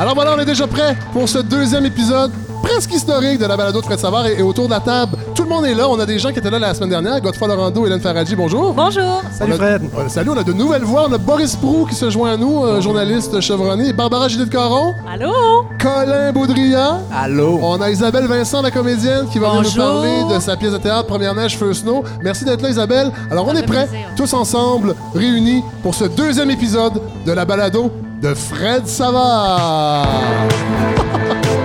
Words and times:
Alors 0.00 0.14
voilà, 0.14 0.34
on 0.34 0.40
est 0.40 0.46
déjà 0.46 0.66
prêt 0.66 0.96
pour 1.12 1.28
ce 1.28 1.38
deuxième 1.38 1.84
épisode 1.84 2.30
presque 2.62 2.92
historique 2.94 3.38
de 3.38 3.44
la 3.46 3.54
balado 3.56 3.80
de 3.80 3.84
Fred 3.84 3.98
Savard 3.98 4.26
et, 4.26 4.38
et 4.38 4.42
autour 4.42 4.64
de 4.66 4.70
la 4.70 4.80
table, 4.80 5.16
tout 5.34 5.42
le 5.42 5.48
monde 5.50 5.66
est 5.66 5.74
là. 5.74 5.88
On 5.90 5.98
a 6.00 6.06
des 6.06 6.18
gens 6.18 6.30
qui 6.30 6.38
étaient 6.38 6.50
là 6.50 6.58
la 6.58 6.72
semaine 6.72 6.88
dernière. 6.90 7.20
Godefroy 7.20 7.48
Laurando, 7.48 7.84
Hélène 7.86 8.00
Faradji, 8.00 8.34
bonjour. 8.34 8.72
Bonjour. 8.72 9.22
Salut 9.32 9.52
a- 9.52 9.56
Fred. 9.56 9.82
salut, 10.08 10.30
on 10.30 10.36
a 10.38 10.42
de 10.42 10.52
nouvelles 10.54 10.84
voix. 10.84 11.06
On 11.08 11.12
a 11.12 11.18
Boris 11.18 11.54
Prou 11.56 11.84
qui 11.86 11.94
se 11.94 12.08
joint 12.08 12.32
à 12.32 12.36
nous, 12.38 12.64
euh, 12.64 12.80
journaliste 12.80 13.40
chevronné. 13.40 13.92
Barbara 13.92 14.28
Judith 14.28 14.48
Caron, 14.50 14.94
Allô? 15.10 15.32
Colin 15.78 16.32
Baudrillard. 16.32 17.00
Allô? 17.14 17.58
On 17.62 17.78
a 17.82 17.90
Isabelle 17.90 18.26
Vincent, 18.26 18.62
la 18.62 18.70
comédienne, 18.70 19.26
qui 19.30 19.38
va 19.38 19.48
venir 19.50 19.62
nous 19.64 19.76
parler 19.76 20.34
de 20.34 20.40
sa 20.40 20.56
pièce 20.56 20.72
de 20.72 20.78
théâtre 20.78 21.06
Première 21.06 21.34
Neige, 21.34 21.58
Feu 21.58 21.74
Snow. 21.74 22.04
Merci 22.22 22.44
d'être 22.46 22.62
là, 22.62 22.70
Isabelle. 22.70 23.10
Alors, 23.30 23.46
on 23.48 23.54
est 23.54 23.66
prêts, 23.66 23.86
plaisir. 23.86 24.06
tous 24.16 24.32
ensemble, 24.32 24.94
réunis 25.14 25.62
pour 25.82 25.94
ce 25.94 26.04
deuxième 26.04 26.50
épisode 26.50 27.00
de 27.26 27.32
la 27.32 27.44
balado 27.44 27.90
de 28.20 28.34
Fred 28.34 28.86
Savard. 28.86 30.06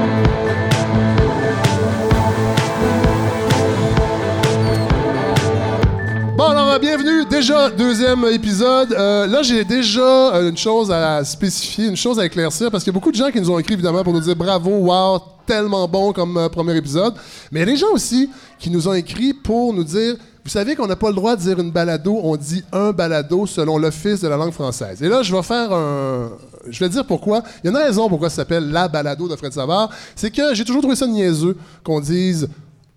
Bon, 6.38 6.44
alors, 6.44 6.70
euh, 6.72 6.80
bienvenue. 6.80 7.24
Déjà, 7.30 7.70
deuxième 7.70 8.26
épisode. 8.26 8.92
Euh, 8.92 9.26
là, 9.26 9.42
j'ai 9.42 9.64
déjà 9.64 10.36
euh, 10.36 10.50
une 10.50 10.58
chose 10.58 10.92
à 10.92 11.24
spécifier, 11.24 11.88
une 11.88 11.96
chose 11.96 12.20
à 12.20 12.26
éclaircir, 12.26 12.70
parce 12.70 12.84
qu'il 12.84 12.92
y 12.92 12.94
a 12.94 13.00
beaucoup 13.00 13.12
de 13.12 13.16
gens 13.16 13.32
qui 13.32 13.40
nous 13.40 13.50
ont 13.50 13.58
écrit, 13.58 13.76
évidemment, 13.76 14.04
pour 14.04 14.12
nous 14.12 14.20
dire 14.20 14.36
bravo, 14.36 14.70
wow, 14.70 15.22
tellement 15.46 15.88
bon 15.88 16.12
comme 16.12 16.50
premier 16.52 16.76
épisode. 16.76 17.14
Mais 17.54 17.62
il 17.62 17.62
y 17.62 17.64
a 17.64 17.72
des 17.72 17.78
gens 17.78 17.94
aussi 17.94 18.30
qui 18.60 18.70
nous 18.70 18.86
ont 18.86 18.94
écrit 18.94 19.34
pour 19.34 19.74
nous 19.74 19.86
dire, 19.86 20.16
vous 20.46 20.52
savez 20.52 20.76
qu'on 20.76 20.86
n'a 20.86 20.96
pas 20.96 21.10
le 21.10 21.16
droit 21.16 21.36
de 21.36 21.42
dire 21.42 21.60
une 21.60 21.72
balado, 21.72 22.20
on 22.22 22.38
dit 22.38 22.64
un 22.72 22.92
balado 22.92 23.48
selon 23.48 23.80
l'Office 23.80 24.22
de 24.22 24.28
la 24.28 24.38
langue 24.38 24.52
française. 24.52 25.02
Et 25.02 25.10
là, 25.10 25.24
je 25.24 25.36
vais 25.36 25.42
faire 25.42 25.74
un... 25.74 26.30
Je 26.70 26.80
vais 26.84 26.90
dire 26.90 27.04
pourquoi. 27.04 27.42
Il 27.64 27.66
y 27.66 27.68
a 27.70 27.72
une 27.72 27.84
raison 27.84 28.08
pourquoi 28.08 28.30
ça 28.30 28.38
s'appelle 28.38 28.70
la 28.70 28.88
balado 28.88 29.28
de 29.28 29.36
Fred 29.36 29.52
Savard. 29.54 29.90
C'est 30.16 30.30
que 30.30 30.54
j'ai 30.54 30.64
toujours 30.64 30.84
trouvé 30.84 30.96
ça 30.96 31.08
niaiseux 31.08 31.58
qu'on 31.84 32.00
dise 32.00 32.48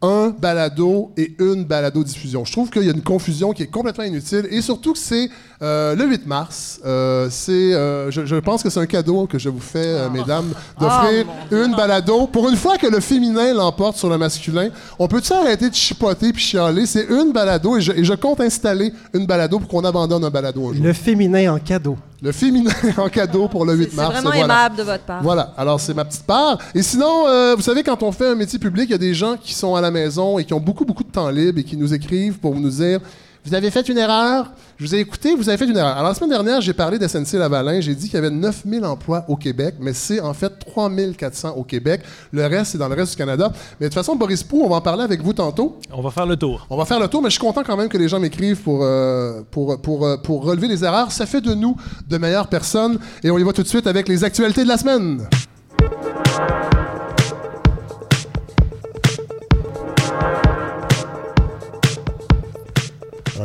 un 0.00 0.28
balado 0.30 1.10
et 1.16 1.34
une 1.41 1.64
balado-diffusion. 1.64 2.44
Je 2.44 2.52
trouve 2.52 2.70
qu'il 2.70 2.84
y 2.84 2.88
a 2.88 2.92
une 2.92 3.02
confusion 3.02 3.52
qui 3.52 3.64
est 3.64 3.66
complètement 3.66 4.04
inutile 4.04 4.46
et 4.50 4.60
surtout 4.62 4.92
que 4.92 4.98
c'est 4.98 5.28
euh, 5.60 5.96
le 5.96 6.06
8 6.06 6.27
mars. 6.27 6.80
Euh, 6.86 7.28
c'est, 7.30 7.74
euh, 7.74 8.08
je, 8.10 8.24
je 8.24 8.36
pense 8.36 8.62
que 8.62 8.70
c'est 8.70 8.78
un 8.78 8.86
cadeau 8.86 9.26
que 9.26 9.38
je 9.38 9.48
vous 9.48 9.60
fais, 9.60 9.78
euh, 9.86 10.08
mesdames, 10.10 10.52
d'offrir 10.78 11.26
Oh, 11.50 11.54
une 11.56 11.74
balado. 11.74 12.28
Pour 12.28 12.48
une 12.48 12.56
fois 12.56 12.78
que 12.78 12.86
le 12.86 13.00
féminin 13.00 13.52
l'emporte 13.54 13.96
sur 13.96 14.08
le 14.08 14.19
masculin, 14.19 14.69
on 15.00 15.08
peut-tu 15.08 15.32
arrêter 15.32 15.69
de 15.69 15.74
chipoter 15.74 16.32
puis 16.32 16.42
chialer? 16.42 16.86
C'est 16.86 17.06
une 17.08 17.32
balado 17.32 17.76
et 17.76 17.80
je, 17.80 17.91
et 17.92 18.04
je 18.04 18.14
compte 18.14 18.41
installer 18.41 18.92
une 19.14 19.26
balado 19.26 19.58
pour 19.58 19.69
qu'on 19.69 19.84
abandonne 19.84 20.24
un 20.24 20.30
balado 20.30 20.69
un 20.69 20.74
jour. 20.74 20.84
Le 20.84 20.92
féminin 20.92 21.54
en 21.54 21.58
cadeau. 21.58 21.96
Le 22.20 22.33
féminin 22.33 22.70
en 22.97 23.08
cadeau 23.08 23.47
pour 23.48 23.64
le 23.64 23.74
8 23.74 23.91
C'est 23.91 23.97
mars. 23.97 24.11
vraiment 24.11 24.30
voilà. 24.30 24.44
aimable 24.44 24.77
de 24.77 24.83
votre 24.83 25.05
part. 25.05 25.22
Voilà, 25.22 25.55
alors 25.56 25.80
c'est 25.80 25.94
ma 25.94 26.05
petite 26.05 26.25
part. 26.25 26.58
Et 26.75 26.83
sinon, 26.83 27.28
euh, 27.28 27.55
vous 27.55 27.62
savez, 27.62 27.83
quand 27.84 28.02
on 28.02 28.10
fait 28.10 28.27
un 28.27 28.34
métier 28.34 28.58
public, 28.58 28.86
il 28.88 28.92
y 28.92 28.94
a 28.94 28.98
des 28.98 29.14
gens 29.14 29.36
qui 29.36 29.55
sont 29.55 29.77
à 29.77 29.80
la 29.80 29.91
maison 29.92 30.38
et 30.38 30.44
qui 30.44 30.52
ont 30.52 30.60
beaucoup, 30.60 30.84
beaucoup 30.84 31.05
de 31.05 31.10
temps 31.10 31.30
libre 31.30 31.60
et 31.60 31.64
qui 31.64 31.77
nous 31.77 31.94
écrivent 31.94 32.38
pour 32.38 32.56
nous 32.56 32.70
dire 32.70 32.98
Vous 33.48 33.54
avez 33.54 33.70
fait 33.70 33.88
une 33.88 33.96
erreur, 33.96 34.52
je 34.77 34.84
vous 34.84 34.94
ai 34.94 34.98
écouté, 34.98 35.34
vous 35.34 35.48
avez 35.48 35.56
fait 35.56 35.64
une 35.64 35.77
erreur. 35.77 35.96
Alors 35.96 36.10
la 36.10 36.14
semaine 36.14 36.28
dernière, 36.28 36.60
j'ai 36.60 36.74
parlé 36.74 36.98
d'SNC 36.98 37.38
Lavalin, 37.38 37.80
j'ai 37.80 37.94
dit 37.94 38.04
qu'il 38.10 38.16
y 38.16 38.18
avait 38.18 38.28
9000 38.28 38.84
emplois 38.84 39.24
au 39.27 39.36
Québec, 39.36 39.77
mais 39.80 39.94
c'est 39.94 40.20
en 40.20 40.34
fait 40.34 40.50
3400 40.58 41.54
au 41.56 41.64
Québec. 41.64 42.02
Le 42.30 42.44
reste, 42.44 42.72
c'est 42.72 42.78
dans 42.78 42.88
le 42.88 42.94
reste 42.94 43.12
du 43.12 43.16
Canada. 43.16 43.50
Mais 43.80 43.86
de 43.86 43.88
toute 43.88 43.94
façon, 43.94 44.16
Boris 44.16 44.42
Pou, 44.42 44.60
on 44.64 44.69
va 44.69 44.76
en 44.76 44.80
parler 44.82 45.02
avec 45.02 45.22
vous 45.22 45.32
tantôt. 45.32 45.78
On 45.91 46.02
va 46.02 46.10
faire 46.10 46.26
le 46.26 46.36
tour. 46.36 46.66
On 46.69 46.76
va 46.76 46.84
faire 46.84 47.00
le 47.00 47.08
tour, 47.08 47.22
mais 47.22 47.30
je 47.30 47.36
suis 47.36 47.41
content 47.41 47.62
quand 47.64 47.78
même 47.78 47.88
que 47.88 47.96
les 47.96 48.08
gens 48.08 48.20
m'écrivent 48.20 48.60
pour, 48.60 48.80
euh, 48.82 49.41
pour, 49.50 49.80
pour, 49.80 50.04
euh, 50.04 50.19
pour 50.19 50.44
relever 50.44 50.69
les 50.69 50.84
erreurs. 50.84 51.10
Ça 51.10 51.24
fait 51.24 51.41
de 51.41 51.54
nous 51.54 51.74
de 52.06 52.19
meilleures 52.19 52.48
personnes. 52.48 52.98
Et 53.24 53.30
on 53.30 53.38
y 53.38 53.42
va 53.44 53.54
tout 53.54 53.62
de 53.62 53.69
suite 53.69 53.86
avec 53.86 54.08
les 54.08 54.24
actualités 54.24 54.62
de 54.62 54.69
la 54.69 54.76
semaine. 54.76 55.26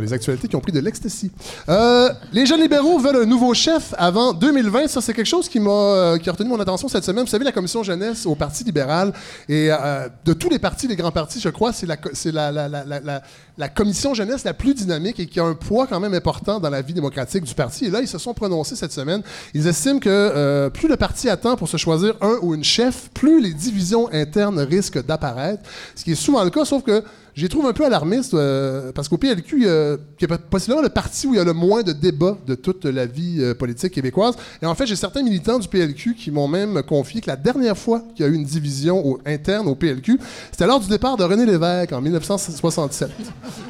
Les 0.01 0.13
actualités 0.13 0.47
qui 0.47 0.55
ont 0.55 0.61
pris 0.61 0.71
de 0.71 0.79
l'ecstasy. 0.79 1.31
Euh, 1.69 2.09
les 2.31 2.45
jeunes 2.45 2.61
libéraux 2.61 2.99
veulent 2.99 3.23
un 3.23 3.25
nouveau 3.25 3.53
chef 3.53 3.93
avant 3.97 4.33
2020. 4.33 4.87
Ça, 4.87 5.01
c'est 5.01 5.13
quelque 5.13 5.25
chose 5.25 5.49
euh, 5.55 6.17
qui 6.17 6.29
a 6.29 6.31
retenu 6.31 6.49
mon 6.49 6.59
attention 6.59 6.87
cette 6.87 7.03
semaine. 7.03 7.25
Vous 7.25 7.29
savez, 7.29 7.45
la 7.45 7.51
commission 7.51 7.83
jeunesse 7.83 8.25
au 8.25 8.35
Parti 8.35 8.63
libéral 8.63 9.13
et 9.47 9.69
euh, 9.71 10.07
de 10.25 10.33
tous 10.33 10.49
les 10.49 10.59
partis, 10.59 10.87
les 10.87 10.95
grands 10.95 11.11
partis, 11.11 11.39
je 11.39 11.49
crois, 11.49 11.71
c'est 11.73 11.87
la 11.87 13.69
commission 13.69 14.13
jeunesse 14.13 14.43
la 14.43 14.53
plus 14.53 14.73
dynamique 14.73 15.19
et 15.19 15.27
qui 15.27 15.39
a 15.39 15.43
un 15.43 15.53
poids 15.53 15.87
quand 15.87 15.99
même 15.99 16.13
important 16.13 16.59
dans 16.59 16.69
la 16.69 16.81
vie 16.81 16.93
démocratique 16.93 17.43
du 17.43 17.53
parti. 17.53 17.85
Et 17.85 17.89
là, 17.89 18.01
ils 18.01 18.07
se 18.07 18.17
sont 18.17 18.33
prononcés 18.33 18.75
cette 18.75 18.91
semaine. 18.91 19.21
Ils 19.53 19.67
estiment 19.67 19.99
que 19.99 20.09
euh, 20.09 20.69
plus 20.69 20.87
le 20.87 20.97
parti 20.97 21.29
attend 21.29 21.55
pour 21.55 21.67
se 21.67 21.77
choisir 21.77 22.15
un 22.21 22.37
ou 22.41 22.55
une 22.55 22.63
chef, 22.63 23.09
plus 23.13 23.41
les 23.41 23.53
divisions 23.53 24.09
internes 24.11 24.59
risquent 24.59 25.05
d'apparaître. 25.05 25.63
Ce 25.95 26.03
qui 26.03 26.13
est 26.13 26.15
souvent 26.15 26.43
le 26.43 26.49
cas, 26.49 26.65
sauf 26.65 26.83
que 26.83 27.03
j'ai 27.35 27.49
trouvé 27.49 27.67
un 27.67 27.73
peu 27.73 27.85
alarmiste 27.85 28.33
euh, 28.35 28.91
parce 28.93 29.07
qu'au 29.09 29.17
PLQ, 29.17 29.63
euh, 29.65 29.97
qui 30.17 30.25
est 30.25 30.37
possiblement 30.49 30.81
le 30.83 30.89
parti 30.89 31.25
où 31.25 31.33
il 31.33 31.37
y 31.37 31.39
a 31.39 31.43
le 31.43 31.53
moins 31.53 31.81
de 31.81 31.91
débats 31.91 32.37
de 32.45 32.53
toute 32.55 32.85
la 32.85 33.05
vie 33.07 33.37
euh, 33.39 33.55
politique 33.55 33.93
québécoise. 33.93 34.35
Et 34.61 34.65
en 34.67 34.75
fait, 34.75 34.85
j'ai 34.85 34.95
certains 34.95 35.23
militants 35.23 35.57
du 35.57 35.67
PLQ 35.67 36.13
qui 36.15 36.29
m'ont 36.29 36.47
même 36.47 36.83
confié 36.83 37.21
que 37.21 37.27
la 37.29 37.35
dernière 37.35 37.75
fois 37.77 38.03
qu'il 38.15 38.23
y 38.23 38.29
a 38.29 38.31
eu 38.31 38.35
une 38.35 38.43
division 38.43 39.03
au- 39.03 39.19
interne 39.25 39.67
au 39.67 39.73
PLQ, 39.75 40.19
c'était 40.51 40.67
lors 40.67 40.79
du 40.79 40.87
départ 40.87 41.17
de 41.17 41.23
René 41.23 41.45
Lévesque 41.47 41.91
en 41.93 42.01
1967. 42.01 43.09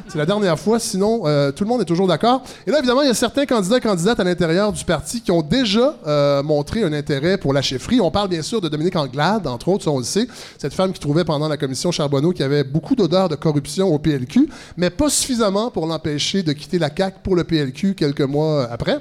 C'est 0.08 0.18
la 0.18 0.26
dernière 0.26 0.58
fois, 0.58 0.78
sinon 0.78 1.22
euh, 1.24 1.50
tout 1.50 1.64
le 1.64 1.68
monde 1.70 1.80
est 1.80 1.86
toujours 1.86 2.06
d'accord. 2.06 2.42
Et 2.66 2.70
là, 2.70 2.80
évidemment, 2.80 3.00
il 3.00 3.08
y 3.08 3.10
a 3.10 3.14
certains 3.14 3.46
candidats 3.46 3.78
et 3.78 3.80
candidates 3.80 4.20
à 4.20 4.24
l'intérieur 4.24 4.72
du 4.72 4.84
parti 4.84 5.22
qui 5.22 5.30
ont 5.30 5.40
déjà 5.42 5.96
euh, 6.06 6.42
montré 6.42 6.82
un 6.82 6.92
intérêt 6.92 7.38
pour 7.38 7.54
la 7.54 7.62
chefferie. 7.62 8.00
On 8.00 8.10
parle 8.10 8.28
bien 8.28 8.42
sûr 8.42 8.60
de 8.60 8.68
Dominique 8.68 8.96
Anglade, 8.96 9.46
entre 9.46 9.68
autres, 9.68 9.88
on 9.88 9.96
le 9.98 10.04
sait, 10.04 10.28
cette 10.58 10.74
femme 10.74 10.92
qui 10.92 11.00
trouvait 11.00 11.24
pendant 11.24 11.48
la 11.48 11.56
commission 11.56 11.90
Charbonneau 11.90 12.32
qu'il 12.32 12.42
y 12.42 12.44
avait 12.44 12.62
beaucoup 12.64 12.94
d'odeur 12.94 13.30
de 13.30 13.36
corruption 13.36 13.53
au 13.92 13.98
PLQ, 13.98 14.48
mais 14.76 14.90
pas 14.90 15.08
suffisamment 15.10 15.70
pour 15.70 15.86
l'empêcher 15.86 16.42
de 16.42 16.52
quitter 16.52 16.78
la 16.78 16.90
CAQ 16.94 17.18
pour 17.22 17.36
le 17.36 17.44
PLQ 17.44 17.94
quelques 17.94 18.20
mois 18.22 18.68
après. 18.70 18.98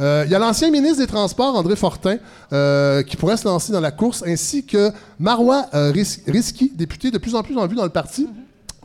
Euh, 0.00 0.24
Il 0.26 0.32
y 0.32 0.34
a 0.34 0.38
l'ancien 0.38 0.70
ministre 0.70 0.98
des 0.98 1.06
Transports, 1.06 1.56
André 1.56 1.76
Fortin, 1.76 2.16
euh, 2.52 3.02
qui 3.02 3.16
pourrait 3.16 3.36
se 3.36 3.44
lancer 3.46 3.72
dans 3.72 3.80
la 3.80 3.90
course, 3.90 4.22
ainsi 4.26 4.64
que 4.64 4.90
Marois 5.18 5.66
euh, 5.74 5.90
Ris- 5.90 6.20
Risky, 6.26 6.72
député 6.74 7.10
de 7.10 7.18
plus 7.18 7.34
en 7.34 7.42
plus 7.42 7.56
en 7.56 7.66
vue 7.66 7.76
dans 7.76 7.84
le 7.84 7.90
parti 7.90 8.28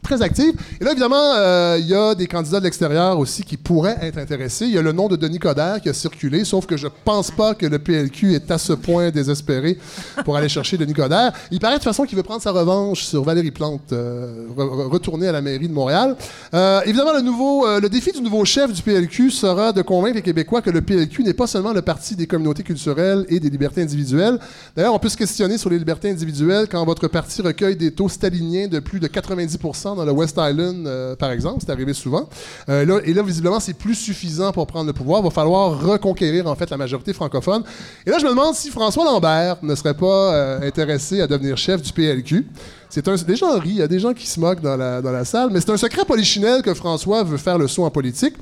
très 0.02 0.22
active. 0.22 0.54
Et 0.80 0.84
là, 0.84 0.92
évidemment, 0.92 1.34
euh, 1.36 1.78
il 1.80 1.88
y 1.88 1.94
a 1.94 2.16
des 2.16 2.28
candidats 2.28 2.60
de 2.60 2.66
l'extérieur 2.66 3.20
aussi 3.20 3.44
qui 3.44 3.58
pourraient 3.58 3.98
être 4.02 4.18
intéressés. 4.18 4.66
Il 4.66 4.72
y 4.72 4.78
a 4.78 4.82
le 4.82 4.92
nom 4.92 5.08
de 5.08 5.16
Denis 5.16 5.40
Coderre 5.40 5.80
qui 5.82 5.90
a 5.90 5.94
circulé, 5.94 6.44
sauf 6.44 6.66
que 6.66 6.78
je 6.78 6.88
pense 7.06 7.32
pas 7.32 7.54
que 7.56 7.66
le 7.66 7.80
PLQ 7.80 8.34
est 8.34 8.52
à 8.52 8.58
ce 8.58 8.74
point 8.74 9.10
désespéré 9.12 9.78
pour 10.26 10.36
aller 10.38 10.50
chercher 10.50 10.78
Denis 10.78 10.94
Coderre. 10.94 11.32
Il 11.52 11.60
paraît 11.60 11.74
de 11.76 11.80
toute 11.80 11.86
façon 11.86 12.06
qu'il 12.06 12.18
veut 12.18 12.24
prendre 12.24 12.42
sa 12.42 12.52
revanche 12.52 13.04
sur 13.04 13.24
Valérie 13.24 13.52
Plante, 13.52 13.94
euh, 13.94 14.48
re- 14.58 14.62
re- 14.68 14.90
retourner 14.90 15.28
à 15.28 15.32
la 15.32 15.42
mairie 15.42 15.68
de 15.68 15.74
Montréal. 15.74 16.16
Euh, 16.54 16.82
évidemment, 16.86 17.14
le, 17.14 17.22
nouveau, 17.22 17.66
le 17.80 17.90
défi 17.90 18.12
du 18.12 18.22
nouveau 18.22 18.44
chef 18.46 18.74
du 18.74 18.82
PLQ 18.82 19.30
sera 19.32 19.72
de 19.72 19.82
convaincre 19.82 20.16
les 20.16 20.22
Québécois 20.22 20.62
que 20.62 20.70
le 20.70 20.82
PLQ 20.82 21.24
n'est 21.24 21.34
pas 21.34 21.48
seulement 21.48 21.74
le 21.74 21.82
parti 21.82 22.16
des 22.16 22.28
communautés 22.28 22.64
culturelles 22.64 23.26
et 23.30 23.40
des 23.40 23.50
libertés 23.50 23.82
individuelles. 23.82 24.40
D'ailleurs, 24.76 24.94
on 24.94 25.00
peut 25.00 25.10
se 25.10 25.18
questionner 25.18 25.58
sur 25.58 25.70
les 25.70 25.78
libertés 25.78 26.10
individuelles 26.10 26.68
quand 26.70 26.84
votre 26.86 27.08
parti 27.08 27.42
recueille 27.42 27.76
des 27.76 27.92
taux 27.92 28.10
staliniens 28.10 28.68
de 28.68 28.80
plus 28.80 29.00
de 29.00 29.08
90 29.08 29.58
dans 29.96 30.06
le 30.06 30.12
West 30.12 30.38
Island, 30.38 30.88
euh, 30.88 31.16
par 31.16 31.32
exemple. 31.32 31.58
C'est 31.62 31.72
arrivé 31.72 31.94
souvent. 31.94 32.28
Euh, 32.70 32.86
là, 32.86 33.00
et 33.04 33.14
là, 33.14 33.24
visiblement, 33.24 33.60
c'est 33.60 33.74
plus 33.74 33.96
suffisant 33.96 34.52
pour 34.52 34.68
prendre 34.68 34.88
le 34.88 34.94
pouvoir. 34.94 35.22
Il 35.22 35.26
va 35.26 35.30
falloir 35.30 35.82
reconquérir, 35.82 36.48
en 36.48 36.56
fait, 36.56 36.70
la 36.70 36.78
majorité 36.78 37.14
francophone. 37.14 37.64
Et 38.06 38.10
là, 38.10 38.18
je 38.20 38.26
me 38.26 38.30
demande 38.30 38.56
si 38.56 38.70
François 38.70 39.06
Lambert 39.06 39.58
ne 39.62 39.76
serait 39.76 39.94
pas 39.94 40.34
euh, 40.34 40.68
intéressé 40.68 41.22
à 41.22 41.28
devenir 41.28 41.58
chef 41.58 41.82
du 41.82 41.92
PLQ. 41.92 42.48
C'est 42.92 43.08
un, 43.08 43.16
des 43.16 43.38
gens 43.38 43.58
rient, 43.58 43.70
il 43.70 43.76
y 43.78 43.82
a 43.82 43.88
des 43.88 44.00
gens 44.00 44.14
qui 44.14 44.28
se 44.28 44.38
moquent 44.38 44.60
dans 44.60 44.76
la, 44.76 45.24
salle, 45.24 45.50
mais 45.50 45.62
c'est 45.62 45.72
un 45.72 45.78
secret 45.78 46.04
polichinelle 46.04 46.62
que 46.62 46.74
François 46.74 47.24
veut 47.24 47.38
faire 47.38 47.58
le 47.58 47.70
saut 47.70 47.86
en 47.86 47.90
politique. 47.90 48.34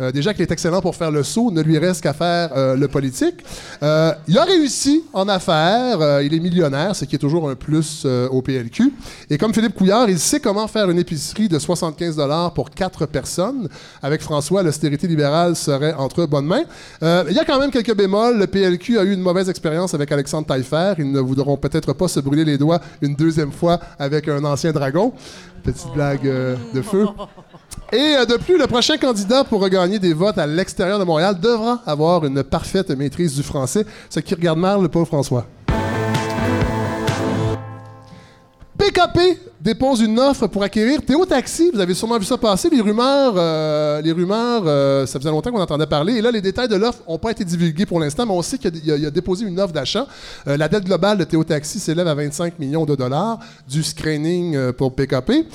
Euh, 0.00 0.12
déjà 0.12 0.32
qu'il 0.32 0.42
est 0.42 0.50
excellent 0.52 0.80
pour 0.80 0.94
faire 0.94 1.10
le 1.10 1.24
saut, 1.24 1.50
ne 1.50 1.60
lui 1.60 1.76
reste 1.76 2.04
qu'à 2.04 2.12
faire 2.12 2.50
euh, 2.56 2.76
le 2.76 2.86
politique. 2.86 3.34
Euh, 3.82 4.12
il 4.28 4.38
a 4.38 4.44
réussi 4.44 5.02
en 5.12 5.28
affaires, 5.28 6.20
il 6.22 6.32
est 6.32 6.38
millionnaire, 6.38 6.94
ce 6.94 7.04
qui 7.04 7.16
est 7.16 7.18
toujours 7.18 7.50
un 7.50 7.56
plus 7.56 8.06
au 8.30 8.42
PLQ. 8.42 8.92
Et 9.28 9.38
comme 9.38 9.52
Philippe 9.52 9.74
Couillard, 9.74 10.08
il 10.08 10.20
sait 10.20 10.38
comment 10.38 10.68
faire 10.68 10.88
une 10.88 11.00
épicerie 11.00 11.48
de 11.48 11.58
75 11.58 12.16
pour 12.54 12.70
quatre 12.70 13.06
personnes. 13.06 13.68
Avec 14.04 14.22
François, 14.22 14.62
l'austérité 14.62 15.08
libérale 15.08 15.56
serait 15.56 15.94
entre 15.94 16.26
bonnes 16.26 16.46
mains. 16.46 16.62
Il 17.02 17.34
y 17.34 17.40
a 17.40 17.44
quand 17.44 17.58
même 17.58 17.72
quelques 17.72 17.96
bémols. 17.96 18.38
Le 18.38 18.46
PLQ 18.46 18.98
a 19.00 19.02
eu 19.02 19.12
une 19.14 19.20
mauvaise 19.20 19.48
expérience 19.48 19.94
avec 19.94 20.12
Alexandre 20.12 20.46
Taillefer. 20.46 20.94
Ils 20.98 21.10
ne 21.10 21.20
voudront 21.20 21.56
peut-être 21.56 21.92
pas 21.92 22.06
se 22.06 22.20
brûler 22.20 22.44
les 22.44 22.58
doigts 22.58 22.80
une 23.02 23.16
deuxième 23.16 23.50
fois 23.50 23.80
avec 23.98 24.28
un 24.28 24.44
ancien 24.44 24.72
dragon. 24.72 25.12
Petite 25.62 25.92
blague 25.94 26.26
euh, 26.26 26.56
de 26.74 26.82
feu. 26.82 27.06
Et 27.92 27.96
euh, 27.96 28.24
de 28.24 28.36
plus, 28.36 28.58
le 28.58 28.66
prochain 28.66 28.96
candidat 28.98 29.44
pour 29.44 29.60
regagner 29.60 29.98
des 29.98 30.12
votes 30.12 30.38
à 30.38 30.46
l'extérieur 30.46 30.98
de 30.98 31.04
Montréal 31.04 31.38
devra 31.40 31.80
avoir 31.86 32.24
une 32.24 32.42
parfaite 32.42 32.90
maîtrise 32.90 33.34
du 33.34 33.42
français, 33.42 33.84
ce 34.08 34.20
qui 34.20 34.34
regarde 34.34 34.58
mal 34.58 34.80
le 34.80 34.88
pauvre 34.88 35.06
François. 35.06 35.46
PKP 38.78 39.38
dépose 39.66 40.00
une 40.00 40.20
offre 40.20 40.46
pour 40.46 40.62
acquérir 40.62 41.02
Théo 41.02 41.26
Taxi. 41.26 41.72
Vous 41.74 41.80
avez 41.80 41.92
sûrement 41.92 42.18
vu 42.20 42.24
ça 42.24 42.38
passer. 42.38 42.70
Les 42.70 42.80
rumeurs, 42.80 43.34
euh, 43.36 44.00
les 44.00 44.12
rumeurs 44.12 44.62
euh, 44.64 45.06
ça 45.06 45.18
faisait 45.18 45.30
longtemps 45.30 45.50
qu'on 45.50 45.60
entendait 45.60 45.88
parler. 45.88 46.14
Et 46.14 46.22
là, 46.22 46.30
les 46.30 46.40
détails 46.40 46.68
de 46.68 46.76
l'offre 46.76 47.00
n'ont 47.08 47.18
pas 47.18 47.32
été 47.32 47.44
divulgués 47.44 47.84
pour 47.84 47.98
l'instant, 47.98 48.24
mais 48.24 48.32
on 48.32 48.42
sait 48.42 48.58
qu'il 48.58 49.06
a, 49.06 49.10
déposé 49.10 49.44
une 49.44 49.58
offre 49.58 49.72
d'achat. 49.72 50.06
Euh, 50.46 50.56
la 50.56 50.68
dette 50.68 50.84
globale 50.84 51.18
de 51.18 51.24
Théo 51.24 51.42
Taxi 51.42 51.80
s'élève 51.80 52.06
à 52.06 52.14
25 52.14 52.60
millions 52.60 52.84
de 52.84 52.94
dollars 52.94 53.40
du 53.68 53.82
screening 53.82 54.70
pour 54.72 54.94
PKP. 54.94 55.48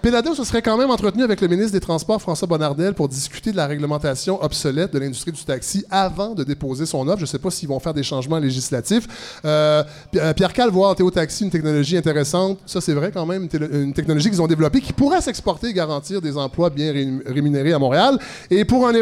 Pelado 0.00 0.34
se 0.34 0.44
serait 0.44 0.62
quand 0.62 0.78
même 0.78 0.90
entretenu 0.90 1.22
avec 1.22 1.42
le 1.42 1.48
ministre 1.48 1.72
des 1.72 1.80
Transports, 1.80 2.22
François 2.22 2.48
Bonnardel, 2.48 2.94
pour 2.94 3.06
discuter 3.06 3.52
de 3.52 3.56
la 3.58 3.66
réglementation 3.66 4.42
obsolète 4.42 4.94
de 4.94 4.98
l'industrie 4.98 5.32
du 5.32 5.44
taxi 5.44 5.84
avant 5.90 6.32
de 6.32 6.42
déposer 6.42 6.86
son 6.86 7.06
offre. 7.06 7.18
Je 7.18 7.24
ne 7.24 7.26
sais 7.26 7.38
pas 7.38 7.50
s'ils 7.50 7.68
vont 7.68 7.80
faire 7.80 7.92
des 7.92 8.02
changements 8.02 8.38
législatifs. 8.38 9.06
Pierre 9.42 10.52
Cal 10.54 10.70
voit 10.70 10.88
en 10.88 10.94
Théo 10.94 11.10
Taxi 11.10 11.44
une 11.44 11.50
technologie 11.50 11.98
intéressante. 11.98 12.60
Ça, 12.64 12.80
c'est 12.80 12.94
vrai 12.94 13.10
quand 13.12 13.25
même, 13.26 13.48
une 13.52 13.92
technologie 13.92 14.30
qu'ils 14.30 14.40
ont 14.40 14.46
développée 14.46 14.80
qui 14.80 14.92
pourrait 14.92 15.20
s'exporter 15.20 15.68
et 15.68 15.72
garantir 15.72 16.20
des 16.20 16.36
emplois 16.36 16.70
bien 16.70 16.92
rémunérés 17.26 17.72
à 17.72 17.78
Montréal. 17.78 18.18
Et 18.50 18.64
pour 18.64 18.86
un, 18.86 18.94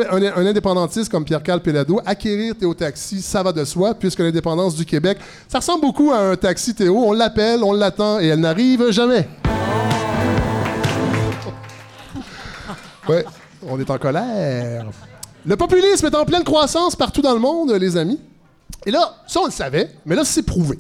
indépendantiste 0.47 1.11
comme 1.11 1.25
Pierre-Carl 1.25 1.61
Pelado, 1.61 2.01
acquérir 2.05 2.57
Théo 2.57 2.75
Taxi, 2.75 3.23
ça 3.23 3.43
va 3.43 3.53
de 3.53 3.65
soi, 3.65 3.95
puisque 3.95 4.21
l'indépendance 4.21 4.75
du 4.75 4.85
Québec, 4.85 5.19
ça 5.49 5.59
ressemble 5.59 5.83
beaucoup 5.83 6.11
à 6.13 6.19
un 6.19 6.37
taxi 6.37 6.75
Théo. 6.75 6.97
On 7.05 7.13
l'appelle, 7.13 7.63
on 7.63 7.73
l'attend 7.73 8.21
et 8.21 8.27
elle 8.27 8.41
n'arrive 8.41 8.91
jamais. 8.91 9.29
Ouais, 13.07 13.23
on 13.69 13.79
est 13.79 13.91
en 13.91 13.99
colère. 13.99 14.87
Le 15.45 15.57
populisme 15.57 16.07
est 16.07 16.15
en 16.15 16.25
pleine 16.25 16.43
croissance 16.43 16.97
partout 16.97 17.21
dans 17.21 17.35
le 17.35 17.39
monde, 17.39 17.71
les 17.73 17.99
amis. 17.99 18.19
Et 18.87 18.91
là, 18.91 19.15
ça, 19.27 19.41
on 19.41 19.47
le 19.47 19.53
savait, 19.53 19.91
mais 20.07 20.15
là, 20.15 20.25
c'est 20.25 20.43
prouvé. 20.43 20.79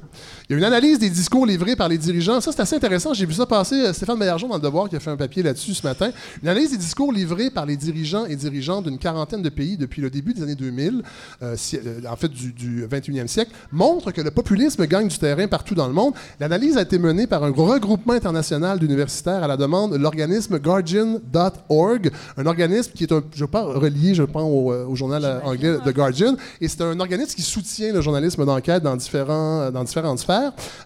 Il 0.51 0.53
y 0.53 0.57
a 0.57 0.59
une 0.59 0.65
analyse 0.65 0.99
des 0.99 1.09
discours 1.09 1.47
livrés 1.47 1.75
par 1.75 1.89
les 1.89 1.97
dirigeants. 1.97 2.39
Ça, 2.39 2.53
c'est 2.53 2.61
assez 2.61 2.77
intéressant. 2.77 3.15
J'ai 3.15 3.25
vu 3.25 3.33
ça 3.33 3.47
passer. 3.47 3.77
Euh, 3.77 3.95
Stéphane 3.95 4.19
Meillargeon 4.19 4.47
dans 4.47 4.57
Le 4.57 4.61
Devoir 4.61 4.91
qui 4.91 4.97
a 4.97 5.01
fait 5.01 5.11
un 5.11 5.17
papier 5.17 5.43
là-dessus 5.43 5.73
ce 5.73 5.87
matin. 5.87 6.11
Une 6.43 6.49
analyse 6.51 6.73
des 6.73 6.77
discours 6.77 7.15
livrés 7.15 7.49
par 7.49 7.65
les 7.65 7.79
dirigeants 7.79 8.27
et 8.27 8.37
dirigeantes 8.37 8.85
d'une 8.85 8.99
quarantaine 8.99 9.41
de 9.41 9.49
pays 9.49 9.79
depuis 9.79 10.03
le 10.03 10.11
début 10.11 10.35
des 10.35 10.43
années 10.43 10.55
2000, 10.55 11.03
euh, 11.43 11.57
euh, 11.75 12.01
en 12.11 12.17
fait 12.17 12.29
du, 12.29 12.87
21e 12.87 13.27
siècle, 13.27 13.53
montre 13.73 14.13
que 14.13 14.21
le 14.21 14.31
populisme 14.31 14.87
gagne 14.87 15.09
du 15.09 15.17
terrain 15.17 15.49
partout 15.49 15.75
dans 15.75 15.87
le 15.87 15.95
monde. 15.95 16.13
L'analyse 16.39 16.77
a 16.77 16.83
été 16.83 16.99
menée 16.99 17.27
par 17.27 17.43
un 17.43 17.51
regroupement 17.51 18.13
international 18.13 18.79
d'universitaires 18.79 19.43
à 19.43 19.49
la 19.49 19.57
demande 19.57 19.93
de 19.93 19.97
l'organisme 19.97 20.59
Guardian.org, 20.59 22.11
un 22.37 22.45
organisme 22.45 22.93
qui 22.95 23.05
est, 23.05 23.13
un, 23.13 23.23
je 23.35 23.47
pas, 23.47 23.63
relié, 23.63 24.15
je 24.15 24.25
pense, 24.25 24.45
au, 24.45 24.95
journal 24.95 25.41
anglais 25.43 25.79
The 25.83 25.95
Guardian. 25.95 26.37
Et 26.61 26.69
c'est 26.69 26.83
un 26.83 27.01
organisme 27.01 27.35
qui 27.35 27.43
soutient 27.43 27.95
le 27.95 28.03
journalisme 28.03 28.45
d'enquête 28.45 28.83
dans, 28.83 28.95
différents, 28.95 29.71
dans 29.71 29.85
différentes 29.85 30.19
sphères. 30.19 30.34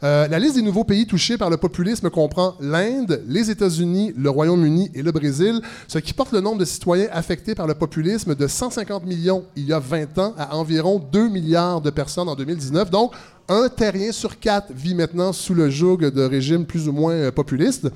Euh, 0.03 0.29
la 0.29 0.39
liste 0.39 0.57
des 0.57 0.63
nouveaux 0.63 0.85
pays 0.85 1.07
touchés 1.07 1.39
par 1.39 1.51
le 1.51 1.57
populisme 1.57 2.11
comprend 2.11 2.55
l'Inde, 2.61 3.23
les 3.27 3.51
États-Unis, 3.51 4.13
le 4.17 4.31
Royaume-Uni 4.31 4.91
et 4.95 5.03
le 5.03 5.13
Brésil, 5.13 5.61
ce 5.87 5.99
qui 5.99 6.13
porte 6.13 6.33
le 6.33 6.41
nombre 6.41 6.59
de 6.59 6.65
citoyens 6.65 7.09
affectés 7.13 7.55
par 7.55 7.67
le 7.67 7.75
populisme 7.75 8.35
de 8.35 8.47
150 8.47 9.05
millions 9.05 9.45
il 9.57 9.67
y 9.67 9.73
a 9.73 9.79
20 9.79 10.19
ans 10.19 10.35
à 10.39 10.57
environ 10.57 10.99
2 10.99 11.29
milliards 11.29 11.81
de 11.81 11.91
personnes 11.91 12.29
en 12.29 12.35
2019. 12.35 12.91
Donc, 12.91 13.13
un 13.49 13.69
terrien 13.69 14.13
sur 14.13 14.39
quatre 14.39 14.71
vit 14.73 14.95
maintenant 14.95 15.33
sous 15.33 15.55
le 15.55 15.71
joug 15.71 15.97
de 15.97 16.23
régimes 16.23 16.67
plus 16.67 16.87
ou 16.87 16.93
moins 16.93 17.15
euh, 17.15 17.33
populistes. 17.33 17.89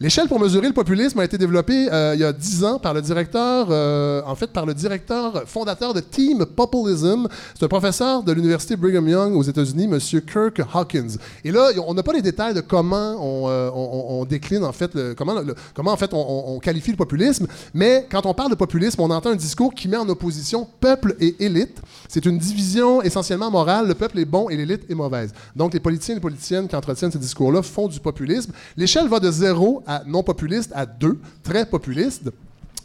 L'échelle 0.00 0.26
pour 0.26 0.40
mesurer 0.40 0.66
le 0.66 0.74
populisme 0.74 1.20
a 1.20 1.24
été 1.24 1.38
développée 1.38 1.88
euh, 1.92 2.14
il 2.14 2.20
y 2.20 2.24
a 2.24 2.32
dix 2.32 2.64
ans 2.64 2.80
par 2.80 2.94
le 2.94 3.00
directeur, 3.00 3.68
euh, 3.70 4.22
en 4.26 4.34
fait, 4.34 4.48
par 4.48 4.66
le 4.66 4.74
directeur 4.74 5.44
fondateur 5.46 5.94
de 5.94 6.00
Team 6.00 6.44
Populism. 6.44 7.28
C'est 7.54 7.64
un 7.64 7.68
professeur 7.68 8.24
de 8.24 8.32
l'université 8.32 8.74
Brigham 8.74 9.06
Young 9.08 9.36
aux 9.36 9.42
États-Unis, 9.42 9.84
M. 9.84 9.98
Kirk 10.00 10.60
Hawkins. 10.72 11.16
Et 11.44 11.52
là, 11.52 11.70
on 11.86 11.94
n'a 11.94 12.02
pas 12.02 12.12
les 12.12 12.22
détails 12.22 12.54
de 12.54 12.60
comment 12.60 13.16
on, 13.20 14.24
décline 14.24 14.64
en 14.64 14.72
fait, 14.72 14.90
comment, 15.14 15.92
en 15.92 15.96
fait 15.96 16.10
on, 16.12 16.58
qualifie 16.58 16.90
le 16.90 16.96
populisme. 16.96 17.46
Mais 17.72 18.06
quand 18.10 18.26
on 18.26 18.34
parle 18.34 18.50
de 18.50 18.56
populisme, 18.56 19.00
on 19.00 19.10
entend 19.10 19.30
un 19.30 19.36
discours 19.36 19.72
qui 19.74 19.86
met 19.86 19.96
en 19.96 20.08
opposition 20.08 20.66
peuple 20.80 21.14
et 21.20 21.36
élite. 21.44 21.80
C'est 22.08 22.26
une 22.26 22.38
division 22.38 23.00
essentiellement 23.02 23.50
morale. 23.50 23.86
Le 23.86 23.94
peuple 23.94 24.18
est 24.18 24.24
bon 24.24 24.48
et 24.48 24.56
l'élite 24.56 24.90
est 24.90 24.94
mauvaise. 24.94 25.32
Donc, 25.54 25.72
les 25.72 25.80
politiciens 25.80 26.14
et 26.14 26.16
les 26.16 26.22
politiciennes 26.22 26.66
qui 26.66 26.74
entretiennent 26.74 27.12
ce 27.12 27.18
discours-là 27.18 27.62
font 27.62 27.86
du 27.86 28.00
populisme. 28.00 28.52
L'échelle 28.76 29.08
va 29.08 29.20
de 29.20 29.30
zéro 29.30 29.83
à 29.86 30.02
non 30.06 30.22
populiste 30.22 30.72
à 30.74 30.86
deux, 30.86 31.18
très 31.42 31.66
populiste. 31.66 32.30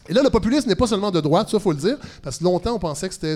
Et 0.09 0.13
là, 0.13 0.23
le 0.23 0.31
populisme 0.31 0.67
n'est 0.67 0.75
pas 0.75 0.87
seulement 0.87 1.11
de 1.11 1.21
droite, 1.21 1.49
ça, 1.49 1.57
il 1.57 1.59
faut 1.59 1.71
le 1.71 1.77
dire, 1.77 1.97
parce 2.23 2.39
que 2.39 2.43
longtemps, 2.43 2.73
on 2.73 2.79
pensait 2.79 3.07
que 3.07 3.13
c'était 3.13 3.35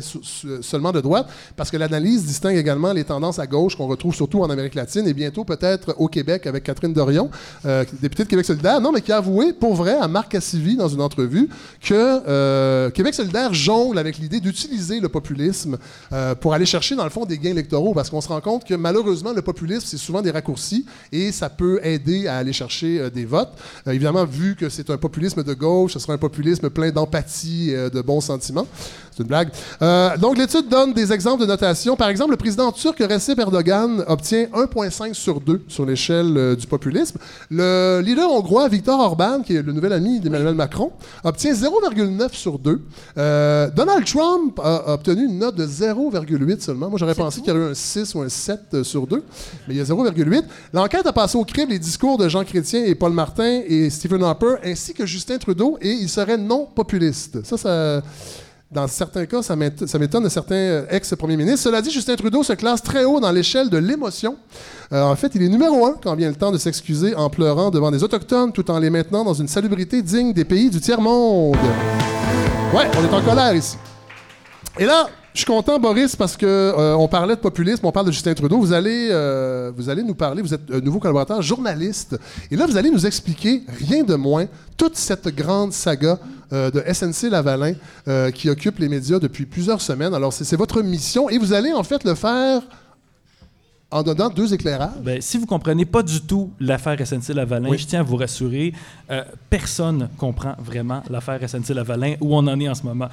seulement 0.61 0.91
de 0.91 1.01
droite, 1.01 1.27
parce 1.55 1.69
que 1.69 1.77
l'analyse 1.77 2.25
distingue 2.25 2.57
également 2.57 2.93
les 2.93 3.03
tendances 3.03 3.37
à 3.37 3.45
gauche 3.45 3.75
qu'on 3.75 3.85
retrouve 3.85 4.15
surtout 4.15 4.41
en 4.41 4.49
Amérique 4.49 4.73
latine 4.73 5.07
et 5.07 5.13
bientôt 5.13 5.45
peut-être 5.45 5.93
au 5.99 6.07
Québec 6.07 6.47
avec 6.47 6.63
Catherine 6.63 6.91
Dorion, 6.91 7.29
euh, 7.65 7.85
députée 8.01 8.23
de 8.23 8.29
Québec 8.29 8.47
solidaire, 8.47 8.81
non, 8.81 8.91
mais 8.91 9.01
qui 9.01 9.11
a 9.11 9.17
avoué, 9.17 9.53
pour 9.53 9.75
vrai, 9.75 9.93
à 10.01 10.07
Marc 10.07 10.31
Cassivi, 10.31 10.75
dans 10.75 10.87
une 10.87 11.01
entrevue, 11.01 11.47
que 11.79 11.93
euh, 12.27 12.89
Québec 12.89 13.13
solidaire 13.13 13.53
jongle 13.53 13.99
avec 13.99 14.17
l'idée 14.17 14.39
d'utiliser 14.39 14.99
le 14.99 15.09
populisme 15.09 15.77
euh, 16.11 16.33
pour 16.33 16.55
aller 16.55 16.65
chercher, 16.65 16.95
dans 16.95 17.03
le 17.03 17.11
fond, 17.11 17.25
des 17.25 17.37
gains 17.37 17.51
électoraux, 17.51 17.93
parce 17.93 18.09
qu'on 18.09 18.21
se 18.21 18.29
rend 18.29 18.41
compte 18.41 18.65
que 18.65 18.73
malheureusement, 18.73 19.33
le 19.33 19.43
populisme, 19.43 19.85
c'est 19.85 19.97
souvent 19.97 20.23
des 20.23 20.31
raccourcis 20.31 20.87
et 21.11 21.31
ça 21.31 21.51
peut 21.51 21.79
aider 21.83 22.25
à 22.25 22.37
aller 22.37 22.53
chercher 22.53 23.11
des 23.11 23.25
votes. 23.25 23.53
évidemment, 23.85 24.25
vu 24.25 24.55
que 24.55 24.69
c'est 24.69 24.89
un 24.89 24.97
populisme 24.97 25.43
de 25.43 25.53
gauche, 25.53 25.93
ce 25.93 25.99
sera 25.99 26.13
un 26.13 26.17
populisme 26.17 26.62
plein 26.69 26.91
d'empathie 26.91 27.73
euh, 27.73 27.89
de 27.89 28.01
bons 28.01 28.21
sentiments. 28.21 28.67
C'est 29.15 29.21
une 29.21 29.27
blague. 29.27 29.49
Euh, 29.81 30.17
donc, 30.17 30.37
l'étude 30.37 30.67
donne 30.67 30.93
des 30.93 31.13
exemples 31.13 31.41
de 31.41 31.45
notation. 31.45 31.95
Par 31.95 32.09
exemple, 32.09 32.31
le 32.31 32.37
président 32.37 32.71
turc 32.71 32.97
Recep 32.99 33.37
Erdogan 33.37 34.03
obtient 34.07 34.45
1,5 34.45 35.13
sur 35.13 35.39
2 35.39 35.65
sur 35.67 35.85
l'échelle 35.85 36.35
euh, 36.35 36.55
du 36.55 36.65
populisme. 36.65 37.19
Le 37.51 38.01
leader 38.03 38.31
hongrois 38.31 38.67
Viktor 38.69 38.99
Orban, 38.99 39.41
qui 39.41 39.55
est 39.55 39.61
le 39.61 39.71
nouvel 39.71 39.93
ami 39.93 40.19
d'Emmanuel 40.19 40.55
Macron, 40.55 40.91
obtient 41.23 41.53
0,9 41.53 42.33
sur 42.33 42.57
2. 42.57 42.81
Donald 43.75 44.05
Trump 44.05 44.59
a, 44.63 44.93
obtenu 44.93 45.25
une 45.25 45.37
note 45.37 45.55
de 45.55 45.65
0,8 45.65 46.61
seulement. 46.61 46.89
Moi, 46.89 46.97
j'aurais 46.97 47.15
pensé 47.15 47.41
qu'il 47.41 47.53
y 47.53 47.55
aurait 47.55 47.67
eu 47.67 47.71
un 47.71 47.75
6 47.75 48.15
ou 48.15 48.21
un 48.21 48.29
7 48.29 48.81
sur 48.83 49.05
2, 49.05 49.23
mais 49.67 49.75
il 49.75 49.77
y 49.77 49.81
a 49.81 49.83
0,8. 49.83 50.43
L'enquête 50.73 51.05
a 51.05 51.13
passé 51.13 51.37
au 51.37 51.45
crible 51.45 51.71
les 51.71 51.79
discours 51.79 52.17
de 52.17 52.27
Jean 52.27 52.43
Chrétien 52.43 52.83
et 52.83 52.95
Paul 52.95 53.13
Martin 53.13 53.61
et 53.67 53.89
Stephen 53.91 54.23
Harper, 54.23 54.55
ainsi 54.63 54.93
que 54.93 55.05
Justin 55.05 55.37
Trudeau, 55.37 55.77
et 55.81 55.91
il 55.91 56.09
serait 56.09 56.37
non 56.37 56.65
populiste. 56.65 57.45
Ça, 57.45 57.57
ça 57.57 58.01
dans 58.73 58.87
certains 58.87 59.25
cas, 59.25 59.41
ça 59.41 59.55
m'étonne 59.55 60.23
de 60.23 60.29
certains 60.29 60.55
euh, 60.55 60.85
ex-premiers 60.89 61.37
ministres. 61.37 61.61
Cela 61.61 61.81
dit, 61.81 61.91
Justin 61.91 62.15
Trudeau 62.15 62.43
se 62.43 62.53
classe 62.53 62.81
très 62.81 63.03
haut 63.05 63.19
dans 63.19 63.31
l'échelle 63.31 63.69
de 63.69 63.77
l'émotion. 63.77 64.37
Euh, 64.91 65.03
en 65.03 65.15
fait, 65.15 65.31
il 65.35 65.43
est 65.43 65.49
numéro 65.49 65.85
un 65.85 65.95
quand 66.01 66.15
vient 66.15 66.29
le 66.29 66.35
temps 66.35 66.51
de 66.51 66.57
s'excuser 66.57 67.15
en 67.15 67.29
pleurant 67.29 67.69
devant 67.69 67.91
des 67.91 68.03
Autochtones 68.03 68.51
tout 68.51 68.69
en 68.71 68.79
les 68.79 68.89
maintenant 68.89 69.23
dans 69.23 69.33
une 69.33 69.47
salubrité 69.47 70.01
digne 70.01 70.33
des 70.33 70.45
pays 70.45 70.69
du 70.69 70.79
tiers-monde. 70.81 71.55
Ouais, 72.73 72.87
on 72.97 73.03
est 73.03 73.13
en 73.13 73.21
colère 73.21 73.55
ici. 73.55 73.77
Et 74.79 74.85
là, 74.85 75.07
je 75.33 75.39
suis 75.39 75.45
content, 75.45 75.79
Boris, 75.79 76.15
parce 76.15 76.37
que 76.37 76.45
euh, 76.45 76.95
on 76.95 77.07
parlait 77.07 77.35
de 77.35 77.39
populisme, 77.39 77.83
on 77.85 77.91
parle 77.91 78.05
de 78.05 78.11
Justin 78.11 78.35
Trudeau. 78.35 78.59
Vous 78.59 78.71
allez, 78.71 79.09
euh, 79.09 79.71
vous 79.75 79.89
allez 79.89 80.03
nous 80.03 80.13
parler, 80.13 80.43
vous 80.43 80.53
êtes 80.53 80.71
un 80.71 80.79
nouveau 80.79 80.99
collaborateur, 80.99 81.41
journaliste, 81.41 82.19
et 82.51 82.55
là, 82.55 82.67
vous 82.67 82.77
allez 82.77 82.91
nous 82.91 83.07
expliquer, 83.07 83.63
rien 83.67 84.03
de 84.03 84.13
moins, 84.13 84.45
toute 84.77 84.95
cette 84.95 85.27
grande 85.29 85.73
saga 85.73 86.19
euh, 86.51 86.69
de 86.69 86.83
SNC 86.91 87.31
Lavalin 87.31 87.73
qui 88.33 88.49
occupe 88.49 88.77
les 88.77 88.89
médias 88.89 89.17
depuis 89.17 89.45
plusieurs 89.45 89.81
semaines. 89.81 90.13
Alors, 90.13 90.31
c'est 90.31 90.55
votre 90.55 90.83
mission, 90.83 91.29
et 91.29 91.39
vous 91.39 91.53
allez 91.53 91.73
en 91.73 91.83
fait 91.83 92.03
le 92.03 92.13
faire 92.13 92.61
en 93.89 94.03
donnant 94.03 94.29
deux 94.29 94.53
éclairages. 94.53 95.01
Ben, 95.03 95.21
si 95.21 95.37
vous 95.37 95.45
comprenez 95.45 95.85
pas 95.85 96.03
du 96.03 96.21
tout 96.21 96.51
l'affaire 96.59 96.97
SNC-Lavalin, 96.99 97.75
je 97.75 97.85
tiens 97.85 98.01
à 98.01 98.03
vous 98.03 98.17
rassurer, 98.17 98.73
personne 99.49 100.09
comprend 100.17 100.53
vraiment 100.59 101.01
l'affaire 101.09 101.39
SNC-Lavalin, 101.41 102.17
où 102.21 102.35
on 102.35 102.45
en 102.47 102.59
est 102.59 102.69
en 102.69 102.75
ce 102.75 102.83
moment. 102.83 103.09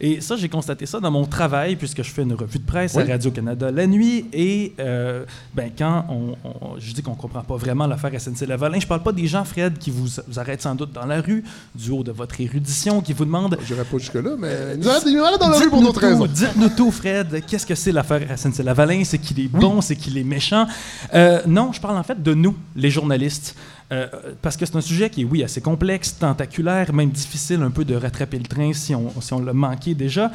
Et 0.00 0.20
ça, 0.20 0.36
j'ai 0.36 0.48
constaté 0.48 0.86
ça 0.86 1.00
dans 1.00 1.10
mon 1.10 1.24
travail, 1.24 1.76
puisque 1.76 2.02
je 2.02 2.10
fais 2.10 2.22
une 2.22 2.34
revue 2.34 2.58
de 2.58 2.64
presse 2.64 2.96
à 2.96 3.04
Radio-Canada 3.04 3.70
la 3.70 3.86
nuit. 3.86 4.26
Et 4.32 4.74
euh, 4.80 5.24
ben, 5.54 5.70
quand 5.76 6.06
on, 6.08 6.78
je 6.78 6.92
dis 6.92 7.02
qu'on 7.02 7.12
ne 7.12 7.16
comprend 7.16 7.42
pas 7.42 7.56
vraiment 7.56 7.86
l'affaire 7.86 8.12
SNC-Lavalin, 8.12 8.80
je 8.80 8.86
ne 8.86 8.88
parle 8.88 9.02
pas 9.02 9.12
des 9.12 9.26
gens, 9.26 9.44
Fred, 9.44 9.78
qui 9.78 9.90
vous, 9.90 10.08
arrêtent 10.36 10.62
sans 10.62 10.74
doute 10.74 10.92
dans 10.92 11.06
la 11.06 11.20
rue, 11.20 11.44
du 11.74 11.90
haut 11.90 12.02
de 12.02 12.12
votre 12.12 12.40
érudition, 12.40 13.00
qui 13.00 13.12
vous 13.12 13.24
demandent. 13.24 13.56
Je 13.64 13.74
n'irai 13.74 13.84
pas 13.84 13.98
jusque-là, 13.98 14.30
mais 14.38 14.76
nous 14.76 14.88
arrêtent 14.88 15.40
dans 15.40 15.48
la 15.48 15.58
rue 15.58 15.70
pour 15.70 15.82
d'autres 15.82 16.00
raisons. 16.00 16.26
Dites-nous 16.26 16.70
tout, 16.70 16.90
Fred. 16.90 17.44
Qu'est-ce 17.46 17.66
que 17.66 17.74
c'est 17.74 17.92
l'affaire 17.92 18.22
SNC-Lavalin? 18.36 19.04
C'est 19.04 19.18
qu'il 19.18 19.40
est 19.40 19.48
bon, 19.48 19.80
c'est 19.80 19.96
qu'il 19.96 20.18
est 20.18 20.24
méchant? 20.24 20.66
Euh, 21.14 21.40
non, 21.46 21.72
je 21.72 21.80
parle 21.80 21.96
en 21.96 22.02
fait 22.02 22.22
de 22.22 22.34
nous, 22.34 22.56
les 22.76 22.90
journalistes. 22.90 23.54
Euh, 23.92 24.06
parce 24.40 24.56
que 24.56 24.64
c'est 24.64 24.76
un 24.76 24.80
sujet 24.80 25.10
qui 25.10 25.22
est, 25.22 25.24
oui, 25.24 25.44
assez 25.44 25.60
complexe, 25.60 26.16
tentaculaire, 26.18 26.92
même 26.94 27.10
difficile 27.10 27.62
un 27.62 27.70
peu 27.70 27.84
de 27.84 27.94
rattraper 27.94 28.38
le 28.38 28.44
train 28.44 28.72
si 28.72 28.94
on, 28.94 29.20
si 29.20 29.32
on 29.34 29.40
l'a 29.40 29.52
manqué 29.52 29.94
déjà. 29.94 30.32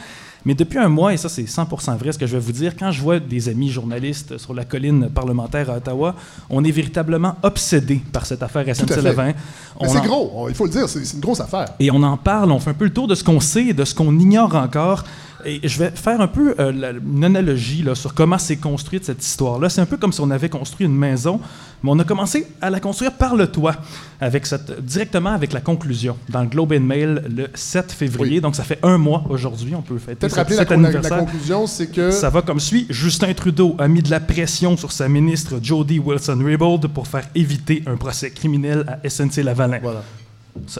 Mais 0.47 0.55
depuis 0.55 0.79
un 0.79 0.87
mois, 0.87 1.13
et 1.13 1.17
ça 1.17 1.27
c'est 1.27 1.43
100% 1.43 1.97
vrai 1.97 2.13
ce 2.13 2.17
que 2.17 2.25
je 2.25 2.37
vais 2.37 2.41
vous 2.41 2.53
dire, 2.53 2.77
quand 2.79 2.89
je 2.89 3.01
vois 3.01 3.19
des 3.19 3.49
amis 3.49 3.69
journalistes 3.69 4.37
sur 4.37 4.53
la 4.53 4.63
colline 4.63 5.09
parlementaire 5.09 5.69
à 5.69 5.75
Ottawa, 5.75 6.15
on 6.49 6.63
est 6.63 6.71
véritablement 6.71 7.35
obsédé 7.43 8.01
par 8.13 8.25
cette 8.25 8.41
affaire 8.41 8.63
SNC-Lavalin. 8.65 9.33
C'est 9.85 10.01
gros, 10.03 10.47
il 10.47 10.55
faut 10.55 10.63
le 10.63 10.71
dire, 10.71 10.87
c'est 10.87 11.01
une 11.13 11.19
grosse 11.19 11.41
affaire. 11.41 11.65
Et 11.81 11.91
on 11.91 12.01
en 12.01 12.15
parle, 12.15 12.53
on 12.53 12.59
fait 12.59 12.69
un 12.69 12.75
peu 12.75 12.85
le 12.85 12.93
tour 12.93 13.09
de 13.09 13.15
ce 13.15 13.25
qu'on 13.25 13.41
sait 13.41 13.65
et 13.65 13.73
de 13.73 13.83
ce 13.83 13.93
qu'on 13.93 14.17
ignore 14.17 14.55
encore. 14.55 15.03
Et 15.45 15.67
je 15.67 15.79
vais 15.79 15.91
faire 15.91 16.19
un 16.19 16.27
peu 16.27 16.55
euh, 16.59 16.99
une 17.05 17.23
analogie 17.23 17.83
là, 17.83 17.93
sur 17.93 18.13
comment 18.13 18.37
s'est 18.37 18.57
construite 18.57 19.05
cette 19.05 19.23
histoire-là. 19.23 19.69
C'est 19.69 19.81
un 19.81 19.85
peu 19.85 19.97
comme 19.97 20.11
si 20.11 20.19
on 20.21 20.31
avait 20.31 20.49
construit 20.49 20.87
une 20.87 20.95
maison, 20.95 21.39
mais 21.83 21.91
on 21.91 21.99
a 21.99 22.03
commencé 22.03 22.47
à 22.59 22.69
la 22.69 22.79
construire 22.79 23.13
par 23.13 23.35
le 23.35 23.47
toit, 23.47 23.75
avec 24.19 24.47
cette, 24.47 24.83
directement 24.83 25.29
avec 25.29 25.53
la 25.53 25.61
conclusion, 25.61 26.17
dans 26.29 26.41
le 26.41 26.47
Globe 26.47 26.73
and 26.73 26.81
Mail 26.81 27.23
le 27.29 27.47
7 27.53 27.91
février. 27.91 28.41
Donc 28.41 28.55
ça 28.55 28.63
fait 28.63 28.79
un 28.81 28.97
mois 28.97 29.23
aujourd'hui, 29.29 29.75
on 29.75 29.81
peut 29.81 29.97
fêter 29.99 30.15
Peut-être 30.15 30.35
rappeler 30.37 30.55
la, 30.55 31.01
la, 31.01 31.09
conclusion, 31.19 31.67
c'est 31.67 31.87
que... 31.87 32.11
Ça 32.11 32.29
va 32.29 32.41
comme 32.41 32.59
suit. 32.59 32.85
Justin 32.89 33.33
Trudeau 33.33 33.75
a 33.77 33.87
mis 33.87 34.01
de 34.01 34.09
la 34.09 34.19
pression 34.19 34.77
sur 34.77 34.91
sa 34.91 35.07
ministre 35.07 35.59
Jody 35.61 35.99
Wilson-Raybould 35.99 36.87
pour 36.87 37.07
faire 37.07 37.27
éviter 37.35 37.83
un 37.85 37.97
procès 37.97 38.31
criminel 38.31 38.85
à 38.87 39.07
SNC-Lavalin. 39.07 39.79
Voilà. 39.81 40.03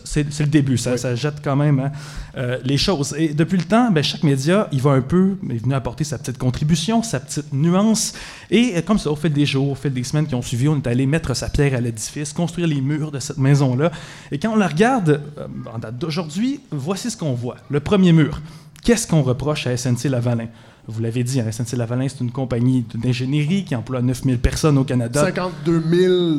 C'est 0.03 0.39
le 0.39 0.47
début, 0.47 0.77
ça, 0.77 0.97
ça, 0.97 1.15
jette 1.15 1.35
quand 1.43 1.55
même 1.55 1.79
hein, 1.79 1.91
euh, 2.37 2.57
les 2.63 2.77
choses. 2.77 3.15
Et 3.17 3.33
depuis 3.33 3.57
le 3.57 3.63
temps, 3.63 3.91
ben, 3.91 4.03
chaque 4.03 4.23
média, 4.23 4.67
il 4.71 4.81
va 4.81 4.91
un 4.91 5.01
peu, 5.01 5.37
il 5.43 5.55
est 5.55 5.63
venu 5.63 5.73
apporter 5.73 6.03
sa 6.03 6.17
petite 6.17 6.37
contribution, 6.37 7.03
sa 7.03 7.19
petite 7.19 7.53
nuance. 7.53 8.13
Et 8.49 8.73
euh, 8.75 8.81
comme 8.81 8.97
ça, 8.97 9.11
au 9.11 9.15
fil 9.15 9.31
des 9.31 9.45
jours, 9.45 9.71
au 9.71 9.75
fil 9.75 9.93
des 9.93 10.03
semaines 10.03 10.27
qui 10.27 10.35
ont 10.35 10.41
suivi, 10.41 10.67
on 10.67 10.77
est 10.77 10.87
allé 10.87 11.05
mettre 11.05 11.33
sa 11.35 11.49
pierre 11.49 11.75
à 11.75 11.81
l'édifice, 11.81 12.33
construire 12.33 12.67
les 12.67 12.81
murs 12.81 13.11
de 13.11 13.19
cette 13.19 13.37
maison-là. 13.37 13.91
Et 14.31 14.39
quand 14.39 14.51
on 14.51 14.55
la 14.55 14.67
regarde, 14.67 15.21
euh, 15.37 15.47
en 15.73 15.79
date 15.79 15.97
d'aujourd'hui, 15.97 16.59
voici 16.71 17.11
ce 17.11 17.17
qu'on 17.17 17.33
voit. 17.33 17.57
Le 17.69 17.79
premier 17.79 18.11
mur. 18.13 18.41
Qu'est-ce 18.88 19.06
qu'on 19.06 19.22
reproche 19.22 19.67
à 19.67 19.75
SNC-Lavalin? 19.75 20.48
Vous 20.89 21.01
l'avez 21.01 21.25
dit, 21.25 21.41
hein, 21.41 21.51
SNC-Lavalin, 21.51 22.08
c'est 22.08 22.22
une 22.22 22.32
compagnie 22.32 22.86
d'ingénierie 22.96 23.65
qui 23.65 23.75
emploie 23.75 24.01
9000 24.01 24.39
personnes 24.39 24.77
au 24.77 24.86
Canada. 24.86 25.25
52 25.25 25.84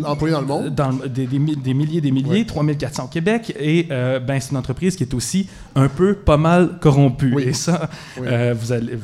000 0.00 0.10
employés 0.10 0.32
dans 0.32 0.40
le 0.40 0.46
monde. 0.46 0.74
Dans, 0.74 0.92
des, 0.92 1.26
des, 1.26 1.38
des 1.38 1.74
milliers 1.74 2.00
des 2.00 2.10
milliers, 2.10 2.46
3400 2.46 3.04
au 3.04 3.08
Québec. 3.08 3.54
Et 3.60 3.88
euh, 3.90 4.20
ben, 4.20 4.40
c'est 4.40 4.52
une 4.52 4.56
entreprise 4.56 4.96
qui 4.96 5.02
est 5.02 5.12
aussi 5.12 5.48
un 5.74 5.88
peu 5.88 6.14
pas 6.14 6.38
mal 6.38 6.78
corrompue. 6.80 7.36
Et 7.42 7.52
ça, 7.52 7.90
euh, 8.22 8.54
vous 8.58 8.72
allez, 8.72 8.98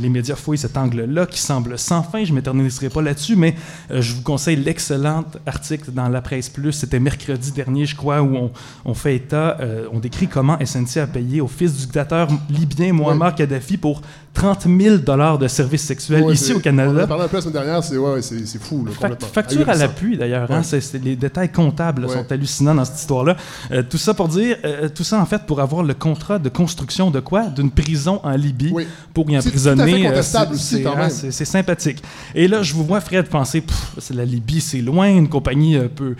les 0.00 0.08
médias 0.08 0.34
fouillent 0.34 0.58
cet 0.58 0.76
angle-là 0.76 1.24
qui 1.26 1.38
semble 1.38 1.78
sans 1.78 2.02
fin. 2.02 2.24
Je 2.24 2.30
ne 2.30 2.36
m'éterniserai 2.36 2.88
pas 2.88 3.00
là-dessus, 3.00 3.36
mais 3.36 3.54
euh, 3.92 4.02
je 4.02 4.14
vous 4.14 4.22
conseille 4.22 4.56
l'excellent 4.56 5.24
article 5.46 5.92
dans 5.92 6.08
La 6.08 6.20
Presse 6.20 6.48
Plus. 6.48 6.72
C'était 6.72 6.98
mercredi 6.98 7.52
dernier, 7.52 7.86
je 7.86 7.94
crois, 7.94 8.22
où 8.22 8.34
on, 8.34 8.50
on 8.84 8.94
fait 8.94 9.14
état, 9.14 9.56
on 9.92 10.00
décrit 10.00 10.26
comment 10.26 10.58
SNC 10.64 10.96
a 10.98 11.06
payé 11.06 11.40
au 11.40 11.48
fils 11.48 11.74
du 11.74 11.82
dictateur 11.82 12.28
libyen 12.48 12.92
Muammar 12.92 13.36
Kadhafi 13.36 13.76
pour 13.76 14.02
30 14.34 14.62
000 14.62 14.79
dollars 14.88 15.38
de 15.38 15.48
services 15.48 15.82
sexuels 15.82 16.24
ici 16.30 16.52
au 16.52 16.60
Canada. 16.60 16.92
On 16.94 17.04
a 17.04 17.06
parlé 17.06 17.24
un 17.24 17.28
peu 17.28 17.36
la 17.36 17.42
semaine 17.42 17.52
dernière, 17.52 17.84
c'est 17.84 17.96
ouais, 17.96 18.20
fou. 18.60 18.86
Là, 18.86 19.08
facture 19.32 19.68
à 19.68 19.74
l'appui, 19.74 20.16
d'ailleurs. 20.16 20.50
Hein, 20.50 20.62
les 21.02 21.16
détails 21.16 21.50
comptables 21.50 22.08
sont 22.08 22.30
hallucinants 22.30 22.74
dans 22.74 22.84
cette 22.84 22.98
histoire-là. 22.98 23.36
Euh, 23.70 23.82
tout 23.82 23.98
ça 23.98 24.14
pour 24.14 24.28
dire, 24.28 24.56
euh, 24.64 24.88
tout 24.88 25.04
ça 25.04 25.20
en 25.20 25.26
fait 25.26 25.42
pour 25.46 25.60
avoir 25.60 25.82
le 25.82 25.94
contrat 25.94 26.38
de 26.38 26.48
construction 26.48 27.10
de 27.10 27.20
quoi? 27.20 27.44
D'une 27.44 27.70
prison 27.70 28.20
en 28.22 28.32
Libye 28.32 28.72
pour 29.14 29.30
y 29.30 29.36
emprisonner. 29.36 30.08
Euh, 30.08 30.22
c'est. 30.22 31.30
C'est 31.30 31.44
sympathique. 31.44 32.02
Et 32.34 32.48
là, 32.48 32.62
je 32.62 32.74
vous 32.74 32.84
vois, 32.84 33.00
Fred, 33.00 33.26
penser, 33.26 33.62
c'est 33.98 34.14
la 34.14 34.24
Libye, 34.24 34.60
c'est 34.60 34.80
loin, 34.80 35.08
une 35.08 35.28
compagnie 35.28 35.78
peut, 35.94 36.14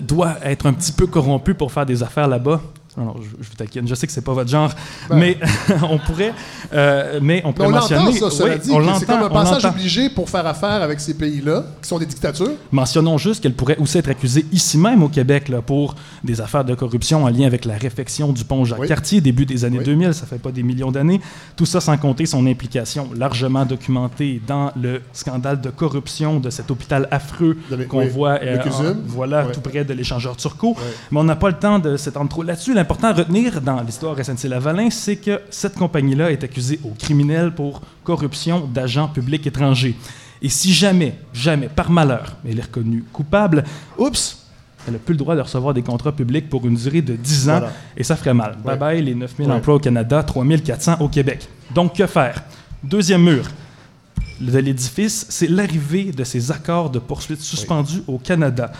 doit 0.00 0.36
être 0.44 0.66
un 0.66 0.72
petit 0.72 0.92
peu 0.92 1.06
corrompue 1.06 1.54
pour 1.54 1.72
faire 1.72 1.86
des 1.86 2.02
affaires 2.02 2.28
là-bas. 2.28 2.60
Non, 2.96 3.14
je, 3.18 3.28
je, 3.42 3.48
vous 3.48 3.54
taquine. 3.56 3.86
Je 3.86 3.94
sais 3.94 4.06
que 4.06 4.12
c'est 4.12 4.24
pas 4.24 4.32
votre 4.32 4.48
genre, 4.48 4.72
ben. 5.10 5.16
mais 5.16 5.38
on 5.90 5.98
pourrait, 5.98 6.32
euh, 6.72 7.20
mais 7.22 7.42
on 7.44 7.52
pourrait 7.52 7.68
on 7.68 7.72
mentionner. 7.72 8.12
Ça, 8.12 8.30
cela 8.30 8.56
dit, 8.56 8.70
c'est 8.98 9.06
comme 9.06 9.22
un 9.22 9.28
passage 9.28 9.64
obligé 9.66 10.08
pour 10.08 10.30
faire 10.30 10.46
affaire 10.46 10.82
avec 10.82 11.00
ces 11.00 11.14
pays-là, 11.14 11.64
qui 11.82 11.88
sont 11.88 11.98
des 11.98 12.06
dictatures. 12.06 12.52
Mentionnons 12.72 13.18
juste 13.18 13.42
qu'elle 13.42 13.54
pourrait 13.54 13.76
aussi 13.78 13.98
être 13.98 14.08
accusée 14.08 14.46
ici 14.50 14.78
même 14.78 15.02
au 15.02 15.08
Québec 15.08 15.48
là, 15.48 15.60
pour 15.60 15.94
des 16.24 16.40
affaires 16.40 16.64
de 16.64 16.74
corruption 16.74 17.24
en 17.24 17.28
lien 17.28 17.46
avec 17.46 17.64
la 17.64 17.76
réfection 17.76 18.32
du 18.32 18.44
pont 18.44 18.64
Jacques-Cartier, 18.64 19.20
début 19.20 19.44
des 19.44 19.64
années 19.64 19.82
2000. 19.82 20.14
Ça 20.14 20.26
fait 20.26 20.38
pas 20.38 20.52
des 20.52 20.62
millions 20.62 20.90
d'années. 20.90 21.20
Tout 21.56 21.66
ça 21.66 21.80
sans 21.80 21.96
compter 21.98 22.24
son 22.24 22.46
implication 22.46 23.10
largement 23.14 23.66
documentée 23.66 24.40
dans 24.46 24.72
le 24.80 25.02
scandale 25.12 25.60
de 25.60 25.70
corruption 25.70 26.40
de 26.40 26.50
cet 26.50 26.70
hôpital 26.70 27.08
affreux 27.10 27.58
qu'on 27.88 28.06
voit, 28.06 28.38
euh, 28.42 28.58
voilà, 29.06 29.44
tout 29.46 29.60
près 29.60 29.84
de 29.84 29.92
l'échangeur 29.92 30.36
turco. 30.36 30.76
Mais 31.10 31.20
on 31.20 31.24
n'a 31.24 31.36
pas 31.36 31.48
le 31.48 31.56
temps 31.56 31.78
de 31.78 31.96
s'étendre 31.96 32.30
trop 32.30 32.42
là-dessus 32.42 32.74
important 32.86 33.08
à 33.08 33.14
retenir 33.14 33.60
dans 33.60 33.80
l'histoire 33.82 34.16
SNC-Lavalin, 34.16 34.90
c'est 34.90 35.16
que 35.16 35.40
cette 35.50 35.74
compagnie-là 35.74 36.30
est 36.30 36.44
accusée 36.44 36.78
au 36.84 36.90
criminel 36.90 37.52
pour 37.52 37.80
corruption 38.04 38.64
d'agents 38.64 39.08
publics 39.08 39.44
étrangers. 39.44 39.96
Et 40.40 40.48
si 40.48 40.72
jamais, 40.72 41.16
jamais, 41.32 41.68
par 41.68 41.90
malheur, 41.90 42.36
elle 42.48 42.60
est 42.60 42.62
reconnue 42.62 43.02
coupable, 43.12 43.64
oups, 43.98 44.46
elle 44.86 44.92
n'a 44.92 45.00
plus 45.00 45.14
le 45.14 45.18
droit 45.18 45.34
de 45.34 45.40
recevoir 45.40 45.74
des 45.74 45.82
contrats 45.82 46.12
publics 46.12 46.48
pour 46.48 46.64
une 46.64 46.76
durée 46.76 47.02
de 47.02 47.16
10 47.16 47.50
ans, 47.50 47.62
et 47.96 48.04
ça 48.04 48.14
ferait 48.14 48.34
mal. 48.34 48.56
Bye 48.64 48.78
bye 48.78 49.02
les 49.02 49.16
9000 49.16 49.50
emplois 49.50 49.74
au 49.74 49.80
Canada, 49.80 50.22
3400 50.22 50.98
au 51.00 51.08
Québec. 51.08 51.48
Donc, 51.74 51.96
que 51.96 52.06
faire? 52.06 52.44
Deuxième 52.84 53.24
mur 53.24 53.46
de 54.38 54.58
l'édifice, 54.58 55.26
c'est 55.28 55.48
l'arrivée 55.48 56.12
de 56.12 56.22
ces 56.22 56.52
accords 56.52 56.90
de 56.90 57.00
poursuite 57.00 57.40
suspendus 57.40 58.02
au 58.06 58.18
Canada. 58.18 58.70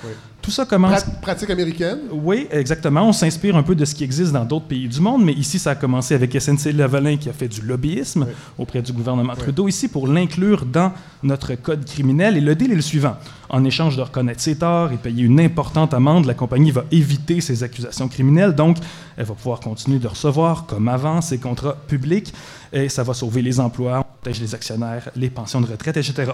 Tout 0.46 0.52
ça 0.52 0.64
commence. 0.64 1.02
pratique 1.20 1.50
américaine? 1.50 1.98
Oui, 2.12 2.46
exactement. 2.52 3.08
On 3.08 3.12
s'inspire 3.12 3.56
un 3.56 3.64
peu 3.64 3.74
de 3.74 3.84
ce 3.84 3.96
qui 3.96 4.04
existe 4.04 4.30
dans 4.30 4.44
d'autres 4.44 4.66
pays 4.66 4.86
du 4.86 5.00
monde, 5.00 5.24
mais 5.24 5.32
ici, 5.32 5.58
ça 5.58 5.72
a 5.72 5.74
commencé 5.74 6.14
avec 6.14 6.32
SNC-Lavalin 6.36 7.16
qui 7.16 7.28
a 7.28 7.32
fait 7.32 7.48
du 7.48 7.62
lobbyisme 7.62 8.28
auprès 8.56 8.80
du 8.80 8.92
gouvernement 8.92 9.34
Trudeau 9.34 9.66
ici 9.66 9.88
pour 9.88 10.06
l'inclure 10.06 10.64
dans 10.64 10.92
notre 11.24 11.56
code 11.56 11.84
criminel. 11.84 12.36
Et 12.36 12.40
le 12.40 12.54
deal 12.54 12.70
est 12.70 12.76
le 12.76 12.80
suivant. 12.80 13.16
En 13.48 13.64
échange 13.64 13.96
de 13.96 14.02
reconnaître 14.02 14.40
ses 14.40 14.56
torts 14.56 14.92
et 14.92 14.96
payer 14.98 15.24
une 15.24 15.40
importante 15.40 15.92
amende, 15.92 16.26
la 16.26 16.34
compagnie 16.34 16.70
va 16.70 16.84
éviter 16.92 17.40
ces 17.40 17.64
accusations 17.64 18.06
criminelles. 18.06 18.54
Donc, 18.54 18.76
elle 19.16 19.24
va 19.24 19.34
pouvoir 19.34 19.58
continuer 19.58 19.98
de 19.98 20.06
recevoir, 20.06 20.66
comme 20.66 20.86
avant, 20.86 21.22
ses 21.22 21.38
contrats 21.38 21.76
publics. 21.88 22.32
Et 22.72 22.88
ça 22.88 23.02
va 23.02 23.14
sauver 23.14 23.42
les 23.42 23.58
emplois, 23.58 23.98
on 23.98 24.14
protège 24.20 24.40
les 24.40 24.54
actionnaires, 24.54 25.10
les 25.16 25.30
pensions 25.30 25.60
de 25.60 25.66
retraite, 25.66 25.96
etc. 25.96 26.30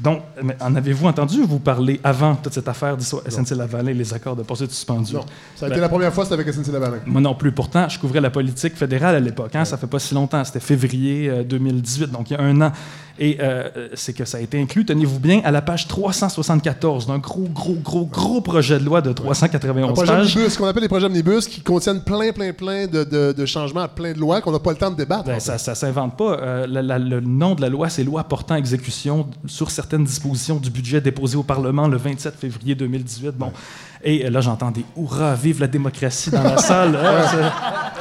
Donc, 0.00 0.22
en 0.60 0.74
avez-vous 0.76 1.06
entendu 1.06 1.42
vous 1.42 1.58
parler 1.58 2.00
avant 2.04 2.34
toute 2.36 2.52
cette 2.52 2.68
affaire 2.68 2.96
de 2.96 3.02
SNC-Lavalin, 3.02 3.92
les 3.92 4.14
accords 4.14 4.36
de 4.36 4.42
poursuite 4.42 4.70
suspendus? 4.70 5.14
Non. 5.14 5.24
Ça 5.56 5.66
a 5.66 5.68
été 5.68 5.76
ben, 5.76 5.82
la 5.82 5.88
première 5.88 6.12
fois, 6.12 6.24
c'était 6.24 6.40
avec 6.40 6.52
SNC-Lavalin. 6.52 6.98
Moi 7.06 7.20
non 7.20 7.34
plus. 7.34 7.52
Pourtant, 7.52 7.88
je 7.88 7.98
couvrais 7.98 8.20
la 8.20 8.30
politique 8.30 8.76
fédérale 8.76 9.16
à 9.16 9.20
l'époque. 9.20 9.54
Hein? 9.54 9.64
Ça 9.64 9.76
fait 9.76 9.86
pas 9.86 9.98
si 9.98 10.14
longtemps. 10.14 10.44
C'était 10.44 10.60
février 10.60 11.44
2018, 11.44 12.04
euh, 12.04 12.06
donc 12.08 12.30
il 12.30 12.34
y 12.34 12.36
a 12.36 12.42
un 12.42 12.60
an. 12.60 12.72
Et 13.18 13.38
euh, 13.40 13.88
c'est 13.94 14.12
que 14.12 14.24
ça 14.24 14.38
a 14.38 14.40
été 14.40 14.60
inclus, 14.60 14.84
tenez-vous 14.84 15.18
bien, 15.18 15.40
à 15.44 15.50
la 15.50 15.60
page 15.60 15.88
374 15.88 17.06
d'un 17.06 17.18
gros, 17.18 17.48
gros, 17.52 17.74
gros, 17.74 18.04
gros 18.06 18.40
projet 18.40 18.78
de 18.78 18.84
loi 18.84 19.00
de 19.00 19.12
391 19.12 19.92
projet 19.92 20.12
pages. 20.12 20.34
ce 20.34 20.56
qu'on 20.56 20.66
appelle 20.66 20.82
les 20.82 20.88
projets 20.88 21.06
omnibus, 21.06 21.48
qui 21.48 21.60
contiennent 21.60 22.02
plein, 22.02 22.32
plein, 22.32 22.52
plein 22.52 22.86
de, 22.86 23.04
de, 23.04 23.46
changements 23.46 23.82
à 23.82 23.88
plein 23.88 24.12
de 24.12 24.18
lois 24.18 24.40
qu'on 24.40 24.52
n'a 24.52 24.60
pas 24.60 24.70
le 24.70 24.76
temps 24.76 24.90
de 24.90 24.96
débattre. 24.96 25.24
Ben, 25.24 25.40
ça 25.40 25.54
ne 25.54 25.74
s'invente 25.74 26.16
pas. 26.16 26.38
Euh, 26.40 26.66
le 26.66 27.20
nom 27.20 27.54
de 27.54 27.60
la 27.60 27.68
loi, 27.68 27.88
c'est 27.88 28.04
Loi 28.04 28.24
portant 28.24 28.54
exécution 28.54 29.26
sur 29.46 29.70
certaines 29.70 30.04
dispositions 30.04 30.56
du 30.56 30.70
budget 30.70 31.00
déposé 31.00 31.36
au 31.36 31.42
Parlement 31.42 31.88
le 31.88 31.96
27 31.96 32.34
février 32.36 32.74
2018. 32.74 33.32
Bon. 33.36 33.52
Et 34.02 34.24
euh, 34.24 34.30
là, 34.30 34.40
j'entends 34.40 34.70
des 34.70 34.84
hurrahs, 34.96 35.34
vive 35.34 35.60
la 35.60 35.66
démocratie 35.66 36.30
dans 36.30 36.42
la 36.42 36.56
salle. 36.58 36.96
Hein, 36.96 37.50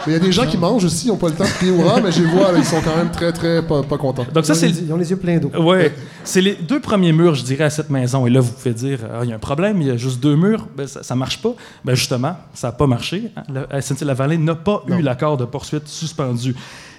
il 0.05 0.13
y 0.13 0.15
a 0.15 0.19
des 0.19 0.31
gens 0.31 0.45
qui 0.45 0.57
mangent 0.57 0.85
aussi, 0.85 1.07
ils 1.07 1.09
n'ont 1.09 1.17
pas 1.17 1.27
le 1.29 1.35
temps 1.35 1.43
de 1.43 1.49
crier 1.49 1.71
hurrah, 1.71 1.99
mais 2.01 2.11
je 2.11 2.21
les 2.21 2.29
vois, 2.29 2.49
ils 2.55 2.63
sont 2.63 2.81
quand 2.81 2.95
même 2.95 3.11
très, 3.11 3.31
très 3.33 3.61
pas, 3.65 3.81
contents. 3.97 4.25
Donc 4.33 4.45
ça, 4.45 4.55
c'est... 4.55 4.69
Ils 4.69 4.91
ont 4.93 4.97
les 4.97 5.09
yeux 5.09 5.17
pleins 5.17 5.37
d'eau. 5.37 5.51
Oui, 5.59 5.89
c'est 6.23 6.41
les 6.41 6.55
deux 6.55 6.79
premiers 6.79 7.11
murs, 7.11 7.35
je 7.35 7.43
dirais, 7.43 7.65
à 7.65 7.69
cette 7.69 7.89
maison. 7.89 8.25
Et 8.25 8.29
là, 8.29 8.39
vous 8.39 8.51
pouvez 8.51 8.73
dire, 8.73 8.99
ah, 9.13 9.19
il 9.23 9.29
y 9.29 9.33
a 9.33 9.35
un 9.35 9.39
problème, 9.39 9.81
il 9.81 9.87
y 9.87 9.91
a 9.91 9.97
juste 9.97 10.19
deux 10.19 10.35
murs, 10.35 10.67
ben, 10.75 10.87
ça 10.87 11.13
ne 11.13 11.19
marche 11.19 11.41
pas. 11.41 11.53
Ben, 11.83 11.95
justement, 11.95 12.37
ça 12.53 12.67
n'a 12.67 12.71
pas 12.73 12.87
marché. 12.87 13.31
Hein. 13.35 13.43
La 13.71 13.81
SNC-Lavalin 13.81 14.37
n'a 14.37 14.55
pas 14.55 14.83
eu 14.87 15.01
l'accord 15.01 15.37
de 15.37 15.45
poursuite 15.45 15.87
suspendu. 15.87 16.55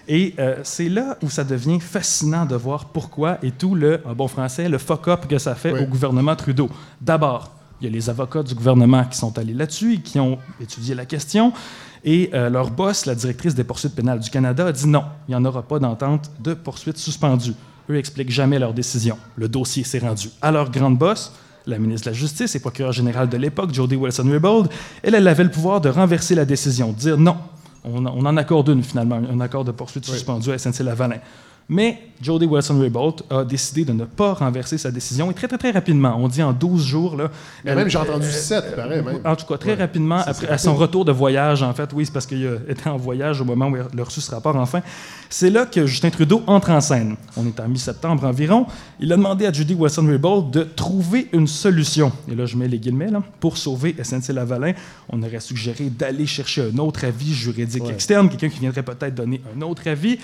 Et 0.09 0.35
euh, 0.39 0.57
c'est 0.63 0.89
là 0.89 1.19
où 1.23 1.29
ça 1.29 1.45
devient 1.45 1.81
fascinant 1.81 2.47
de 2.47 2.57
voir 2.57 2.87
pourquoi 2.87 3.39
et 3.43 3.51
tout 3.51 3.75
le, 3.75 4.01
en 4.07 4.15
bon 4.15 4.27
français, 4.27 4.69
le 4.69 4.79
fuck-up 4.79 5.27
que 5.29 5.37
ça 5.37 5.55
fait 5.55 5.79
au 5.79 5.85
gouvernement 5.85 6.35
Trudeau. 6.35 6.71
D'abord, 7.01 7.58
il 7.81 7.85
y 7.85 7.91
a 7.91 7.93
les 7.93 8.11
avocats 8.11 8.43
du 8.43 8.55
gouvernement 8.55 9.05
qui 9.05 9.17
sont 9.17 9.37
allés 9.39 9.55
là-dessus 9.55 9.95
et 9.95 10.01
qui 10.01 10.19
ont 10.19 10.39
étudié 10.61 10.95
la 10.95 11.07
question. 11.07 11.53
Et 12.05 12.31
euh, 12.35 12.49
leur 12.51 12.71
boss, 12.71 13.07
la 13.07 13.15
directrice 13.15 13.55
des 13.55 13.65
poursuites 13.65 13.95
pénales 13.95 14.21
du 14.21 14.31
Canada, 14.31 14.67
a 14.67 14.73
dit 14.73 14.87
non, 14.87 15.05
il 15.29 15.33
n'y 15.33 15.35
en 15.37 15.45
aura 15.45 15.63
pas 15.63 15.79
d'entente 15.79 16.31
de 16.41 16.55
poursuite 16.55 16.99
suspendue. 16.99 17.55
Eux 17.91 17.97
expliquent 17.97 18.31
jamais 18.31 18.59
leur 18.59 18.75
décision. 18.75 19.19
Le 19.37 19.49
dossier 19.49 19.85
s'est 19.85 19.99
rendu 19.99 20.29
à 20.43 20.51
leur 20.51 20.71
grande 20.71 20.99
boss, 20.99 21.33
la 21.67 21.79
ministre 21.79 22.07
de 22.07 22.11
la 22.11 22.17
Justice 22.17 22.55
et 22.55 22.61
procureur 22.61 22.93
général 22.93 23.29
de 23.29 23.37
l'époque, 23.37 23.73
Jody 23.73 23.97
Wilson-Raybould. 23.97 24.69
Elle, 25.03 25.15
elle 25.15 25.29
avait 25.29 25.45
le 25.45 25.51
pouvoir 25.51 25.81
de 25.81 25.89
renverser 25.89 26.35
la 26.35 26.45
décision, 26.45 26.93
de 26.93 26.99
dire 26.99 27.19
non, 27.19 27.37
on, 27.85 28.07
en 28.07 28.37
accorde 28.37 28.69
une 28.69 28.83
finalement, 28.83 29.17
un 29.17 29.41
accord 29.41 29.65
de 29.65 29.73
poursuite 29.73 30.05
suspendu 30.05 30.51
à 30.51 30.59
SNC-Lavalin. 30.59 31.19
Mais 31.71 31.99
Jody 32.23 32.47
Wilson-Raybould 32.47 33.23
a 33.29 33.45
décidé 33.45 33.85
de 33.85 33.93
ne 33.93 34.05
pas 34.07 34.33
renverser 34.33 34.79
sa 34.79 34.91
décision 34.91 35.31
et 35.31 35.35
très, 35.35 35.47
très, 35.47 35.59
très 35.59 35.71
rapidement, 35.71 36.17
on 36.19 36.27
dit 36.27 36.43
en 36.43 36.55
12 36.55 36.83
jours. 36.83 37.15
Là, 37.15 37.31
Mais 37.63 37.75
même, 37.75 37.91
j'ai 37.91 37.99
entendu 37.99 38.27
7, 38.31 38.75
pareil. 38.75 39.03
Même. 39.03 39.21
En 39.23 39.37
tout 39.37 39.45
cas, 39.45 39.59
très 39.59 39.75
rapidement, 39.75 40.23
après, 40.27 40.49
à 40.49 40.57
son 40.57 40.75
retour 40.75 41.05
de 41.05 41.13
voyage, 41.13 41.63
en 41.63 41.75
fait, 41.75 41.91
oui, 41.93 42.07
c'est 42.07 42.13
parce 42.13 42.27
qu'il 42.27 42.59
était 42.69 42.89
en 42.89 42.97
voyage 42.97 43.43
au 43.43 43.45
moment 43.45 43.69
où 43.69 43.77
il 43.77 44.01
a 44.01 44.05
reçu 44.05 44.23
ce 44.23 44.31
rapport, 44.31 44.57
enfin. 44.57 44.81
C'est 45.29 45.51
là 45.51 45.67
que 45.67 45.85
Justin 45.85 46.09
Trudeau 46.09 46.43
entre 46.47 46.71
en 46.71 46.81
scène. 46.81 47.17
On 47.37 47.47
est 47.47 47.61
en 47.61 47.69
mi-septembre 47.69 48.25
environ. 48.25 48.67
Il 48.99 49.13
a 49.13 49.17
demandé 49.17 49.45
à 49.45 49.53
Judy 49.53 49.75
Wilson-Raybould 49.75 50.51
de 50.51 50.63
trouver 50.63 51.29
une 51.35 51.47
solution. 51.47 52.11
Et 52.33 52.35
là, 52.35 52.47
je 52.47 52.57
mets 52.57 52.67
les 52.69 52.79
guillemets, 52.79 53.11
là, 53.11 53.23
pour 53.39 53.59
sauver 53.59 53.95
SNC-Lavalin. 54.03 54.73
On 55.11 55.23
aurait 55.23 55.41
suggéré 55.41 55.91
d'aller 55.91 56.25
chercher 56.25 56.71
un 56.75 56.79
autre 56.79 57.05
avis 57.05 57.35
juridique 57.35 57.89
externe, 57.91 58.31
quelqu'un 58.31 58.49
qui 58.49 58.61
viendrait 58.61 58.83
peut-être 58.83 59.15
donner 59.15 59.43
un 59.55 59.61
autre 59.61 59.87
avis. 59.87 60.19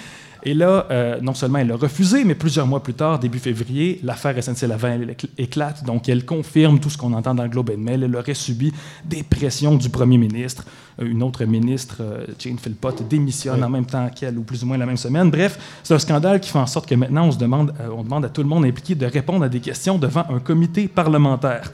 Et 0.46 0.52
là, 0.52 0.86
euh, 0.90 1.20
non 1.22 1.32
seulement 1.32 1.58
elle 1.58 1.72
a 1.72 1.76
refusé, 1.76 2.24
mais 2.24 2.34
plusieurs 2.34 2.66
mois 2.66 2.82
plus 2.82 2.92
tard, 2.92 3.18
début 3.18 3.38
février, 3.38 3.98
l'affaire 4.02 4.36
SNC-Lavalin 4.36 5.06
éclate. 5.38 5.84
Donc, 5.84 6.08
elle 6.08 6.26
confirme 6.26 6.78
tout 6.78 6.90
ce 6.90 6.98
qu'on 6.98 7.12
entend 7.14 7.34
dans 7.34 7.44
le 7.44 7.48
Globe 7.48 7.70
and 7.74 7.80
Mail. 7.80 8.02
Elle 8.02 8.14
aurait 8.14 8.34
subi 8.34 8.72
des 9.04 9.22
pressions 9.22 9.76
du 9.76 9.88
premier 9.88 10.18
ministre. 10.18 10.64
Euh, 11.00 11.06
une 11.06 11.22
autre 11.22 11.44
ministre, 11.46 11.98
euh, 12.00 12.26
Jane 12.38 12.58
Philpott, 12.58 13.08
démissionne 13.08 13.64
en 13.64 13.70
même 13.70 13.86
temps 13.86 14.10
qu'elle, 14.14 14.36
ou 14.36 14.42
plus 14.42 14.62
ou 14.62 14.66
moins 14.66 14.76
la 14.76 14.86
même 14.86 14.98
semaine. 14.98 15.30
Bref, 15.30 15.58
c'est 15.82 15.94
un 15.94 15.98
scandale 15.98 16.40
qui 16.40 16.50
fait 16.50 16.58
en 16.58 16.66
sorte 16.66 16.86
que 16.86 16.94
maintenant, 16.94 17.26
on, 17.26 17.32
se 17.32 17.38
demande, 17.38 17.72
on 17.90 18.02
demande 18.02 18.26
à 18.26 18.28
tout 18.28 18.42
le 18.42 18.48
monde 18.48 18.66
impliqué 18.66 18.94
de 18.94 19.06
répondre 19.06 19.44
à 19.44 19.48
des 19.48 19.60
questions 19.60 19.96
devant 19.98 20.24
un 20.28 20.40
comité 20.40 20.88
parlementaire. 20.88 21.72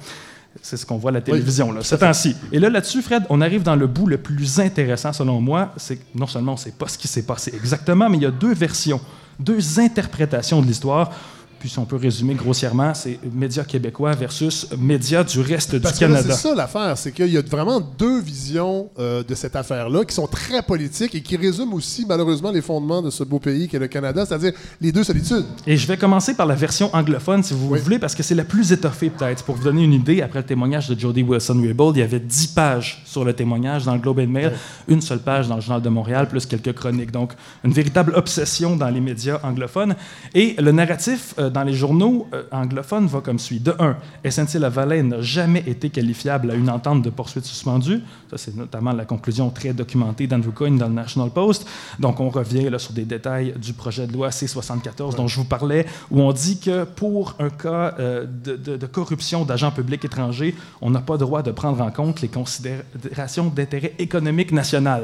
C'est 0.63 0.77
ce 0.77 0.85
qu'on 0.85 0.99
voit 0.99 1.11
à 1.11 1.15
la 1.15 1.21
télévision, 1.21 1.73
là, 1.73 1.83
ce 1.83 1.95
temps-ci. 1.95 2.35
Et 2.53 2.59
là, 2.59 2.69
là-dessus, 2.69 3.03
Fred, 3.03 3.23
on 3.31 3.41
arrive 3.41 3.63
dans 3.63 3.77
le 3.77 3.87
bout 3.87 4.07
le 4.07 4.19
plus 4.19 4.59
intéressant, 4.61 5.13
selon 5.13 5.41
moi. 5.41 5.73
C'est 5.77 5.97
que 5.97 6.03
non 6.15 6.27
seulement 6.27 6.53
on 6.53 6.57
ne 6.57 6.61
sait 6.61 6.73
pas 6.73 6.89
ce 6.89 6.99
qui 6.99 7.09
s'est 7.09 7.23
passé 7.23 7.53
exactement, 7.55 8.11
mais 8.11 8.17
il 8.17 8.23
y 8.23 8.27
a 8.27 8.31
deux 8.31 8.53
versions, 8.53 9.01
deux 9.39 9.79
interprétations 9.79 10.61
de 10.61 10.67
l'histoire. 10.67 11.13
Puis 11.61 11.69
si 11.69 11.79
on 11.79 11.85
peut 11.85 11.97
résumer 11.97 12.33
grossièrement, 12.33 12.95
c'est 12.95 13.21
médias 13.35 13.65
québécois 13.65 14.13
versus 14.13 14.67
médias 14.79 15.23
du 15.23 15.41
reste 15.41 15.75
du 15.75 15.93
Canada. 15.93 16.35
C'est 16.35 16.49
ça 16.49 16.55
l'affaire, 16.55 16.97
c'est 16.97 17.13
qu'il 17.13 17.29
y 17.29 17.37
a 17.37 17.43
vraiment 17.43 17.81
deux 17.81 18.23
visions 18.23 18.89
euh, 18.99 19.23
de 19.23 19.35
cette 19.35 19.55
affaire-là 19.55 20.07
qui 20.07 20.15
sont 20.15 20.27
très 20.27 20.63
politiques 20.63 21.15
et 21.15 21.21
qui 21.21 21.37
résument 21.37 21.75
aussi 21.75 22.07
malheureusement 22.09 22.51
les 22.51 22.63
fondements 22.63 23.03
de 23.03 23.11
ce 23.11 23.25
beau 23.25 23.39
pays 23.39 23.69
qu'est 23.69 23.79
le 23.79 23.89
Canada, 23.89 24.25
c'est-à-dire 24.25 24.53
les 24.81 24.91
deux 24.91 25.05
solitudes. 25.05 25.45
Et 25.67 25.77
je 25.77 25.87
vais 25.87 25.99
commencer 25.99 26.33
par 26.33 26.47
la 26.47 26.55
version 26.55 26.89
anglophone, 26.95 27.43
si 27.43 27.53
vous 27.53 27.69
voulez, 27.69 27.99
parce 27.99 28.15
que 28.15 28.23
c'est 28.23 28.35
la 28.35 28.45
plus 28.45 28.73
étoffée 28.73 29.11
peut-être. 29.11 29.45
Pour 29.45 29.57
vous 29.57 29.65
donner 29.65 29.85
une 29.85 29.93
idée, 29.93 30.23
après 30.23 30.39
le 30.39 30.47
témoignage 30.47 30.89
de 30.89 30.99
Jody 30.99 31.23
Wilson-Raybould, 31.23 31.95
il 31.97 32.01
y 32.01 32.03
avait 32.03 32.21
dix 32.21 32.47
pages 32.47 33.03
sur 33.05 33.23
le 33.23 33.35
témoignage 33.35 33.85
dans 33.85 33.93
le 33.93 34.01
Globe 34.01 34.21
and 34.21 34.29
Mail, 34.29 34.53
une 34.89 35.03
seule 35.03 35.21
page 35.21 35.47
dans 35.47 35.57
le 35.57 35.61
Journal 35.61 35.83
de 35.83 35.91
Montréal, 35.91 36.27
plus 36.27 36.47
quelques 36.47 36.73
chroniques. 36.73 37.11
Donc, 37.11 37.35
une 37.65 37.73
véritable 37.73 38.15
obsession 38.17 38.77
dans 38.77 38.89
les 38.89 39.01
médias 39.03 39.41
anglophones. 39.43 39.95
Et 40.35 40.57
le 40.59 40.73
narratif... 40.73 41.35
Euh, 41.39 41.50
dans 41.51 41.63
les 41.65 41.73
journaux 41.73 42.29
euh, 42.33 42.45
anglophones 42.53 43.07
va 43.07 43.21
comme 43.21 43.39
suit. 43.39 43.61
De 43.61 43.75
1, 43.79 43.97
SNC-Lavalin 44.29 45.03
n'a 45.03 45.23
jamais 45.23 45.63
été 45.67 45.91
qualifiable 45.91 46.51
à 46.51 46.55
une 46.55 46.71
entente 46.71 47.03
de 47.03 47.11
poursuite 47.11 47.45
suspendue. 47.45 48.03
Ça, 48.31 48.39
c'est 48.39 48.57
notamment 48.57 48.93
la 48.93 49.05
conclusion 49.05 49.51
très 49.51 49.73
documentée 49.73 50.27
d'Andrew 50.27 50.53
Coyne 50.53 50.79
dans 50.79 50.89
le 50.89 50.95
National 50.95 51.31
Post. 51.31 51.67
Donc, 51.99 52.21
on 52.21 52.31
revient 52.31 52.71
là, 52.71 52.79
sur 52.79 52.93
des 52.93 53.05
détails 53.05 53.55
du 53.61 53.73
projet 53.73 54.07
de 54.07 54.13
loi 54.13 54.31
C-74 54.31 55.17
dont 55.17 55.29
je 55.29 55.37
vous 55.37 55.45
parlais, 55.45 55.87
où 56.11 56.21
on 56.21 56.33
dit 56.33 56.59
que 56.59 56.85
pour 56.85 57.35
un 57.39 57.51
cas 57.51 57.95
euh, 57.99 58.27
de, 58.27 58.87
corruption 58.87 59.45
d'agents 59.45 59.71
publics 59.71 60.05
étrangers, 60.05 60.55
on 60.81 60.91
n'a 60.91 61.01
pas 61.01 61.17
droit 61.17 61.43
de 61.43 61.51
prendre 61.51 61.81
en 61.83 61.91
compte 61.91 62.21
les 62.21 62.29
considérations 62.29 63.47
d'intérêt 63.47 63.95
économique 63.99 64.53
national. 64.53 65.03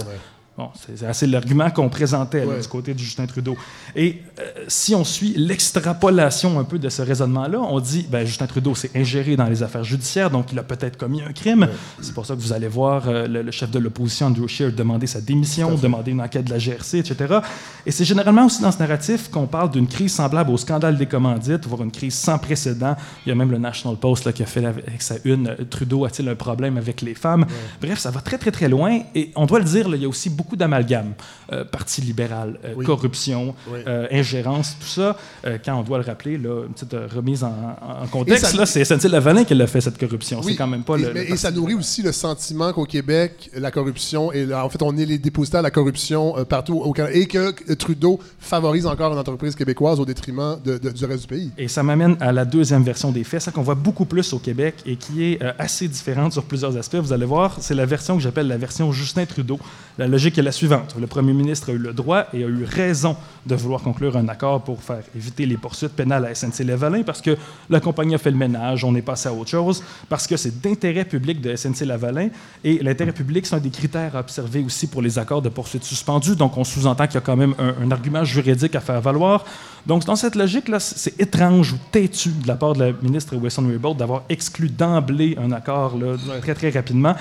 Bon, 0.57 0.71
c'est 0.75 1.05
assez 1.05 1.27
l'argument 1.27 1.71
qu'on 1.71 1.91
présentait 1.91 2.41
du 2.41 2.69
côté 2.69 2.95
de 2.95 2.99
Justin 2.99 3.27
Trudeau. 3.27 3.59
Et 3.95 4.23
euh, 4.39 4.65
si 4.69 4.95
on 4.95 5.05
suit 5.05 5.35
l'extrapolation 5.37 6.59
un 6.59 6.65
peu 6.65 6.79
de 6.79 6.89
ce 6.89 7.03
raisonnement-là, 7.03 7.61
on 7.61 7.79
dit 7.79 8.07
ben 8.09 8.25
Justin 8.25 8.47
Trudeau 8.47 8.75
s'est 8.75 8.91
ingéré 8.95 9.37
dans 9.37 9.45
les 9.45 9.63
affaires 9.63 9.85
judiciaires, 9.85 10.31
donc 10.31 10.53
il 10.53 10.59
a 10.59 10.63
peut-être 10.63 10.97
commis 10.97 11.21
un 11.21 11.35
crime. 11.35 11.69
C'est 12.01 12.15
pour 12.15 12.25
ça 12.25 12.35
que 12.35 12.41
vous 12.41 12.55
allez 12.55 12.69
voir 12.69 13.07
euh, 13.07 13.27
le, 13.27 13.51
chef 13.51 13.71
de 13.71 13.79
l'opposition, 13.79 14.29
Andrew 14.29 14.49
Scheer, 14.49 14.73
demander 14.73 15.07
sa 15.07 15.21
démission, 15.21 15.75
demander 15.75 16.13
une 16.13 16.23
enquête 16.23 16.47
de 16.47 16.51
la 16.51 16.59
GRC, 16.59 17.01
etc. 17.01 17.41
Et 17.85 17.91
c'est 17.91 18.07
généralement 18.07 18.47
aussi 18.47 18.63
dans 18.63 18.73
ce 18.73 18.79
narratif 18.79 19.31
qu'on 19.31 19.47
parle 19.47 19.71
d'une 19.71 19.87
crise 19.87 20.15
semblable 20.15 20.51
au 20.51 20.57
scandale 20.57 20.97
des 20.97 21.07
commandites, 21.07 21.67
voire 21.67 21.83
une 21.83 21.93
crise 21.93 22.15
sans 22.15 22.39
précédent. 22.39 22.97
Il 23.27 23.29
y 23.29 23.33
a 23.33 23.35
même 23.35 23.51
le 23.51 23.59
National 23.59 23.99
Post 23.99 24.25
là, 24.25 24.33
qui 24.33 24.43
a 24.43 24.47
fait 24.47 24.65
avec 24.65 25.03
sa 25.03 25.17
une 25.27 25.55
Trudeau 25.69 26.07
a-t-il 26.07 26.27
un 26.31 26.35
problème 26.35 26.79
avec 26.79 27.03
les 27.03 27.15
femmes? 27.15 27.45
Bref, 27.83 27.99
ça 27.99 28.11
va 28.11 28.23
très, 28.23 28.39
très, 28.39 28.51
très 28.51 28.71
loin. 28.71 29.01
Et 29.15 29.33
on 29.37 29.45
doit 29.45 29.59
le 29.59 29.67
dire, 29.67 29.87
il 29.95 30.01
y 30.01 30.07
a 30.07 30.09
aussi 30.09 30.31
beaucoup 30.31 30.46
beaucoup 30.47 30.57
d'amalgame. 30.57 31.15
Euh, 31.53 31.65
Parti 31.65 32.01
libéral, 32.01 32.59
euh, 32.65 32.83
corruption, 32.85 33.55
euh, 33.73 34.07
ingérence, 34.11 34.77
tout 34.81 34.87
ça. 34.87 35.17
quand 35.65 35.79
on 35.79 35.83
doit 35.83 35.99
le 35.99 36.05
rappeler, 36.05 36.39
là, 36.39 36.65
une 36.67 36.73
petite 36.73 36.97
remise 37.15 37.45
en, 37.45 38.07
contexte, 38.11 38.55
là, 38.55 38.67
c'est 38.67 38.85
SNC-Lavalin 38.85 39.45
qui 39.45 39.55
l'a 39.55 39.67
fait, 39.67 39.81
cette 39.81 39.99
corruption. 39.99 40.43
C'est 40.43 40.55
quand 40.55 40.67
même 40.67 40.85
pas 40.85 40.97
et, 40.97 41.03
le, 41.03 41.31
et 41.33 41.37
ça 41.37 41.51
nourrit 41.51 41.75
aussi 41.75 42.03
le 42.03 42.13
sentiment 42.13 42.73
qu'au 42.73 42.85
Québec, 42.85 43.51
la 43.55 43.71
corruption, 43.71 44.33
et 44.33 44.53
en 44.53 44.69
fait, 44.69 44.83
on 44.83 44.97
est 44.97 45.05
les 45.05 45.19
dépositaires 45.19 45.61
de 45.61 45.67
la 45.67 45.71
corruption 45.71 46.35
partout 46.49 46.75
au 46.75 46.93
Canada, 46.93 47.17
et 47.17 47.27
que 47.27 47.75
Trudeau 47.75 48.21
favorise 48.39 48.87
encore 48.87 49.13
une 49.13 49.19
entreprise 49.19 49.55
québécoise 49.55 50.01
au 50.01 50.05
détriment 50.05 50.59
de, 50.65 50.79
du 50.79 51.05
reste 51.05 51.23
du 51.23 51.29
pays. 51.29 51.51
Et 51.59 51.69
ça 51.69 51.83
m'amène 51.83 52.17
à 52.21 52.33
la 52.33 52.45
deuxième 52.45 52.83
version 52.83 53.13
des 53.13 53.25
faits, 53.25 53.43
ça 53.43 53.51
qu'on 53.51 53.63
voit 53.63 53.75
beaucoup 53.75 54.05
plus 54.05 54.33
au 54.33 54.39
Québec 54.39 54.77
et 54.87 54.97
qui 54.97 55.25
est 55.25 55.41
assez 55.59 55.89
différente 55.89 56.33
sur 56.33 56.45
plusieurs 56.45 56.77
aspects. 56.77 56.97
Vous 56.97 57.13
allez 57.13 57.27
voir, 57.27 57.57
c'est 57.61 57.75
la 57.75 57.87
version 57.87 58.17
que 58.17 58.23
j'appelle 58.23 58.49
la 58.49 58.57
version 58.57 58.93
Justin 58.93 59.27
Trudeau. 59.27 59.59
La 59.99 60.07
logique 60.07 60.36
est 60.41 60.43
la 60.43 60.53
suivante. 60.53 60.95
Le 60.99 61.07
premier 61.07 61.33
ministre 61.33 61.71
a 61.71 61.73
eu 61.73 61.79
le 61.79 61.93
droit 61.93 62.25
et 62.33 62.45
a 62.45 62.47
eu 62.47 62.65
raison 62.65 63.17
de 63.47 63.55
vouloir 63.55 63.83
conclure 63.83 64.17
un 64.17 64.29
accord 64.29 64.63
pour 64.63 64.83
faire 64.83 65.03
éviter 65.15 65.47
les 65.47 65.57
poursuites 65.57 65.93
pénales 65.93 66.25
à 66.25 66.35
SNC-Lavalin 66.35 67.03
parce 67.05 67.23
que 67.23 67.37
la 67.71 67.81
compagnie 67.81 68.15
a 68.15 68.19
fait 68.19 68.31
le 68.31 68.37
ménage, 68.37 68.85
on 68.85 68.95
est 68.95 69.03
passé 69.03 69.29
à 69.29 69.33
autre 69.33 69.51
chose, 69.51 69.83
parce 70.09 70.27
que 70.27 70.37
c'est 70.37 70.61
d'intérêt 70.61 71.05
public 71.05 71.41
de 71.41 71.55
SNC-Lavalin 71.55 72.29
et 72.65 72.83
l'intérêt 72.83 73.13
public, 73.13 73.47
c'est 73.47 73.55
un 73.55 73.61
des 73.61 73.71
critères 73.71 74.17
à 74.17 74.21
observer 74.21 74.63
aussi 74.65 74.87
pour 74.87 75.03
les 75.03 75.19
accords 75.19 75.43
de 75.43 75.49
poursuite 75.49 75.85
suspendus. 75.85 76.37
Donc, 76.37 76.57
on 76.57 76.65
sous-entend 76.65 77.07
qu'il 77.07 77.15
y 77.15 77.19
a 77.19 77.23
quand 77.23 77.37
même 77.37 77.55
un, 77.59 77.91
argument 77.91 78.25
juridique 78.25 78.75
à 78.75 78.81
faire 78.81 79.01
valoir. 79.01 79.45
Donc, 79.87 80.05
dans 80.05 80.17
cette 80.17 80.35
logique-là, 80.35 80.81
c'est 80.81 81.21
étrange 81.21 81.73
ou 81.73 81.77
têtu 81.93 82.31
de 82.31 82.49
la 82.49 82.57
part 82.57 82.75
de 82.75 82.85
la 82.85 82.93
ministre 83.03 83.37
Wilson-Raybould 83.37 83.97
d'avoir 83.97 84.25
exclu 84.29 84.69
d'emblée 84.69 85.37
un 85.41 85.53
accord 85.53 85.95
très, 86.43 86.55
très 86.55 86.71
rapidement. 86.71 87.15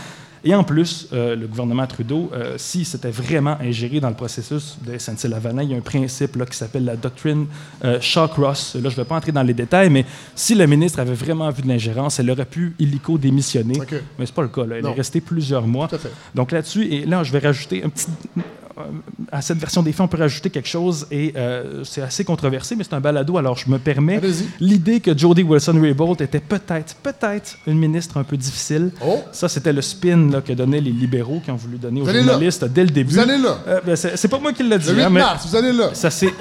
Et 0.47 0.53
en 0.53 0.63
plus, 0.63 1.07
euh, 1.11 1.35
le 1.35 1.47
gouvernement 1.47 1.87
Trudeau, 1.87 2.29
euh, 2.31 2.53
si 2.57 2.85
c'était 2.85 3.09
vraiment 3.09 3.57
ingéré 3.59 3.99
dans 3.99 4.09
le 4.09 4.15
processus 4.15 4.77
de 4.85 4.95
SNC-Lavalin, 4.95 5.63
il 5.63 5.71
y 5.71 5.73
a 5.73 5.77
un 5.77 5.81
principe 5.81 6.35
là, 6.35 6.45
qui 6.45 6.55
s'appelle 6.55 6.85
la 6.85 6.95
doctrine 6.95 7.47
euh, 7.83 7.99
Shaw-Cross. 7.99 8.75
Là, 8.75 8.89
je 8.89 8.95
ne 8.95 9.01
vais 9.01 9.05
pas 9.05 9.15
entrer 9.15 9.31
dans 9.31 9.41
les 9.41 9.55
détails, 9.55 9.89
mais 9.89 10.05
si 10.35 10.53
le 10.53 10.67
ministre 10.67 10.99
avait 10.99 11.15
vraiment 11.15 11.49
vu 11.49 11.63
de 11.63 11.67
l'ingérence, 11.67 12.19
elle 12.19 12.29
aurait 12.29 12.45
pu 12.45 12.75
illico 12.77 13.17
démissionner. 13.17 13.79
Mais 14.19 14.25
ce 14.27 14.31
n'est 14.31 14.35
pas 14.35 14.43
le 14.43 14.49
cas. 14.49 14.65
Là. 14.67 14.75
Elle 14.77 14.85
est 14.85 14.93
restée 14.93 15.19
plusieurs 15.19 15.65
mois. 15.65 15.89
Donc 16.35 16.51
là-dessus, 16.51 16.85
et 16.93 17.05
là, 17.07 17.23
je 17.23 17.31
vais 17.31 17.39
rajouter 17.39 17.83
un 17.83 17.89
petit, 17.89 18.05
à 19.31 19.41
cette 19.41 19.57
version 19.57 19.81
des 19.81 19.91
faits, 19.91 20.01
on 20.01 20.07
peut 20.07 20.17
rajouter 20.17 20.49
quelque 20.49 20.67
chose 20.67 21.07
et 21.11 21.33
euh, 21.35 21.83
c'est 21.83 22.01
assez 22.01 22.23
controversé, 22.23 22.75
mais 22.75 22.83
c'est 22.83 22.93
un 22.93 22.99
balado, 22.99 23.37
alors 23.37 23.57
je 23.57 23.69
me 23.69 23.79
permets. 23.79 24.19
L'idée 24.59 24.99
que 24.99 25.17
Jody 25.17 25.43
Wilson-Raybould 25.43 26.21
était 26.21 26.39
peut-être, 26.39 26.95
peut-être 26.95 27.57
une 27.67 27.77
ministre 27.77 28.17
un 28.17 28.23
peu 28.23 28.37
difficile. 28.37 28.91
Oh. 29.05 29.19
Ça, 29.31 29.47
c'était 29.47 29.73
le 29.73 29.81
spin 29.81 30.34
que 30.41 30.53
donnaient 30.53 30.81
les 30.81 30.91
libéraux 30.91 31.41
qui 31.43 31.51
ont 31.51 31.55
voulu 31.55 31.77
donner 31.77 32.01
aux 32.01 32.05
journalistes 32.05 32.65
dès 32.65 32.83
le 32.83 32.89
début. 32.89 33.13
Vous 33.13 33.19
allez 33.19 33.37
là. 33.37 33.57
Euh, 33.67 33.79
ben, 33.85 33.95
c'est 33.95 34.27
pas 34.27 34.39
moi 34.39 34.53
qui 34.53 34.63
l'ai 34.63 34.77
dit. 34.77 34.91
Le 34.91 35.03
8 35.03 35.09
mars, 35.09 35.47
vous 35.47 35.55
allez 35.55 35.73
là. 35.73 35.89
Ça, 35.93 36.09
c'est, 36.09 36.31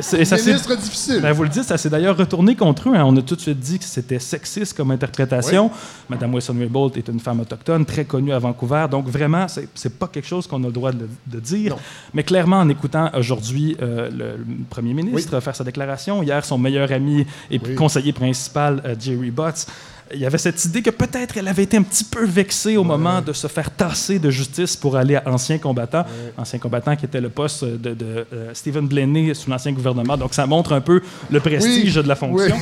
difficile. 0.77 1.23
Vous 1.35 1.43
le 1.43 1.49
dites, 1.49 1.65
ça 1.65 1.79
s'est 1.79 1.91
d'ailleurs 1.91 2.17
retourné 2.17 2.57
contre 2.57 2.89
eux. 2.89 2.93
On 2.95 3.17
a 3.17 3.23
tout 3.23 3.37
de 3.37 3.41
suite 3.41 3.59
dit 3.59 3.79
que 3.79 3.85
c'était 3.85 4.19
sexiste 4.19 4.77
comme 4.77 4.91
interprétation. 4.91 5.71
Madame 6.09 6.35
Wilson-Raybould 6.35 6.97
est 6.97 7.09
une 7.09 7.21
femme 7.21 7.41
autochtone 7.41 7.85
très 7.85 8.05
connue 8.05 8.33
à 8.33 8.39
Vancouver, 8.39 8.87
donc 8.91 9.07
vraiment, 9.09 9.47
c'est, 9.49 9.99
pas 9.99 10.09
quelque 10.09 10.27
chose 10.27 10.47
qu'on 10.47 10.63
a 10.65 10.67
le 10.67 10.73
droit 10.73 10.93
de, 10.93 11.41
dire. 11.41 11.77
Mais 12.13 12.23
clairement, 12.23 12.59
en 12.59 12.69
écoutant 12.69 13.11
aujourd'hui 13.15 13.77
le, 13.81 14.37
premier 14.71 14.95
ministre 14.95 15.41
faire 15.41 15.57
sa 15.57 15.65
déclaration, 15.65 16.23
hier 16.23 16.45
son 16.45 16.59
meilleur 16.59 16.91
ami 16.93 17.27
et 17.51 17.59
conseiller 17.59 18.13
principal, 18.13 18.97
Jerry 18.99 19.31
Butts, 19.31 19.67
il 20.13 20.21
y 20.21 20.27
avait 20.27 20.39
cette 20.39 20.63
idée 20.65 20.83
que 20.83 20.91
peut-être 20.91 21.37
elle 21.37 21.49
avait 21.49 21.63
été 21.63 21.77
un 21.77 21.83
petit 21.83 22.05
peu 22.05 22.25
vexée 22.25 22.77
au 22.77 22.85
moment 22.85 23.21
de 23.21 23.33
se 23.33 23.47
faire 23.47 23.71
tasser 23.71 24.19
de 24.19 24.31
justice 24.31 24.77
pour 24.77 24.97
aller 24.97 25.17
à 25.17 25.23
ancien 25.27 25.59
combattant, 25.59 26.05
ancien 26.37 26.59
combattant 26.59 26.95
qui 26.97 27.07
était 27.07 27.21
le 27.21 27.31
poste 27.31 27.65
de, 27.65 27.97
euh, 28.33 28.51
Stephen 28.53 28.87
Blaney 28.87 29.35
sous 29.35 29.51
l'ancien 29.51 29.73
gouvernement. 29.73 30.17
Donc 30.17 30.35
ça 30.35 30.47
montre 30.47 30.73
un 30.73 30.81
peu 30.81 31.01
le 31.31 31.41
prestige 31.41 31.95
de 31.95 32.09
la 32.09 32.17
fonction. 32.17 32.57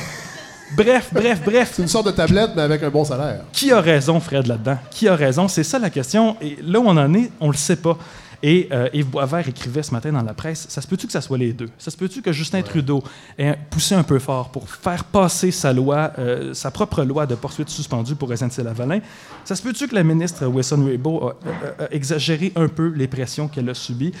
Bref, 0.75 1.09
bref, 1.11 1.41
bref. 1.45 1.71
C'est 1.75 1.81
une 1.81 1.87
sorte 1.87 2.07
de 2.07 2.11
tablette, 2.11 2.51
mais 2.55 2.63
avec 2.63 2.81
un 2.81 2.89
bon 2.89 3.03
salaire. 3.03 3.41
Qui 3.51 3.71
a 3.71 3.79
raison, 3.79 4.19
Fred, 4.19 4.47
là-dedans? 4.47 4.77
Qui 4.89 5.07
a 5.07 5.15
raison? 5.15 5.47
C'est 5.47 5.63
ça 5.63 5.77
la 5.77 5.89
question. 5.89 6.35
Et 6.41 6.57
là 6.63 6.79
où 6.79 6.85
on 6.85 6.97
en 6.97 7.13
est, 7.13 7.29
on 7.39 7.49
le 7.49 7.57
sait 7.57 7.75
pas. 7.75 7.97
Et 8.45 8.67
euh, 8.73 8.89
Yves 8.93 9.09
Boisvert 9.09 9.47
écrivait 9.47 9.83
ce 9.83 9.91
matin 9.91 10.11
dans 10.11 10.21
la 10.21 10.33
presse 10.33 10.65
Ça 10.67 10.81
se 10.81 10.87
peut-tu 10.87 11.07
que 11.07 11.13
ça 11.13 11.21
soit 11.21 11.37
les 11.37 11.53
deux? 11.53 11.69
Ça 11.77 11.89
se 11.89 11.95
peut-tu 11.95 12.21
que 12.21 12.33
Justin 12.33 12.61
Trudeau 12.61 13.01
ait 13.37 13.55
poussé 13.69 13.95
un 13.95 14.03
peu 14.03 14.19
fort 14.19 14.49
pour 14.49 14.69
faire 14.69 15.05
passer 15.05 15.49
sa 15.49 15.71
loi, 15.71 16.11
euh, 16.19 16.53
sa 16.53 16.69
propre 16.69 17.03
loi 17.05 17.25
de 17.25 17.35
poursuite 17.35 17.69
suspendue 17.69 18.15
pour 18.15 18.29
SNC-Lavalin 18.33 18.99
Ça 19.45 19.55
se 19.55 19.63
peut-tu 19.63 19.87
que 19.87 19.95
la 19.95 20.03
ministre 20.03 20.45
Wilson 20.45 20.83
Raybould 20.85 21.35
a, 21.79 21.93
exagéré 21.93 22.51
un 22.57 22.67
peu 22.67 22.89
les 22.89 23.07
pressions 23.07 23.47
qu'elle 23.47 23.69
a 23.69 23.73
subies? 23.73 24.11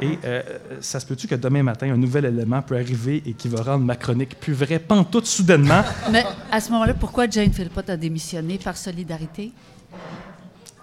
Et 0.00 0.18
euh, 0.24 0.42
ça 0.80 1.00
se 1.00 1.06
peut-tu 1.06 1.26
que 1.26 1.34
demain 1.34 1.64
matin, 1.64 1.92
un 1.92 1.96
nouvel 1.96 2.26
élément 2.26 2.62
peut 2.62 2.76
arriver 2.76 3.24
et 3.26 3.32
qui 3.32 3.48
va 3.48 3.62
rendre 3.62 3.84
ma 3.84 3.96
chronique 3.96 4.38
plus 4.38 4.52
vraie, 4.52 4.78
pantoute 4.78 5.26
soudainement? 5.26 5.82
Mais 6.12 6.24
à 6.50 6.60
ce 6.60 6.70
moment-là, 6.70 6.94
pourquoi 6.94 7.28
Jane 7.28 7.52
Philpott 7.52 7.90
a 7.90 7.96
démissionné 7.96 8.58
par 8.58 8.76
solidarité? 8.76 9.52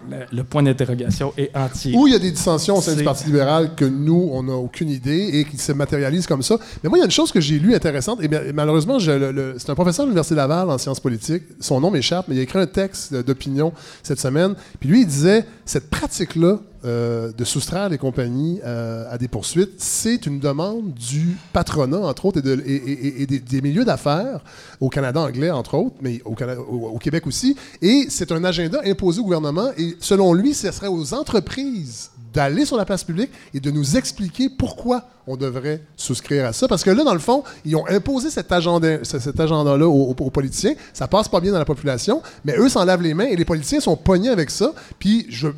Le, 0.10 0.26
le 0.36 0.44
point 0.44 0.64
d'interrogation 0.64 1.34
est 1.38 1.56
entier. 1.56 1.96
Où 1.96 2.08
il 2.08 2.14
y 2.14 2.16
a 2.16 2.20
des 2.20 2.32
dissensions 2.32 2.78
au 2.78 2.82
sein 2.82 2.96
du 2.96 3.04
Parti 3.04 3.26
libéral 3.26 3.76
que 3.76 3.86
nous, 3.86 4.30
on 4.32 4.44
n'a 4.44 4.56
aucune 4.56 4.90
idée 4.90 5.30
et 5.34 5.46
qui 5.46 5.58
se 5.58 5.72
matérialisent 5.72 6.28
comme 6.28 6.42
ça. 6.42 6.58
Mais 6.84 6.90
moi, 6.90 6.98
il 6.98 7.02
y 7.02 7.04
a 7.04 7.06
une 7.06 7.12
chose 7.12 7.32
que 7.32 7.40
j'ai 7.40 7.60
lue 7.60 7.76
intéressante, 7.76 8.20
et 8.24 8.28
bien, 8.28 8.42
malheureusement, 8.54 9.00
c'est 9.00 9.70
un 9.70 9.76
professeur 9.76 10.06
de 10.06 10.10
l'Université 10.10 10.36
Laval 10.36 10.70
en 10.70 10.78
sciences 10.78 11.00
politiques. 11.00 11.44
Son 11.60 11.80
nom 11.80 11.92
m'échappe, 11.92 12.26
mais 12.28 12.36
il 12.36 12.40
a 12.40 12.42
écrit 12.42 12.60
un 12.60 12.68
texte 12.68 13.14
d'opinion 13.14 13.74
cette 14.02 14.20
semaine. 14.20 14.56
Puis 14.80 14.90
lui, 14.90 15.02
il 15.02 15.08
disait 15.08 15.46
cette 15.66 15.90
pratique-là 15.90 16.60
euh, 16.84 17.32
de 17.38 17.44
soustraire 17.44 17.90
les 17.90 17.98
compagnies 17.98 18.60
euh, 18.66 19.06
à 19.12 19.18
des 19.18 19.28
poursuites, 19.28 19.74
c'est 19.78 20.26
une 20.26 20.40
demande 20.40 20.94
du 20.94 21.38
patronat, 21.54 22.00
entre 22.00 22.26
autres, 22.26 22.40
et, 22.40 22.42
de- 22.42 22.64
et- 22.66 22.76
et- 22.76 23.22
et 23.24 23.26
des, 23.28 23.62
milieux 23.62 23.86
d'affaires 23.86 24.44
au 24.80 24.90
Canada 24.90 25.22
anglais, 25.22 25.52
entre 25.52 25.76
autres, 25.76 25.96
mais 26.02 26.22
au, 26.26 26.98
Québec 26.98 27.28
aussi. 27.28 27.56
Et 27.82 28.08
c'est 28.10 28.32
un 28.32 28.44
agenda 28.44 28.82
imposé 28.86 29.20
au 29.20 29.24
gouvernement. 29.24 29.70
Et 29.78 29.96
selon 30.00 30.34
lui, 30.34 30.54
ce 30.54 30.72
serait 30.72 30.88
aux 30.88 31.14
entreprises 31.14 32.10
d'aller 32.34 32.66
sur 32.66 32.78
la 32.78 32.86
place 32.86 33.04
publique 33.04 33.30
et 33.54 33.60
de 33.60 33.72
nous 33.72 33.98
expliquer 33.98 34.50
pourquoi 34.50 35.04
on 35.28 35.36
devrait 35.36 35.82
souscrire 35.98 36.46
à 36.46 36.54
ça. 36.54 36.68
Parce 36.68 36.84
que 36.84 36.90
là, 36.90 37.04
dans 37.04 37.14
le 37.14 37.20
fond, 37.20 37.44
ils 37.66 37.76
ont 37.76 37.86
imposé 37.90 38.30
cet 38.30 38.52
agenda, 38.52 39.04
ce- 39.04 39.20
cet 39.20 39.40
agenda-là 39.40 39.88
aux, 39.88 40.12
aux- 40.18 40.24
aux 40.26 40.30
politiciens. 40.30 40.74
Ça 40.94 41.08
passe 41.08 41.28
pas 41.28 41.42
bien 41.42 41.52
dans 41.52 41.60
la 41.60 41.66
population, 41.66 42.22
mais 42.46 42.56
eux 42.58 42.70
s'en 42.70 42.86
lavent 42.86 43.02
les 43.02 43.14
mains 43.14 43.26
et 43.26 43.36
les 43.36 43.46
politiciens 43.46 43.82
sont 43.82 43.98
pognés 43.98 44.30
avec 44.30 44.50
ça. 44.50 44.74
Puis 44.98 45.26
je... 45.30 45.50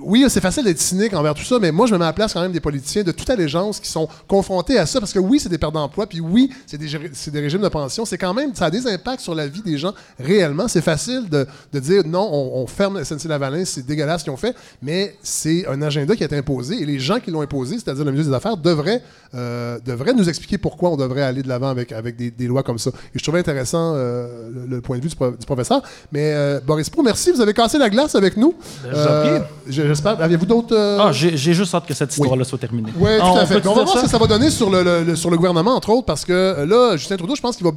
Oui, 0.00 0.24
c'est 0.28 0.40
facile 0.40 0.64
d'être 0.64 0.80
cynique 0.80 1.14
envers 1.14 1.34
tout 1.34 1.44
ça, 1.44 1.58
mais 1.60 1.70
moi, 1.72 1.86
je 1.86 1.92
me 1.92 1.98
mets 1.98 2.04
à 2.04 2.08
la 2.08 2.12
place 2.12 2.32
quand 2.32 2.40
même 2.40 2.52
des 2.52 2.60
politiciens 2.60 3.02
de 3.02 3.12
toute 3.12 3.28
allégeance 3.30 3.80
qui 3.80 3.88
sont 3.88 4.08
confrontés 4.28 4.78
à 4.78 4.86
ça, 4.86 5.00
parce 5.00 5.12
que 5.12 5.18
oui, 5.18 5.38
c'est 5.40 5.48
des 5.48 5.58
pertes 5.58 5.74
d'emploi, 5.74 6.06
puis 6.06 6.20
oui, 6.20 6.50
c'est 6.66 6.78
des, 6.78 7.40
régimes 7.40 7.62
de 7.62 7.68
pension. 7.68 8.04
C'est 8.04 8.18
quand 8.18 8.34
même, 8.34 8.54
ça 8.54 8.66
a 8.66 8.70
des 8.70 8.86
impacts 8.86 9.20
sur 9.20 9.34
la 9.34 9.46
vie 9.46 9.62
des 9.62 9.78
gens 9.78 9.92
réellement. 10.18 10.68
C'est 10.68 10.80
facile 10.82 11.28
de, 11.28 11.46
de 11.72 11.78
dire 11.80 12.02
non, 12.06 12.28
on, 12.32 12.62
on 12.62 12.66
ferme 12.66 13.02
SNC-Lavalin, 13.02 13.64
c'est 13.64 13.84
dégueulasse 13.86 14.20
ce 14.20 14.24
qu'ils 14.24 14.32
ont 14.32 14.36
fait, 14.36 14.54
mais 14.82 15.16
c'est 15.22 15.66
un 15.66 15.80
agenda 15.82 16.14
qui 16.16 16.22
a 16.22 16.26
été 16.26 16.36
imposé, 16.36 16.80
et 16.80 16.84
les 16.86 16.98
gens 16.98 17.20
qui 17.20 17.30
l'ont 17.30 17.40
imposé, 17.42 17.76
c'est-à-dire 17.76 18.04
le 18.04 18.12
milieu 18.12 18.24
des 18.24 18.32
affaires, 18.32 18.56
devraient, 18.56 19.02
euh, 19.34 19.78
devraient 19.84 20.14
nous 20.14 20.28
expliquer 20.28 20.58
pourquoi 20.58 20.90
on 20.90 20.96
devrait 20.96 21.22
aller 21.22 21.42
de 21.42 21.48
l'avant 21.48 21.68
avec, 21.68 21.92
avec 21.92 22.16
des, 22.16 22.30
des 22.30 22.46
lois 22.46 22.62
comme 22.62 22.78
ça. 22.78 22.90
Et 23.14 23.18
je 23.18 23.22
trouvais 23.22 23.40
intéressant 23.40 23.94
euh, 23.94 24.48
le, 24.52 24.66
le 24.76 24.80
point 24.80 24.96
de 24.98 25.02
vue 25.02 25.08
du, 25.08 25.16
pro- 25.16 25.30
du 25.30 25.46
professeur. 25.46 25.82
Mais 26.12 26.32
euh, 26.34 26.60
Boris 26.66 26.90
Pro, 26.90 27.02
merci, 27.02 27.30
vous 27.32 27.40
avez 27.40 27.54
cassé 27.54 27.78
la 27.78 27.88
glace 27.90 28.14
avec 28.14 28.36
nous. 28.36 28.54
Ben, 28.84 29.44
J'espère. 29.70 30.20
Aviez-vous 30.20 30.46
d'autres. 30.46 30.74
euh, 30.76 30.98
Ah, 31.00 31.12
j'ai 31.12 31.36
juste 31.36 31.74
hâte 31.74 31.86
que 31.86 31.94
cette 31.94 32.12
histoire-là 32.12 32.44
soit 32.44 32.58
terminée. 32.58 32.92
oui, 32.96 33.10
tout 33.18 33.22
Ah, 33.24 33.26
à 33.40 33.42
on 33.42 33.46
fait. 33.46 33.66
on 33.66 33.74
va 33.74 33.84
voir 33.84 33.96
ce 33.98 34.02
que 34.04 34.08
ça 34.10 34.18
va 34.18 34.26
donner 34.26 34.50
sur 34.50 34.70
le, 34.70 34.82
le- 34.82 35.04
le- 35.04 35.16
sur 35.16 35.30
le 35.30 35.36
gouvernement, 35.36 35.74
entre 35.74 35.90
autres, 35.90 36.06
parce 36.06 36.24
que 36.24 36.32
euh, 36.32 36.66
là, 36.66 36.96
Justin 36.96 37.16
Trudeau, 37.16 37.34
je 37.36 37.40
pense 37.42 37.56
qu'il 37.56 37.64
va. 37.66 37.72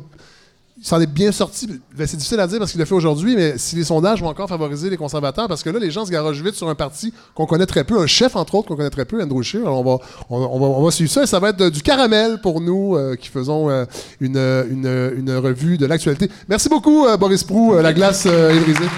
Il 0.79 0.87
s'en 0.87 0.99
est 0.99 1.05
bien 1.07 1.31
sorti. 1.31 1.67
Ben, 1.95 2.05
C'est 2.07 2.17
difficile 2.17 2.39
à 2.41 2.47
dire 2.47 2.57
parce 2.59 2.71
qu'il 2.71 2.79
l'a 2.79 2.85
fait 2.85 2.95
aujourd'hui, 2.95 3.35
mais 3.37 3.57
si 3.57 3.75
les 3.77 3.85
sondages 3.85 4.21
vont 4.21 4.27
encore 4.27 4.49
favoriser 4.49 4.89
les 4.89 4.97
conservateurs, 4.97 5.47
parce 5.47 5.63
que 5.63 5.69
là, 5.69 5.79
les 5.79 5.91
gens 5.91 6.03
se 6.05 6.11
garagent 6.11 6.41
vite 6.41 6.55
sur 6.55 6.67
un 6.67 6.75
parti 6.75 7.13
qu'on 7.35 7.45
connaît 7.45 7.67
très 7.67 7.83
peu, 7.85 8.01
un 8.01 8.07
chef, 8.07 8.35
entre 8.35 8.55
autres, 8.55 8.67
qu'on 8.67 8.75
connaît 8.75 8.89
très 8.89 9.05
peu, 9.05 9.21
Andrew 9.23 9.41
Scheer. 9.43 9.61
Alors, 9.61 9.79
on 9.79 9.83
va, 9.83 10.03
on, 10.29 10.37
on 10.37 10.59
va, 10.59 10.65
on 10.65 10.83
va 10.83 10.91
suivre 10.91 11.11
ça 11.11 11.23
et 11.23 11.27
ça 11.27 11.39
va 11.39 11.49
être 11.49 11.57
de- 11.57 11.69
du 11.69 11.81
caramel 11.83 12.41
pour 12.41 12.59
nous 12.59 12.95
euh, 12.97 13.15
qui 13.15 13.29
faisons 13.29 13.69
euh, 13.69 13.85
une, 14.19 14.35
une, 14.35 15.13
une 15.19 15.37
revue 15.37 15.77
de 15.77 15.85
l'actualité. 15.85 16.29
Merci 16.49 16.67
beaucoup, 16.67 17.05
euh, 17.05 17.15
Boris 17.17 17.43
Prou. 17.45 17.75
Euh, 17.75 17.81
la 17.81 17.93
glace 17.93 18.23
euh, 18.25 18.49
est 18.51 18.59
brisée. 18.59 18.89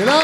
Et 0.00 0.04
là, 0.04 0.20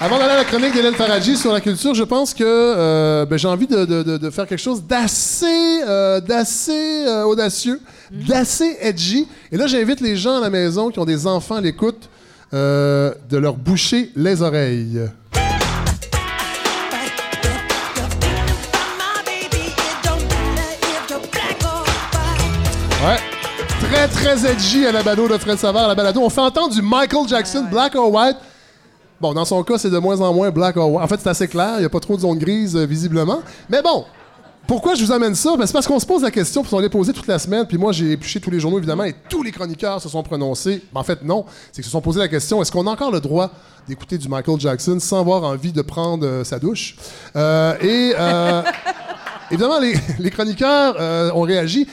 avant 0.00 0.18
d'aller 0.18 0.32
à 0.32 0.36
la 0.36 0.44
chronique 0.44 0.72
d'Hélène 0.72 0.94
Faradji 0.94 1.36
sur 1.36 1.52
la 1.52 1.60
culture, 1.60 1.94
je 1.94 2.04
pense 2.04 2.32
que 2.32 2.44
euh, 2.46 3.26
ben, 3.26 3.38
j'ai 3.38 3.48
envie 3.48 3.66
de, 3.66 3.84
de- 3.84 4.02
de- 4.02 4.16
de 4.18 4.30
faire 4.30 4.46
quelque 4.46 4.60
chose 4.62 4.82
d'assez 4.84 5.80
euh, 5.86 6.20
d'assez 6.20 7.04
euh, 7.06 7.24
audacieux, 7.24 7.80
d'assez 8.12 8.76
edgy. 8.80 9.26
Et 9.50 9.56
là, 9.56 9.66
j'invite 9.66 10.00
les 10.00 10.16
gens 10.16 10.36
à 10.38 10.40
la 10.40 10.50
maison 10.50 10.90
qui 10.90 10.98
ont 10.98 11.04
des 11.04 11.26
enfants 11.26 11.56
à 11.56 11.60
l'écoute 11.60 12.08
de 12.52 13.36
leur 13.36 13.54
boucher 13.54 14.10
les 14.16 14.42
oreilles. 14.42 15.00
Ouais. 23.04 23.16
Très, 23.90 24.08
très 24.08 24.50
edgy 24.50 24.86
à 24.86 24.92
la 24.92 25.02
balado 25.02 25.26
de 25.28 25.38
Fred 25.38 25.58
Savard, 25.58 25.84
à 25.84 25.88
la 25.88 25.94
balado. 25.94 26.20
On 26.22 26.28
fait 26.28 26.40
entendre 26.40 26.74
du 26.74 26.82
Michael 26.82 27.26
Jackson, 27.26 27.66
Black 27.70 27.94
or 27.96 28.12
White. 28.12 28.36
Bon, 29.20 29.34
dans 29.34 29.44
son 29.44 29.62
cas, 29.62 29.76
c'est 29.76 29.90
de 29.90 29.98
moins 29.98 30.18
en 30.22 30.32
moins 30.32 30.50
Black 30.50 30.78
or 30.78 30.90
White. 30.92 31.04
En 31.04 31.08
fait, 31.08 31.20
c'est 31.22 31.28
assez 31.28 31.46
clair. 31.48 31.74
Il 31.76 31.80
n'y 31.80 31.84
a 31.84 31.90
pas 31.90 32.00
trop 32.00 32.16
de 32.16 32.22
zone 32.22 32.38
grise, 32.38 32.74
euh, 32.74 32.86
visiblement. 32.86 33.42
Mais 33.68 33.82
bon, 33.82 34.06
pourquoi 34.66 34.94
je 34.94 35.04
vous 35.04 35.12
amène 35.12 35.34
ça? 35.34 35.56
Ben, 35.58 35.66
c'est 35.66 35.74
parce 35.74 35.86
qu'on 35.86 36.00
se 36.00 36.06
pose 36.06 36.22
la 36.22 36.30
question, 36.30 36.62
puis 36.62 36.72
on 36.72 36.78
l'a 36.78 36.88
posé 36.88 37.12
toute 37.12 37.26
la 37.26 37.38
semaine, 37.38 37.66
puis 37.66 37.76
moi, 37.76 37.92
j'ai 37.92 38.12
épluché 38.12 38.40
tous 38.40 38.50
les 38.50 38.58
journaux, 38.58 38.78
évidemment, 38.78 39.04
et 39.04 39.14
tous 39.28 39.42
les 39.42 39.52
chroniqueurs 39.52 40.00
se 40.00 40.08
sont 40.08 40.22
prononcés. 40.22 40.82
Ben, 40.94 41.00
en 41.00 41.04
fait, 41.04 41.22
non. 41.22 41.44
C'est 41.66 41.82
qu'ils 41.82 41.84
se 41.84 41.90
sont 41.90 42.00
posé 42.00 42.18
la 42.18 42.28
question, 42.28 42.62
est-ce 42.62 42.72
qu'on 42.72 42.86
a 42.86 42.90
encore 42.90 43.10
le 43.10 43.20
droit 43.20 43.50
d'écouter 43.86 44.16
du 44.16 44.26
Michael 44.26 44.58
Jackson 44.58 44.98
sans 44.98 45.20
avoir 45.20 45.44
envie 45.44 45.72
de 45.72 45.82
prendre 45.82 46.26
euh, 46.26 46.42
sa 46.42 46.58
douche? 46.58 46.96
Euh, 47.36 47.76
et... 47.82 48.14
Évidemment, 49.52 49.80
les, 49.80 50.30
chroniqueurs 50.30 51.34
ont 51.34 51.40
réagi. 51.40 51.88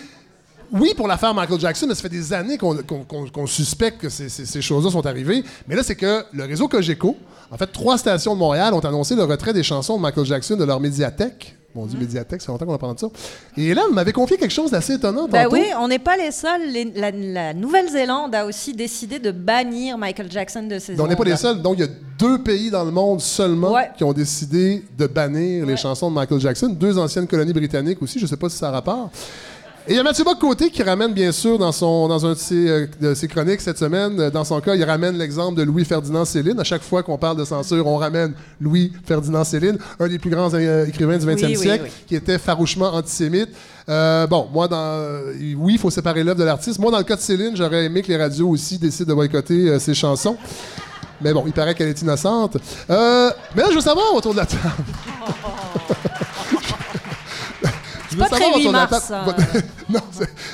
Oui, 0.71 0.93
pour 0.95 1.07
l'affaire 1.07 1.33
Michael 1.33 1.59
Jackson, 1.59 1.85
mais 1.87 1.95
ça 1.95 2.01
fait 2.01 2.09
des 2.09 2.33
années 2.33 2.57
qu'on 2.57 3.47
suspecte 3.47 3.99
que 4.01 4.09
ces, 4.09 4.29
ces- 4.29 4.45
ces 4.45 4.61
choses-là 4.61 4.91
sont 4.91 5.05
arrivées. 5.05 5.43
Mais 5.67 5.75
là, 5.75 5.83
c'est 5.83 5.95
que 5.95 6.23
le 6.33 6.43
réseau 6.43 6.67
Cogeco, 6.67 7.15
en 7.51 7.57
fait, 7.57 7.67
trois 7.67 7.97
stations 7.97 8.33
de 8.33 8.39
Montréal 8.39 8.73
ont 8.73 8.79
annoncé 8.79 9.15
le 9.15 9.23
retrait 9.23 9.53
des 9.53 9.63
chansons 9.63 9.97
de 9.97 10.01
Michael 10.01 10.25
Jackson 10.25 10.55
de 10.57 10.63
leur 10.65 10.79
médiathèque. 10.79 11.53
Mon 11.75 11.85
Dieu, 11.85 11.99
médiathèque, 11.99 12.41
ça 12.41 12.47
fait 12.47 12.51
longtemps 12.53 12.65
qu'on 12.65 12.73
a 12.73 12.77
parlé 12.79 12.95
de 12.95 12.99
ça. 12.99 13.07
Et 13.55 13.71
là, 13.75 13.83
elle 13.87 13.93
m'avait 13.93 14.11
confié 14.11 14.35
quelque 14.37 14.53
chose 14.53 14.71
d'assez 14.71 14.93
étonnant 14.93 15.27
Ben 15.27 15.43
tantôt. 15.43 15.55
oui, 15.57 15.65
on 15.79 15.87
n'est 15.87 15.99
pas 15.99 16.17
les 16.17 16.31
seuls. 16.31 16.71
Les- 16.71 16.85
la 16.95 17.11
la 17.11 17.53
Nouvelle-Zélande 17.53 18.33
a 18.33 18.45
aussi 18.47 18.73
décidé 18.73 19.19
de 19.19 19.29
bannir 19.29 19.95
Michael 19.97 20.31
Jackson 20.31 20.63
de 20.63 20.79
ses 20.79 20.95
Donc, 20.95 21.05
on 21.05 21.09
n'est 21.09 21.15
pas 21.15 21.23
les 21.23 21.35
seuls. 21.37 21.61
Donc, 21.61 21.75
il 21.77 21.81
y 21.81 21.83
a 21.83 21.89
deux 22.17 22.39
pays 22.41 22.71
dans 22.71 22.83
le 22.83 22.89
monde 22.89 23.21
seulement 23.21 23.73
Ouais. 23.73 23.91
qui 23.95 24.03
ont 24.03 24.13
décidé 24.13 24.83
de 24.97 25.05
bannir 25.05 25.67
les 25.67 25.77
chansons 25.77 26.09
de 26.09 26.15
Michael 26.15 26.39
Jackson. 26.39 26.67
Deux 26.69 26.97
anciennes 26.97 27.27
colonies 27.27 27.53
britanniques 27.53 28.01
aussi. 28.01 28.17
Je 28.17 28.23
ne 28.23 28.29
sais 28.29 28.37
pas 28.37 28.49
si 28.49 28.57
ça 28.57 28.69
a 28.69 28.71
rapport. 28.71 29.11
Et 29.89 29.93
il 29.93 29.95
y 29.95 29.99
a 29.99 30.03
Mathieu 30.03 30.25
Bock-Côté 30.25 30.69
qui 30.69 30.83
ramène, 30.83 31.13
bien 31.13 31.31
sûr, 31.31 31.57
dans, 31.57 31.71
son, 31.71 32.09
dans 32.09 32.25
un 32.25 32.33
de 32.33 32.37
ses, 32.37 32.69
euh, 32.69 32.87
de 32.99 33.13
ses 33.13 33.29
chroniques 33.29 33.61
cette 33.61 33.77
semaine, 33.77 34.19
euh, 34.19 34.29
dans 34.29 34.43
son 34.43 34.59
cas, 34.59 34.75
il 34.75 34.83
ramène 34.83 35.17
l'exemple 35.17 35.57
de 35.57 35.63
Louis-Ferdinand 35.63 36.25
Céline. 36.25 36.59
À 36.59 36.65
chaque 36.65 36.81
fois 36.81 37.03
qu'on 37.03 37.17
parle 37.17 37.37
de 37.37 37.45
censure, 37.45 37.87
on 37.87 37.95
ramène 37.95 38.33
Louis-Ferdinand 38.59 39.45
Céline, 39.45 39.77
un 39.97 40.07
des 40.09 40.19
plus 40.19 40.29
grands 40.29 40.53
euh, 40.53 40.85
écrivains 40.85 41.17
du 41.17 41.25
20e 41.25 41.35
Oui, 41.35 41.43
oui, 41.45 41.55
siècle, 41.55 41.83
oui. 41.85 41.91
qui 42.05 42.15
était 42.15 42.37
farouchement 42.37 42.93
antisémite. 42.93 43.47
Euh, 43.87 44.27
bon, 44.27 44.49
moi, 44.51 44.67
dans, 44.67 45.21
oui, 45.57 45.73
il 45.75 45.79
faut 45.79 45.89
séparer 45.89 46.21
l'œuvre 46.21 46.39
de 46.39 46.43
l'artiste. 46.43 46.79
Moi, 46.79 46.91
dans 46.91 46.97
le 46.97 47.05
cas 47.05 47.15
de 47.15 47.21
Céline, 47.21 47.55
j'aurais 47.55 47.85
aimé 47.85 48.01
que 48.01 48.09
les 48.09 48.17
radios 48.17 48.49
aussi 48.49 48.77
décident 48.77 49.07
de 49.09 49.13
boycotter 49.15 49.79
ses 49.79 49.93
chansons. 49.93 50.35
Mais 51.21 51.33
bon, 51.33 51.43
il 51.47 51.53
paraît 51.53 51.73
qu'elle 51.73 51.89
est 51.89 52.01
innocente. 52.01 52.57
Euh, 52.89 53.31
mais 53.55 53.63
là, 53.63 53.69
je 53.69 53.75
veux 53.75 53.81
savoir 53.81 54.13
autour 54.13 54.33
de 54.33 54.37
la 54.37 54.45
table. 54.45 54.61
Veux 58.17 58.29
pas 58.29 58.37
savoir 58.37 58.51
très 58.51 58.59
autour 58.59 58.71
de 58.71 58.77
la 58.77 58.83
8 58.85 58.91
mars, 58.91 59.11
Non, 59.93 60.01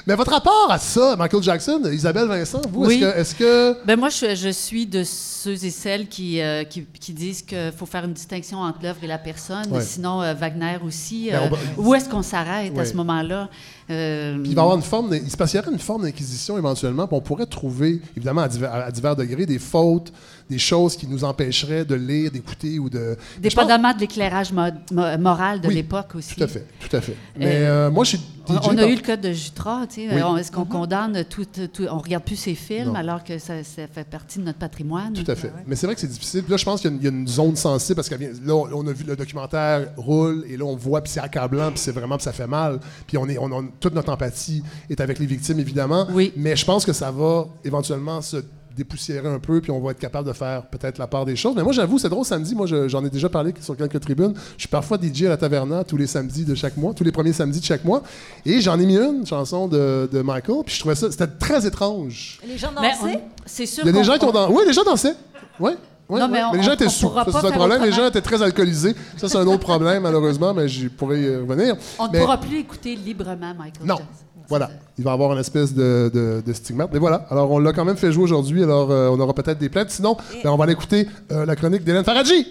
mais 0.06 0.16
votre 0.16 0.32
rapport 0.32 0.68
à 0.70 0.78
ça, 0.78 1.16
Michael 1.18 1.42
Jackson, 1.44 1.82
Isabelle 1.92 2.28
Vincent, 2.28 2.62
vous, 2.70 2.86
Oui. 2.86 2.96
est-ce 2.96 3.02
que, 3.04 3.18
est-ce 3.20 3.36
que- 3.36 3.86
Ben 3.86 3.98
moi, 4.00 4.10
je, 4.10 4.36
je 4.36 4.50
suis 4.50 4.86
de 4.86 5.04
ceux 5.04 5.64
et 5.66 5.70
celles 5.72 6.08
qui, 6.08 6.40
euh, 6.42 6.64
qui, 6.64 6.86
qui 7.00 7.14
disent 7.14 7.42
qu'il 7.42 7.72
faut 7.76 7.86
faire 7.86 8.06
une 8.06 8.14
distinction 8.14 8.60
entre 8.60 8.80
l'œuvre 8.84 9.00
et 9.04 9.08
la 9.08 9.18
personne. 9.18 9.72
Ouais. 9.72 9.82
Sinon, 9.82 10.22
euh, 10.22 10.34
Wagner 10.34 10.78
aussi. 10.86 11.30
Ben, 11.32 11.42
on 11.52 11.54
euh, 11.56 11.58
où 11.78 11.96
est-ce 11.96 12.08
qu'on 12.10 12.22
s'arrête 12.22 12.74
Ouais. 12.74 12.82
à 12.82 12.86
ce 12.86 12.94
moment-là? 12.94 13.50
Il 13.90 13.96
va 13.96 14.48
y 14.48 14.52
avoir 14.52 14.76
une 14.76 14.82
forme, 14.82 15.14
il 15.14 15.30
se 15.30 15.36
passerait 15.38 15.64
une 15.72 15.78
forme 15.80 16.04
d'inquisition 16.04 16.58
éventuellement, 16.58 17.06
puis 17.06 17.18
on 17.18 17.22
pourrait 17.22 17.46
trouver, 17.46 18.02
évidemment 18.16 18.42
à 18.42 18.48
divers, 18.48 18.74
à 18.74 18.92
divers 18.92 19.16
degrés, 19.16 19.46
des 19.46 19.60
fautes, 19.60 20.14
des 20.50 20.58
choses 20.58 20.96
qui 20.96 21.06
nous 21.06 21.24
empêcheraient 21.24 21.84
de 21.86 21.96
lire, 21.96 22.32
d'écouter 22.32 22.80
ou 22.80 22.90
de. 22.90 23.16
Pense- 23.18 23.42
Dépendamment 23.42 23.94
de 23.94 24.00
l'éclairage 24.00 24.52
mo- 24.54 24.62
mo- 24.92 25.18
moral 25.20 25.60
de 25.62 25.68
Oui, 25.68 25.76
l'époque 25.76 26.16
aussi. 26.16 26.34
Tout 26.36 26.44
à 26.44 26.48
fait, 26.48 26.66
tout 26.80 26.96
à 26.96 27.02
fait. 27.02 27.16
Mais 27.38 27.90
moi, 27.90 28.04
je 28.06 28.10
suis 28.12 28.22
On, 28.50 28.54
DJ. 28.56 28.60
on 28.68 28.72
a 28.72 28.76
par- 28.82 28.88
eu 28.90 28.96
le 28.96 29.02
cas 29.02 29.18
de 29.18 29.32
Jutra, 29.32 29.88
tu 29.88 29.96
sais. 30.08 30.08
Oui. 30.14 30.22
euh, 30.22 30.36
Est-ce 30.38 30.52
qu'on 30.52 30.66
condamne 30.66 31.24
tout, 31.30 31.46
tout- 31.46 31.86
On 31.90 32.00
regarde 32.00 32.24
plus 32.24 32.36
ses 32.36 32.56
films 32.56 32.88
Non. 32.90 32.96
alors 32.96 33.24
que 33.24 33.38
ça, 33.40 33.64
ça 33.64 33.84
fait 33.88 34.04
partie 34.08 34.40
de 34.40 34.44
notre 34.44 34.60
patrimoine? 34.60 35.14
Tout 35.14 35.30
à 35.32 35.36
fait. 35.36 35.52
Mais 35.68 35.76
c'est 35.76 35.86
vrai 35.86 35.96
que 35.96 36.02
c'est 36.02 36.08
difficile. 36.08 36.44
Puis 36.44 36.52
là, 36.52 36.58
je 36.58 36.66
pense 36.66 36.82
qu'il 36.82 36.92
y 36.92 36.94
a 36.94 36.96
une- 36.96 37.02
il 37.02 37.06
y, 37.06 37.08
a 37.08 37.12
une 37.12 37.28
zone 37.28 37.56
sensible 37.56 37.96
parce 37.96 38.10
que 38.10 38.16
là, 38.16 38.54
on 38.56 38.68
on 38.74 38.88
a 38.88 38.92
vu 38.92 39.04
le 39.06 39.16
documentaire 39.16 39.88
roule 39.98 40.44
et 40.50 40.58
là, 40.58 40.66
on 40.66 40.76
voit, 40.76 41.02
puis 41.02 41.12
c'est 41.14 41.20
accablant, 41.22 41.70
puis 41.70 41.80
c'est 41.80 41.92
vraiment, 41.92 42.18
puis 42.18 42.24
ça 42.26 42.34
fait 42.34 42.48
mal. 42.48 42.80
Puis 43.08 43.18
on 43.18 43.28
est, 43.30 43.38
on, 43.38 43.52
on- 43.52 43.68
toute 43.80 43.94
notre 43.94 44.12
empathie 44.12 44.62
est 44.90 45.00
avec 45.00 45.20
les 45.20 45.26
victimes, 45.26 45.60
évidemment. 45.60 46.08
Oui. 46.12 46.34
Mais 46.36 46.56
je 46.56 46.66
pense 46.66 46.86
que 46.86 46.94
ça 46.94 47.12
va 47.12 47.46
éventuellement 47.64 48.22
se 48.22 48.38
dépoussiérer 48.76 49.28
un 49.28 49.40
peu, 49.40 49.62
puis 49.62 49.72
on 49.72 49.80
va 49.80 49.92
être 49.92 50.00
capable 50.00 50.28
de 50.28 50.34
faire 50.34 50.66
peut-être 50.68 50.98
la 50.98 51.08
part 51.08 51.26
des 51.26 51.36
choses. 51.36 51.54
Mais 51.56 51.64
moi, 51.64 51.74
j'avoue, 51.74 51.98
c'est 52.00 52.10
drôle, 52.10 52.26
samedi, 52.26 52.56
moi, 52.56 52.66
je- 52.66 52.88
j'en 52.88 53.04
ai 53.06 53.10
déjà 53.10 53.30
parlé 53.30 53.54
sur 53.62 53.76
quelques 53.78 54.00
tribunes. 54.00 54.34
Je 54.58 54.62
suis 54.62 54.68
parfois 54.68 54.98
DJ 55.02 55.24
à 55.26 55.30
la 55.30 55.38
Taverna 55.38 55.84
tous 55.84 55.98
les 55.98 56.08
samedis 56.08 56.46
de 56.46 56.56
chaque 56.56 56.78
mois, 56.78 56.94
tous 56.94 57.04
les 57.04 57.12
premiers 57.12 57.34
samedis 57.34 57.60
de 57.60 57.66
chaque 57.66 57.84
mois. 57.84 58.04
Et 58.46 58.62
j'en 58.62 58.80
ai 58.80 58.86
mis 58.86 58.98
une 58.98 59.26
chanson 59.26 59.68
de, 59.68 60.10
de 60.12 60.22
Michael, 60.22 60.64
puis 60.66 60.76
je 60.76 60.80
trouvais 60.80 60.96
ça, 60.96 61.10
c'était 61.12 61.28
très 61.28 61.66
étrange. 61.66 62.40
Les 62.48 62.58
gens 62.58 62.70
Mais 62.82 62.90
dansaient? 62.92 63.16
on- 63.18 63.42
c'est 63.46 63.66
sûr 63.66 63.84
Il 63.84 63.88
y 63.88 63.90
a 63.90 63.92
des 63.94 63.98
qu'on- 64.00 64.04
gens 64.04 64.18
qui 64.18 64.26
ont 64.26 64.30
on- 64.30 64.34
dansé. 64.34 64.54
Oui, 64.56 64.64
les 64.68 64.74
gens 64.74 64.84
dansaient. 64.84 65.16
Oui. 65.60 65.72
Ouais, 66.10 66.20
Non, 66.20 66.28
mais 66.28 66.40
ouais. 66.40 66.44
on- 66.52 66.54
les 66.58 66.64
gens 66.64 66.72
on- 66.72 66.74
étaient 66.74 66.90
sous. 66.90 67.10
c'est 67.32 67.46
un 67.48 67.52
problème. 67.52 67.82
Les 67.82 67.92
gens 67.92 68.06
étaient 68.06 68.22
très 68.22 68.42
alcoolisés. 68.42 68.94
Ça, 69.18 69.30
c'est 69.30 69.38
un 69.38 69.48
autre 69.48 69.60
problème, 69.62 70.04
malheureusement, 70.04 70.54
mais 70.54 70.68
j'y 70.68 70.90
pourrais 70.90 71.22
y 71.22 71.36
revenir. 71.38 71.76
On 71.98 72.08
ne 72.08 72.12
Mais- 72.12 72.20
pourra 72.20 72.38
plus 72.40 72.58
écouter 72.58 72.96
librement 72.96 73.54
Michael 73.58 73.86
Non. 73.86 73.96
Jackson. 73.96 74.12
Voilà. 74.50 74.70
Il 74.98 75.04
va 75.04 75.12
y 75.12 75.14
avoir 75.14 75.34
une 75.34 75.40
espèce 75.40 75.74
de, 75.74 76.12
de- 76.14 76.44
de 76.46 76.54
stigmate. 76.54 76.90
Mais 76.94 77.00
voilà. 77.00 77.26
Alors, 77.30 77.50
on 77.52 77.60
l'a 77.60 77.74
quand 77.74 77.86
même 77.86 77.98
fait 77.98 78.12
jouer 78.12 78.24
aujourd'hui. 78.24 78.64
Alors, 78.64 78.92
euh, 78.92 79.10
on 79.10 79.20
aura 79.20 79.34
peut-être 79.34 79.58
des 79.58 79.70
plaintes. 79.70 79.90
Sinon, 79.90 80.18
ben, 80.44 80.52
on 80.52 80.56
va 80.58 80.64
aller 80.66 80.74
écouter 80.74 81.08
euh, 81.32 81.46
la 81.46 81.56
chronique 81.56 81.84
d'Hélène 81.84 82.04
Faradji. 82.04 82.48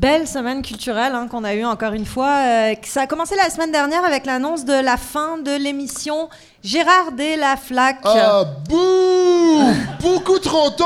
Belle 0.00 0.28
semaine 0.28 0.62
culturelle 0.62 1.12
hein, 1.16 1.26
qu'on 1.28 1.42
a 1.42 1.54
eue 1.56 1.64
encore 1.64 1.92
une 1.92 2.06
fois. 2.06 2.32
Euh, 2.46 2.74
ça 2.84 3.02
a 3.02 3.06
commencé 3.08 3.34
la 3.34 3.50
semaine 3.50 3.72
dernière 3.72 4.04
avec 4.04 4.26
l'annonce 4.26 4.64
de 4.64 4.72
la 4.72 4.96
fin 4.96 5.38
de 5.38 5.50
l'émission 5.60 6.28
Gérard 6.62 7.10
et 7.18 7.34
la 7.36 7.56
Flaque. 7.56 7.98
Ah, 8.04 8.44
bouh! 8.68 9.64
Beaucoup 10.00 10.38
trop 10.38 10.70
tôt! 10.70 10.84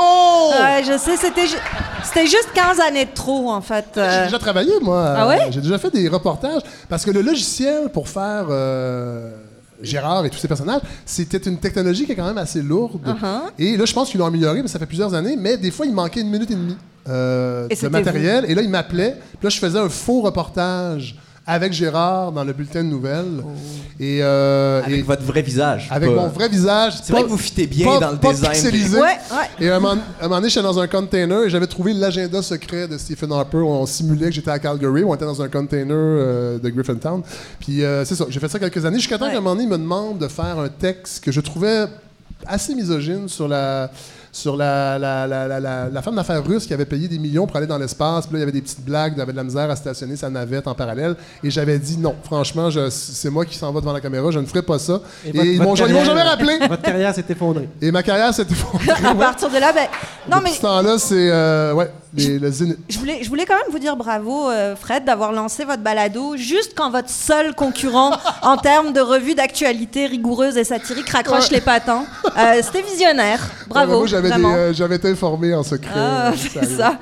Ouais, 0.59 0.83
je 0.83 0.97
sais, 0.97 1.15
c'était 1.15 1.45
ju- 1.45 1.57
c'était 2.03 2.25
juste 2.25 2.49
15 2.55 2.79
années 2.79 3.05
de 3.05 3.11
trop 3.13 3.51
en 3.51 3.61
fait. 3.61 3.85
J'ai 3.93 4.01
Euh, 4.01 4.23
déjà 4.25 4.39
travaillé, 4.39 4.71
moi. 4.81 5.13
Ah 5.15 5.27
ouais? 5.27 5.41
Euh, 5.41 5.51
J'ai 5.51 5.61
déjà 5.61 5.77
fait 5.77 5.91
des 5.91 6.09
reportages. 6.09 6.63
Parce 6.89 7.05
que 7.05 7.11
le 7.11 7.21
logiciel 7.21 7.89
pour 7.89 8.09
faire 8.09 8.47
euh, 8.49 9.29
Gérard 9.83 10.25
et 10.25 10.31
tous 10.31 10.39
ses 10.39 10.47
personnages, 10.47 10.81
c'était 11.05 11.37
une 11.37 11.59
technologie 11.59 12.07
qui 12.07 12.13
est 12.13 12.15
quand 12.15 12.25
même 12.25 12.39
assez 12.39 12.63
lourde. 12.63 12.99
Uh-huh. 13.05 13.41
Et 13.59 13.77
là, 13.77 13.85
je 13.85 13.93
pense 13.93 14.09
qu'ils 14.09 14.19
l'ont 14.19 14.25
amélioré, 14.25 14.63
mais 14.63 14.67
ça 14.67 14.79
fait 14.79 14.87
plusieurs 14.87 15.13
années. 15.13 15.35
Mais 15.37 15.57
des 15.57 15.69
fois, 15.69 15.85
il 15.85 15.93
manquait 15.93 16.21
une 16.21 16.31
minute 16.31 16.49
et 16.49 16.55
demie 16.55 16.77
euh, 17.09 17.67
de 17.67 17.87
matériel. 17.89 18.45
Et 18.47 18.55
là, 18.55 18.61
il 18.61 18.69
m'appelait. 18.69 19.17
Puis 19.39 19.43
là, 19.43 19.49
je 19.49 19.59
faisais 19.59 19.79
un 19.79 19.89
faux 19.89 20.21
reportage 20.21 21.15
avec 21.45 21.73
Gérard 21.73 22.31
dans 22.31 22.45
le 22.45 22.53
bulletin 22.53 22.85
de 22.85 22.87
nouvelles. 22.89 23.43
Et, 23.99 24.19
euh, 24.21 24.81
Avec 24.81 24.99
et- 24.99 25.01
votre 25.01 25.23
vrai 25.23 25.41
visage. 25.41 25.89
avec 25.91 26.09
pas- 26.09 26.15
mon 26.15 26.27
vrai 26.29 26.47
visage. 26.47 26.93
C'est 27.03 27.11
vrai 27.11 27.21
pas- 27.21 27.25
que 27.27 27.31
vous 27.31 27.37
fitez 27.37 27.67
bien 27.67 27.85
pas- 27.85 27.99
dans 27.99 28.11
le 28.11 28.17
pas 28.17 28.31
design. 28.31 28.53
pixelisé. 28.53 28.95
Ouais, 28.97 29.07
ouais. 29.29 29.49
Et 29.65 29.69
à 29.69 29.75
un, 29.75 29.79
moment, 29.81 30.01
à 30.21 30.25
un 30.25 30.27
moment 30.29 30.35
donné, 30.37 30.47
j'étais 30.47 30.63
dans 30.63 30.79
un 30.79 30.87
container 30.87 31.43
et 31.43 31.49
j'avais 31.49 31.67
trouvé 31.67 31.91
l'agenda 31.91 32.41
secret 32.41 32.87
de 32.87 32.97
Stephen 32.97 33.29
Harper. 33.33 33.57
où 33.57 33.67
On 33.67 33.85
simulait 33.85 34.27
que 34.29 34.35
j'étais 34.35 34.51
à 34.51 34.59
Calgary, 34.59 35.03
où 35.03 35.11
on 35.11 35.15
était 35.15 35.25
dans 35.25 35.41
un 35.41 35.49
container 35.49 35.93
euh, 35.97 36.59
de 36.59 36.69
Griffintown. 36.69 37.21
Puis 37.59 37.83
euh, 37.83 38.05
c'est 38.05 38.15
ça, 38.15 38.25
j'ai 38.29 38.39
fait 38.39 38.47
ça 38.47 38.57
quelques 38.57 38.85
années. 38.85 38.99
Jusqu'à 38.99 39.17
temps 39.17 39.25
Ouais. 39.25 39.31
qu'à 39.31 39.37
un 39.39 39.41
moment 39.41 39.55
donné, 39.55 39.65
il 39.65 39.69
me 39.69 39.77
demande 39.77 40.19
de 40.19 40.29
faire 40.29 40.57
un 40.59 40.69
texte 40.69 41.21
que 41.21 41.31
je 41.33 41.41
trouvais 41.41 41.87
assez 42.45 42.73
misogyne 42.73 43.27
sur 43.27 43.49
la 43.49 43.91
sur 44.33 44.57
la, 44.57 44.97
la, 44.97 45.27
la, 45.27 45.47
la, 45.47 45.59
la- 45.59 45.89
la 45.89 46.01
femme 46.01 46.15
d'affaires 46.15 46.43
russe 46.43 46.65
qui 46.65 46.73
avait 46.73 46.85
payé 46.87 47.07
des 47.07 47.19
millions 47.19 47.45
pour 47.45 47.55
aller 47.55 47.67
dans 47.67 47.77
l'espace. 47.77 48.25
Puis 48.25 48.33
là, 48.33 48.39
il 48.39 48.41
y 48.41 48.43
avait 48.43 48.51
des 48.51 48.63
petites 48.63 48.83
blagues, 48.83 49.13
il 49.15 49.19
y 49.19 49.21
avait 49.21 49.31
de 49.31 49.37
la 49.37 49.43
misère 49.43 49.69
à 49.69 49.75
stationner 49.75 50.15
sa 50.15 50.27
navette 50.29 50.67
en 50.67 50.73
parallèle. 50.73 51.15
Et 51.43 51.51
j'avais 51.51 51.77
dit 51.77 51.97
non, 51.99 52.15
franchement, 52.23 52.69
c'est 52.89 53.29
moi 53.29 53.45
qui 53.45 53.55
s'en 53.55 53.71
va 53.71 53.79
devant 53.79 53.93
la 53.93 54.01
caméra, 54.01 54.31
je 54.31 54.39
ne 54.39 54.45
ferai 54.45 54.63
pas 54.63 54.79
ça. 54.79 54.99
Et, 55.23 55.29
ils 55.29 55.35
votre 55.35 55.43
m'ont 55.43 55.53
ils 55.53 55.59
m'ont 55.59 55.75
carrière- 55.75 56.05
jamais 56.05 56.21
rappelé. 56.23 56.57
Votre 56.67 56.81
carrière 56.81 57.13
s'est 57.13 57.25
effondrée. 57.29 57.69
Et 57.79 57.91
ma 57.91 58.01
carrière 58.01 58.33
s'est 58.33 58.41
effondrée. 58.49 58.89
à 59.05 59.13
partir 59.15 59.49
de 59.51 59.57
là, 59.59 59.71
ben, 59.71 59.85
non 60.29 60.37
mais 60.43 60.49
ce 60.49 60.61
temps-là, 60.61 60.97
c'est 60.97 61.29
euh, 61.31 61.73
ouais, 61.73 61.89
je 62.15 62.99
voulais, 62.99 63.23
je 63.23 63.29
voulais 63.29 63.45
quand 63.45 63.55
même 63.55 63.71
vous 63.71 63.79
dire 63.79 63.95
bravo, 63.95 64.49
euh, 64.49 64.75
Fred, 64.75 65.03
d'avoir 65.05 65.31
lancé 65.31 65.65
votre 65.65 65.81
balado 65.81 66.35
juste 66.37 66.73
quand 66.75 66.91
votre 66.91 67.09
seul 67.09 67.55
concurrent 67.55 68.11
en 68.41 68.57
termes 68.57 68.93
de 68.93 68.99
revue 69.01 69.33
d'actualité 69.35 70.05
rigoureuse 70.05 70.57
et 70.57 70.63
satirique 70.63 71.09
raccroche 71.09 71.45
Ouais. 71.49 71.55
les 71.55 71.61
patins. 71.61 72.05
Euh, 72.37 72.61
C'était 72.61 72.81
visionnaire. 72.83 73.39
Bravo. 73.67 74.05
Vraiment. 74.05 74.53
euh, 74.55 74.73
j'avais 74.73 74.97
été 74.97 75.09
informé 75.09 75.53
en 75.55 75.63
secret. 75.63 75.91
Ah, 75.95 76.27
euh, 76.27 76.31
c'est 76.37 76.57
arrive. 76.59 76.77
ça. 76.77 76.97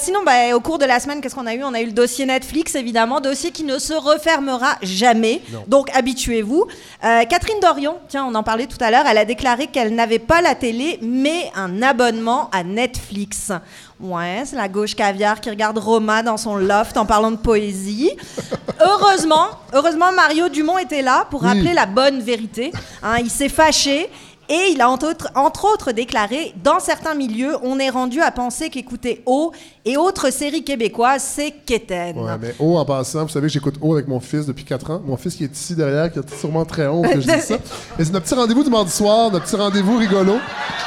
Sinon, 0.00 0.20
bah, 0.24 0.54
au 0.56 0.60
cours 0.60 0.78
de 0.78 0.84
la 0.86 0.98
semaine, 1.00 1.20
qu'est-ce 1.20 1.34
qu'on 1.34 1.46
a 1.46 1.54
eu? 1.54 1.62
On 1.62 1.74
a 1.74 1.80
eu 1.80 1.86
le 1.86 1.92
dossier 1.92 2.26
Netflix, 2.26 2.74
évidemment, 2.74 3.20
dossier 3.20 3.50
qui 3.52 3.62
ne 3.64 3.78
se 3.78 3.92
refermera 3.92 4.76
jamais. 4.82 5.42
Donc, 5.68 5.90
habituez-vous. 5.94 6.66
Catherine 7.00 7.60
Dorion, 7.60 7.96
tiens, 8.08 8.24
on 8.28 8.34
en 8.34 8.42
parlait 8.42 8.66
tout 8.66 8.78
à 8.80 8.90
l'heure, 8.90 9.04
elle 9.08 9.18
a 9.18 9.24
déclaré 9.24 9.66
qu'elle 9.68 9.94
n'avait 9.94 10.18
pas 10.18 10.40
la 10.40 10.54
télé, 10.54 10.98
mais 11.02 11.50
un 11.54 11.82
abonnement 11.82 12.48
à 12.52 12.64
Netflix. 12.64 13.52
Ouais, 14.00 14.44
c'est 14.46 14.56
la 14.56 14.68
gauche 14.68 14.94
caviar 14.94 15.40
qui 15.42 15.50
regarde 15.50 15.76
Roma 15.76 16.22
dans 16.22 16.38
son 16.38 16.56
loft 16.56 16.96
en 16.96 17.04
parlant 17.04 17.30
de 17.30 17.36
poésie. 17.36 18.10
Heureusement, 18.80 19.48
heureusement, 19.74 20.10
Mario 20.12 20.48
Dumont 20.48 20.78
était 20.78 21.02
là 21.02 21.26
pour 21.30 21.42
rappeler 21.42 21.74
la 21.74 21.84
bonne 21.84 22.20
vérité. 22.22 22.72
Hein, 23.02 23.16
il 23.20 23.28
s'est 23.30 23.50
fâché. 23.50 24.08
Et 24.52 24.72
il 24.72 24.80
a 24.80 24.90
entre 24.90 25.08
autres, 25.10 25.28
entre 25.36 25.64
autres 25.72 25.92
déclaré 25.92 26.52
Dans 26.64 26.80
certains 26.80 27.14
milieux, 27.14 27.56
on 27.62 27.78
est 27.78 27.88
rendu 27.88 28.20
à 28.20 28.32
penser 28.32 28.68
qu'écouter 28.68 29.22
O 29.24 29.52
et 29.84 29.96
autres 29.96 30.30
séries 30.30 30.64
québécoises, 30.64 31.22
c'est 31.22 31.52
quétaine. 31.64 32.18
Ouais, 32.18 32.32
mais 32.40 32.54
O, 32.58 32.76
en 32.76 32.84
passant, 32.84 33.22
vous 33.22 33.28
savez 33.28 33.48
j'écoute 33.48 33.76
O 33.80 33.94
avec 33.94 34.08
mon 34.08 34.18
fils 34.18 34.46
depuis 34.46 34.64
4 34.64 34.90
ans. 34.90 35.02
Mon 35.06 35.16
fils 35.16 35.36
qui 35.36 35.44
est 35.44 35.56
ici 35.56 35.76
derrière, 35.76 36.12
qui 36.12 36.18
est 36.18 36.34
sûrement 36.38 36.64
très 36.64 36.88
honte 36.88 37.06
que 37.12 37.20
je 37.20 37.26
dise 37.28 37.44
ça. 37.44 37.54
Mais 37.98 38.04
c'est 38.04 38.12
notre 38.12 38.24
petit 38.26 38.34
rendez-vous 38.34 38.64
du 38.64 38.70
mardi 38.70 38.90
soir, 38.90 39.30
notre 39.30 39.44
petit 39.46 39.56
rendez-vous 39.56 39.96
rigolo. 39.96 40.34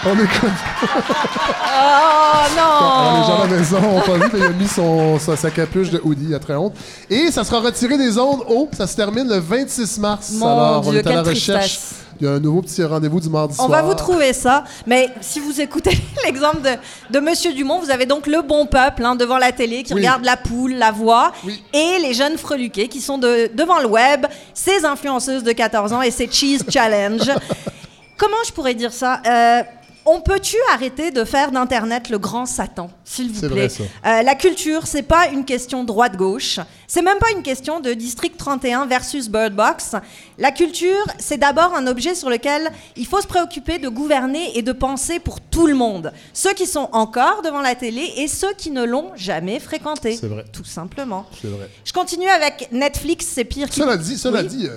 On 0.05 0.13
écoute. 0.13 0.49
Oh 0.83 2.57
Alors, 2.57 3.13
les 3.15 3.23
gens 3.25 3.41
à 3.41 3.47
non 3.47 3.51
la 3.53 3.57
maison 3.57 3.77
ont 3.97 4.01
pas 4.01 4.17
vu, 4.17 4.29
mais 4.33 4.39
il 4.39 4.43
a 4.45 4.49
mis 4.49 4.67
son, 4.67 5.17
sa, 5.19 5.37
sa 5.37 5.49
capuche 5.49 5.89
de 5.89 6.01
hoodie, 6.03 6.25
il 6.29 6.35
a 6.35 6.39
très 6.39 6.55
honte. 6.55 6.73
Et 7.09 7.31
ça 7.31 7.43
sera 7.45 7.61
retiré 7.61 7.97
des 7.97 8.17
ondes 8.17 8.41
O. 8.49 8.67
Ça 8.77 8.85
se 8.87 8.95
termine 8.97 9.27
le 9.29 9.37
26 9.37 9.99
mars. 9.99 10.31
Mon 10.33 10.45
Alors, 10.47 10.83
on 10.87 10.91
Dieu, 10.91 10.99
est 10.99 11.07
à 11.07 11.13
la 11.13 11.23
recherche. 11.23 11.77
tristesse. 11.79 12.02
Il 12.23 12.27
y 12.27 12.29
a 12.29 12.35
un 12.35 12.39
nouveau 12.39 12.61
petit 12.61 12.81
rendez-vous 12.85 13.19
du 13.19 13.27
mardi 13.27 13.53
On 13.59 13.65
soir. 13.67 13.69
va 13.69 13.81
vous 13.81 13.95
trouver 13.95 14.31
ça. 14.31 14.63
Mais 14.87 15.09
si 15.19 15.41
vous 15.41 15.59
écoutez 15.59 15.91
l'exemple 16.25 16.61
de, 16.61 16.69
de 17.13 17.19
Monsieur 17.19 17.51
Dumont, 17.51 17.79
vous 17.79 17.89
avez 17.91 18.05
donc 18.05 18.27
le 18.27 18.41
bon 18.41 18.65
peuple 18.65 19.03
hein, 19.03 19.15
devant 19.17 19.37
la 19.37 19.51
télé 19.51 19.83
qui 19.83 19.93
Oui. 19.93 19.99
regarde 19.99 20.23
la 20.23 20.37
poule, 20.37 20.73
la 20.75 20.91
voix, 20.91 21.33
Oui. 21.43 21.61
et 21.73 21.99
les 22.01 22.13
jeunes 22.13 22.37
freluqués 22.37 22.87
qui 22.87 23.01
sont 23.01 23.17
de- 23.17 23.51
devant 23.53 23.79
le 23.79 23.87
web, 23.87 24.25
ces 24.53 24.85
influenceuses 24.85 25.43
de 25.43 25.51
14 25.51 25.91
ans 25.91 26.01
et 26.01 26.11
ces 26.11 26.29
cheese 26.31 26.63
challenge. 26.69 27.29
Comment 28.17 28.37
je 28.47 28.53
pourrais 28.53 28.73
dire 28.75 28.93
ça 28.93 29.19
Euh, 29.27 29.61
on 30.05 30.21
peut-tu 30.21 30.57
arrêter 30.73 31.11
de 31.11 31.23
faire 31.23 31.51
d'Internet 31.51 32.09
le 32.09 32.17
grand 32.19 32.45
Satan, 32.45 32.89
s'il 33.05 33.31
vous 33.31 33.39
C'est 33.39 33.47
plaît 33.47 33.67
vrai, 33.67 33.69
ça. 33.69 33.83
Euh, 34.05 34.21
La 34.23 34.35
culture, 34.35 34.85
c'est 34.87 35.01
pas 35.03 35.29
une 35.29 35.45
question 35.45 35.83
droite-gauche. 35.83 36.59
C'est 36.87 37.01
même 37.01 37.17
pas 37.19 37.31
une 37.35 37.41
question 37.43 37.79
de 37.79 37.93
District 37.93 38.35
31 38.37 38.85
versus 38.85 39.29
Bird 39.29 39.53
Box. 39.55 39.95
La 40.37 40.51
culture, 40.51 41.03
c'est 41.19 41.37
d'abord 41.37 41.73
un 41.75 41.87
objet 41.87 42.15
sur 42.15 42.29
lequel 42.29 42.71
il 42.95 43.05
faut 43.07 43.21
se 43.21 43.27
préoccuper 43.27 43.79
de 43.79 43.87
gouverner 43.89 44.57
et 44.57 44.61
de 44.61 44.71
penser 44.73 45.19
pour 45.19 45.39
tout 45.41 45.67
le 45.67 45.73
monde. 45.75 46.11
Ceux 46.33 46.53
qui 46.53 46.67
sont 46.67 46.89
encore 46.91 47.41
devant 47.41 47.61
la 47.61 47.75
télé 47.75 48.11
et 48.17 48.27
ceux 48.27 48.53
qui 48.57 48.71
ne 48.71 48.83
l'ont 48.83 49.11
jamais 49.15 49.59
fréquenté. 49.59 50.15
C'est 50.17 50.27
vrai. 50.27 50.45
Tout 50.51 50.65
simplement. 50.65 51.25
C'est 51.41 51.47
vrai. 51.47 51.69
Je 51.85 51.93
continue 51.93 52.27
avec 52.29 52.69
Netflix, 52.71 53.25
c'est 53.33 53.45
pire. 53.45 53.67
Cela 53.71 53.97
dit, 53.97 54.17
cela 54.17 54.41
Oui. 54.41 54.47
dit, 54.47 54.67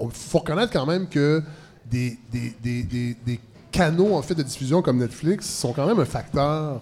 il 0.00 0.08
faut 0.12 0.38
reconnaître 0.38 0.72
quand 0.72 0.86
même 0.86 1.08
que 1.08 1.42
des, 1.90 2.18
des, 2.32 2.54
des, 2.62 2.82
des 3.26 3.40
canaux 3.70 4.14
en 4.14 4.22
fait 4.22 4.34
de 4.34 4.42
diffusion 4.42 4.82
comme 4.82 4.98
Netflix 4.98 5.48
sont 5.48 5.72
quand 5.72 5.86
même 5.86 6.00
un 6.00 6.04
facteur 6.04 6.80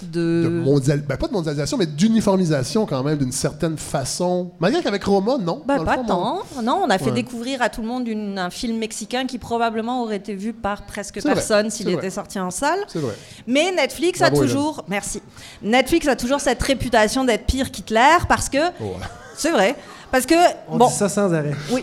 de 0.00 0.44
de... 0.44 0.48
mondial, 0.48 1.00
ben 1.00 1.16
pas 1.16 1.26
de 1.26 1.32
mondialisation, 1.32 1.76
mais 1.76 1.86
d'uniformisation 1.86 2.86
quand 2.86 3.02
même 3.02 3.18
d'une 3.18 3.32
certaine 3.32 3.76
façon. 3.76 4.52
Malgré 4.60 4.80
qu'avec 4.80 5.02
Roma, 5.02 5.38
non. 5.40 5.60
Bah, 5.66 5.76
le 5.78 5.84
pas 5.84 5.94
fond, 5.96 6.04
tant. 6.04 6.42
Non, 6.62 6.82
on 6.84 6.88
a 6.90 6.98
fait 6.98 7.06
Ouais. 7.06 7.10
découvrir 7.10 7.62
à 7.62 7.68
tout 7.68 7.80
le 7.82 7.88
monde 7.88 8.06
une- 8.06 8.38
un 8.38 8.48
film 8.50 8.78
mexicain 8.78 9.26
qui 9.26 9.38
probablement 9.38 10.04
aurait 10.04 10.18
été 10.18 10.36
vu 10.36 10.52
par 10.52 10.82
presque 10.86 11.20
personne 11.20 11.68
s'il 11.70 11.88
était 11.88 11.98
vrai. 11.98 12.10
sorti 12.10 12.38
en 12.38 12.52
salle. 12.52 12.78
C'est 12.86 13.00
vrai. 13.00 13.14
Mais 13.48 13.72
Netflix 13.72 14.22
a 14.22 14.30
Bravo, 14.30 14.44
toujours, 14.46 14.84
merci. 14.86 15.20
Netflix 15.62 16.06
a 16.06 16.14
toujours 16.14 16.40
cette 16.40 16.62
réputation 16.62 17.24
d'être 17.24 17.44
pire 17.46 17.72
qu'Hitler 17.72 18.18
parce 18.28 18.48
que, 18.48 18.58
Ouais. 18.58 18.94
c'est 19.36 19.50
vrai, 19.50 19.74
parce 20.12 20.26
que 20.26 20.36
On 20.68 20.76
bon, 20.76 20.86
dit 20.86 20.92
ça 20.94 21.08
sans 21.08 21.34
arrêt. 21.34 21.56
oui, 21.72 21.82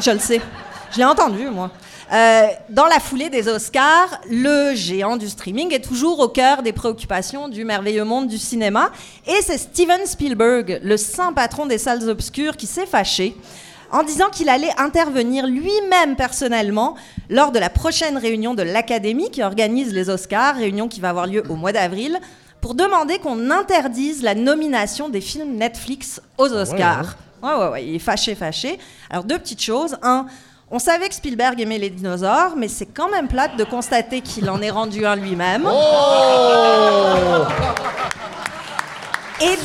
je 0.00 0.10
le 0.12 0.18
sais, 0.18 0.40
je 0.92 0.96
l'ai 0.96 1.04
entendu 1.04 1.44
moi. 1.50 1.70
Euh, 2.12 2.46
dans 2.68 2.86
la 2.86 2.98
foulée 2.98 3.30
des 3.30 3.46
Oscars, 3.46 4.20
le 4.28 4.74
géant 4.74 5.16
du 5.16 5.28
streaming 5.28 5.72
est 5.72 5.84
toujours 5.84 6.18
au 6.18 6.28
cœur 6.28 6.62
des 6.62 6.72
préoccupations 6.72 7.48
du 7.48 7.64
merveilleux 7.64 8.04
monde 8.04 8.26
du 8.26 8.38
cinéma. 8.38 8.90
Et 9.28 9.42
c'est 9.42 9.58
Steven 9.58 10.04
Spielberg, 10.06 10.80
le 10.82 10.96
saint 10.96 11.32
patron 11.32 11.66
des 11.66 11.78
salles 11.78 12.08
obscures, 12.08 12.56
qui 12.56 12.66
s'est 12.66 12.86
fâché 12.86 13.36
en 13.92 14.02
disant 14.02 14.28
qu'il 14.30 14.48
allait 14.48 14.72
intervenir 14.78 15.46
lui-même 15.46 16.16
personnellement 16.16 16.94
lors 17.28 17.52
de 17.52 17.58
la 17.58 17.70
prochaine 17.70 18.16
réunion 18.16 18.54
de 18.54 18.62
l'Académie 18.62 19.30
qui 19.30 19.42
organise 19.42 19.92
les 19.92 20.08
Oscars, 20.08 20.56
réunion 20.56 20.88
qui 20.88 21.00
va 21.00 21.10
avoir 21.10 21.26
lieu 21.26 21.42
au 21.48 21.56
mois 21.56 21.72
d'avril, 21.72 22.18
pour 22.60 22.74
demander 22.74 23.18
qu'on 23.18 23.50
interdise 23.50 24.22
la 24.22 24.34
nomination 24.34 25.08
des 25.08 25.20
films 25.20 25.56
Netflix 25.56 26.20
aux 26.38 26.52
Oscars. 26.52 27.16
Ouais, 27.42 27.54
ouais, 27.54 27.68
ouais, 27.68 27.86
il 27.86 27.94
est 27.94 28.00
fâché, 28.00 28.34
fâché. 28.34 28.78
Alors, 29.08 29.24
deux 29.24 29.38
petites 29.38 29.62
choses. 29.62 29.96
Un, 30.02 30.26
on 30.70 30.78
savait 30.78 31.08
que 31.08 31.14
Spielberg 31.14 31.60
aimait 31.60 31.78
les 31.78 31.90
dinosaures, 31.90 32.54
mais 32.56 32.68
c'est 32.68 32.86
quand 32.86 33.08
même 33.10 33.28
plate 33.28 33.56
de 33.56 33.64
constater 33.64 34.20
qu'il 34.20 34.48
en 34.50 34.62
est 34.62 34.70
rendu 34.70 35.04
un 35.04 35.16
lui-même. 35.16 35.66
Oh! 35.66 37.44
Et 39.42 39.56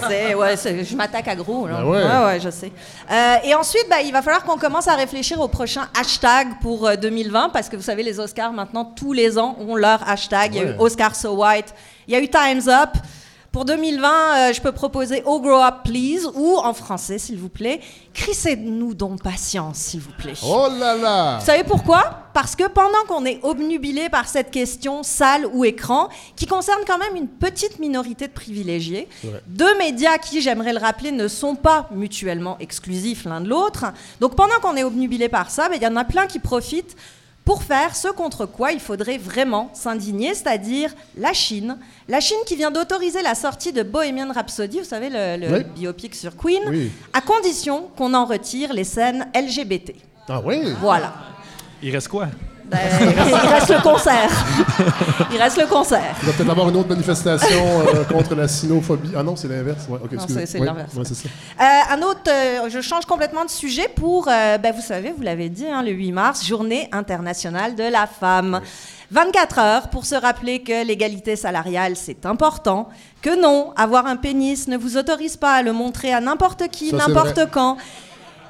Ça 0.00 0.08
ouais, 0.36 0.54
je 0.84 0.94
m'attaque 0.96 1.26
à 1.26 1.34
gros. 1.34 1.66
Là. 1.66 1.78
Ben 1.78 1.84
ouais. 1.84 2.26
ouais, 2.26 2.40
je 2.40 2.48
sais. 2.48 2.70
Euh, 3.10 3.34
et 3.42 3.52
ensuite, 3.56 3.86
bah, 3.90 4.00
il 4.04 4.12
va 4.12 4.22
falloir 4.22 4.44
qu'on 4.44 4.56
commence 4.56 4.86
à 4.86 4.94
réfléchir 4.94 5.40
au 5.40 5.48
prochain 5.48 5.88
hashtag 5.98 6.46
pour 6.62 6.86
euh, 6.86 6.94
2020, 6.94 7.48
parce 7.48 7.68
que 7.68 7.74
vous 7.76 7.82
savez, 7.82 8.04
les 8.04 8.20
Oscars, 8.20 8.52
maintenant, 8.52 8.84
tous 8.84 9.12
les 9.12 9.36
ans, 9.36 9.56
ont 9.58 9.74
leur 9.74 10.08
hashtag. 10.08 10.54
Il 10.54 10.58
y 10.58 10.60
a 10.60 10.62
eu 10.62 10.68
Ouais. 10.68 10.76
Oscar 10.78 11.16
So 11.16 11.34
White, 11.34 11.74
il 12.06 12.14
y 12.14 12.16
a 12.16 12.20
eu 12.20 12.28
Time's 12.28 12.68
Up. 12.68 12.90
Pour 13.52 13.64
2020, 13.64 14.08
euh, 14.08 14.52
je 14.52 14.60
peux 14.60 14.72
proposer 14.72 15.22
Oh 15.24 15.40
Grow 15.40 15.62
Up 15.62 15.76
Please 15.82 16.28
ou 16.34 16.58
en 16.58 16.74
français, 16.74 17.18
s'il 17.18 17.38
vous 17.38 17.48
plaît, 17.48 17.80
Crissez-nous 18.12 18.94
donc 18.94 19.22
patience, 19.22 19.76
s'il 19.78 20.00
vous 20.00 20.12
plaît. 20.18 20.34
Oh 20.44 20.68
là 20.78 20.96
là! 20.96 21.38
Vous 21.38 21.46
savez 21.46 21.62
pourquoi? 21.62 22.24
Parce 22.34 22.56
que 22.56 22.68
pendant 22.68 23.04
qu'on 23.06 23.24
est 23.24 23.38
obnubilé 23.44 24.08
par 24.08 24.28
cette 24.28 24.50
question 24.50 25.02
salle 25.02 25.46
ou 25.52 25.64
écran, 25.64 26.08
qui 26.36 26.46
concerne 26.46 26.80
quand 26.86 26.98
même 26.98 27.14
une 27.16 27.28
petite 27.28 27.78
minorité 27.78 28.26
de 28.26 28.32
privilégiés, 28.32 29.08
deux 29.46 29.78
médias 29.78 30.18
qui, 30.18 30.42
j'aimerais 30.42 30.72
le 30.72 30.80
rappeler, 30.80 31.12
ne 31.12 31.28
sont 31.28 31.54
pas 31.54 31.88
mutuellement 31.92 32.58
exclusifs 32.58 33.24
l'un 33.24 33.40
de 33.40 33.48
l'autre. 33.48 33.86
Donc 34.20 34.34
pendant 34.34 34.58
qu'on 34.60 34.76
est 34.76 34.84
obnubilé 34.84 35.28
par 35.28 35.50
ça, 35.50 35.68
ben, 35.68 35.76
il 35.76 35.82
y 35.82 35.86
en 35.86 35.96
a 35.96 36.04
plein 36.04 36.26
qui 36.26 36.40
profitent 36.40 36.96
pour 37.48 37.62
faire 37.62 37.96
ce 37.96 38.08
contre 38.08 38.44
quoi 38.44 38.72
il 38.72 38.78
faudrait 38.78 39.16
vraiment 39.16 39.70
s'indigner, 39.72 40.34
c'est-à-dire 40.34 40.92
la 41.16 41.32
Chine. 41.32 41.78
La 42.06 42.20
Chine 42.20 42.36
qui 42.44 42.56
vient 42.56 42.70
d'autoriser 42.70 43.22
la 43.22 43.34
sortie 43.34 43.72
de 43.72 43.82
Bohemian 43.82 44.30
Rhapsody, 44.34 44.80
vous 44.80 44.84
savez, 44.84 45.08
le, 45.08 45.38
le 45.46 45.54
Oui. 45.54 45.64
biopic 45.74 46.14
sur 46.14 46.36
Queen, 46.36 46.60
Oui. 46.68 46.92
à 47.14 47.22
condition 47.22 47.88
qu'on 47.96 48.12
en 48.12 48.26
retire 48.26 48.74
les 48.74 48.84
scènes 48.84 49.28
LGBT. 49.34 49.94
Ah 50.28 50.42
oui? 50.44 50.58
Voilà. 50.78 51.14
Il 51.82 51.90
reste 51.90 52.08
quoi? 52.08 52.28
Ben, 52.70 52.78
il 53.00 53.48
reste 53.48 53.70
le 53.70 53.82
concert. 53.82 54.30
Il 55.32 55.38
reste 55.40 55.56
le 55.58 55.66
concert. 55.66 56.14
Il 56.22 56.26
va 56.26 56.32
peut-être 56.34 56.50
avoir 56.50 56.68
une 56.68 56.76
autre 56.76 56.88
manifestation 56.88 57.64
euh, 57.94 58.04
contre 58.04 58.34
la 58.34 58.46
sinophobie. 58.48 59.12
Ah 59.16 59.22
non, 59.22 59.36
c'est 59.36 59.48
l'inverse. 59.48 59.86
Ouais, 59.88 59.98
c'est- 60.46 60.58
Ouais, 60.60 60.66
l'inverse. 60.66 60.94
ouais. 60.94 61.04
Euh, 61.60 61.94
un 61.94 62.02
autre, 62.02 62.20
euh, 62.28 62.68
je 62.68 62.80
change 62.80 63.06
complètement 63.06 63.44
de 63.44 63.50
sujet 63.50 63.88
pour, 63.88 64.26
ben, 64.26 64.72
vous 64.74 64.82
savez, 64.82 65.12
vous 65.16 65.22
l'avez 65.22 65.48
dit, 65.48 65.66
hein, 65.66 65.82
le 65.82 65.90
8 65.92 66.12
mars, 66.12 66.44
journée 66.46 66.88
internationale 66.92 67.74
de 67.74 67.84
la 67.84 68.06
femme. 68.06 68.60
24 69.10 69.58
heures 69.58 69.88
pour 69.88 70.04
se 70.04 70.14
rappeler 70.14 70.62
que 70.62 70.84
l'égalité 70.86 71.34
salariale, 71.36 71.94
c'est 71.96 72.26
important, 72.26 72.90
que 73.22 73.40
non, 73.40 73.72
avoir 73.76 74.04
un 74.06 74.16
pénis 74.16 74.68
ne 74.68 74.76
vous 74.76 74.98
autorise 74.98 75.38
pas 75.38 75.54
à 75.54 75.62
le 75.62 75.72
montrer 75.72 76.12
à 76.12 76.20
n'importe 76.20 76.68
qui, 76.68 76.90
n'importe 77.08 77.50
quand, 77.50 77.78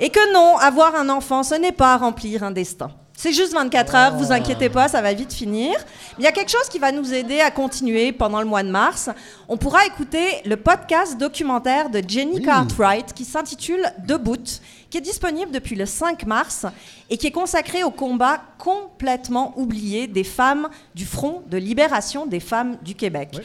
et 0.01 0.11
que 0.11 0.33
non, 0.33 0.57
avoir 0.59 0.97
un 0.97 1.09
enfant, 1.09 1.45
ce 1.45 1.55
n'est 1.55 1.71
pas 1.71 1.97
remplir 1.97 2.43
un 2.43 2.51
destin. 2.51 2.91
C'est 3.21 3.33
juste 3.33 3.53
24 3.53 3.95
heures, 3.97 4.15
vous 4.15 4.31
inquiétez 4.31 4.69
pas, 4.69 4.87
ça 4.87 5.03
va 5.03 5.13
vite 5.13 5.33
finir. 5.33 5.73
Mais 6.17 6.21
il 6.21 6.23
y 6.23 6.29
a 6.29 6.31
quelque 6.31 6.53
chose 6.53 6.69
qui 6.71 6.79
va 6.79 6.93
nous 6.93 7.13
aider 7.13 7.41
à 7.41 7.51
continuer 7.51 8.13
pendant 8.13 8.39
le 8.39 8.47
mois 8.47 8.63
de 8.63 8.71
mars. 8.71 9.11
On 9.49 9.57
pourra 9.57 9.85
écouter 9.87 10.41
le 10.45 10.57
podcast 10.57 11.19
documentaire 11.19 11.91
de 11.91 12.01
Jenny 12.07 12.37
Oui. 12.37 12.43
Cartwright 12.45 13.13
qui 13.13 13.25
s'intitule 13.25 13.83
Debout, 14.07 14.61
qui 14.89 14.99
est 14.99 15.01
disponible 15.01 15.51
depuis 15.51 15.75
le 15.75 15.85
5 15.85 16.27
mars 16.27 16.65
et 17.11 17.17
qui 17.17 17.27
est 17.27 17.33
consacré 17.33 17.83
au 17.83 17.91
combat 17.91 18.41
complètement 18.57 19.53
oublié 19.57 20.07
des 20.07 20.23
femmes 20.23 20.69
du 20.95 21.05
Front 21.05 21.43
de 21.49 21.57
libération 21.57 22.25
des 22.25 22.39
femmes 22.39 22.77
du 22.83 22.95
Québec. 22.95 23.37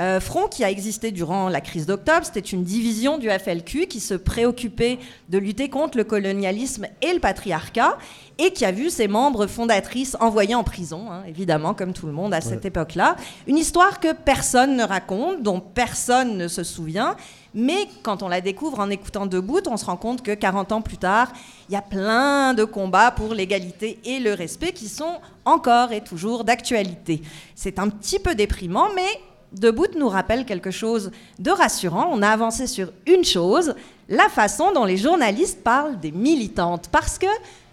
Euh, 0.00 0.20
Front 0.20 0.48
qui 0.48 0.64
a 0.64 0.70
existé 0.70 1.10
durant 1.10 1.48
la 1.48 1.60
crise 1.60 1.86
d'octobre, 1.86 2.24
c'était 2.24 2.40
une 2.40 2.64
division 2.64 3.18
du 3.18 3.28
FLQ 3.28 3.86
qui 3.86 4.00
se 4.00 4.14
préoccupait 4.14 4.98
de 5.28 5.38
lutter 5.38 5.68
contre 5.68 5.98
le 5.98 6.04
colonialisme 6.04 6.86
et 7.02 7.12
le 7.12 7.20
patriarcat 7.20 7.98
et 8.38 8.52
qui 8.52 8.64
a 8.64 8.72
vu 8.72 8.90
ses 8.90 9.08
membres 9.08 9.46
fondatrices 9.46 10.16
envoyés 10.20 10.54
en 10.54 10.64
prison, 10.64 11.10
hein, 11.10 11.22
évidemment, 11.28 11.74
comme 11.74 11.92
tout 11.92 12.06
le 12.06 12.12
monde 12.12 12.34
à 12.34 12.40
cette 12.40 12.64
époque-là. 12.64 13.16
Une 13.46 13.58
histoire 13.58 14.00
que 14.00 14.12
personne 14.12 14.76
ne 14.76 14.84
raconte, 14.84 15.42
dont 15.42 15.60
personne 15.60 16.36
ne 16.36 16.48
se 16.48 16.64
souvient, 16.64 17.16
mais 17.54 17.86
quand 18.02 18.22
on 18.22 18.28
la 18.28 18.40
découvre 18.40 18.80
en 18.80 18.88
écoutant 18.88 19.26
Debout, 19.26 19.60
on 19.66 19.76
se 19.76 19.84
rend 19.84 19.96
compte 19.96 20.22
que 20.22 20.32
40 20.32 20.72
ans 20.72 20.80
plus 20.80 20.96
tard, 20.96 21.32
il 21.68 21.72
y 21.72 21.76
a 21.76 21.82
plein 21.82 22.54
de 22.54 22.64
combats 22.64 23.10
pour 23.10 23.34
l'égalité 23.34 23.98
et 24.04 24.18
le 24.18 24.32
respect 24.32 24.72
qui 24.72 24.88
sont 24.88 25.20
encore 25.44 25.92
et 25.92 26.02
toujours 26.02 26.44
d'actualité. 26.44 27.22
C'est 27.54 27.78
un 27.78 27.88
petit 27.88 28.18
peu 28.18 28.34
déprimant, 28.34 28.88
mais 28.94 29.20
Debout 29.52 29.86
nous 29.98 30.08
rappelle 30.08 30.44
quelque 30.44 30.70
chose 30.70 31.10
de 31.38 31.50
rassurant. 31.50 32.08
On 32.12 32.22
a 32.22 32.28
avancé 32.28 32.66
sur 32.66 32.90
une 33.06 33.24
chose, 33.24 33.74
la 34.08 34.28
façon 34.28 34.72
dont 34.72 34.84
les 34.84 34.96
journalistes 34.96 35.62
parlent 35.62 35.98
des 36.00 36.10
militantes. 36.12 36.88
Parce 36.90 37.18
que 37.18 37.26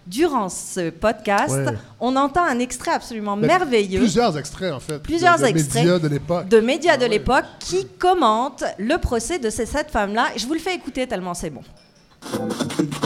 durant 0.06 0.48
ce 0.48 0.90
podcast, 0.90 1.54
Ouais. 1.54 1.74
on 2.00 2.16
entend 2.16 2.44
un 2.44 2.58
extrait 2.58 2.90
absolument 2.92 3.36
Ben, 3.36 3.46
merveilleux 3.46 4.00
Plusieurs 4.00 4.36
extraits, 4.36 4.72
en 4.72 4.80
fait. 4.80 4.98
Plusieurs 4.98 5.36
de, 5.38 5.42
de 5.44 5.48
extraits. 5.48 5.84
médias 5.84 5.98
de 5.98 6.08
l'époque. 6.08 6.48
de 6.48 6.60
médias 6.60 6.96
de 6.96 7.02
Ah 7.02 7.04
ouais. 7.04 7.08
l'époque 7.10 7.44
qui 7.60 7.86
commentent 7.98 8.64
le 8.78 8.96
procès 8.98 9.38
de 9.38 9.50
ces 9.50 9.66
sept 9.66 9.90
femmes-là. 9.90 10.26
Je 10.36 10.46
vous 10.46 10.54
le 10.54 10.60
fais 10.60 10.74
écouter 10.74 11.06
tellement 11.06 11.34
c'est 11.34 11.50
bon. 11.50 11.62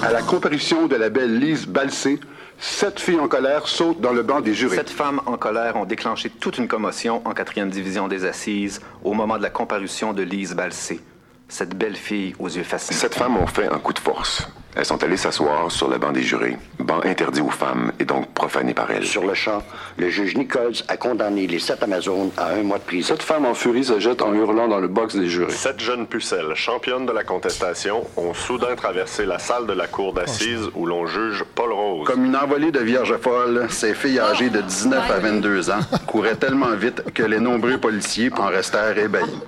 À 0.03 0.11
la 0.13 0.23
comparution 0.23 0.87
de 0.87 0.97
la 0.97 1.09
belle 1.11 1.39
Lise 1.39 1.67
Balsé, 1.67 2.19
sept 2.59 3.01
filles 3.01 3.21
en 3.21 3.29
colère 3.29 3.69
sautent 3.69 4.01
dans 4.01 4.13
le 4.13 4.23
banc 4.23 4.41
des 4.41 4.55
jurés. 4.55 4.77
Sept 4.77 4.91
femmes 4.91 5.21
en 5.27 5.37
colère 5.37 5.77
ont 5.77 5.85
déclenché 5.85 6.31
toute 6.31 6.59
une 6.59 6.69
commotion 6.69 7.23
en 7.25 7.33
quatrième 7.33 7.71
division 7.71 8.09
des 8.09 8.25
assises 8.25 8.81
au 9.03 9.13
moment 9.13 9.37
de 9.39 9.43
la 9.43 9.51
comparution 9.51 10.13
de 10.13 10.23
Lise 10.23 10.55
Balsé. 10.55 11.01
Cette 11.49 11.77
belle 11.77 11.97
fille 11.97 12.35
aux 12.39 12.49
yeux 12.49 12.63
fascinants. 12.65 12.99
Sept 12.99 13.15
femmes 13.15 13.37
ont 13.37 13.47
fait 13.47 13.69
un 13.69 13.79
coup 13.79 13.93
de 13.93 13.99
force. 13.99 14.49
Elles 14.77 14.85
sont 14.85 15.03
allées 15.05 15.17
s'asseoir 15.17 15.71
sur 15.71 15.89
le 15.89 15.99
banc 15.99 16.11
des 16.11 16.23
jurés, 16.23 16.57
banc 16.81 17.01
interdit 17.05 17.41
aux 17.41 17.51
femmes 17.51 17.93
et 18.01 18.05
donc 18.05 18.29
profané 18.35 18.75
par 18.75 18.91
elles. 18.91 19.07
Sur 19.07 19.25
le 19.25 19.35
champ, 19.35 19.63
le 19.99 20.11
juge 20.11 20.37
Nichols 20.37 20.83
a 20.89 20.97
condamné 20.97 21.47
les 21.47 21.61
sept 21.61 21.83
Amazones 21.83 22.31
à 22.37 22.49
un 22.49 22.63
mois 22.63 22.79
de 22.79 22.83
prison. 22.83 23.15
Sept 23.15 23.23
femmes 23.23 23.47
en 23.47 23.55
furie 23.55 23.85
se 23.85 24.01
jettent 24.01 24.23
en 24.23 24.35
hurlant 24.35 24.67
dans 24.67 24.81
le 24.81 24.89
box 24.89 25.15
des 25.15 25.29
jurés. 25.29 25.53
Sept 25.53 25.79
jeunes 25.79 26.07
pucelles, 26.07 26.55
championnes 26.55 27.07
de 27.07 27.13
la 27.13 27.23
contestation, 27.23 28.05
ont 28.17 28.35
soudain 28.35 28.75
traversé 28.75 29.27
la 29.27 29.39
salle 29.39 29.67
de 29.67 29.73
la 29.73 29.87
cour 29.87 30.13
d'assises 30.13 30.69
où 30.75 30.87
l'on 30.87 31.07
juge 31.07 31.45
Paul 31.55 31.73
Rose. 31.73 32.07
Comme 32.07 32.25
une 32.25 32.37
envolée 32.37 32.73
de 32.73 32.81
vierges 32.81 33.17
folles, 33.19 33.67
ces 33.71 33.95
filles 33.95 34.19
âgées 34.19 34.51
de 34.51 34.61
19 34.61 35.11
à 35.11 35.19
22 35.19 35.71
ans 35.71 35.81
couraient 36.07 36.37
tellement 36.37 36.75
vite 36.75 37.03
que 37.15 37.23
les 37.23 37.39
nombreux 37.39 37.79
policiers 37.79 38.31
en 38.37 38.47
restèrent 38.47 38.99
ébahis. 38.99 39.41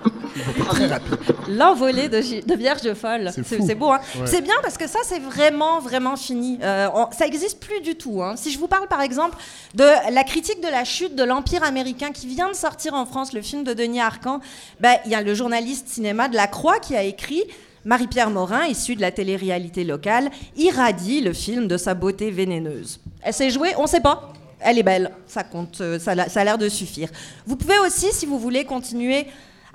L'envolée 1.49 2.09
de, 2.09 2.55
vierges 2.57 2.95
folles. 2.95 3.31
C'est 3.43 3.75
beau, 3.75 3.93
hein 3.93 4.01
Ouais. 4.17 4.23
C'est 4.27 4.41
bien 4.41 4.55
parce 4.63 4.79
que 4.79 4.87
ça, 4.87 5.01
c'est 5.03 5.16
vraiment, 5.19 5.81
vraiment 5.81 6.17
fini. 6.17 6.59
Euh, 6.63 6.89
ça 7.17 7.27
existe 7.27 7.61
plus 7.61 7.81
du 7.81 7.95
tout. 7.95 8.23
hein. 8.23 8.37
Si 8.37 8.51
je 8.51 8.59
vous 8.59 8.69
parle, 8.69 8.89
par 8.89 9.01
exemple, 9.01 9.37
de 9.75 9.85
la 10.13 10.25
critique 10.25 10.61
de 10.63 10.69
la 10.69 10.85
chute 10.85 11.15
de 11.15 11.25
l'Empire 11.25 11.63
américain 11.63 12.13
qui 12.13 12.27
vient 12.27 12.49
de 12.49 12.55
sortir 12.55 12.95
en 12.95 13.07
France, 13.07 13.33
le 13.33 13.43
film 13.43 13.65
de 13.65 13.73
Denis 13.73 14.01
Arcand, 14.01 14.41
ben, 14.81 14.97
il 15.05 15.13
y 15.13 15.15
a 15.15 15.23
le 15.23 15.35
journaliste 15.35 15.89
cinéma 15.89 16.29
de 16.29 16.37
La 16.37 16.47
Croix 16.47 16.79
qui 16.79 16.97
a 16.97 17.03
écrit 17.03 17.45
Marie-Pierre 17.85 18.31
Morin, 18.31 18.67
issue 18.67 18.97
de 18.97 19.01
la 19.01 19.13
télé-réalité 19.13 19.85
locale, 19.85 20.31
irradie 20.57 21.21
le 21.21 21.33
film 21.33 21.69
de 21.69 21.77
sa 21.77 21.95
beauté 21.95 22.31
vénéneuse. 22.31 23.01
Elle 23.23 23.33
s'est 23.33 23.51
jouée, 23.51 23.75
on 23.79 23.83
ne 23.83 23.89
sait 23.89 24.01
pas. 24.01 24.33
Elle 24.59 24.79
est 24.79 24.83
belle, 24.83 25.13
ça 25.27 25.45
compte, 25.45 25.81
euh, 25.81 25.99
ça 25.99 26.13
a 26.13 26.45
l'air 26.45 26.59
de 26.59 26.69
suffire. 26.69 27.11
Vous 27.47 27.57
pouvez 27.57 27.79
aussi, 27.79 28.07
si 28.11 28.27
vous 28.27 28.39
voulez, 28.39 28.65
continuer 28.65 29.27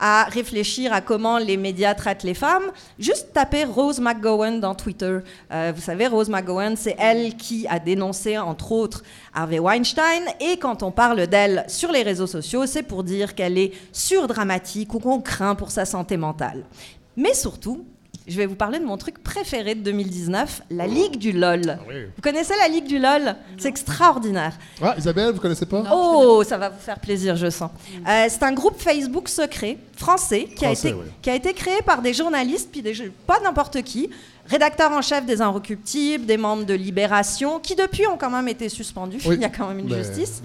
à 0.01 0.23
réfléchir 0.23 0.91
à 0.91 0.99
comment 0.99 1.37
les 1.37 1.57
médias 1.57 1.93
traitent 1.93 2.23
les 2.23 2.33
femmes, 2.33 2.71
juste 2.97 3.33
taper 3.33 3.65
Rose 3.65 3.99
McGowan 3.99 4.59
dans 4.59 4.73
Twitter. 4.73 5.19
Euh, 5.51 5.71
vous 5.73 5.81
savez, 5.81 6.07
Rose 6.07 6.27
McGowan, 6.27 6.75
c'est 6.75 6.95
elle 6.97 7.35
qui 7.35 7.67
a 7.69 7.77
dénoncé, 7.77 8.37
entre 8.37 8.71
autres, 8.71 9.03
Harvey 9.33 9.59
Weinstein. 9.59 10.23
Et 10.39 10.57
quand 10.57 10.81
on 10.81 10.91
parle 10.91 11.27
d'elle 11.27 11.63
sur 11.67 11.91
les 11.91 12.01
réseaux 12.01 12.25
sociaux, 12.27 12.65
c'est 12.65 12.81
pour 12.81 13.03
dire 13.03 13.35
qu'elle 13.35 13.59
est 13.59 13.73
surdramatique 13.91 14.91
ou 14.95 14.99
qu'on 14.99 15.21
craint 15.21 15.53
pour 15.53 15.69
sa 15.69 15.85
santé 15.85 16.17
mentale. 16.17 16.65
Mais 17.15 17.35
surtout, 17.35 17.85
je 18.27 18.37
vais 18.37 18.45
vous 18.45 18.55
parler 18.55 18.79
de 18.79 18.85
mon 18.85 18.97
truc 18.97 19.21
préféré 19.23 19.75
de 19.75 19.81
2019, 19.81 20.61
la 20.69 20.87
Ligue 20.87 21.17
du 21.17 21.31
LOL. 21.31 21.79
Vous 22.15 22.21
connaissez 22.21 22.53
la 22.59 22.67
Ligue 22.67 22.85
du 22.85 22.99
LOL? 22.99 23.35
C'est 23.57 23.69
extraordinaire. 23.69 24.53
Ah, 24.81 24.95
Isabelle, 24.97 25.33
vous 25.33 25.39
connaissez 25.39 25.65
pas? 25.65 25.83
Oh, 25.91 26.43
ça 26.45 26.57
va 26.57 26.69
vous 26.69 26.79
faire 26.79 26.99
plaisir, 26.99 27.35
je 27.35 27.49
sens. 27.49 27.71
Euh, 28.07 28.25
c'est 28.29 28.43
un 28.43 28.53
groupe 28.53 28.79
Facebook 28.79 29.27
secret 29.27 29.77
français 29.95 30.45
qui, 30.45 30.65
Français, 30.65 30.87
a, 30.87 30.91
été, 30.91 30.93
oui. 30.93 31.05
qui 31.21 31.29
a 31.29 31.35
été 31.35 31.53
créé 31.53 31.81
par 31.85 32.01
des 32.01 32.13
journalistes, 32.13 32.69
puis 32.71 32.81
des, 32.81 32.93
pas 33.25 33.39
n'importe 33.39 33.81
qui, 33.81 34.09
rédacteurs 34.51 34.91
en 34.91 35.01
chef 35.01 35.25
des 35.25 35.41
Inrecuptibles, 35.41 36.25
des 36.25 36.37
membres 36.37 36.65
de 36.65 36.73
Libération, 36.73 37.59
qui 37.59 37.75
depuis 37.75 38.05
ont 38.07 38.17
quand 38.17 38.29
même 38.29 38.47
été 38.47 38.69
suspendus. 38.69 39.19
Oui. 39.31 39.35
Il 39.35 39.41
y 39.41 39.45
a 39.45 39.49
quand 39.49 39.67
même 39.67 39.79
une 39.79 39.87
Ben, 39.87 40.03
justice. 40.03 40.41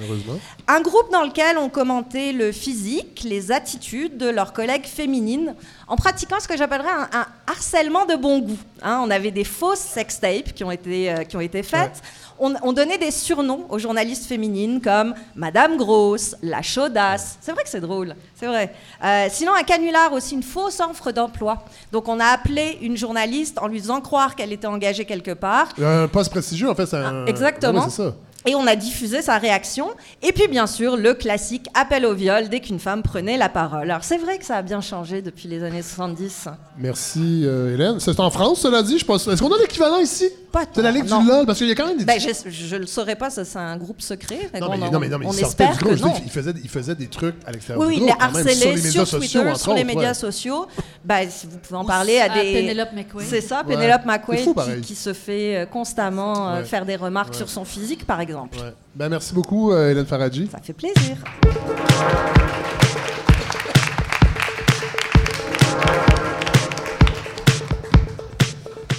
Un 0.69 0.81
groupe 0.81 1.11
dans 1.11 1.23
lequel 1.25 1.59
on 1.59 1.69
commentait 1.69 2.33
le 2.33 2.53
physique, 2.53 3.23
les 3.25 3.51
attitudes 3.51 4.17
de 4.17 4.29
leurs 4.29 4.53
collègues 4.53 4.85
féminines, 4.87 5.55
en 5.89 5.97
pratiquant 5.97 6.39
ce 6.41 6.47
que 6.47 6.57
j'appellerais 6.57 6.91
un, 6.91 7.09
un 7.13 7.27
harcèlement 7.49 8.07
de 8.07 8.15
bon 8.15 8.39
goût. 8.41 8.59
Hein, 8.83 9.03
on 9.05 9.11
avait 9.11 9.33
des 9.33 9.45
fausses 9.45 9.81
sextapes 9.81 10.53
qui 10.55 10.63
ont 10.63 10.71
été, 10.71 11.11
euh, 11.11 11.25
qui 11.25 11.37
ont 11.37 11.41
été 11.41 11.63
faites. 11.65 12.01
On, 12.39 12.55
on 12.63 12.73
donnait 12.73 12.99
des 12.99 13.11
surnoms 13.11 13.67
aux 13.69 13.79
journalistes 13.79 14.27
féminines 14.27 14.81
comme 14.81 15.15
Madame 15.35 15.77
Grosse, 15.77 16.37
La 16.43 16.63
Chaudasse. 16.63 17.39
C'est 17.41 17.53
vrai 17.53 17.63
que 17.63 17.69
c'est 17.69 17.81
drôle, 17.81 18.15
c'est 18.35 18.47
vrai. 18.47 18.73
Euh, 19.05 19.27
sinon, 19.31 19.53
un 19.55 19.63
canular 19.63 20.13
aussi, 20.13 20.35
une 20.35 20.43
fausse 20.43 20.81
offre 20.81 21.13
d'emploi. 21.13 21.65
Donc, 21.93 22.09
on 22.09 22.21
a 22.21 22.27
appelé 22.27 22.79
une 22.83 22.97
journaliste 22.97 23.59
en 23.59 23.69
lui 23.69 23.81
faisant 23.81 24.01
croire 24.01 24.35
qu'elle 24.37 24.53
était 24.53 24.67
engagée 24.67 25.05
quelque 25.05 25.33
part. 25.33 25.69
Un 25.81 26.09
poste 26.09 26.31
prestigieux, 26.31 26.69
en 26.71 26.75
fait, 26.75 26.93
un. 26.95 27.25
Ah, 27.27 27.31
exactement. 27.31 27.85
Ouais, 27.85 27.91
c'est 27.91 28.03
ça. 28.03 28.15
Et 28.47 28.55
on 28.55 28.67
a 28.67 28.77
diffusé 28.77 29.23
sa 29.23 29.39
réaction. 29.39 29.89
Et 30.23 30.33
puis, 30.33 30.47
bien 30.49 30.67
sûr, 30.67 30.97
le 30.97 31.15
classique 31.15 31.67
appel 31.75 32.07
au 32.07 32.15
viol 32.15 32.49
dès 32.49 32.61
qu'une 32.61 32.79
femme 32.79 33.03
prenait 33.03 33.37
la 33.37 33.49
parole. 33.49 33.91
Alors, 33.91 34.05
c'est 34.05 34.19
vrai 34.19 34.39
que 34.39 34.45
ça 34.45 34.57
a 34.57 34.63
bien 34.63 34.81
changé 34.81 35.21
depuis 35.21 35.49
les 35.49 35.63
années 35.65 35.83
70. 35.83 36.49
Merci, 36.79 37.43
euh, 37.45 37.75
Hélène. 37.75 38.01
C'est 38.01 38.21
en 38.21 38.31
France, 38.31 38.61
cela 38.61 38.83
dit, 38.83 38.99
je 38.99 39.05
pense. 39.05 39.27
Est-ce 39.27 39.43
qu'on 39.43 39.53
a 39.53 39.59
l'équivalent 39.59 39.99
ici? 39.99 40.29
Pas 40.53 40.65
de 40.65 40.81
la 40.81 40.91
Ligue 40.91 41.09
non. 41.09 41.21
du 41.23 41.29
LOL? 41.29 41.45
Parce 41.45 41.59
qu'il 41.59 41.69
y 41.69 41.73
a 41.73 41.75
quand 41.75 41.87
même 41.87 41.99
des. 41.99 42.05
Ben, 42.05 42.19
je, 42.21 42.49
je 42.51 42.77
le 42.77 42.87
saurais 42.87 43.17
pas, 43.17 43.29
ça 43.29 43.45
c'est 43.45 43.59
un 43.59 43.77
groupe 43.77 44.01
secret. 44.01 44.49
Non, 44.59 44.71
mais, 44.71 44.79
non, 44.79 44.99
mais, 45.01 45.09
non, 45.09 45.19
mais 45.19 45.27
on 45.27 45.33
il 45.33 45.41
espère 45.41 45.73
du 45.77 45.79
groupe. 45.85 45.97
que 45.97 46.01
non. 46.01 46.15
Il 46.25 46.31
faisait, 46.31 46.53
il 46.63 46.69
faisait 46.71 46.95
des 46.95 47.09
trucs 47.09 47.35
à 47.47 47.53
l'extérieur 47.53 47.85
Oui, 47.87 47.97
du 47.97 48.03
oui, 48.03 48.09
il 48.09 48.15
groupe. 48.15 48.23
les 48.23 48.27
quand 48.27 48.45
même, 48.45 48.55
sur 48.57 48.69
les 48.71 48.75
médias 48.77 48.91
sur, 48.93 49.07
sociaux, 49.07 49.19
Twitter, 49.19 49.39
entre 49.51 49.61
sur 49.61 49.75
les 49.75 49.81
autres, 49.83 49.87
médias 49.95 50.09
ouais. 50.09 50.15
sociaux. 50.15 50.67
Ben, 51.05 51.29
si 51.29 51.47
vous 51.47 51.59
pouvez 51.59 51.79
en 51.79 51.85
parler 51.85 52.19
à 52.21 52.33
à 52.33 52.43
des. 52.43 52.53
Penelope 52.55 52.93
McQuaid. 52.95 53.27
C'est 53.29 53.41
ça, 53.43 53.65
Ouais. 53.67 53.75
Penelope 53.75 54.01
C'est 54.05 54.13
McQuaid 54.13 54.45
fou, 54.45 54.55
qui, 54.83 54.95
se 54.95 55.13
fait 55.13 55.57
euh, 55.57 55.67
constamment 55.67 56.49
euh, 56.49 56.59
Ouais. 56.61 56.65
faire 56.65 56.87
des 56.87 56.97
remarques 56.97 57.33
Ouais. 57.33 57.37
sur 57.39 57.51
son 57.51 57.65
physique, 57.67 58.07
par 58.07 58.21
exemple. 58.21 58.36
Ouais. 58.45 58.75
Ben, 58.95 59.09
merci 59.09 59.35
beaucoup, 59.35 59.73
euh, 59.73 59.91
Hélène 59.91 60.07
Faradji. 60.07 60.49
Ça 60.51 60.59
fait 60.59 60.73
plaisir. 60.73 61.17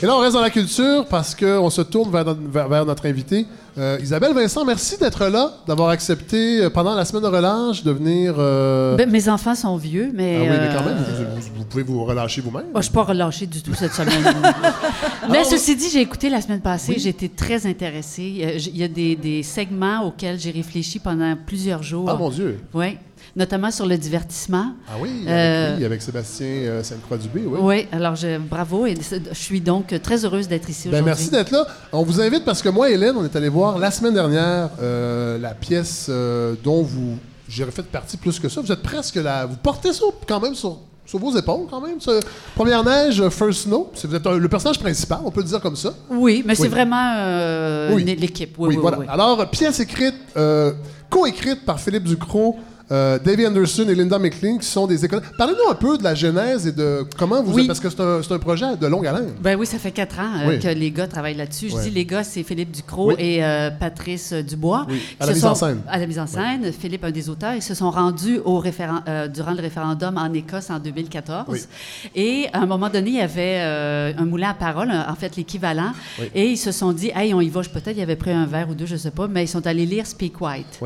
Et 0.02 0.06
là, 0.06 0.16
on 0.16 0.20
reste 0.20 0.34
dans 0.36 0.42
la 0.42 0.52
culture 0.52 1.06
parce 1.10 1.34
qu'on 1.34 1.70
se 1.72 1.82
tourne 1.82 2.12
vers, 2.12 2.24
notre- 2.24 2.40
vers- 2.52 2.68
vers 2.70 2.86
notre 2.86 3.08
invité. 3.08 3.48
Euh, 3.80 3.98
Isabelle 4.02 4.34
Vincent, 4.34 4.64
merci 4.64 4.96
d'être 4.98 5.26
là, 5.28 5.54
d'avoir 5.68 5.90
accepté 5.90 6.62
euh, 6.64 6.70
pendant 6.70 6.94
la 6.96 7.04
semaine 7.06 7.24
de 7.24 7.28
relâche 7.28 7.84
de 7.84 7.92
venir. 7.92 8.36
euh, 8.38 8.96
Ben, 8.96 9.10
mes 9.10 9.28
enfants 9.30 9.56
sont 9.56 9.76
vieux, 9.76 10.12
mais. 10.14 10.38
ah 10.38 10.42
oui, 10.42 10.58
mais 10.62 10.76
quand 10.76 10.84
même, 10.86 10.98
vous, 11.56 11.64
pouvez 11.66 11.84
vous 11.84 12.04
relâcher 12.06 12.42
vous-même. 12.42 12.66
Oh, 12.74 12.78
je 12.78 12.84
suis 12.84 12.92
pas 12.94 13.04
relâchée 13.04 13.48
du 13.48 13.62
tout 13.64 13.74
cette 13.74 13.94
semaine. 13.94 14.24
Mais 15.32 15.44
ceci 15.44 15.76
dit, 15.76 15.90
j'ai 15.92 16.02
écouté 16.02 16.30
la 16.30 16.42
semaine 16.42 16.62
passée, 16.62 16.96
j'ai 16.98 17.10
été 17.10 17.30
très 17.30 17.66
intéressée. 17.66 18.58
Il 18.58 18.78
y 18.78 18.84
a 18.84 18.88
des, 18.88 19.16
des 19.16 19.42
segments 19.44 20.04
auxquels 20.06 20.40
j'ai 20.40 20.52
réfléchi 20.52 21.00
pendant 21.00 21.36
plusieurs 21.46 21.82
jours. 21.84 22.08
Ah 22.10 22.16
mon 22.16 22.30
Dieu. 22.30 22.60
Oui, 22.74 22.98
notamment 23.38 23.72
sur 23.72 23.86
le 23.86 23.98
divertissement. 23.98 24.72
Ah 24.90 24.94
oui, 25.00 25.10
avec, 25.22 25.30
Euh, 25.30 25.78
lui, 25.78 25.86
avec 25.86 26.02
Sébastien 26.02 26.48
euh, 26.48 26.84
Sainte-Croix-Dubé, 26.84 27.44
oui. 27.46 27.60
Oui, 27.62 27.88
alors 27.92 28.16
je, 28.16 28.38
bravo 28.40 28.86
et 28.88 28.96
je 28.96 29.36
suis 29.38 29.62
donc 29.62 29.94
très 30.02 30.26
heureuse 30.26 30.48
d'être 30.48 30.70
ici 30.70 30.90
Ben, 30.90 30.96
aujourd'hui. 31.04 31.06
merci 31.06 31.30
d'être 31.30 31.52
là. 31.52 31.68
On 31.94 32.04
vous 32.04 32.20
invite 32.20 32.44
parce 32.44 32.62
que 32.62 32.70
moi 32.70 32.90
et 32.90 32.94
Hélène, 32.96 33.16
on 33.16 33.24
est 33.24 33.36
allé 33.36 33.48
voir 33.50 33.78
la 33.78 33.92
semaine 33.92 34.16
dernière 34.16 34.70
euh, 34.82 35.38
la 35.38 35.54
pièce 35.54 36.08
euh, 36.10 36.56
dont 36.64 36.82
vous. 36.82 37.18
J'ai 37.48 37.64
fait 37.66 37.84
partie 37.84 38.18
plus 38.18 38.40
que 38.40 38.50
ça. 38.50 38.60
Vous 38.60 38.72
êtes 38.72 38.84
presque 38.84 39.16
là. 39.16 39.46
Vous 39.46 39.56
portez 39.56 39.94
ça 39.94 40.04
quand 40.28 40.42
même 40.42 40.54
sur, 40.56 40.80
sur 41.06 41.18
vos 41.20 41.34
épaules, 41.38 41.68
quand 41.70 41.80
même. 41.80 42.02
ce- 42.02 42.20
Première 42.56 42.84
neige, 42.84 43.22
euh, 43.22 43.30
First 43.30 43.62
Snow. 43.66 43.90
C'est- 43.94 44.08
Vous 44.08 44.16
êtes 44.16 44.26
le 44.26 44.50
personnage 44.50 44.80
principal, 44.80 45.20
on 45.24 45.32
peut 45.32 45.42
le 45.42 45.48
dire 45.48 45.62
comme 45.62 45.76
ça. 45.78 45.94
Oui, 46.10 46.44
mais 46.46 46.54
Oui. 46.54 46.60
c'est 46.62 46.68
vraiment 46.68 47.14
euh, 47.20 47.94
Oui. 47.94 48.04
l'équipe. 48.04 48.56
Oui, 48.58 48.76
voilà. 48.76 48.98
Alors, 49.08 49.50
pièce 49.50 49.80
écrite, 49.80 50.16
euh, 50.36 50.74
co-écrite 51.10 51.64
par 51.66 51.80
Philippe 51.80 52.04
Ducrot, 52.04 52.58
euh, 52.92 53.20
Davy 53.20 53.46
Anderson 53.46 53.86
et 53.90 53.96
Linda 53.96 54.18
McLean, 54.20 54.58
qui 54.58 54.66
sont 54.68 54.88
des 54.88 55.04
écoles. 55.04 55.22
Parlez-nous 55.38 55.70
un 55.72 55.76
peu 55.76 55.98
de 55.98 56.04
la 56.04 56.16
genèse 56.16 56.68
et 56.68 56.72
de 56.72 57.06
comment 57.18 57.44
vous. 57.44 57.54
Oui. 57.54 57.68
Parce 57.68 57.80
que 57.80 57.90
c'est 57.90 58.00
un, 58.00 58.22
c'est 58.24 58.34
un 58.34 58.40
projet 58.40 58.78
de 58.80 58.88
longue 58.88 59.06
haleine. 59.08 59.34
Ben 59.42 59.58
oui, 59.60 59.66
ça 59.66 59.78
fait 59.78 59.92
quatre 59.92 60.20
ans 60.20 60.32
euh, 60.42 60.48
Oui. 60.50 60.60
que 60.60 60.68
les 60.70 60.92
gars 60.92 61.08
travaillent 61.08 61.36
là-dessus. 61.36 61.70
Je 61.70 61.78
dis 61.82 61.90
les 61.90 62.06
gars, 62.06 62.24
c'est 62.24 62.44
Philippe 62.44 62.72
Ducrot 62.72 63.12
et 63.18 63.44
euh, 63.44 63.70
Patrice 63.72 64.32
euh, 64.34 64.42
Dubois. 64.42 64.88
À 65.20 65.26
la 65.26 65.36
sont- 65.36 65.48
en 65.48 65.56
scène. 65.56 65.82
À 65.90 65.98
la 65.98 66.08
mise 66.08 66.20
en 66.20 66.28
scène. 66.28 66.72
Philippe, 66.72 67.04
un 67.04 67.12
des 67.12 67.30
auteurs, 67.30 67.54
ils 67.56 67.62
se 67.62 67.74
sont 67.74 67.92
rendus 67.92 68.40
au 68.46 68.60
référen- 68.62 69.28
durant 69.34 69.52
le 69.54 69.62
référendum 69.62 70.18
en 70.18 70.32
Écosse 70.34 70.70
en 70.70 70.80
2014. 70.80 71.46
Oui. 71.50 71.60
Et 72.16 72.48
à 72.54 72.60
un 72.60 72.66
moment 72.66 72.90
donné, 72.90 73.10
il 73.10 73.16
y 73.18 73.22
avait 73.22 73.58
un 74.18 74.26
moulin 74.26 74.52
à 74.52 74.54
parole, 74.54 74.92
en 74.92 75.16
fait 75.16 75.36
l'équivalent. 75.36 75.92
Et 76.34 76.48
ils 76.52 76.58
se 76.58 76.72
sont 76.72 76.92
dit, 76.94 77.12
hey, 77.16 77.34
on 77.34 77.42
y 77.42 77.50
va. 77.50 77.62
Peut-être 77.62 77.98
y 77.98 78.02
avait 78.02 78.16
pris 78.16 78.32
un 78.32 78.46
verre 78.46 78.70
ou 78.70 78.76
deux, 78.76 78.86
je 78.86 78.96
sais 78.96 79.12
pas, 79.12 79.28
mais 79.28 79.44
ils 79.44 79.48
sont 79.48 79.66
allés 79.68 79.86
lire 79.86 80.06
Speak 80.06 80.40
White. 80.40 80.80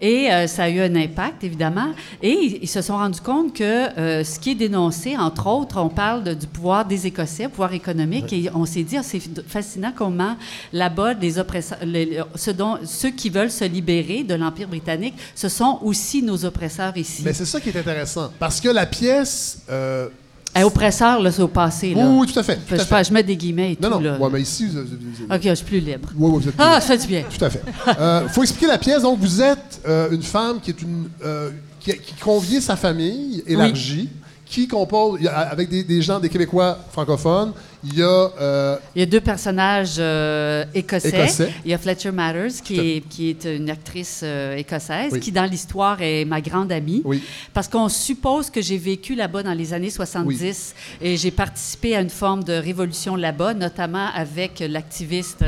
Et 0.00 0.28
ça 0.46 0.64
a 0.64 0.68
eu 0.70 0.80
un 0.80 0.94
impact, 0.96 1.41
évidemment. 1.44 1.88
Et 2.22 2.58
ils, 2.62 2.68
se 2.68 2.80
sont 2.82 2.96
rendus 2.96 3.20
compte 3.20 3.54
que 3.54 3.62
euh, 3.98 4.24
ce 4.24 4.38
qui 4.38 4.50
est 4.52 4.54
dénoncé, 4.54 5.16
entre 5.16 5.46
autres, 5.48 5.80
on 5.80 5.88
parle 5.88 6.24
de- 6.24 6.34
du 6.34 6.46
pouvoir 6.46 6.84
des 6.84 7.06
Écossais, 7.06 7.48
pouvoir 7.48 7.72
économique, 7.74 8.32
et 8.32 8.48
on 8.54 8.64
s'est 8.66 8.82
dit, 8.82 8.96
ah, 8.96 9.02
c'est 9.02 9.20
fascinant 9.46 9.92
comment 9.94 10.36
là-bas, 10.72 11.14
les 11.14 11.38
oppresseurs, 11.38 11.78
les- 11.84 12.04
les- 12.06 12.20
ce 12.34 12.50
dont- 12.50 12.78
ceux 12.84 13.10
qui 13.10 13.30
veulent 13.30 13.50
se 13.50 13.64
libérer 13.64 14.22
de 14.24 14.34
l'Empire 14.34 14.68
britannique, 14.68 15.14
ce 15.34 15.48
sont 15.48 15.78
aussi 15.82 16.22
nos 16.22 16.44
oppresseurs 16.44 16.96
ici. 16.96 17.22
Mais 17.24 17.32
c'est 17.32 17.44
ça 17.46 17.60
qui 17.60 17.68
est 17.70 17.76
intéressant. 17.78 18.30
Parce 18.38 18.60
que 18.60 18.68
la 18.68 18.86
pièce. 18.86 19.62
euh, 19.70 20.08
Eh, 20.54 20.62
oppresseurs, 20.64 21.20
là, 21.22 21.30
c'est 21.32 21.40
au 21.42 21.48
passé. 21.48 21.94
Là. 21.94 22.04
oui, 22.06 22.18
oui, 22.20 22.32
tout 22.32 22.38
à 22.38 22.42
fait. 22.42 22.56
tout 22.56 22.76
je, 22.76 22.80
à 22.80 22.84
fait. 22.84 23.04
je 23.04 23.12
mets 23.12 23.22
des 23.22 23.36
guillemets 23.36 23.72
et 23.72 23.78
Non, 23.80 23.90
tout. 23.96 24.00
non. 24.00 24.18
Ouais, 24.18 24.28
mais 24.32 24.42
ici, 24.42 24.66
vous, 24.66 24.80
vous- 24.80 25.26
vous- 25.28 25.34
OK, 25.34 25.40
je 25.42 25.54
suis 25.54 25.64
plus 25.64 25.80
libre. 25.80 26.10
Ouais, 26.16 26.28
ouais, 26.30 26.38
vous 26.40 26.48
êtes. 26.48 26.54
Ah, 26.58 26.80
ça 26.80 26.88
fait 26.88 26.98
du 26.98 27.06
bien. 27.06 27.24
Tout 27.38 27.42
à 27.44 27.48
fait. 27.50 27.62
Euh, 27.98 28.28
faut 28.28 28.42
expliquer 28.42 28.66
la 28.66 28.78
pièce. 28.78 29.02
Donc, 29.02 29.18
vous 29.18 29.40
êtes 29.40 29.80
euh, 29.88 30.10
une 30.10 30.22
femme 30.22 30.60
qui 30.60 30.70
est 30.70 30.82
une 30.82 31.08
euh, 31.24 31.50
qui, 31.80 31.92
qui 31.92 32.14
convient 32.20 32.60
sa 32.60 32.76
famille 32.76 33.42
élargie, 33.46 34.10
qui 34.44 34.68
compose 34.68 35.20
avec 35.26 35.70
des, 35.70 35.84
des 35.84 36.02
gens, 36.02 36.20
des 36.20 36.28
Québécois 36.28 36.78
francophones. 36.92 37.52
Il 37.84 37.94
y 37.98 38.02
a 38.02 38.06
euh, 38.40 38.76
Il 38.94 39.00
y 39.00 39.02
a 39.02 39.06
deux 39.06 39.20
personnages 39.20 39.96
euh, 39.98 40.64
écossais. 40.74 41.08
Écossais. 41.08 41.52
Il 41.64 41.70
y 41.70 41.74
a 41.74 41.78
Fletcher 41.78 42.12
Matters, 42.12 42.62
qui 42.62 42.78
est, 42.78 43.08
qui 43.08 43.28
est 43.30 43.44
une 43.44 43.68
actrice 43.70 44.20
euh, 44.22 44.56
écossaise, 44.56 45.10
Oui. 45.12 45.20
qui 45.20 45.32
dans 45.32 45.44
l'histoire 45.44 46.00
est 46.00 46.24
ma 46.24 46.40
grande 46.40 46.70
amie. 46.70 47.02
oui, 47.04 47.22
Parce 47.52 47.66
qu'on 47.68 47.88
suppose 47.88 48.50
que 48.50 48.62
j'ai 48.62 48.78
vécu 48.78 49.14
là-bas 49.16 49.42
dans 49.42 49.52
les 49.54 49.72
années 49.72 49.90
70 49.90 50.74
et 51.00 51.16
j'ai 51.16 51.30
participé 51.32 51.96
à 51.96 52.00
une 52.00 52.10
forme 52.10 52.44
de 52.44 52.52
révolution 52.52 53.16
là-bas, 53.16 53.54
notamment 53.54 54.08
avec 54.14 54.62
l'activiste 54.68 55.44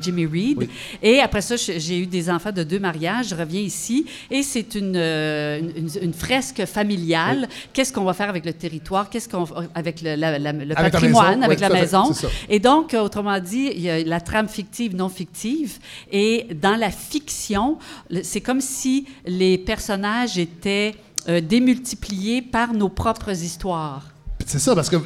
Jimmy 0.00 0.26
Reed. 0.26 0.58
Oui. 0.58 0.68
Et 1.02 1.20
après 1.20 1.40
ça, 1.40 1.56
j'ai 1.56 1.98
eu 1.98 2.06
des 2.06 2.30
enfants 2.30 2.52
de 2.52 2.62
deux 2.62 2.78
mariages. 2.78 3.28
Je 3.30 3.34
reviens 3.34 3.60
ici 3.60 4.06
et 4.30 4.42
c'est 4.42 4.74
une, 4.74 4.96
une, 4.96 5.72
une- 5.76 5.90
une 6.02 6.12
fresque 6.14 6.64
familiale. 6.66 7.48
Qu'est-ce 7.72 7.92
qu'on 7.92 8.04
va 8.04 8.12
faire 8.14 8.28
avec 8.28 8.44
le 8.44 8.52
territoire? 8.52 9.10
Qu'est-ce 9.10 9.28
qu'on 9.28 9.44
avec 9.74 10.02
le, 10.02 10.14
la- 10.14 10.38
la- 10.38 10.52
le 10.52 10.78
Avec 10.78 10.99
patrimoine, 11.00 11.30
maison. 11.40 11.42
avec 11.42 11.60
la 11.60 11.68
fait, 11.70 11.80
maison? 11.80 12.12
Et 12.48 12.58
donc, 12.58 12.94
euh, 12.94 13.00
autrement 13.02 13.38
dit, 13.40 13.70
il 13.74 13.80
y 13.82 13.90
a 13.90 14.02
la 14.04 14.20
trame 14.20 14.48
fictive, 14.48 14.94
non 14.94 15.08
fictive. 15.08 15.78
Et 16.10 16.46
dans 16.60 16.76
la 16.76 16.90
fiction, 16.90 17.78
c'est 18.22 18.40
comme 18.40 18.60
si 18.60 19.06
les 19.26 19.58
personnages 19.58 20.38
étaient 20.38 20.94
euh, 21.28 21.40
démultipliés 21.40 22.42
par 22.42 22.72
nos 22.72 22.88
propres 22.88 23.30
histoires. 23.30 24.04
c'est 24.46 24.58
ça 24.58 24.74
parce 24.74 24.88
que 24.90 24.96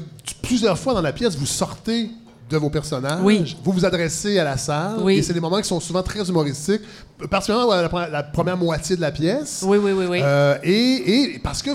plusieurs 0.43 0.79
fois 0.79 0.95
dans 0.95 1.03
la 1.03 1.13
pièce, 1.13 1.37
vous 1.37 1.47
sortez 1.47 2.11
de 2.51 2.57
vos 2.59 2.69
personnages, 2.71 3.21
Oui. 3.23 3.57
vous 3.65 3.73
vous 3.73 3.85
adressez 3.87 4.39
à 4.39 4.45
la 4.45 4.57
salle, 4.59 4.97
Oui. 5.01 5.17
et 5.17 5.23
c'est 5.23 5.33
des 5.33 5.41
moments 5.41 5.61
qui 5.61 5.67
sont 5.69 5.81
souvent 5.81 6.03
très 6.03 6.29
humoristiques, 6.29 6.83
particulièrement 7.31 7.75
la, 7.75 7.89
pre- 7.89 8.11
la 8.11 8.23
première 8.23 8.57
moitié 8.57 8.97
de 8.97 9.01
la 9.01 9.11
pièce. 9.11 9.65
Oui, 9.67 9.79
oui, 9.79 9.93
oui, 9.93 10.05
oui. 10.09 10.21
Euh, 10.23 10.57
et, 10.63 11.13
et 11.35 11.39
parce 11.39 11.63
que 11.63 11.71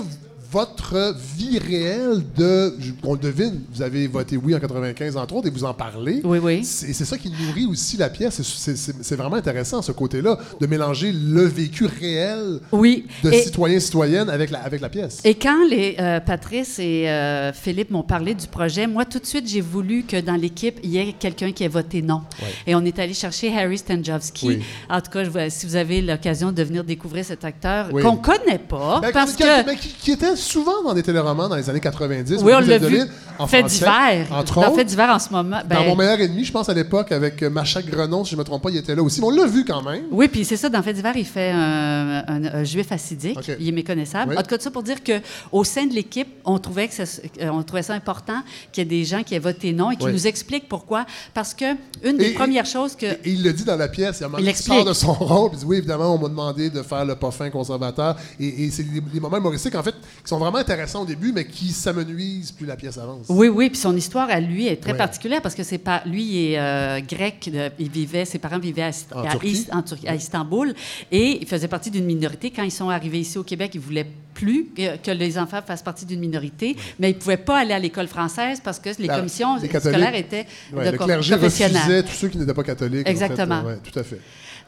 votre 0.50 1.14
vie 1.36 1.58
réelle 1.58 2.22
de, 2.36 2.74
on 3.04 3.14
le 3.14 3.18
devine, 3.20 3.60
vous 3.72 3.82
avez 3.82 4.06
voté 4.06 4.36
oui 4.36 4.54
en 4.54 4.58
95 4.60 5.16
entre 5.16 5.34
autres 5.36 5.46
et 5.48 5.50
vous 5.50 5.64
en 5.64 5.74
parlez. 5.74 6.20
Oui, 6.24 6.38
oui. 6.42 6.64
C'est 6.64 6.92
c'est 6.92 7.04
ça 7.04 7.16
qui 7.18 7.30
nourrit 7.30 7.66
aussi 7.66 7.96
la 7.96 8.08
pièce. 8.10 8.40
C'est- 8.42 9.16
vraiment 9.16 9.36
intéressant 9.36 9.82
ce 9.82 9.92
côté-là 9.92 10.38
de 10.60 10.66
mélanger 10.66 11.12
le 11.12 11.42
vécu 11.44 11.84
réel 11.86 12.60
oui. 12.72 13.06
de 13.22 13.30
Et- 13.30 13.42
citoyens 13.42 13.78
citoyennes 13.80 14.30
avec 14.30 14.50
la, 14.50 14.60
avec 14.60 14.80
la 14.80 14.88
pièce. 14.88 15.20
Et 15.24 15.34
quand 15.34 15.66
les, 15.68 15.96
euh, 15.98 16.20
Patrice 16.20 16.78
et 16.78 17.08
euh, 17.08 17.52
Philippe 17.52 17.90
m'ont 17.90 18.02
parlé 18.02 18.34
du 18.34 18.46
projet, 18.46 18.86
moi, 18.86 19.04
tout 19.04 19.18
de 19.18 19.26
suite, 19.26 19.46
j'ai 19.48 19.60
voulu 19.60 20.04
que 20.04 20.20
dans 20.20 20.36
l'équipe, 20.36 20.78
il 20.82 20.90
y 20.90 20.98
ait 20.98 21.12
quelqu'un 21.18 21.52
qui 21.52 21.64
ait 21.64 21.68
voté 21.68 22.02
non. 22.02 22.22
Et 22.66 22.74
on 22.74 22.84
est 22.84 22.98
allé 22.98 23.14
chercher 23.14 23.54
Harry 23.56 23.78
Stanjowski. 23.78 24.46
Oui. 24.46 24.62
En 24.88 25.00
tout 25.00 25.10
cas, 25.10 25.24
je 25.24 25.30
si 25.50 25.66
vous 25.66 25.76
avez 25.76 26.00
l'occasion 26.02 26.52
de 26.52 26.62
venir 26.62 26.82
découvrir 26.84 27.24
cet 27.24 27.44
acteur 27.44 27.88
qu'on 27.90 28.16
connaît 28.16 28.58
pas, 28.58 29.00
Ben, 29.00 29.12
parce 29.12 29.34
que... 29.34 29.64
ben, 29.64 29.76
qui- 29.76 29.88
qui 30.00 30.12
était 30.12 30.36
souvent 30.40 30.82
dans 30.82 30.94
des 30.94 31.02
téléromans 31.02 31.48
dans 31.48 31.56
les 31.56 31.68
années 31.70 31.80
90. 31.80 32.40
Oui, 32.42 32.52
on 32.54 32.60
l'a 32.60 32.78
vu. 32.78 33.00
En 33.38 33.46
Fait 33.46 33.62
d'hiver. 33.62 34.26
Entre 34.32 34.58
autres. 34.58 34.74
Fait 34.74 34.84
d'hiver 34.84 35.08
en 35.10 35.18
ce 35.18 35.30
moment. 35.30 35.58
Dans 35.62 35.68
ben, 35.80 35.86
mon 35.86 35.96
meilleur 35.96 36.20
ennemi, 36.20 36.44
je 36.44 36.52
pense 36.52 36.68
à 36.68 36.74
l'époque 36.74 37.10
avec 37.12 37.42
euh, 37.42 37.48
Macha 37.50 37.80
Grenon, 37.82 38.24
si 38.24 38.32
je 38.32 38.36
ne 38.36 38.40
me 38.40 38.44
trompe 38.44 38.62
pas, 38.62 38.70
il 38.70 38.76
était 38.76 38.94
là 38.94 39.02
aussi. 39.02 39.20
Mais 39.20 39.26
on 39.26 39.30
l'a 39.30 39.46
vu 39.46 39.64
quand 39.64 39.82
même. 39.82 40.04
Oui, 40.10 40.28
puis 40.28 40.44
c'est 40.44 40.56
ça, 40.56 40.68
dans 40.68 40.82
Fait 40.82 40.92
d'hiver, 40.92 41.12
il 41.16 41.24
fait 41.24 41.50
un, 41.50 42.24
un- 42.26 42.44
un 42.54 42.64
juif 42.64 42.92
assidique. 42.92 43.38
OK. 43.38 43.56
Il 43.58 43.68
est 43.68 43.72
méconnaissable. 43.72 44.32
Oui. 44.32 44.38
En 44.38 44.42
tout 44.42 44.48
cas, 44.48 44.58
ça 44.58 44.70
pour 44.70 44.82
dire 44.82 44.98
qu'au 45.02 45.64
sein 45.64 45.86
de 45.86 45.94
l'équipe, 45.94 46.28
on 46.44 46.58
trouvait, 46.58 46.88
que 46.88 46.94
ça, 46.94 47.04
euh, 47.40 47.48
on 47.50 47.62
trouvait 47.62 47.82
ça 47.82 47.94
important 47.94 48.42
qu'il 48.72 48.82
y 48.84 48.86
ait 48.86 48.90
des 48.98 49.04
gens 49.04 49.22
qui 49.22 49.34
aient 49.34 49.38
voté 49.38 49.72
non 49.72 49.90
et 49.90 49.96
qui 49.96 50.04
Oui. 50.06 50.12
nous 50.12 50.26
expliquent 50.26 50.68
pourquoi. 50.68 51.06
Parce 51.34 51.54
que 51.54 51.64
une 52.04 52.16
des 52.18 52.30
Et- 52.30 52.34
premières 52.34 52.66
choses 52.66 52.94
que... 52.96 53.06
Et 53.06 53.20
il 53.24 53.42
le 53.42 53.52
dit 53.52 53.64
dans 53.64 53.76
la 53.76 53.88
pièce, 53.88 54.18
il, 54.20 54.22
y 54.22 54.24
a 54.24 54.28
un 54.28 54.32
Il 54.32 54.36
où 54.36 54.40
il 54.40 54.48
explique. 54.48 54.74
sort 54.76 54.84
de 54.84 54.92
son 54.92 55.12
rôle, 55.12 55.50
puis 55.50 55.58
il 55.58 55.60
dit 55.60 55.66
oui, 55.66 55.76
évidemment, 55.78 56.14
on 56.14 56.18
m'a 56.18 56.28
demandé 56.28 56.68
de 56.70 56.82
faire 56.82 57.04
le 57.04 57.14
pas 57.16 57.30
fin 57.30 57.48
conservateur. 57.50 58.16
Et, 58.38 58.64
et 58.64 58.70
c'est 58.70 58.82
des, 58.82 59.00
des 59.00 59.20
moments 59.20 59.38
humoristiques, 59.38 59.74
en 59.74 59.82
fait, 59.82 59.94
qui 60.24 60.28
sont 60.30 60.38
vraiment 60.38 60.58
intéressants 60.58 61.02
au 61.02 61.06
début, 61.06 61.32
mais 61.32 61.44
qui 61.46 61.68
s'amenuisent 61.72 62.52
plus 62.52 62.66
la 62.66 62.76
pièce 62.76 62.96
avance. 62.98 63.26
Oui, 63.28 63.48
oui, 63.48 63.68
puis 63.70 63.78
son 63.78 63.96
histoire 63.96 64.28
à 64.30 64.40
lui 64.40 64.66
est 64.66 64.76
très 64.80 64.92
Ouais. 64.92 64.98
particulière 64.98 65.42
parce 65.42 65.54
que 65.54 65.62
c'est 65.62 65.78
pas 65.78 66.02
lui 66.06 66.22
il 66.24 66.52
est 66.52 66.58
euh, 66.58 67.00
grec, 67.00 67.50
il 67.78 67.90
vivait, 67.90 68.24
ses 68.24 68.38
parents 68.38 68.58
vivaient 68.58 68.82
à, 68.82 68.90
En 69.14 69.24
à 69.24 69.30
Turquie. 69.32 69.50
Is- 69.52 69.66
en 69.72 69.82
Tur- 69.82 69.98
à 70.06 70.14
Istanbul 70.14 70.74
et 71.12 71.38
il 71.42 71.46
faisait 71.46 71.68
partie 71.68 71.90
d'une 71.90 72.04
minorité. 72.04 72.50
Quand 72.50 72.62
ils 72.62 72.70
sont 72.70 72.88
arrivés 72.90 73.20
ici 73.20 73.36
au 73.38 73.42
Québec, 73.44 73.72
ils 73.74 73.80
voulaient 73.80 74.06
plus 74.34 74.66
que, 74.76 74.96
que 74.96 75.10
les 75.10 75.36
enfants 75.38 75.60
fassent 75.66 75.82
partie 75.82 76.06
d'une 76.06 76.20
minorité, 76.20 76.76
mais 76.98 77.10
ils 77.10 77.18
pouvaient 77.18 77.36
pas 77.36 77.58
aller 77.58 77.74
à 77.74 77.78
l'école 77.78 78.06
française 78.06 78.60
parce 78.62 78.78
que 78.78 78.90
les 78.98 79.06
La- 79.06 79.16
commissions 79.16 79.56
les 79.56 79.68
scolaires 79.68 80.14
étaient 80.14 80.46
Ouais, 80.72 80.86
de 80.86 80.90
le 80.92 80.98
clergé 80.98 81.34
refusait 81.34 82.02
tous 82.04 82.12
ceux 82.14 82.28
qui 82.28 82.38
n'étaient 82.38 82.54
pas 82.54 82.62
catholiques. 82.62 83.00
en 83.02 83.04
fait. 83.04 83.10
Exactement. 83.10 83.62
Ouais, 83.62 83.78
tout 83.82 83.98
à 83.98 84.02
fait. 84.04 84.20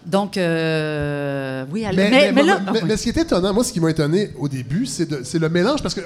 Donc, 0.07 0.37
euh, 0.37 1.65
oui, 1.71 1.85
elle- 1.89 1.97
Mais, 1.97 2.11
mais, 2.11 2.21
mais- 2.27 2.33
mais 2.33 2.43
là, 2.43 2.61
mais- 2.73 2.81
ah, 2.93 2.97
ce 2.97 3.03
qui 3.03 3.09
est 3.11 3.17
étonnant, 3.19 3.53
moi, 3.55 3.65
ce 3.65 3.73
qui 3.73 3.81
m'a 3.81 3.91
étonné 3.91 4.31
au 4.39 4.49
début, 4.49 4.87
c'est 4.87 5.09
le 5.39 5.49
mélange, 5.49 5.83
parce 5.83 5.95
que 5.95 6.01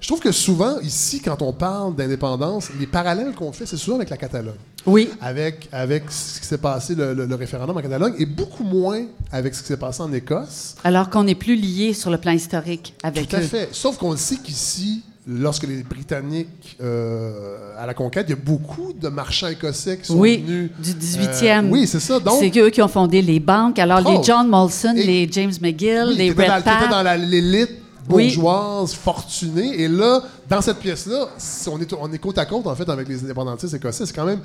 je 0.00 0.06
trouve 0.08 0.20
que 0.20 0.32
souvent, 0.32 0.78
ici, 0.80 1.20
quand 1.20 1.40
on 1.42 1.52
parle 1.52 1.94
d'indépendance, 1.96 2.68
les 2.78 2.86
parallèles 2.86 3.32
qu'on 3.34 3.52
fait, 3.52 3.66
c'est 3.66 3.76
souvent 3.76 3.96
avec 3.96 4.10
la 4.10 4.16
Catalogne. 4.16 4.54
oui, 4.84 5.08
Avec, 5.20 5.68
avec 5.72 6.10
ce 6.10 6.40
qui 6.40 6.46
s'est 6.46 6.58
passé, 6.58 6.94
le, 6.94 7.14
le- 7.14 7.24
le 7.26 7.34
référendum 7.36 7.76
en 7.76 7.80
Catalogne, 7.80 8.14
et 8.18 8.26
beaucoup 8.26 8.64
moins 8.64 9.02
avec 9.30 9.54
ce 9.54 9.62
qui 9.62 9.68
s'est 9.68 9.76
passé 9.76 10.02
en 10.02 10.12
Écosse. 10.12 10.74
alors 10.84 11.08
qu'on 11.08 11.22
n'est 11.24 11.36
plus 11.36 11.54
lié 11.56 11.94
sur 11.94 12.10
le 12.10 12.18
plan 12.18 12.32
historique 12.32 12.94
avec 13.02 13.28
Tout 13.28 13.36
à 13.36 13.40
eux. 13.40 13.42
fait. 13.44 13.68
Sauf 13.72 13.96
qu'on 13.96 14.16
sait 14.16 14.36
qu'ici, 14.36 15.02
lorsque 15.26 15.64
les 15.68 15.82
Britanniques, 15.82 16.76
euh, 16.82 17.74
à 17.78 17.86
la 17.86 17.94
conquête, 17.94 18.26
il 18.28 18.30
y 18.30 18.32
a 18.34 18.42
beaucoup 18.42 18.92
de 18.92 19.08
marchands 19.08 19.48
écossais 19.48 19.98
qui 19.98 20.06
sont 20.06 20.16
Oui, 20.18 20.42
venus. 20.46 20.70
du 20.78 20.94
18e. 20.94 21.66
Euh, 21.66 21.70
oui, 21.70 21.86
c'est 21.86 22.00
ça. 22.00 22.18
Donc, 22.18 22.38
C'est 22.40 22.56
eux 22.60 22.70
qui 22.70 22.82
ont 22.82 22.88
fondé 22.88 23.22
les 23.22 23.38
banques. 23.40 23.78
Alors, 23.78 24.00
Oh. 24.04 24.10
les 24.18 24.22
John 24.24 24.48
Molson, 24.48 24.92
les 24.96 25.28
James 25.30 25.52
McGill, 25.60 26.06
oui, 26.08 26.16
les 26.16 26.30
Red 26.30 26.36
qui 26.36 26.42
étaient 26.42 26.62
Pat. 26.62 26.90
dans 26.90 27.02
la- 27.02 27.16
l'élite 27.16 27.70
Oui. 28.10 28.34
bourgeoise, 28.34 28.94
fortunée. 28.94 29.80
Et 29.82 29.88
là, 29.88 30.22
dans 30.52 30.60
cette 30.60 30.80
pièce-là, 30.80 31.28
on 31.68 31.80
est, 31.80 31.92
on 31.94 32.12
est 32.12 32.18
côte 32.18 32.36
à 32.36 32.44
côte, 32.44 32.66
en 32.66 32.74
fait, 32.76 32.86
avec 32.90 33.08
les 33.08 33.24
indépendantistes 33.24 33.72
écossais. 33.72 34.04
C'est 34.04 34.12
quand 34.14 34.26
même 34.26 34.42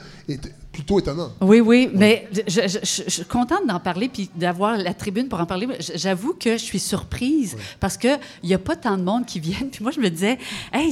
plutôt 0.72 0.99
étonnant. 0.99 1.34
Oui, 1.41 1.60
oui, 1.60 1.89
mais 1.93 2.30
je, 2.47 2.62
je- 2.62 2.68
je- 2.82 3.03
je 3.05 3.10
suis 3.10 3.26
contente 3.26 3.68
d'en 3.68 3.82
parler 3.82 4.08
puis 4.08 4.30
d'avoir 4.34 4.78
la 4.78 4.93
tribune 4.93 5.28
pour 5.28 5.41
en 5.41 5.45
parler. 5.45 5.68
J'avoue 5.95 6.34
que 6.34 6.51
je 6.53 6.64
suis 6.64 6.80
surprise 6.80 7.58
parce 7.82 7.97
qu'il 7.97 8.18
n'y 8.45 8.53
a 8.53 8.58
pas 8.58 8.78
tant 8.78 8.95
de 8.97 9.03
monde 9.03 9.26
qui 9.26 9.41
viennent. 9.41 9.70
Puis 9.70 9.84
moi, 9.84 9.91
je 9.91 9.99
me 9.99 10.10
disais, 10.10 10.38
hey, 10.72 10.91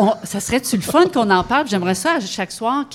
on- 0.00 0.14
ça 0.24 0.40
serait-tu 0.40 0.74
le 0.76 0.82
fun 0.82 1.04
qu'on 1.14 1.30
en 1.30 1.44
parle? 1.44 1.68
J'aimerais 1.68 1.94
ça 1.94 2.14
à 2.14 2.20
chaque 2.20 2.50
soir 2.50 2.86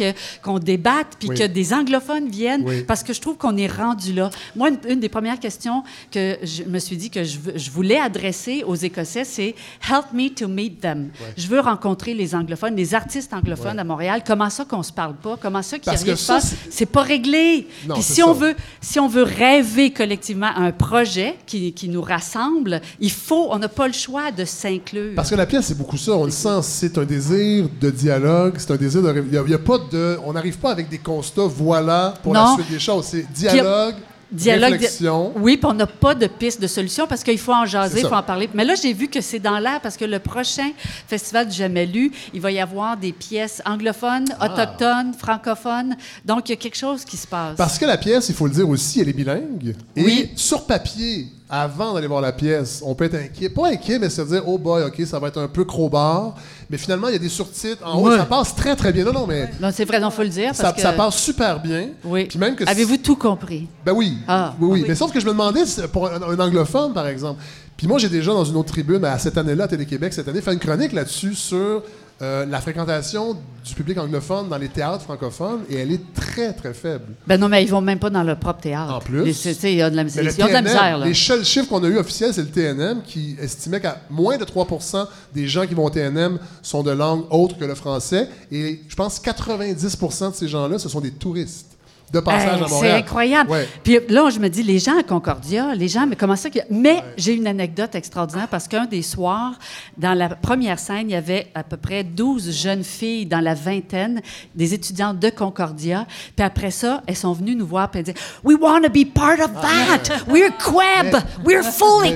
qu'on 0.43 0.59
débatte 0.59 1.15
puis 1.19 1.29
Oui. 1.29 1.37
que 1.37 1.45
des 1.47 1.73
anglophones 1.73 2.27
viennent 2.29 2.65
parce 2.85 3.01
que 3.01 3.13
je 3.13 3.21
trouve 3.21 3.37
qu'on 3.37 3.55
est 3.55 3.67
rendu 3.71 4.11
là. 4.11 4.29
Moi, 4.57 4.71
une, 4.71 4.79
une 4.89 4.99
des 4.99 5.09
premières 5.09 5.39
questions 5.39 5.83
que 6.11 6.37
je 6.43 6.63
me 6.63 6.79
suis 6.79 6.97
dit 6.97 7.09
que 7.09 7.23
je 7.23 7.71
voulais 7.71 7.97
adresser 7.99 8.63
aux 8.67 8.75
Écossais, 8.75 9.23
c'est 9.23 9.55
Help 9.89 10.07
me 10.13 10.27
to 10.27 10.49
meet 10.49 10.81
them. 10.81 11.09
Je 11.37 11.47
veux 11.47 11.60
rencontrer 11.61 12.13
les 12.13 12.35
anglophones, 12.35 12.75
les 12.75 12.93
artistes 12.95 13.33
anglophones 13.33 13.73
Ouais. 13.75 13.79
à 13.79 13.83
Montréal. 13.83 14.23
Comment 14.25 14.49
ça 14.49 14.65
qu'on 14.65 14.83
se 14.83 14.91
parle 14.91 15.15
pas? 15.15 15.37
Comment 15.41 15.61
ça 15.61 15.79
qu'il 15.79 15.91
n'y 15.91 15.97
a 15.97 16.01
rien 16.01 16.15
qui 16.15 16.25
passe? 16.25 16.55
c'est- 16.69 16.85
pas 16.85 17.01
réglé. 17.03 17.67
Non, 17.87 17.95
Puis 17.95 18.03
si 18.03 18.21
on 18.23 18.33
ça. 18.33 18.39
veut, 18.39 18.55
si 18.81 18.99
on 18.99 19.07
veut 19.07 19.23
rêver 19.23 19.91
collectivement 19.91 20.47
à 20.55 20.59
un 20.61 20.71
projet 20.71 21.35
qui, 21.45 21.71
qui 21.73 21.87
nous 21.89 22.01
rassemble, 22.01 22.81
il 22.99 23.11
faut, 23.11 23.47
on 23.51 23.59
n'a 23.59 23.69
pas 23.69 23.87
le 23.87 23.93
choix 23.93 24.31
de 24.31 24.43
s'inclure. 24.45 25.13
Parce 25.15 25.29
que 25.29 25.35
la 25.35 25.45
pièce, 25.45 25.65
c'est 25.67 25.77
beaucoup 25.77 25.97
ça. 25.97 26.11
On 26.13 26.25
le 26.25 26.31
sent, 26.31 26.59
c'est 26.63 26.97
un 26.97 27.05
désir 27.05 27.69
de 27.79 27.89
dialogue, 27.89 28.55
c'est 28.57 28.71
un 28.71 28.75
désir 28.77 29.01
de. 29.01 29.23
Il 29.27 29.33
y 29.33 29.37
a, 29.37 29.43
il 29.45 29.51
y 29.51 29.53
a 29.53 29.59
pas 29.59 29.77
de. 29.91 30.17
On 30.25 30.33
n'arrive 30.33 30.57
pas 30.57 30.71
avec 30.71 30.89
des 30.89 30.97
constats, 30.97 31.47
voilà, 31.47 32.13
pour 32.23 32.33
la 32.33 32.41
Non. 32.43 32.55
suite 32.55 32.69
des 32.69 32.79
choses. 32.79 33.05
C'est 33.05 33.31
dialogue, 33.31 33.95
Dialogue, 34.31 34.71
réflexion. 34.73 35.33
Oui, 35.35 35.57
puis 35.57 35.65
on 35.65 35.73
n'a 35.73 35.87
pas 35.87 36.15
de 36.15 36.27
piste 36.27 36.61
de 36.61 36.67
solution 36.67 37.05
parce 37.07 37.23
qu'il 37.23 37.37
faut 37.37 37.53
en 37.53 37.65
jaser, 37.65 37.99
il 38.01 38.07
faut 38.07 38.13
en 38.15 38.23
parler. 38.23 38.49
Mais 38.53 38.63
là, 38.63 38.75
j'ai 38.81 38.93
vu 38.93 39.07
que 39.09 39.19
c'est 39.21 39.39
dans 39.39 39.59
l'air 39.59 39.81
parce 39.81 39.97
que 39.97 40.05
le 40.05 40.19
prochain 40.19 40.69
Festival 41.07 41.47
du 41.49 41.55
Jamais 41.55 41.85
lu, 41.85 42.11
il 42.33 42.39
va 42.41 42.51
y 42.51 42.59
avoir 42.59 42.95
des 42.97 43.11
pièces 43.11 43.61
anglophones, 43.65 44.27
Ah. 44.39 44.45
autochtones, 44.51 45.13
francophones. 45.13 45.95
Donc, 46.25 46.47
il 46.49 46.53
y 46.53 46.53
a 46.53 46.57
quelque 46.57 46.77
chose 46.77 47.03
qui 47.03 47.17
se 47.17 47.27
passe. 47.27 47.57
Parce 47.57 47.77
que 47.77 47.85
la 47.85 47.97
pièce, 47.97 48.29
il 48.29 48.35
faut 48.35 48.47
le 48.47 48.53
dire 48.53 48.67
aussi, 48.69 49.01
elle 49.01 49.09
est 49.09 49.13
bilingue. 49.13 49.75
Et 49.95 50.03
Oui. 50.03 50.31
sur 50.35 50.65
papier, 50.65 51.27
avant 51.53 51.93
d'aller 51.93 52.07
voir 52.07 52.21
la 52.21 52.31
pièce, 52.31 52.81
on 52.85 52.95
peut 52.95 53.03
être 53.03 53.15
inquiet. 53.15 53.49
Pas 53.49 53.67
inquiet, 53.67 53.99
mais 53.99 54.09
se 54.09 54.21
dire, 54.21 54.41
oh 54.47 54.57
boy, 54.57 54.83
OK, 54.83 55.01
ça 55.05 55.19
va 55.19 55.27
être 55.27 55.37
un 55.41 55.49
peu 55.49 55.65
crowbar. 55.65 56.33
Mais 56.69 56.77
finalement, 56.77 57.09
il 57.09 57.13
y 57.13 57.15
a 57.17 57.19
des 57.19 57.27
surtitres. 57.27 57.85
En 57.85 58.01
haut, 58.01 58.09
ça 58.09 58.23
passe 58.25 58.55
très, 58.55 58.73
très 58.77 58.93
bien. 58.93 59.03
Non, 59.03 59.11
non, 59.11 59.27
mais 59.27 59.51
Non, 59.59 59.69
c'est 59.73 59.83
vrai, 59.83 59.99
il 60.01 60.11
faut 60.11 60.23
le 60.23 60.29
dire. 60.29 60.55
ça, 60.55 60.63
Parce 60.63 60.75
que... 60.77 60.81
ça 60.81 60.93
passe 60.93 61.17
super 61.17 61.59
bien. 61.61 61.89
Oui. 62.05 62.25
Puis 62.25 62.39
même 62.39 62.55
que 62.55 62.63
Avez-vous 62.63 62.97
tout 62.97 63.17
compris? 63.17 63.67
Ben 63.85 63.91
oui. 63.91 64.17
Ah. 64.29 64.55
oui, 64.61 64.67
oui. 64.69 64.79
Ah 64.79 64.83
oui. 64.83 64.85
Mais 64.87 64.95
sauf 64.95 65.11
que 65.11 65.19
je 65.19 65.25
me 65.25 65.31
demandais, 65.31 65.63
pour 65.91 66.07
un, 66.07 66.21
un 66.21 66.39
anglophone, 66.39 66.93
par 66.93 67.07
exemple. 67.07 67.41
Puis 67.75 67.85
moi, 67.85 67.99
j'ai 67.99 68.09
déjà, 68.09 68.31
dans 68.31 68.45
une 68.45 68.55
autre 68.55 68.71
tribune, 68.71 69.03
à 69.03 69.19
cette 69.19 69.37
année-là, 69.37 69.65
à 69.65 69.67
Télé-Québec, 69.67 70.13
cette 70.13 70.27
année, 70.29 70.39
fait 70.39 70.53
une 70.53 70.59
chronique 70.59 70.93
là-dessus 70.93 71.35
sur 71.35 71.83
euh, 72.21 72.45
la 72.45 72.61
fréquentation 72.61 73.35
du 73.65 73.73
public 73.73 73.97
anglophone 73.97 74.47
dans 74.49 74.57
les 74.57 74.67
théâtres 74.69 75.03
francophones, 75.03 75.61
et 75.69 75.75
elle 75.77 75.91
est 75.91 76.13
très, 76.13 76.53
très 76.53 76.73
faible. 76.73 77.05
Ben 77.27 77.39
non, 77.39 77.49
mais 77.49 77.63
ils 77.63 77.69
vont 77.69 77.81
même 77.81 77.99
pas 77.99 78.09
dans 78.09 78.23
leur 78.23 78.37
propre 78.37 78.61
théâtre. 78.61 78.93
En 78.93 78.99
plus. 78.99 79.23
Les- 79.23 79.33
c'est- 79.33 79.53
c'est- 79.53 79.71
Il 79.71 79.77
y 79.77 79.81
a 79.81 79.89
de 79.89 79.95
la, 79.95 80.03
le 80.03 80.09
ils 80.09 80.19
ont 80.19 80.21
de 80.21 80.25
la 80.27 80.33
TNM, 80.33 80.63
misère, 80.65 80.97
là. 80.99 81.05
Les 81.05 81.13
seuls 81.13 81.43
chiffres 81.43 81.67
qu'on 81.69 81.83
a 81.83 81.87
eu 81.87 81.97
officiels, 81.97 82.33
c'est 82.33 82.41
le 82.41 82.47
TNM 82.49 83.01
qui 83.03 83.35
estimait 83.41 83.79
qu'à 83.79 84.01
moins 84.09 84.37
de 84.37 84.45
3% 84.45 85.07
des 85.33 85.47
gens 85.47 85.65
qui 85.65 85.73
vont 85.73 85.85
au 85.85 85.89
TNM 85.89 86.37
sont 86.61 86.83
de 86.83 86.91
langue 86.91 87.23
autre 87.31 87.57
que 87.57 87.65
le 87.65 87.75
français. 87.75 88.27
Et 88.51 88.81
je 88.87 88.95
pense 88.95 89.19
que 89.19 89.23
90% 89.29 90.29
de 90.31 90.35
ces 90.35 90.47
gens-là, 90.47 90.77
ce 90.79 90.89
sont 90.89 91.01
des 91.01 91.11
touristes 91.11 91.67
de 92.11 92.19
passage 92.19 92.57
Hey, 92.59 92.63
à 92.63 92.67
Montréal. 92.67 92.93
C'est 92.95 92.99
incroyable. 93.03 93.49
Ouais. 93.51 93.67
Puis 93.83 93.99
là, 94.09 94.29
je 94.29 94.39
me 94.39 94.49
dis, 94.49 94.63
les 94.63 94.79
gens 94.79 94.97
à 94.99 95.03
Concordia, 95.03 95.73
les 95.75 95.87
gens, 95.87 96.05
mais 96.07 96.15
comment 96.15 96.35
ça. 96.35 96.49
Mais 96.69 97.03
j'ai 97.17 97.33
une 97.35 97.47
anecdote 97.47 97.95
extraordinaire 97.95 98.47
parce 98.49 98.67
qu'un 98.67 98.85
des 98.85 99.01
soirs, 99.01 99.53
dans 99.97 100.13
la 100.13 100.29
première 100.29 100.79
scène, 100.79 101.09
il 101.09 101.13
y 101.13 101.15
avait 101.15 101.47
à 101.55 101.63
peu 101.63 101.77
près 101.77 102.03
12 102.03 102.51
jeunes 102.51 102.83
filles 102.83 103.25
dans 103.25 103.39
la 103.39 103.53
vingtaine, 103.53 104.21
des 104.55 104.73
étudiantes 104.73 105.19
de 105.19 105.29
Concordia. 105.29 106.05
Puis 106.35 106.45
après 106.45 106.71
ça, 106.71 107.01
elles 107.07 107.15
sont 107.15 107.33
venues 107.33 107.55
nous 107.55 107.65
voir 107.67 107.89
et 107.95 108.03
dire 108.03 108.13
We 108.43 108.57
want 108.59 108.81
to 108.81 108.89
be 108.89 109.05
part 109.13 109.39
of 109.39 109.51
that. 109.61 110.25
We're 110.27 110.51
Quab. 110.57 111.21
We're 111.45 111.63
fully 111.63 112.15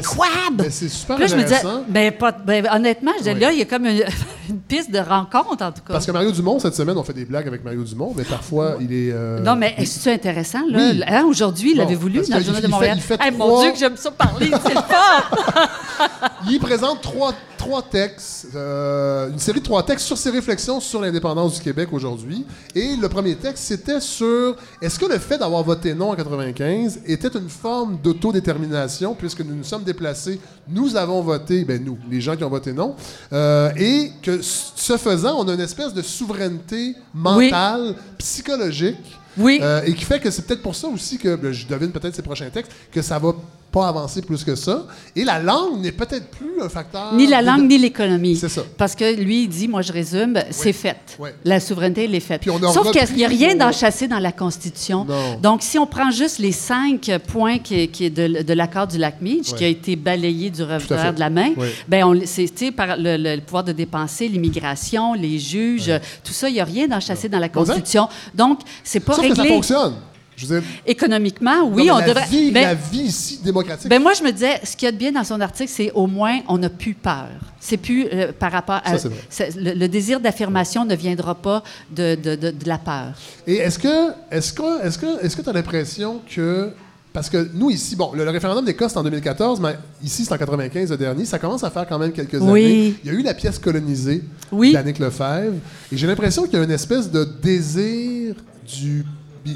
Mais 0.57 0.69
c'est- 0.69 0.89
super 0.89 1.15
Puis 1.15 1.23
là, 1.25 1.27
je 1.31 1.35
me 1.35 1.43
disais, 1.43 1.55
intéressant. 1.55 1.83
ben, 1.87 2.11
pas, 2.11 2.31
ben, 2.31 2.67
honnêtement, 2.71 3.11
je 3.23 3.29
Oui. 3.31 3.39
là, 3.39 3.51
il 3.51 3.59
y 3.59 3.61
a 3.61 3.65
comme 3.65 3.85
une, 3.85 4.03
une 4.49 4.59
piste 4.59 4.91
de 4.91 4.99
rencontre, 4.99 5.63
en 5.63 5.71
tout 5.71 5.81
cas. 5.81 5.93
Parce 5.93 6.05
que 6.05 6.11
Mario 6.11 6.31
Dumont, 6.31 6.59
cette 6.59 6.75
semaine, 6.75 6.97
on 6.97 7.03
fait 7.03 7.13
des 7.13 7.25
blagues 7.25 7.47
avec 7.47 7.63
Mario 7.63 7.83
Dumont, 7.83 8.13
mais 8.15 8.23
parfois, 8.23 8.75
il 8.79 8.91
est. 8.93 9.11
euh, 9.11 9.39
Non, 9.41 9.55
mais 9.55 9.75
est-ce 9.85 10.11
intéressant, 10.13 10.63
là? 10.69 10.77
Oui. 10.77 11.03
Hein, 11.07 11.25
Aujourd'hui, 11.27 11.71
il 11.73 11.81
voulu 11.95 12.17
parce 12.19 12.29
dans 12.29 12.37
le 12.37 12.43
Journal 12.43 12.61
de 12.61 12.67
Montréal? 12.67 12.99
Hey, 13.19 13.31
Mon 13.31 13.61
Dieu, 13.61 13.71
que 13.71 13.77
j'aime 13.77 13.97
ça 13.97 14.11
parler, 14.11 14.51
c'est 14.65 14.73
le 14.73 14.81
fun! 14.81 16.29
Il 16.47 16.59
présente 16.59 17.01
trois, 17.01 17.33
trois 17.57 17.81
textes, 17.81 18.47
euh, 18.55 19.31
une 19.31 19.39
série 19.39 19.59
de 19.59 19.65
trois 19.65 19.83
textes 19.83 20.05
sur 20.05 20.17
ses 20.17 20.29
réflexions 20.29 20.79
sur 20.79 21.01
l'indépendance 21.01 21.55
du 21.55 21.61
Québec 21.61 21.89
aujourd'hui. 21.91 22.45
Et 22.75 22.95
le 22.95 23.09
premier 23.09 23.35
texte, 23.35 23.63
c'était 23.63 23.99
sur 23.99 24.55
est-ce 24.81 24.99
que 24.99 25.05
le 25.05 25.17
fait 25.17 25.39
d'avoir 25.39 25.63
voté 25.63 25.95
non 25.95 26.11
en 26.11 26.15
95 26.15 26.99
était 27.05 27.35
une 27.35 27.49
forme 27.49 27.97
d'autodétermination, 28.03 29.15
puisque 29.15 29.41
nous 29.41 29.55
nous 29.55 29.63
sommes 29.63 29.83
déplacés, 29.83 30.39
nous 30.67 30.95
avons 30.95 31.21
voté, 31.21 31.65
ben 31.65 31.83
nous, 31.83 31.97
les 32.09 32.21
gens 32.21 32.35
qui 32.35 32.43
ont 32.43 32.49
voté 32.49 32.73
non, 32.73 32.95
euh, 33.33 33.71
et 33.77 34.11
que 34.21 34.41
ce 34.41 34.97
faisant, 34.97 35.39
on 35.39 35.47
a 35.47 35.53
une 35.53 35.61
espèce 35.61 35.93
de 35.93 36.01
souveraineté 36.03 36.95
mentale, 37.13 37.95
psychologique. 38.19 39.19
Oui. 39.37 39.59
Euh, 39.61 39.81
et 39.85 39.93
qui 39.93 40.05
fait 40.05 40.19
que 40.19 40.31
c'est 40.31 40.43
peut-être 40.43 40.61
pour 40.61 40.75
ça 40.75 40.87
aussi 40.87 41.17
que, 41.17 41.35
ben, 41.35 41.51
je 41.51 41.67
devine 41.67 41.91
peut-être 41.91 42.15
ces 42.15 42.21
prochains 42.21 42.49
textes, 42.49 42.71
que 42.91 43.01
ça 43.01 43.19
va 43.19 43.33
pas 43.75 43.89
avancer 43.89 44.21
plus 44.21 44.43
que 44.45 44.55
ça. 44.55 44.85
Et 45.17 45.23
la 45.25 45.39
langue 45.39 45.81
n'est 45.81 45.91
peut-être 45.91 46.27
plus 46.31 46.61
un 46.61 46.69
facteur. 46.69 47.13
Ni 47.13 47.27
la 47.27 47.41
de- 47.41 47.47
langue, 47.47 47.67
ni 47.67 47.77
l'économie. 47.77 48.37
C'est 48.37 48.47
ça. 48.49 48.61
Parce 48.77 48.95
que 48.95 49.07
lui, 49.21 49.43
il 49.43 49.47
dit, 49.49 49.67
moi 49.67 49.81
je 49.81 49.91
résume, 49.91 50.33
c'est 50.49 50.71
fait. 50.71 50.95
Oui. 51.19 51.29
La 51.43 51.59
souveraineté, 51.59 52.05
elle 52.05 52.15
est 52.15 52.19
faite. 52.21 52.43
Sauf 52.73 52.91
qu'il 52.91 53.15
n'y 53.17 53.25
a 53.25 53.27
rien 53.27 53.53
d'enchâssé 53.55 54.07
dans 54.07 54.19
la 54.19 54.31
Constitution. 54.31 55.03
Non. 55.03 55.39
Donc, 55.41 55.61
si 55.61 55.77
on 55.77 55.85
prend 55.85 56.09
juste 56.09 56.39
les 56.39 56.53
cinq 56.53 57.11
points 57.27 57.57
qui, 57.59 57.89
qui 57.89 58.05
est 58.05 58.09
de, 58.09 58.43
de 58.43 58.53
l'accord 58.53 58.87
du 58.87 58.97
lac 58.97 59.21
Meach, 59.21 59.53
qui 59.53 59.63
a 59.65 59.67
été 59.67 59.97
balayé 59.97 60.49
du 60.49 60.63
revers 60.63 61.13
de 61.13 61.19
la 61.19 61.29
main, 61.29 61.51
ben 61.87 62.21
c'est 62.25 62.71
par 62.71 62.95
le, 62.97 63.39
pouvoir 63.41 63.63
de 63.65 63.73
dépenser, 63.73 64.29
l'immigration, 64.29 65.13
les 65.13 65.37
juges, 65.37 65.91
tout 66.23 66.33
ça, 66.33 66.47
il 66.47 66.53
n'y 66.53 66.61
a 66.61 66.65
rien 66.65 66.87
d'enchâssé 66.87 67.27
dans 67.27 67.39
la. 67.39 67.49
Constitution. 67.55 68.09
Donc, 68.33 68.59
c'est 68.83 68.99
pas 68.99 69.13
Sauf 69.13 69.27
que 69.27 69.33
ça 69.35 69.41
réglé. 69.41 69.55
fonctionne. 69.55 69.93
Je 70.37 70.45
veux 70.45 70.59
dire, 70.59 70.69
Économiquement, 70.85 71.63
oui, 71.69 71.85
non, 71.87 71.95
on 71.95 71.97
la 71.99 72.07
devrait. 72.07 72.25
Vie, 72.27 72.51
Ben, 72.51 72.63
la 72.63 72.73
vie 72.75 72.99
ici 73.03 73.39
démocratique. 73.43 73.89
Ben 73.89 74.01
moi, 74.01 74.13
je 74.13 74.23
me 74.23 74.31
disais, 74.31 74.59
ce 74.63 74.75
qu'il 74.75 74.85
y 74.85 74.89
a 74.89 74.91
de 74.91 74.97
bien 74.97 75.11
dans 75.11 75.23
son 75.23 75.39
article, 75.39 75.71
c'est 75.73 75.91
au 75.93 76.07
moins, 76.07 76.39
on 76.47 76.57
n'a 76.57 76.69
plus 76.69 76.93
peur. 76.93 77.29
C'est 77.59 77.77
plus 77.77 78.05
euh, 78.11 78.31
par 78.37 78.51
rapport 78.51 78.81
à. 78.83 78.91
Ça, 78.91 78.97
c'est 78.99 79.07
vrai. 79.09 79.17
c'est- 79.29 79.55
le, 79.55 79.73
le 79.73 79.87
désir 79.87 80.19
d'affirmation 80.19 80.85
ne 80.85 80.95
viendra 80.95 81.35
pas 81.35 81.63
de, 81.89 82.15
de, 82.15 82.35
de, 82.35 82.51
de 82.51 82.67
la 82.67 82.77
peur. 82.77 83.13
Et 83.47 83.55
est-ce 83.55 83.79
que 83.79 84.11
est-ce 84.29 84.53
que 84.53 84.85
est-ce 84.85 84.97
que 84.97 85.25
est-ce 85.25 85.35
que 85.35 85.41
tu 85.41 85.49
as 85.49 85.53
l'impression 85.53 86.21
que 86.29 86.69
parce 87.13 87.29
que 87.29 87.49
nous 87.53 87.69
ici, 87.71 87.95
bon, 87.95 88.11
le, 88.13 88.25
le 88.25 88.29
référendum 88.29 88.65
d'Écosse 88.65 88.91
c'est 88.91 88.99
en 88.99 89.03
2014, 89.03 89.61
mais 89.61 89.77
ici 90.03 90.25
c'est 90.25 90.33
en 90.33 90.37
95 90.37 90.91
le 90.91 90.97
dernier, 90.97 91.23
ça 91.23 91.39
commence 91.39 91.63
à 91.63 91.69
faire 91.71 91.87
quand 91.87 91.97
même 91.97 92.11
quelques 92.11 92.33
Oui. 92.41 92.65
années. 92.65 92.95
Il 93.05 93.11
y 93.11 93.15
a 93.15 93.17
eu 93.17 93.23
la 93.23 93.33
pièce 93.33 93.57
colonisée 93.57 94.21
Oui. 94.51 94.73
d'Annick 94.73 94.99
Lefebvre, 94.99 95.53
et 95.93 95.97
j'ai 95.97 96.07
l'impression 96.07 96.43
qu'il 96.43 96.55
y 96.59 96.61
a 96.61 96.63
une 96.65 96.71
espèce 96.71 97.09
de 97.09 97.23
désir 97.41 98.35
du 98.67 99.05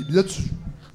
là 0.10 0.24
tu 0.24 0.42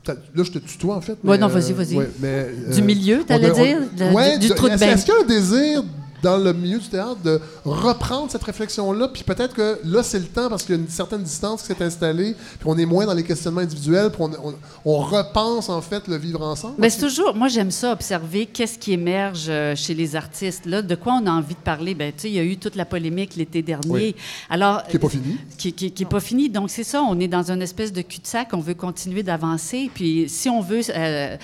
Là, 0.09 0.15
je 0.45 0.51
te 0.51 0.59
tutoie, 0.59 0.97
en 0.97 1.01
fait. 1.01 1.17
Mais, 1.25 1.39
non, 1.39 1.49
vas-y, 1.49 1.73
vas-y. 1.73 1.97
ouais, 1.97 2.11
mais, 2.21 2.49
Du 2.75 2.83
milieu, 2.83 3.25
t'allais 3.27 3.51
dire? 3.51 3.79
De- 3.97 4.15
ouais, 4.15 4.39
du 4.39 4.49
trou 4.51 4.69
de 4.69 4.77
bain. 4.77 4.89
est-ce 4.91 5.05
qu'il 5.05 5.15
y 5.15 5.17
a 5.17 5.21
un 5.21 5.27
désir 5.27 5.83
dans 6.25 6.37
le 6.39 6.53
milieu 6.53 6.79
du 6.79 6.89
théâtre 6.89 7.19
de 7.23 7.41
reprendre 7.65 8.31
cette 8.31 8.43
réflexion-là, 8.43 9.09
puis 9.09 9.23
peut-être 9.23 9.55
que 9.55 9.79
là, 9.85 10.03
c'est 10.03 10.19
le 10.19 10.25
temps 10.27 10.49
parce 10.49 10.63
qu'il 10.65 10.75
y 10.75 10.79
a 10.79 10.81
une 10.81 10.89
certaine 10.89 11.23
distance 11.23 11.61
qui 11.63 11.69
s'est 11.69 11.83
installée, 11.85 12.35
puis 12.59 12.65
on 12.67 12.77
est 12.79 12.87
moins 12.87 13.05
dans 13.07 13.15
les 13.15 13.23
questionnements 13.25 13.61
individuels, 13.61 14.11
puis 14.11 14.23
on, 14.23 14.31
on- 14.49 14.55
on 14.87 14.99
repense 14.99 15.69
en 15.69 15.81
fait 15.81 16.09
le 16.09 16.17
vivre 16.17 16.43
ensemble. 16.43 16.75
Mais 16.79 16.91
c'est 16.91 17.01
toujours, 17.01 17.35
moi 17.35 17.49
j'aime 17.49 17.71
ça, 17.71 17.93
observer 17.93 18.47
qu'est-ce 18.47 18.79
qui 18.79 18.93
émerge 18.93 19.47
euh, 19.49 19.75
chez 19.77 19.95
les 19.95 20.17
artistes. 20.17 20.67
Là, 20.67 20.83
de 20.83 20.95
quoi 20.95 21.15
on 21.23 21.27
a 21.27 21.31
envie 21.31 21.55
de 21.55 21.61
parler? 21.61 21.95
Ben, 21.95 22.13
tu 22.13 22.23
sais, 22.23 22.29
il 22.29 22.35
y 22.35 22.39
a 22.39 22.45
eu 22.45 22.57
toute 22.57 22.75
la 22.77 22.85
polémique 22.87 23.37
l'été 23.37 23.61
dernier. 23.63 23.91
Oui. 23.91 24.17
Alors, 24.49 24.83
Qui 24.87 24.97
est 24.97 24.99
pas 25.01 25.09
fini. 25.09 25.37
Qui, 25.59 25.73
qui, 25.73 25.91
qui 25.93 26.03
est 26.05 26.07
pas 26.07 26.21
fini. 26.21 26.49
Donc, 26.49 26.71
c'est 26.71 26.85
ça, 26.85 27.03
on 27.03 27.19
est 27.21 27.29
dans 27.29 27.51
une 27.51 27.61
espèce 27.63 27.93
de 27.93 28.03
cul-de-sac, 28.03 28.49
on 28.53 28.61
veut 28.61 28.75
continuer 28.75 29.23
d'avancer. 29.23 29.91
Puis, 29.95 30.27
si 30.29 30.49
on 30.49 30.61
veut 30.61 30.81
euh, 30.91 31.37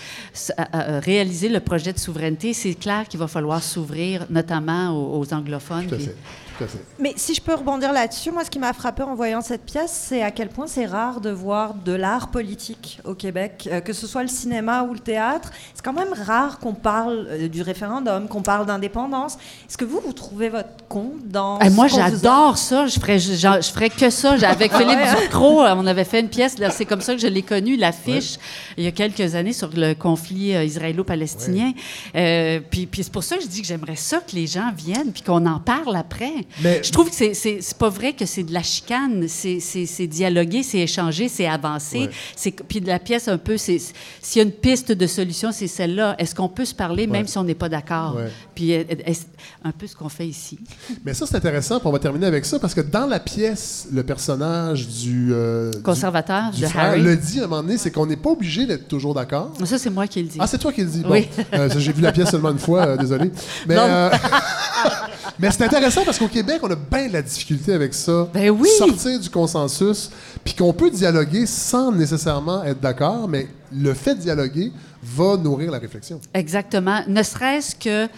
euh, 0.58 1.00
réaliser 1.04 1.48
le 1.48 1.60
projet 1.60 1.92
de 1.92 1.98
souveraineté, 1.98 2.52
c'est 2.52 2.74
clair 2.74 3.06
qu'il 3.08 3.18
va 3.20 3.26
falloir 3.28 3.62
s'ouvrir, 3.62 4.26
notamment 4.30 4.69
aux, 4.92 5.18
aux 5.20 5.34
anglophones. 5.34 5.86
Tout 5.86 5.94
à 5.94 5.96
puis- 5.98 6.06
fait. 6.06 6.16
Tout 6.60 6.64
à 6.64 6.68
fait. 6.68 6.84
Mais 6.98 7.14
si 7.16 7.34
je 7.34 7.40
peux 7.40 7.54
rebondir 7.54 7.90
là-dessus, 7.92 8.30
moi, 8.30 8.44
ce 8.44 8.50
qui 8.50 8.58
m'a 8.58 8.72
frappé 8.74 9.02
en 9.02 9.14
voyant 9.14 9.40
cette 9.40 9.64
pièce, 9.64 9.90
c'est 10.08 10.22
à 10.22 10.30
quel 10.30 10.48
point 10.50 10.66
c'est 10.66 10.84
rare 10.84 11.20
de 11.20 11.30
voir 11.30 11.72
de 11.74 11.92
l'art 11.92 12.28
politique 12.28 13.00
au 13.04 13.14
Québec, 13.14 13.66
euh, 13.72 13.80
que 13.80 13.92
ce 13.94 14.06
soit 14.06 14.22
le 14.22 14.28
cinéma 14.28 14.82
ou 14.82 14.92
le 14.92 14.98
théâtre. 14.98 15.50
C'est 15.74 15.82
quand 15.84 15.92
même 15.94 16.12
rare 16.26 16.58
qu'on 16.58 16.74
parle 16.74 17.26
euh, 17.30 17.48
du 17.48 17.62
référendum, 17.62 18.28
qu'on 18.28 18.42
parle 18.42 18.66
d'indépendance. 18.66 19.34
Est-ce 19.68 19.78
que 19.78 19.84
vous, 19.86 20.00
vous 20.04 20.12
trouvez 20.12 20.50
votre 20.50 20.68
compte 20.88 21.26
dans. 21.26 21.58
Eh, 21.60 21.70
moi, 21.70 21.86
j'adore 21.88 22.58
ça. 22.58 22.86
Je 22.86 23.00
ferais, 23.00 23.18
je, 23.18 23.32
j'en- 23.34 23.60
je 23.60 23.70
ferais 23.70 23.88
que 23.90 24.10
ça. 24.10 24.32
Avec 24.46 24.72
Philippe 24.76 24.90
Ouais, 24.98 25.08
hein? 25.08 25.16
Ducrot, 25.22 25.62
euh, 25.62 25.74
on 25.76 25.86
avait 25.86 26.04
fait 26.04 26.20
une 26.20 26.28
pièce. 26.28 26.56
C'est 26.72 26.84
comme 26.84 27.00
ça 27.00 27.14
que 27.14 27.20
je 27.20 27.26
l'ai 27.26 27.42
connue, 27.42 27.76
l'affiche, 27.76 28.36
il 28.76 28.84
y 28.84 28.86
a 28.86 28.92
quelques 28.92 29.34
années 29.34 29.52
sur 29.54 29.70
le 29.74 29.94
conflit 29.94 30.54
euh, 30.54 30.64
israélo-palestinien. 30.64 31.72
Euh, 32.14 32.60
puis 32.70 32.86
puis 32.86 33.04
c'est 33.04 33.12
pour 33.12 33.24
ça 33.24 33.36
que 33.36 33.42
je 33.42 33.48
dis 33.48 33.62
que 33.62 33.66
j'aimerais 33.66 33.96
ça 33.96 34.18
que 34.18 34.34
les 34.34 34.46
gens 34.46 34.70
viennent 34.76 35.12
puis 35.12 35.22
qu'on 35.22 35.46
en 35.46 35.58
parle 35.60 35.96
après. 35.96 36.32
Mais- 36.62 36.82
je 36.82 36.90
trouve 36.92 37.08
que 37.10 37.14
c'est- 37.14 37.34
c'est 37.34 37.58
c'est 37.60 37.76
pas 37.76 37.88
vrai 37.88 38.12
que 38.12 38.26
c'est 38.26 38.42
de 38.42 38.52
la 38.52 38.62
chicane. 38.62 39.26
C'est- 39.28 40.06
dialoguer, 40.06 40.62
c'est 40.62 40.78
échanger, 40.78 41.28
c'est 41.28 41.46
avancer. 41.46 41.98
Ouais. 42.00 42.10
C'est 42.36 42.50
Puis 42.52 42.80
de 42.80 42.86
la 42.88 42.98
pièce, 42.98 43.28
un 43.28 43.38
peu, 43.38 43.56
c'est 43.56 43.78
s'il 44.20 44.38
y 44.38 44.40
a 44.40 44.44
une 44.44 44.52
piste 44.52 44.92
de 44.92 45.06
solution, 45.06 45.50
c'est 45.52 45.66
celle-là. 45.68 46.14
Est-ce 46.18 46.34
qu'on 46.34 46.48
peut 46.48 46.64
se 46.64 46.74
parler 46.74 47.06
même 47.06 47.26
si 47.26 47.38
on 47.38 47.44
n'est 47.44 47.54
pas 47.54 47.68
d'accord? 47.68 48.16
Ouais. 48.16 48.28
Puis 48.54 48.74
euh, 48.74 48.84
est-ce- 49.06 49.26
un 49.64 49.72
peu 49.72 49.86
ce 49.86 49.94
qu'on 49.96 50.08
fait 50.08 50.26
ici. 50.26 50.58
Mais 51.04 51.14
ça, 51.14 51.26
c'est 51.26 51.36
intéressant, 51.36 51.78
puis 51.78 51.86
on 51.88 51.92
va 51.92 51.98
terminer 51.98 52.26
avec 52.26 52.44
ça, 52.44 52.58
parce 52.58 52.74
que 52.74 52.80
dans 52.80 53.06
la 53.06 53.20
pièce, 53.20 53.86
le 53.92 54.02
personnage 54.02 54.88
du. 54.88 55.30
euh, 55.32 55.70
du- 55.70 55.82
Conservateur 55.82 56.50
du 56.50 56.60
de 56.62 56.66
frère 56.66 56.90
Harry. 56.90 57.02
le 57.02 57.16
dit 57.16 57.40
à 57.40 57.44
un 57.44 57.46
moment 57.46 57.62
donné, 57.62 57.78
c'est 57.78 57.90
qu'on 57.90 58.06
n'est 58.06 58.16
pas 58.16 58.30
obligé 58.30 58.66
d'être 58.66 58.88
toujours 58.88 59.14
d'accord. 59.14 59.52
Ça, 59.64 59.78
c'est 59.78 59.90
moi 59.90 60.06
qui 60.06 60.22
le 60.22 60.28
dis. 60.28 60.38
Ah, 60.40 60.46
c'est 60.46 60.58
toi 60.58 60.72
qui 60.72 60.80
le 60.82 60.88
dis. 60.88 61.00
Bon. 61.02 61.10
Oui. 61.12 61.28
Euh, 61.54 61.68
J'ai 61.78 61.92
vu 61.92 62.02
la 62.02 62.12
pièce 62.12 62.30
seulement 62.30 62.50
une 62.50 62.58
fois, 62.58 62.86
euh, 62.86 62.96
désolé. 62.96 63.30
Mais, 63.66 63.76
euh, 63.78 64.10
mais 65.40 65.50
c'est 65.50 65.64
intéressant 65.64 66.04
parce 66.04 66.18
qu'au 66.18 66.28
Québec, 66.28 66.60
on 66.62 66.70
a 66.70 66.76
bien 66.76 67.08
de 67.08 67.12
la 67.14 67.22
difficulté 67.22 67.72
avec 67.72 67.94
ça. 67.94 68.28
Ben 68.32 68.50
oui. 68.50 68.68
Sortir 68.76 69.18
du 69.18 69.30
consensus, 69.30 70.10
puis 70.44 70.54
qu'on 70.54 70.72
peut 70.72 70.90
dialoguer 70.90 71.46
sans 71.46 71.92
nécessairement 71.92 72.62
être 72.64 72.80
d'accord, 72.80 73.28
mais 73.28 73.48
le 73.72 73.94
fait 73.94 74.14
de 74.14 74.20
dialoguer 74.20 74.72
va 75.02 75.36
nourrir 75.36 75.70
la 75.70 75.78
réflexion. 75.78 76.20
Exactement. 76.34 77.00
Ne 77.08 77.22
serait-ce 77.22 77.74
que 77.74 78.08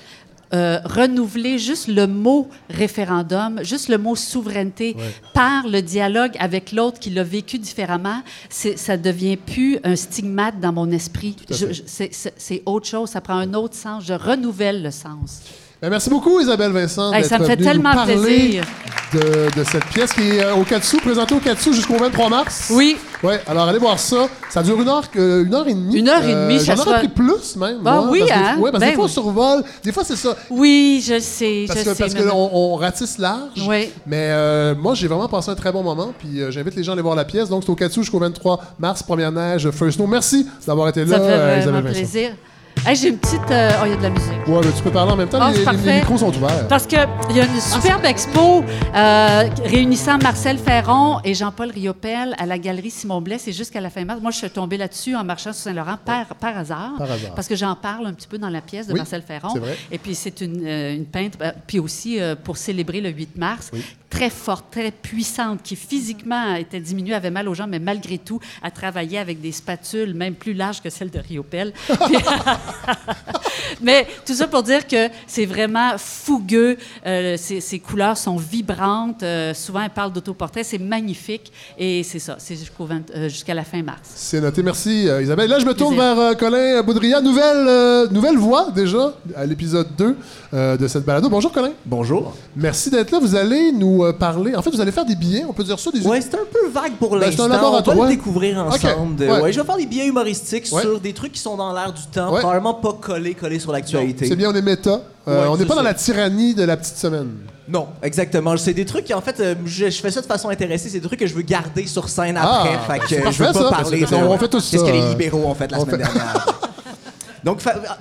euh, 0.54 0.80
renouveler 0.84 1.58
juste 1.58 1.88
le 1.88 2.06
mot 2.06 2.48
référendum, 2.68 3.60
juste 3.62 3.88
le 3.88 3.96
mot 3.96 4.14
souveraineté 4.14 4.94
par 5.32 5.66
le 5.66 5.80
dialogue 5.80 6.32
avec 6.38 6.72
l'autre 6.72 6.98
qui 6.98 7.08
l'a 7.08 7.24
vécu 7.24 7.58
différemment, 7.58 8.22
ça 8.50 8.98
devient 8.98 9.38
plus 9.38 9.78
un 9.82 9.96
stigmate 9.96 10.60
dans 10.60 10.72
mon 10.72 10.90
esprit. 10.90 11.36
c'est 11.48 12.62
autre 12.66 12.86
chose, 12.86 13.08
ça 13.08 13.22
prend 13.22 13.36
un 13.36 13.54
autre 13.54 13.74
sens. 13.74 14.04
Je 14.04 14.12
renouvelle 14.12 14.82
le 14.82 14.90
sens. 14.90 15.40
Ben, 15.82 15.90
merci 15.90 16.08
beaucoup, 16.08 16.38
Isabelle 16.38 16.70
Vincent. 16.70 17.12
Hey, 17.12 17.24
ça 17.24 17.40
me 17.40 17.44
fait 17.44 17.56
tellement 17.56 17.92
parler 17.92 18.14
plaisir. 18.16 18.64
De, 19.12 19.18
de 19.58 19.64
cette 19.64 19.84
pièce 19.86 20.12
qui 20.12 20.22
est 20.22 20.44
euh, 20.44 20.54
au 20.54 20.62
Katsu, 20.62 20.96
présentée 20.98 21.34
au 21.34 21.38
Katsu 21.40 21.74
jusqu'au 21.74 21.96
23 21.96 22.28
mars. 22.30 22.70
Oui. 22.72 22.96
Ouais, 23.24 23.40
alors 23.48 23.68
allez 23.68 23.80
voir 23.80 23.98
ça. 23.98 24.28
Ça 24.48 24.62
dure 24.62 24.80
une 24.80 24.88
heure, 24.88 25.02
euh, 25.16 25.44
une 25.44 25.52
heure 25.52 25.66
et 25.66 25.74
demie. 25.74 25.98
Une 25.98 26.08
heure 26.08 26.22
et 26.24 26.32
demie, 26.34 26.60
J'en 26.60 26.76
ça 26.76 26.82
aurais 26.82 26.82
soit- 26.84 26.98
pris 26.98 27.08
plus, 27.08 27.56
même. 27.56 27.78
Ah 27.84 27.96
moi, 27.96 28.06
oui, 28.10 28.20
parce 28.20 28.30
que- 28.30 28.36
hein? 28.36 28.56
ouais, 28.58 28.70
parce 28.70 28.74
que 28.74 28.78
Ben 28.78 28.90
des 28.90 28.94
fois, 28.94 29.04
on 29.04 29.08
survole. 29.08 29.64
Des 29.82 29.90
fois, 29.92 30.04
c'est 30.04 30.16
ça. 30.16 30.36
Oui, 30.50 31.04
je 31.04 31.18
sais, 31.18 31.64
Parce 31.66 31.80
je 31.80 31.84
que, 31.84 31.94
sais. 31.94 31.98
parce 32.04 32.14
que 32.14 32.22
non. 32.22 32.50
on, 32.54 32.76
ratisse 32.76 33.18
large. 33.18 33.66
Oui. 33.68 33.90
Mais 34.06 34.28
euh, 34.30 34.74
moi, 34.76 34.94
j'ai 34.94 35.08
vraiment 35.08 35.28
passé 35.28 35.50
un 35.50 35.56
très 35.56 35.72
bon 35.72 35.82
moment. 35.82 36.14
Puis 36.18 36.40
euh, 36.40 36.52
j'invite 36.52 36.76
les 36.76 36.84
gens 36.84 36.92
à 36.92 36.94
aller 36.94 37.02
voir 37.02 37.16
la 37.16 37.24
pièce. 37.24 37.48
Donc, 37.48 37.64
c'est 37.64 37.70
au 37.70 37.74
Katsu 37.74 38.00
jusqu'au 38.02 38.20
23 38.20 38.60
mars, 38.78 39.02
première 39.02 39.32
neige, 39.32 39.68
First 39.72 39.96
Snow. 39.96 40.06
Merci 40.06 40.46
d'avoir 40.64 40.88
été 40.88 41.04
là, 41.04 41.16
Ça 41.18 41.22
fait 41.24 41.32
euh, 41.32 41.58
Isabelle 41.60 41.82
Vincent. 41.82 41.94
plaisir. 41.94 42.30
Hey, 42.84 42.96
J'ai 42.96 43.08
une 43.10 43.18
petite... 43.18 43.48
euh, 43.50 43.70
Oh, 43.80 43.84
il 43.86 43.90
y 43.90 43.92
a 43.92 43.96
de 43.96 44.02
la 44.02 44.10
musique. 44.10 44.32
Ouais, 44.48 44.60
mais 44.64 44.72
tu 44.72 44.82
peux 44.82 44.90
parler 44.90 45.12
en 45.12 45.16
même 45.16 45.28
temps. 45.28 45.38
Ah, 45.40 45.52
les, 45.52 45.94
micros 46.00 46.18
sont 46.18 46.36
ouverts. 46.36 46.66
Parce 46.66 46.84
qu'il 46.86 46.98
y 47.30 47.40
a 47.40 47.44
une 47.44 47.60
superbe 47.60 48.04
expo 48.04 48.64
euh, 48.94 49.48
réunissant 49.64 50.18
Marcel 50.18 50.58
Ferron 50.58 51.20
et 51.22 51.32
Jean-Paul 51.34 51.70
Riopel 51.70 52.34
à 52.38 52.44
la 52.46 52.58
galerie 52.58 52.90
Simon 52.90 53.20
Blais. 53.20 53.38
C'est 53.38 53.52
jusqu'à 53.52 53.80
la 53.80 53.88
fin 53.88 54.04
mars. 54.04 54.20
Moi, 54.20 54.32
je 54.32 54.38
suis 54.38 54.50
tombée 54.50 54.78
là-dessus 54.78 55.14
en 55.14 55.22
marchant 55.22 55.52
sur 55.52 55.62
Saint-Laurent 55.62 55.96
par, 56.04 56.26
par 56.34 56.58
hasard. 56.58 56.94
Par 56.98 57.10
hasard. 57.12 57.34
Parce 57.36 57.46
que 57.46 57.54
j'en 57.54 57.76
parle 57.76 58.06
un 58.06 58.14
petit 58.14 58.26
peu 58.26 58.38
dans 58.38 58.50
la 58.50 58.60
pièce 58.60 58.88
de 58.88 58.92
Oui, 58.94 58.98
Marcel 58.98 59.22
Ferron. 59.22 59.50
c'est 59.52 59.60
vrai. 59.60 59.76
Et 59.92 59.98
puis, 59.98 60.16
c'est 60.16 60.40
une, 60.40 60.66
euh, 60.66 60.94
une 60.96 61.06
peintre, 61.06 61.38
puis 61.68 61.78
aussi 61.78 62.20
euh, 62.20 62.34
pour 62.34 62.56
célébrer 62.56 63.00
le 63.00 63.10
8 63.10 63.36
mars, 63.36 63.70
très 64.10 64.28
forte, 64.28 64.66
très 64.72 64.90
puissante, 64.90 65.62
qui 65.62 65.76
physiquement 65.76 66.56
était 66.56 66.80
diminuée, 66.80 67.14
avait 67.14 67.30
mal 67.30 67.48
aux 67.48 67.54
jambes, 67.54 67.70
mais 67.70 67.78
malgré 67.78 68.18
tout, 68.18 68.40
a 68.62 68.70
travaillé 68.72 69.18
avec 69.18 69.40
des 69.40 69.52
spatules 69.52 70.14
même 70.14 70.34
plus 70.34 70.52
larges 70.52 70.82
que 70.82 70.90
celles 70.90 71.10
de 71.10 71.20
Riopel. 71.20 71.72
Mais 73.80 74.06
tout 74.26 74.34
ça 74.34 74.46
pour 74.46 74.62
dire 74.62 74.86
que 74.86 75.08
c'est 75.26 75.46
vraiment 75.46 75.92
fougueux. 75.98 76.76
Euh, 77.06 77.36
ces, 77.36 77.78
couleurs 77.78 78.16
sont 78.16 78.36
vibrantes. 78.36 79.22
Euh, 79.22 79.54
souvent, 79.54 79.80
elle 79.82 79.90
parle 79.90 80.12
d'autoportrait. 80.12 80.64
C'est 80.64 80.78
magnifique. 80.78 81.52
Et 81.78 82.02
c'est 82.02 82.18
ça. 82.18 82.36
C'est 82.38 82.56
jusqu'au 82.56 82.84
20 82.84 83.10
euh, 83.14 83.28
jusqu'à 83.28 83.54
la 83.54 83.64
fin 83.64 83.82
mars. 83.82 84.00
C'est 84.14 84.40
noté, 84.40 84.62
merci 84.62 85.08
euh, 85.08 85.22
Isabelle. 85.22 85.48
Là, 85.50 85.58
je 85.58 85.66
me 85.66 85.74
tourne 85.74 85.94
Plaisir. 85.96 86.14
vers 86.14 86.24
euh, 86.30 86.34
Colin 86.34 86.82
Boudria. 86.82 87.20
Nouvelle, 87.20 87.66
euh, 87.68 88.08
nouvelle 88.10 88.36
voix 88.36 88.68
déjà 88.74 89.14
à 89.36 89.46
l'épisode 89.46 89.88
2 89.96 90.16
euh, 90.54 90.76
de 90.76 90.86
cette 90.88 91.04
balado. 91.04 91.28
Bonjour 91.28 91.50
Colin. 91.52 91.72
Bonjour. 91.86 92.34
Merci 92.56 92.90
d'être 92.90 93.10
là. 93.10 93.18
Vous 93.20 93.34
allez 93.34 93.72
nous 93.72 94.04
euh, 94.04 94.12
parler. 94.12 94.54
En 94.54 94.62
fait, 94.62 94.70
vous 94.70 94.80
allez 94.80 94.92
faire 94.92 95.04
des 95.04 95.16
billets, 95.16 95.44
on 95.48 95.52
peut 95.52 95.64
dire 95.64 95.78
ça, 95.78 95.90
des 95.90 96.06
Ouais, 96.06 96.20
c'est 96.20 96.34
un 96.34 96.44
peu 96.50 96.68
vague 96.70 96.94
pour 96.98 97.10
Ben, 97.12 97.20
l'instant. 97.20 97.46
On 97.46 97.94
va 97.94 98.04
le 98.04 98.08
découvrir 98.10 98.58
ensemble. 98.58 99.20
Ouais. 99.22 99.40
ouais, 99.40 99.52
je 99.52 99.60
vais 99.60 99.66
faire 99.66 99.76
des 99.76 99.86
billets 99.86 100.06
humoristiques 100.06 100.66
Ouais. 100.72 100.82
sur 100.82 101.00
des 101.00 101.12
trucs 101.12 101.32
qui 101.32 101.40
sont 101.40 101.56
dans 101.56 101.72
l'air 101.72 101.92
du 101.92 102.02
temps, 102.12 102.32
Pas 102.74 102.92
collés, 103.00 103.34
collés 103.34 103.58
sur 103.58 103.72
l'actualité. 103.72 104.26
C'est 104.26 104.36
bien, 104.36 104.50
on 104.50 104.54
est 104.54 104.62
méta. 104.62 105.00
Euh, 105.28 105.42
Ouais, 105.42 105.48
on 105.50 105.56
n'est 105.56 105.66
pas 105.66 105.74
dans 105.76 105.82
la 105.82 105.94
tyrannie 105.94 106.54
de 106.54 106.64
la 106.64 106.76
petite 106.76 106.96
semaine. 106.96 107.28
Non, 107.68 107.86
exactement. 108.02 108.56
C'est 108.56 108.74
des 108.74 108.84
trucs 108.84 109.04
qui, 109.04 109.14
en 109.14 109.20
fait, 109.20 109.38
euh, 109.40 109.54
je, 109.64 109.88
je 109.88 110.00
fais 110.00 110.10
ça 110.10 110.20
de 110.20 110.26
façon 110.26 110.48
intéressée. 110.48 110.88
C'est 110.88 110.98
des 111.00 111.06
trucs 111.06 111.20
que 111.20 111.26
je 111.28 111.34
veux 111.34 111.42
garder 111.42 111.86
sur 111.86 112.08
scène 112.08 112.36
Ah, 112.40 112.60
après. 112.62 112.98
ben, 112.98 113.06
fait 113.06 113.16
que 113.16 113.28
euh, 113.28 113.30
je 113.30 113.38
veux 113.44 113.52
pas 113.52 113.60
ça. 113.60 113.70
parler 113.70 114.00
Ben, 114.10 114.20
de 114.20 114.26
on 114.26 114.38
fait 114.38 114.48
tout 114.48 114.58
qu'est-ce 114.58 114.78
ça, 114.78 114.84
que 114.86 114.90
les 114.92 115.00
euh, 115.00 115.08
libéraux 115.10 115.44
ont 115.46 115.54
fait 115.54 115.70
la 115.70 115.78
on 115.78 115.84
semaine 115.86 116.00
fait- 116.00 116.12
dernière. 116.12 116.46
Donc, 117.45 117.61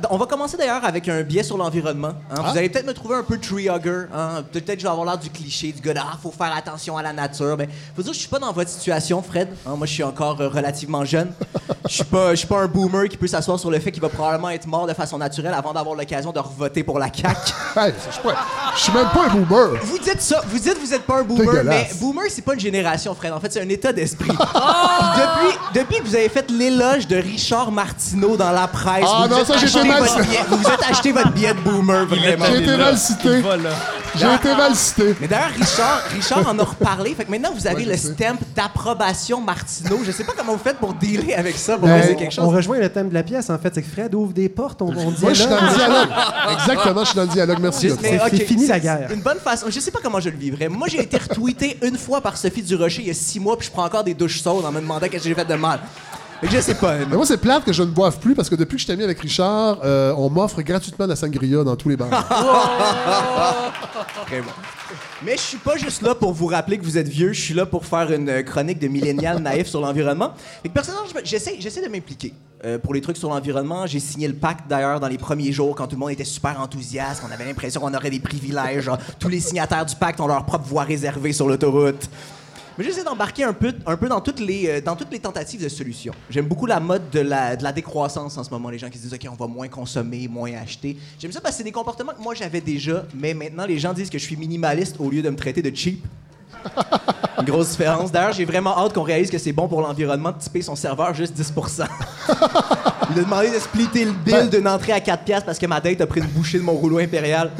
on 0.09 0.17
va 0.17 0.25
commencer 0.27 0.55
d'ailleurs 0.55 0.85
avec 0.85 1.09
un 1.09 1.21
biais 1.23 1.41
sur 1.43 1.57
l'environnement. 1.57 2.13
hein. 2.31 2.35
Ah. 2.37 2.51
Vous 2.51 2.57
allez 2.57 2.69
peut-être 2.69 2.85
me 2.85 2.93
trouver 2.93 3.15
un 3.15 3.23
peu 3.23 3.39
tree 3.39 3.67
hugger. 3.69 4.05
hein. 4.13 4.43
Peut-être 4.51 4.75
que 4.75 4.79
je 4.79 4.83
vais 4.83 4.89
avoir 4.91 5.05
l'air 5.05 5.17
du 5.17 5.29
cliché, 5.29 5.71
du 5.71 5.81
gars, 5.81 5.93
ah, 5.97 6.17
faut 6.21 6.31
faire 6.31 6.53
attention 6.55 6.95
à 6.97 7.01
la 7.01 7.11
nature. 7.11 7.55
Mais 7.57 7.67
faut 7.95 8.03
dire, 8.03 8.13
je 8.13 8.19
suis 8.19 8.27
pas 8.27 8.39
dans 8.39 8.51
votre 8.53 8.69
situation, 8.69 9.21
Fred. 9.23 9.47
hein. 9.65 9.75
Moi, 9.75 9.87
je 9.87 9.93
suis 9.93 10.03
encore 10.03 10.39
euh, 10.41 10.47
relativement 10.49 11.03
jeune. 11.05 11.31
Je 11.87 11.95
suis 11.95 12.03
pas, 12.03 12.31
je 12.31 12.35
suis 12.35 12.47
pas 12.47 12.59
un 12.61 12.67
boomer 12.67 13.09
qui 13.09 13.17
peut 13.17 13.27
s'asseoir 13.27 13.57
sur 13.59 13.71
le 13.71 13.79
fait 13.79 13.91
qu'il 13.91 14.01
va 14.01 14.09
probablement 14.09 14.49
être 14.51 14.67
mort 14.67 14.85
de 14.85 14.93
façon 14.93 15.17
naturelle 15.17 15.53
avant 15.53 15.73
d'avoir 15.73 15.95
l'occasion 15.95 16.31
de 16.31 16.39
revoter 16.39 16.83
pour 16.83 16.99
la 16.99 17.07
CAQ. 17.11 17.53
Hey, 17.73 17.93
je 18.75 18.79
suis 18.81 18.91
même 18.91 19.07
pas 19.13 19.25
un 19.27 19.29
boomer. 19.33 19.79
Vous 19.83 19.97
dites 19.97 20.19
ça, 20.21 20.41
vous 20.45 20.59
dites 20.59 20.73
que 20.75 20.79
vous 20.79 20.93
êtes 20.93 21.03
pas 21.03 21.19
un 21.19 21.23
boomer, 21.23 21.45
mais 21.63 21.89
boomer 21.99 22.23
c'est 22.29 22.41
pas 22.41 22.53
une 22.53 22.59
génération, 22.59 23.15
Fred. 23.15 23.31
En 23.31 23.39
fait, 23.39 23.51
c'est 23.51 23.61
un 23.61 23.69
état 23.69 23.93
d'esprit. 23.93 24.27
Puis 24.27 24.37
depuis, 25.15 25.57
depuis 25.73 25.97
que 25.99 26.03
vous 26.03 26.15
avez 26.15 26.27
fait 26.27 26.49
l'éloge 26.51 27.07
de 27.07 27.15
Richard 27.15 27.71
Martineau 27.71 28.35
dans 28.35 28.51
la 28.51 28.67
presse, 28.67 29.05
Ah 29.07 29.27
non, 29.31 29.35
vous 29.37 29.41
êtes 29.41 29.47
ça, 29.59 29.65
acheté 29.65 29.83
mal- 29.87 29.99
votre 30.01 30.21
billet, 30.21 30.39
vous 30.49 30.57
vous 30.57 30.67
êtes 30.69 30.83
acheté 30.89 31.11
votre 31.11 31.31
billet 31.31 31.53
de 31.53 31.59
boomer 31.59 32.05
vraiment. 32.05 32.45
J'ai 32.45 32.57
été 32.63 32.77
mal 32.77 32.97
cité. 32.97 33.43
J'ai 34.15 34.33
été 34.33 34.55
mal 34.55 34.75
cité. 34.75 35.15
Mais 35.21 35.27
d'ailleurs, 35.27 35.51
Richard, 35.57 36.01
Richard 36.13 36.47
en 36.47 36.59
a 36.59 36.63
reparlé. 36.63 37.15
Fait 37.15 37.25
que 37.25 37.31
maintenant, 37.31 37.51
vous 37.55 37.65
avez 37.67 37.85
Ouais, 37.85 37.91
le 37.91 37.97
stamp 37.97 38.37
d'approbation 38.55 39.39
Martineau. 39.41 39.99
Je 40.05 40.11
sais 40.11 40.23
pas 40.23 40.33
comment 40.37 40.53
vous 40.53 40.59
faites 40.63 40.77
pour 40.77 40.93
dealer 40.93 41.33
avec 41.33 41.55
ça, 41.57 41.77
pour 41.77 41.87
Ben, 41.87 42.01
quelque 42.15 42.27
on 42.39 42.45
chose. 42.45 42.53
rejoint 42.55 42.77
le 42.79 42.89
thème 42.89 43.09
de 43.09 43.13
la 43.13 43.23
pièce, 43.23 43.49
en 43.49 43.57
fait. 43.57 43.73
C'est 43.73 43.81
que 43.81 43.89
Fred 43.89 44.13
ouvre 44.13 44.33
des 44.33 44.49
portes, 44.49 44.81
on, 44.81 44.87
on 44.89 45.11
dit 45.11 45.21
Moi, 45.21 45.33
je 45.33 45.41
suis 45.41 45.49
dans 45.49 45.61
le 45.61 45.75
dialogue. 45.75 46.09
Exactement, 46.51 47.01
je 47.01 47.05
suis 47.07 47.15
dans 47.15 47.21
le 47.23 47.27
dialogue. 47.29 47.59
Merci. 47.61 47.91
C'est 48.01 48.21
ok, 48.21 48.35
fini 48.45 48.67
la 48.67 48.79
guerre. 48.79 49.07
Une 49.13 49.21
bonne 49.21 49.39
façon. 49.39 49.67
Je 49.69 49.79
sais 49.79 49.91
pas 49.91 49.99
comment 50.03 50.19
je 50.19 50.29
le 50.29 50.37
vivrais. 50.37 50.67
Moi, 50.67 50.87
j'ai 50.89 51.01
été 51.01 51.17
retweeté 51.17 51.77
une 51.81 51.97
fois 51.97 52.19
par 52.21 52.35
Sophie 52.37 52.61
Durocher 52.63 53.01
il 53.03 53.07
y 53.07 53.11
a 53.11 53.13
six 53.13 53.39
mois, 53.39 53.57
puis 53.57 53.67
je 53.67 53.71
prends 53.71 53.85
encore 53.85 54.03
des 54.03 54.13
douches 54.13 54.41
chaudes 54.43 54.65
en 54.65 54.71
me 54.71 54.81
demandant 54.81 55.07
qu'est-ce 55.07 55.23
que 55.23 55.29
j'ai 55.29 55.35
fait 55.35 55.45
de 55.45 55.55
mal. 55.55 55.79
Que 56.41 56.49
je 56.49 56.59
sais 56.59 56.73
pas. 56.75 56.97
Mais 56.97 57.15
moi, 57.15 57.25
c'est 57.25 57.37
plate 57.37 57.63
que 57.63 57.71
je 57.73 57.83
ne 57.83 57.91
boive 57.91 58.17
plus 58.19 58.33
parce 58.33 58.49
que 58.49 58.55
depuis 58.55 58.75
que 58.77 58.81
je 58.81 58.87
t'ai 58.87 58.95
mis 58.97 59.03
avec 59.03 59.19
Richard, 59.19 59.77
euh, 59.83 60.13
on 60.17 60.29
m'offre 60.29 60.61
gratuitement 60.63 61.05
de 61.05 61.11
la 61.11 61.15
sangria 61.15 61.63
dans 61.63 61.75
tous 61.75 61.89
les 61.89 61.95
bars. 61.97 62.09
Très 64.25 64.41
bon. 64.41 64.49
Mais 65.23 65.33
je 65.37 65.41
suis 65.41 65.57
pas 65.57 65.77
juste 65.77 66.01
là 66.01 66.15
pour 66.15 66.33
vous 66.33 66.47
rappeler 66.47 66.79
que 66.79 66.83
vous 66.83 66.97
êtes 66.97 67.07
vieux, 67.07 67.31
je 67.31 67.39
suis 67.41 67.53
là 67.53 67.65
pour 67.67 67.85
faire 67.85 68.11
une 68.11 68.43
chronique 68.43 68.79
de 68.79 68.87
millénial 68.87 69.39
naïf 69.39 69.67
sur 69.67 69.79
l'environnement. 69.81 70.33
Que 70.63 70.69
personnellement, 70.69 71.07
je 71.13 71.19
me- 71.19 71.25
j'essaie, 71.25 71.57
j'essaie 71.59 71.81
de 71.81 71.89
m'impliquer. 71.91 72.33
euh, 72.65 72.77
pour 72.79 72.93
les 72.93 73.01
trucs 73.01 73.17
sur 73.17 73.29
l'environnement, 73.29 73.85
j'ai 73.87 73.99
signé 73.99 74.27
le 74.27 74.35
pacte 74.35 74.67
d'ailleurs 74.69 74.99
dans 74.99 75.07
les 75.07 75.17
premiers 75.17 75.51
jours 75.51 75.75
quand 75.75 75.87
tout 75.87 75.95
le 75.95 75.99
monde 75.99 76.11
était 76.11 76.23
super 76.23 76.59
enthousiaste, 76.61 77.23
on 77.27 77.31
avait 77.33 77.45
l'impression 77.45 77.81
qu'on 77.81 77.93
aurait 77.93 78.09
des 78.11 78.19
privilèges. 78.19 78.83
genre, 78.83 78.97
tous 79.19 79.29
les 79.29 79.39
signataires 79.39 79.85
du 79.85 79.95
pacte 79.95 80.19
ont 80.19 80.27
leur 80.27 80.45
propre 80.45 80.67
voie 80.67 80.83
réservée 80.83 81.33
sur 81.33 81.47
l'autoroute. 81.47 82.07
Mais 82.81 82.87
j'essaie 82.87 83.03
d'embarquer 83.03 83.43
un 83.43 83.53
peu, 83.53 83.75
un 83.85 83.95
peu 83.95 84.09
dans, 84.09 84.21
toutes 84.21 84.39
les, 84.39 84.67
euh, 84.67 84.81
dans 84.81 84.95
toutes 84.95 85.11
les 85.11 85.19
tentatives 85.19 85.61
de 85.61 85.69
solutions. 85.69 86.15
J'aime 86.31 86.47
beaucoup 86.47 86.65
la 86.65 86.79
mode 86.79 87.11
de 87.11 87.19
la, 87.19 87.55
de 87.55 87.61
la 87.61 87.71
décroissance 87.71 88.35
en 88.39 88.43
ce 88.43 88.49
moment. 88.49 88.71
Les 88.71 88.79
gens 88.79 88.89
qui 88.89 88.97
se 88.97 89.03
disent, 89.03 89.13
OK, 89.13 89.27
on 89.31 89.35
va 89.35 89.45
moins 89.45 89.67
consommer, 89.67 90.27
moins 90.27 90.51
acheter. 90.53 90.97
J'aime 91.19 91.31
ça 91.31 91.41
parce 91.41 91.53
que 91.53 91.57
c'est 91.59 91.63
des 91.63 91.71
comportements 91.71 92.13
que 92.13 92.21
moi 92.23 92.33
j'avais 92.33 92.59
déjà, 92.59 93.05
mais 93.13 93.35
maintenant 93.35 93.67
les 93.67 93.77
gens 93.77 93.93
disent 93.93 94.09
que 94.09 94.17
je 94.17 94.23
suis 94.23 94.35
minimaliste 94.35 94.95
au 94.97 95.11
lieu 95.11 95.21
de 95.21 95.29
me 95.29 95.35
traiter 95.35 95.61
de 95.61 95.75
cheap. 95.75 96.03
Une 97.37 97.45
grosse 97.45 97.69
différence. 97.69 98.11
D'ailleurs, 98.11 98.33
j'ai 98.33 98.45
vraiment 98.45 98.75
hâte 98.75 98.93
qu'on 98.93 99.03
réalise 99.03 99.29
que 99.29 99.37
c'est 99.37 99.53
bon 99.53 99.67
pour 99.67 99.81
l'environnement 99.81 100.31
de 100.31 100.39
typer 100.39 100.63
son 100.63 100.75
serveur 100.75 101.13
juste 101.13 101.35
10 101.35 101.53
Il 103.11 103.19
a 103.19 103.23
demandé 103.23 103.51
de 103.51 103.59
splitter 103.59 104.05
le 104.05 104.13
bill 104.13 104.49
d'une 104.49 104.67
entrée 104.67 104.93
à 104.93 105.01
4 105.01 105.23
piastres 105.23 105.45
parce 105.45 105.59
que 105.59 105.67
ma 105.67 105.79
date 105.79 106.01
a 106.01 106.07
pris 106.07 106.19
une 106.19 106.27
bouchée 106.29 106.57
de 106.57 106.63
mon 106.63 106.73
rouleau 106.73 106.97
impérial. 106.97 107.51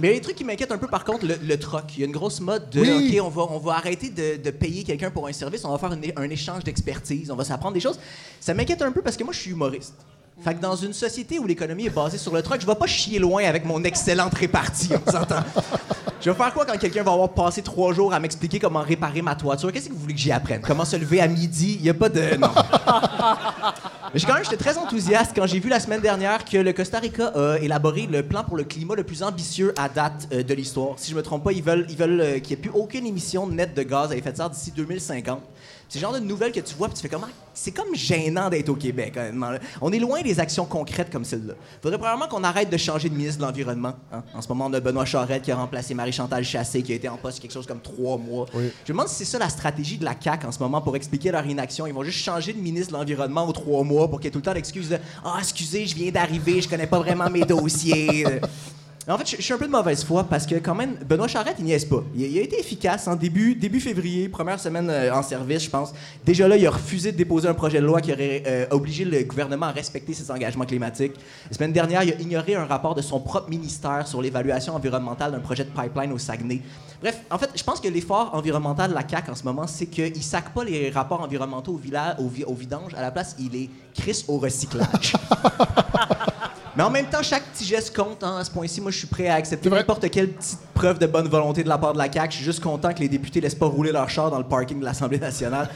Mais 0.00 0.08
il 0.08 0.10
y 0.10 0.14
a 0.14 0.18
des 0.18 0.22
trucs 0.24 0.36
qui 0.36 0.44
m'inquiètent 0.44 0.72
un 0.72 0.78
peu, 0.78 0.86
par 0.88 1.04
contre, 1.04 1.26
le, 1.26 1.36
le 1.42 1.58
troc. 1.58 1.84
Il 1.96 2.00
y 2.00 2.02
a 2.02 2.06
une 2.06 2.12
grosse 2.12 2.40
mode 2.40 2.70
de 2.70 2.80
Oui. 2.80 3.18
OK, 3.18 3.24
on 3.24 3.28
va, 3.28 3.42
on 3.50 3.58
va 3.58 3.74
arrêter 3.74 4.10
de, 4.10 4.42
de 4.42 4.50
payer 4.50 4.82
quelqu'un 4.84 5.10
pour 5.10 5.26
un 5.26 5.32
service, 5.32 5.64
on 5.64 5.70
va 5.70 5.78
faire 5.78 5.92
une 5.92 6.00
un 6.16 6.30
échange 6.30 6.64
d'expertise, 6.64 7.30
on 7.30 7.36
va 7.36 7.44
s'apprendre 7.44 7.74
des 7.74 7.80
choses. 7.80 7.98
Ça 8.40 8.54
m'inquiète 8.54 8.82
un 8.82 8.92
peu 8.92 9.02
parce 9.02 9.16
que 9.16 9.24
moi, 9.24 9.32
je 9.32 9.38
suis 9.40 9.50
humoriste. 9.50 9.94
Fait 10.42 10.54
que 10.54 10.60
dans 10.60 10.74
une 10.74 10.94
société 10.94 11.38
où 11.38 11.46
l'économie 11.46 11.84
est 11.86 11.90
basée 11.90 12.16
sur 12.16 12.32
le 12.32 12.40
troc, 12.40 12.58
je 12.62 12.66
vais 12.66 12.74
pas 12.74 12.86
chier 12.86 13.18
loin 13.18 13.44
avec 13.44 13.66
mon 13.66 13.84
excellente 13.84 14.32
répartie, 14.34 14.88
on 15.06 15.10
s'entend. 15.10 15.44
Je 16.18 16.30
vais 16.30 16.36
faire 16.36 16.54
quoi 16.54 16.64
quand 16.64 16.78
quelqu'un 16.78 17.02
va 17.02 17.12
avoir 17.12 17.28
passé 17.30 17.60
trois 17.60 17.92
jours 17.92 18.14
à 18.14 18.20
m'expliquer 18.20 18.58
comment 18.58 18.80
réparer 18.80 19.20
ma 19.20 19.34
toiture? 19.34 19.70
Qu'est-ce 19.70 19.88
que 19.88 19.92
vous 19.92 19.98
voulez 20.00 20.14
que 20.14 20.20
j'y 20.20 20.32
apprenne? 20.32 20.62
Comment 20.66 20.86
se 20.86 20.96
lever 20.96 21.20
à 21.20 21.28
midi? 21.28 21.76
Il 21.78 21.84
y 21.84 21.90
a 21.90 21.94
pas 21.94 22.08
de... 22.08 22.36
Non. 22.36 22.48
Mais 24.12 24.20
quand 24.20 24.34
même, 24.34 24.42
j'étais 24.42 24.56
très 24.56 24.76
enthousiaste 24.76 25.32
quand 25.36 25.46
j'ai 25.46 25.60
vu 25.60 25.68
la 25.68 25.78
semaine 25.78 26.00
dernière 26.00 26.44
que 26.44 26.56
le 26.56 26.72
Costa 26.72 26.98
Rica 26.98 27.28
a 27.28 27.58
élaboré 27.58 28.08
le 28.10 28.24
plan 28.24 28.42
pour 28.42 28.56
le 28.56 28.64
climat 28.64 28.96
le 28.96 29.04
plus 29.04 29.22
ambitieux 29.22 29.72
à 29.78 29.88
date 29.88 30.26
euh, 30.32 30.42
de 30.42 30.52
l'histoire. 30.52 30.98
Si 30.98 31.12
je 31.12 31.16
me 31.16 31.22
trompe 31.22 31.44
pas, 31.44 31.52
ils 31.52 31.62
veulent, 31.62 31.86
ils 31.88 31.96
veulent 31.96 32.20
euh, 32.20 32.38
qu'il 32.40 32.48
n'y 32.48 32.52
ait 32.54 32.62
plus 32.62 32.72
aucune 32.74 33.06
émission 33.06 33.46
nette 33.46 33.76
de 33.76 33.84
gaz 33.84 34.10
à 34.10 34.16
effet 34.16 34.32
de 34.32 34.36
serre 34.36 34.50
d'ici 34.50 34.72
2050. 34.72 35.40
C'est 35.90 35.98
le 35.98 36.02
genre 36.02 36.12
de 36.12 36.20
nouvelles 36.20 36.52
que 36.52 36.60
tu 36.60 36.76
vois 36.76 36.86
puis 36.86 36.94
tu 36.96 37.02
fais 37.02 37.08
comment 37.08 37.26
c'est 37.52 37.72
comme 37.72 37.94
gênant 37.96 38.48
d'être 38.48 38.68
au 38.68 38.76
Québec 38.76 39.12
honnêtement, 39.16 39.50
là. 39.50 39.58
On 39.80 39.90
est 39.92 39.98
loin 39.98 40.22
des 40.22 40.38
actions 40.38 40.64
concrètes 40.64 41.10
comme 41.10 41.24
celle-là. 41.24 41.54
Faudrait 41.82 41.98
probablement 41.98 42.28
qu'on 42.28 42.44
arrête 42.44 42.70
de 42.70 42.76
changer 42.76 43.08
de 43.08 43.14
ministre 43.16 43.40
de 43.40 43.44
l'environnement. 43.44 43.94
hein. 44.12 44.22
En 44.32 44.40
ce 44.40 44.46
moment, 44.48 44.66
on 44.66 44.72
a 44.72 44.78
Benoît 44.78 45.04
Charette 45.04 45.42
qui 45.42 45.50
a 45.50 45.56
remplacé 45.56 45.92
Marie-Chantal 45.92 46.44
Chassé 46.44 46.82
qui 46.82 46.92
a 46.92 46.94
été 46.94 47.08
en 47.08 47.16
poste 47.16 47.40
quelque 47.40 47.50
chose 47.52 47.66
comme 47.66 47.80
trois 47.80 48.16
mois. 48.18 48.46
Je 48.54 48.58
me 48.60 48.70
demande 48.86 49.08
si 49.08 49.16
c'est 49.16 49.24
ça 49.24 49.40
la 49.40 49.48
stratégie 49.48 49.98
de 49.98 50.04
la 50.04 50.14
CAQ 50.18 50.46
en 50.46 50.52
ce 50.52 50.60
moment 50.60 50.80
pour 50.80 50.94
expliquer 50.94 51.32
leur 51.32 51.44
inaction. 51.44 51.88
Ils 51.88 51.92
vont 51.92 52.04
juste 52.04 52.18
changer 52.20 52.52
de 52.52 52.60
ministre 52.60 52.92
de 52.92 52.96
l'Environnement 52.96 53.48
aux 53.48 53.52
trois 53.52 53.82
mois 53.82 54.08
pour 54.08 54.20
qu'il 54.20 54.26
y 54.26 54.28
ait 54.28 54.30
tout 54.30 54.38
le 54.38 54.44
temps 54.44 54.54
l'excuse 54.54 54.88
de 54.90 54.98
Ah, 55.24 55.38
excusez, 55.40 55.86
je 55.86 55.96
viens 55.96 56.12
d'arriver, 56.12 56.62
je 56.62 56.68
connais 56.68 56.86
pas 56.86 57.00
vraiment 57.00 57.28
mes 57.28 57.42
dossiers. 57.44 58.40
En 59.10 59.18
fait, 59.18 59.36
je 59.36 59.42
suis 59.42 59.52
un 59.52 59.58
peu 59.58 59.66
de 59.66 59.72
mauvaise 59.72 60.04
foi 60.04 60.24
parce 60.24 60.46
que 60.46 60.54
quand 60.56 60.74
même, 60.74 60.94
Benoît 61.08 61.26
Charette, 61.26 61.56
il 61.58 61.64
niaise 61.64 61.84
pas. 61.84 62.02
Il, 62.14 62.38
a 62.38 62.42
été 62.42 62.60
efficace 62.60 63.08
en 63.08 63.16
début, 63.16 63.54
début 63.56 63.80
février, 63.80 64.28
première 64.28 64.60
semaine 64.60 64.88
euh, 64.88 65.12
en 65.12 65.22
service, 65.22 65.64
je 65.64 65.70
pense. 65.70 65.92
Déjà 66.24 66.46
là, 66.46 66.56
il 66.56 66.64
a 66.66 66.70
refusé 66.70 67.10
de 67.10 67.16
déposer 67.16 67.48
un 67.48 67.54
projet 67.54 67.80
de 67.80 67.86
loi 67.86 68.00
qui 68.00 68.12
aurait 68.12 68.42
euh, 68.46 68.66
obligé 68.70 69.04
le 69.04 69.22
gouvernement 69.24 69.66
à 69.66 69.72
respecter 69.72 70.14
ses 70.14 70.30
engagements 70.30 70.64
climatiques. 70.64 71.14
La 71.50 71.56
semaine 71.56 71.72
dernière, 71.72 72.02
il 72.04 72.12
a 72.12 72.20
ignoré 72.20 72.54
un 72.54 72.66
rapport 72.66 72.94
de 72.94 73.02
son 73.02 73.18
propre 73.20 73.50
ministère 73.50 74.06
sur 74.06 74.22
l'évaluation 74.22 74.74
environnementale 74.76 75.32
d'un 75.32 75.40
projet 75.40 75.64
de 75.64 75.70
pipeline 75.70 76.12
au 76.12 76.18
Saguenay. 76.18 76.60
Bref, 77.02 77.18
en 77.30 77.38
fait, 77.38 77.50
je 77.56 77.64
pense 77.64 77.80
que 77.80 77.88
l'effort 77.88 78.30
environnemental 78.34 78.90
de 78.90 78.94
la 78.94 79.08
CAQ 79.08 79.30
en 79.32 79.34
ce 79.34 79.42
moment, 79.44 79.66
c'est 79.66 79.86
qu'il 79.86 80.12
ne 80.12 80.20
sac 80.22 80.54
pas 80.54 80.62
les 80.64 80.90
rapports 80.90 81.20
environnementaux 81.20 81.72
au, 81.72 81.78
villa- 81.78 82.16
au, 82.20 82.28
vi- 82.28 82.44
au 82.44 82.54
vidange. 82.54 82.92
À 82.94 83.00
la 83.02 83.10
place, 83.10 83.34
il 83.40 83.50
les 83.50 83.70
crisse 83.94 84.24
au 84.28 84.38
recyclage. 84.38 85.14
Mais 86.76 86.82
en 86.82 86.90
même 86.90 87.06
temps, 87.06 87.22
chaque 87.22 87.44
petit 87.52 87.64
geste 87.64 87.94
compte. 87.96 88.22
hein. 88.22 88.38
À 88.38 88.44
ce 88.44 88.50
point-ci, 88.50 88.80
moi, 88.80 88.90
je 88.90 88.98
suis 88.98 89.06
prêt 89.06 89.26
à 89.28 89.34
accepter 89.34 89.68
n'importe 89.68 90.08
quelle 90.10 90.30
petite 90.30 90.58
preuve 90.74 90.98
de 90.98 91.06
bonne 91.06 91.28
volonté 91.28 91.64
de 91.64 91.68
la 91.68 91.78
part 91.78 91.92
de 91.92 91.98
la 91.98 92.10
CAQ. 92.10 92.30
Je 92.30 92.36
suis 92.36 92.44
juste 92.44 92.62
content 92.62 92.92
que 92.94 93.00
les 93.00 93.08
députés 93.08 93.40
laissent 93.40 93.54
pas 93.54 93.66
rouler 93.66 93.92
leur 93.92 94.08
char 94.08 94.30
dans 94.30 94.38
le 94.38 94.44
parking 94.44 94.78
de 94.80 94.84
l'Assemblée 94.84 95.18
nationale. 95.18 95.68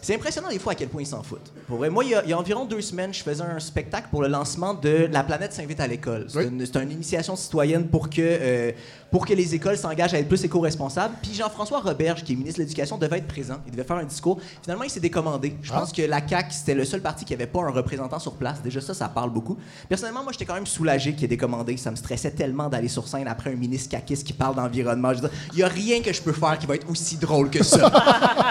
C'est 0.00 0.14
impressionnant 0.14 0.48
des 0.48 0.58
fois 0.58 0.72
à 0.72 0.74
quel 0.74 0.88
point 0.88 1.02
ils 1.02 1.06
s'en 1.06 1.22
foutent. 1.22 1.52
Pour 1.66 1.78
vrai, 1.78 1.90
moi, 1.90 2.04
il 2.04 2.10
y, 2.10 2.14
a, 2.14 2.22
il 2.24 2.30
y 2.30 2.32
a 2.32 2.38
environ 2.38 2.64
deux 2.64 2.80
semaines, 2.80 3.12
je 3.12 3.22
faisais 3.22 3.42
un 3.42 3.58
spectacle 3.58 4.08
pour 4.10 4.22
le 4.22 4.28
lancement 4.28 4.74
de 4.74 5.08
La 5.10 5.22
planète 5.22 5.52
s'invite 5.52 5.80
à 5.80 5.86
l'école. 5.86 6.26
C'est 6.28 6.44
une, 6.44 6.64
c'est 6.64 6.76
une 6.76 6.90
initiation 6.90 7.36
citoyenne 7.36 7.88
pour 7.88 8.08
que, 8.08 8.16
euh, 8.20 8.72
pour 9.10 9.26
que 9.26 9.34
les 9.34 9.54
écoles 9.54 9.76
s'engagent 9.76 10.14
à 10.14 10.18
être 10.18 10.28
plus 10.28 10.44
éco-responsables. 10.44 11.14
Puis 11.22 11.34
Jean-François 11.34 11.80
Roberge, 11.80 12.24
qui 12.24 12.32
est 12.32 12.36
ministre 12.36 12.58
de 12.58 12.64
l'Éducation, 12.64 12.98
devait 12.98 13.18
être 13.18 13.26
présent. 13.26 13.56
Il 13.66 13.72
devait 13.72 13.84
faire 13.84 13.96
un 13.96 14.04
discours. 14.04 14.38
Finalement, 14.62 14.84
il 14.84 14.90
s'est 14.90 15.00
décommandé. 15.00 15.56
Je 15.62 15.72
pense 15.72 15.92
que 15.92 16.02
la 16.02 16.26
CAQ, 16.26 16.52
c'était 16.52 16.74
le 16.74 16.84
seul 16.84 17.00
parti 17.00 17.24
qui 17.24 17.32
n'avait 17.32 17.46
pas 17.46 17.60
un 17.60 17.70
représentant 17.70 18.18
sur 18.18 18.34
place. 18.34 18.62
Déjà, 18.62 18.80
ça, 18.80 18.94
ça 18.94 19.08
parle 19.08 19.30
beaucoup. 19.30 19.56
Personnellement, 19.88 20.22
moi, 20.22 20.32
j'étais 20.32 20.44
quand 20.44 20.54
même 20.54 20.66
soulagé 20.66 21.14
qu'il 21.14 21.24
ait 21.24 21.28
décommandé. 21.28 21.76
Ça 21.76 21.90
me 21.90 21.96
stressait 21.96 22.30
tellement 22.30 22.68
d'aller 22.68 22.88
sur 22.88 23.08
scène 23.08 23.28
après 23.28 23.52
un 23.52 23.56
ministre 23.56 23.90
caquiste 23.90 24.26
qui 24.26 24.32
parle 24.32 24.56
d'environnement. 24.56 25.12
Je 25.14 25.20
il 25.52 25.56
n'y 25.56 25.62
a 25.62 25.68
rien 25.68 26.00
que 26.02 26.12
je 26.12 26.22
peux 26.22 26.32
faire 26.32 26.58
qui 26.58 26.66
va 26.66 26.74
être 26.74 26.88
aussi 26.90 27.16
drôle 27.16 27.50
que 27.50 27.62
ça. 27.62 27.90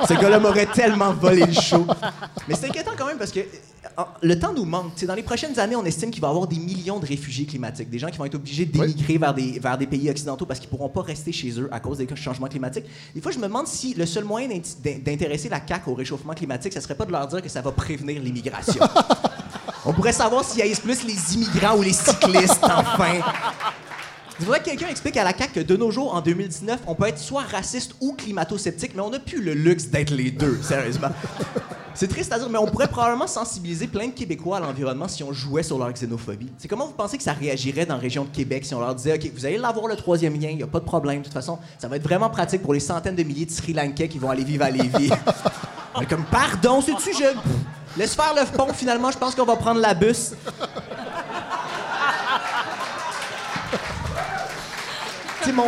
Ce 0.07 0.13
gars-là 0.13 0.39
m'aurait 0.39 0.65
tellement 0.67 1.13
volé 1.13 1.36
Mais 2.47 2.55
c'est 2.55 2.67
inquiétant 2.67 2.91
quand 2.97 3.05
même 3.05 3.17
parce 3.17 3.31
que 3.31 3.39
euh, 3.39 4.03
le 4.21 4.37
temps 4.39 4.53
nous 4.53 4.65
manque. 4.65 4.93
Tu 4.95 5.01
sais, 5.01 5.05
dans 5.05 5.15
les 5.15 5.23
prochaines 5.23 5.57
années, 5.59 5.75
on 5.75 5.85
estime 5.85 6.11
qu'il 6.11 6.21
va 6.21 6.27
y 6.27 6.31
avoir 6.31 6.47
des 6.47 6.57
millions 6.57 6.99
de 6.99 7.05
réfugiés 7.05 7.45
climatiques, 7.45 7.89
des 7.89 7.99
gens 7.99 8.07
qui 8.09 8.17
vont 8.17 8.25
être 8.25 8.35
obligés 8.35 8.65
d'émigrer 8.65 9.17
vers, 9.17 9.33
des, 9.33 9.59
vers 9.59 9.77
des 9.77 9.87
pays 9.87 10.09
occidentaux 10.09 10.45
parce 10.45 10.59
qu'ils 10.59 10.69
pourront 10.69 10.89
pas 10.89 11.01
rester 11.01 11.31
chez 11.31 11.59
eux 11.59 11.69
à 11.71 11.79
cause 11.79 11.97
des 11.99 12.07
changements 12.15 12.47
climatiques. 12.47 12.85
Des 13.15 13.21
fois, 13.21 13.31
je 13.31 13.37
me 13.39 13.43
demande 13.43 13.67
si 13.67 13.93
le 13.93 14.05
seul 14.05 14.23
moyen 14.23 14.47
d'int- 14.49 14.61
d'in- 14.83 14.99
d'intéresser 14.99 15.49
la 15.49 15.61
CAQ 15.65 15.89
au 15.91 15.93
réchauffement 15.95 16.33
climatique, 16.33 16.73
ça 16.73 16.81
serait 16.81 16.95
pas 16.95 17.05
de 17.05 17.11
leur 17.11 17.27
dire 17.27 17.41
que 17.41 17.49
ça 17.49 17.61
va 17.61 17.71
prévenir 17.71 18.21
l'immigration. 18.21 18.81
on 19.85 19.93
pourrait 19.93 20.13
savoir 20.13 20.43
s'ils 20.43 20.61
haïssent 20.61 20.79
plus 20.79 21.03
les 21.03 21.35
immigrants 21.35 21.77
ou 21.77 21.81
les 21.81 21.93
cyclistes, 21.93 22.63
enfin. 22.63 23.19
Il 24.39 24.45
faudrait 24.45 24.59
que 24.59 24.65
quelqu'un 24.65 24.89
explique 24.89 25.17
à 25.17 25.23
la 25.23 25.35
CAQ 25.35 25.53
que 25.53 25.59
de 25.61 25.75
nos 25.75 25.89
jours, 25.89 26.13
en 26.13 26.21
2019, 26.21 26.81
on 26.85 26.93
peut 26.93 27.07
être 27.07 27.17
soit 27.17 27.41
raciste 27.41 27.95
ou 28.01 28.13
climato-sceptique, 28.13 28.91
mais 28.95 29.01
on 29.01 29.09
n'a 29.09 29.19
plus 29.19 29.41
le 29.41 29.53
luxe 29.53 29.87
d'être 29.87 30.11
les 30.11 30.29
deux, 30.29 30.57
sérieusement. 30.61 31.09
C'est 31.95 32.07
triste 32.07 32.31
à 32.31 32.37
dire, 32.37 32.47
mais 32.47 32.59
on 32.59 32.67
pourrait 32.67 32.87
probablement 32.87 33.25
sensibiliser 33.25 33.87
plein 33.87 34.05
de 34.05 34.11
Québécois 34.11 34.57
à 34.57 34.59
l'environnement 34.59 35.07
si 35.07 35.23
on 35.23 35.33
jouait 35.33 35.63
sur 35.63 35.79
leur 35.79 35.91
xénophobie. 35.91 36.51
C'est 36.59 36.67
comment 36.67 36.85
vous 36.85 36.93
pensez 36.93 37.17
que 37.17 37.23
ça 37.23 37.33
réagirait 37.33 37.87
dans 37.87 37.95
la 37.95 37.99
région 37.99 38.25
de 38.25 38.29
Québec 38.29 38.63
si 38.65 38.75
on 38.75 38.79
leur 38.79 38.93
disait, 38.93 39.15
OK, 39.15 39.31
vous 39.33 39.45
allez 39.47 39.57
l'avoir 39.57 39.87
le 39.87 39.95
troisième 39.95 40.39
lien, 40.39 40.49
il 40.49 40.57
n'y 40.57 40.63
a 40.63 40.67
pas 40.67 40.79
de 40.79 40.85
problème, 40.85 41.19
de 41.19 41.23
toute 41.23 41.33
façon, 41.33 41.57
ça 41.79 41.87
va 41.87 41.95
être 41.95 42.03
vraiment 42.03 42.29
pratique 42.29 42.61
pour 42.61 42.75
les 42.75 42.79
centaines 42.79 43.15
de 43.15 43.23
milliers 43.23 43.47
de 43.47 43.51
Sri 43.51 43.73
Lankais 43.73 44.07
qui 44.07 44.19
vont 44.19 44.29
aller 44.29 44.43
vivre 44.43 44.65
à 44.65 44.69
Lévis. 44.69 45.09
Est 45.99 46.05
comme, 46.05 46.25
pardon, 46.25 46.79
c'est-tu, 46.79 47.11
je... 47.17 47.97
Laisse 47.97 48.13
faire 48.13 48.35
le 48.35 48.45
pont, 48.55 48.71
finalement, 48.71 49.09
je 49.09 49.17
pense 49.17 49.33
qu'on 49.33 49.45
va 49.45 49.55
prendre 49.55 49.81
la 49.81 49.95
bus. 49.95 50.33
Sais, 55.47 55.53
mon, 55.53 55.67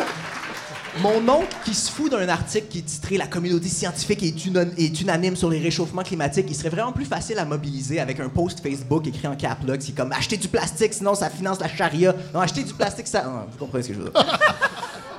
mon 1.02 1.34
oncle 1.34 1.56
qui 1.64 1.74
se 1.74 1.90
fout 1.92 2.12
d'un 2.12 2.28
article 2.28 2.68
qui 2.68 2.80
est 2.80 2.84
titré 2.84 3.18
La 3.18 3.28
communauté 3.28 3.68
scientifique 3.70 4.24
est, 4.24 4.46
unan- 4.46 4.72
est 4.78 5.00
unanime 5.02 5.36
sur 5.36 5.50
les 5.50 5.60
réchauffements 5.60 6.04
climatiques, 6.04 6.46
il 6.50 6.56
serait 6.56 6.70
vraiment 6.70 6.92
plus 6.92 7.06
facile 7.06 7.40
à 7.40 7.46
mobiliser 7.46 8.00
avec 8.00 8.20
un 8.20 8.30
post 8.30 8.62
Facebook 8.62 9.08
écrit 9.08 9.28
en 9.28 9.36
cap 9.36 9.60
lock. 9.66 9.82
C'est 9.82 9.96
comme 9.96 10.12
acheter 10.12 10.38
du 10.38 10.48
plastique, 10.48 10.94
sinon 10.94 11.16
ça 11.16 11.30
finance 11.30 11.60
la 11.60 11.68
charia. 11.68 12.14
Non, 12.34 12.40
acheter 12.42 12.64
du 12.64 12.74
plastique, 12.74 13.08
ça. 13.08 13.24
Non, 13.24 13.46
vous 13.52 13.58
comprenez 13.58 13.84
ce 13.84 13.90
que 13.90 13.94
je 13.96 14.00
veux 14.00 14.10
dire. 14.10 14.40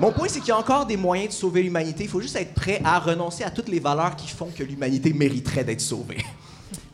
Mon 0.00 0.12
point, 0.12 0.28
c'est 0.28 0.40
qu'il 0.40 0.48
y 0.48 0.52
a 0.52 0.56
encore 0.58 0.86
des 0.86 0.96
moyens 0.96 1.28
de 1.28 1.34
sauver 1.34 1.62
l'humanité. 1.62 2.04
Il 2.04 2.08
faut 2.08 2.22
juste 2.22 2.34
être 2.36 2.54
prêt 2.54 2.80
à 2.82 2.98
renoncer 2.98 3.44
à 3.44 3.50
toutes 3.50 3.68
les 3.68 3.80
valeurs 3.80 4.16
qui 4.16 4.28
font 4.28 4.48
que 4.56 4.62
l'humanité 4.64 5.12
mériterait 5.12 5.62
d'être 5.62 5.82
sauvée. 5.82 6.24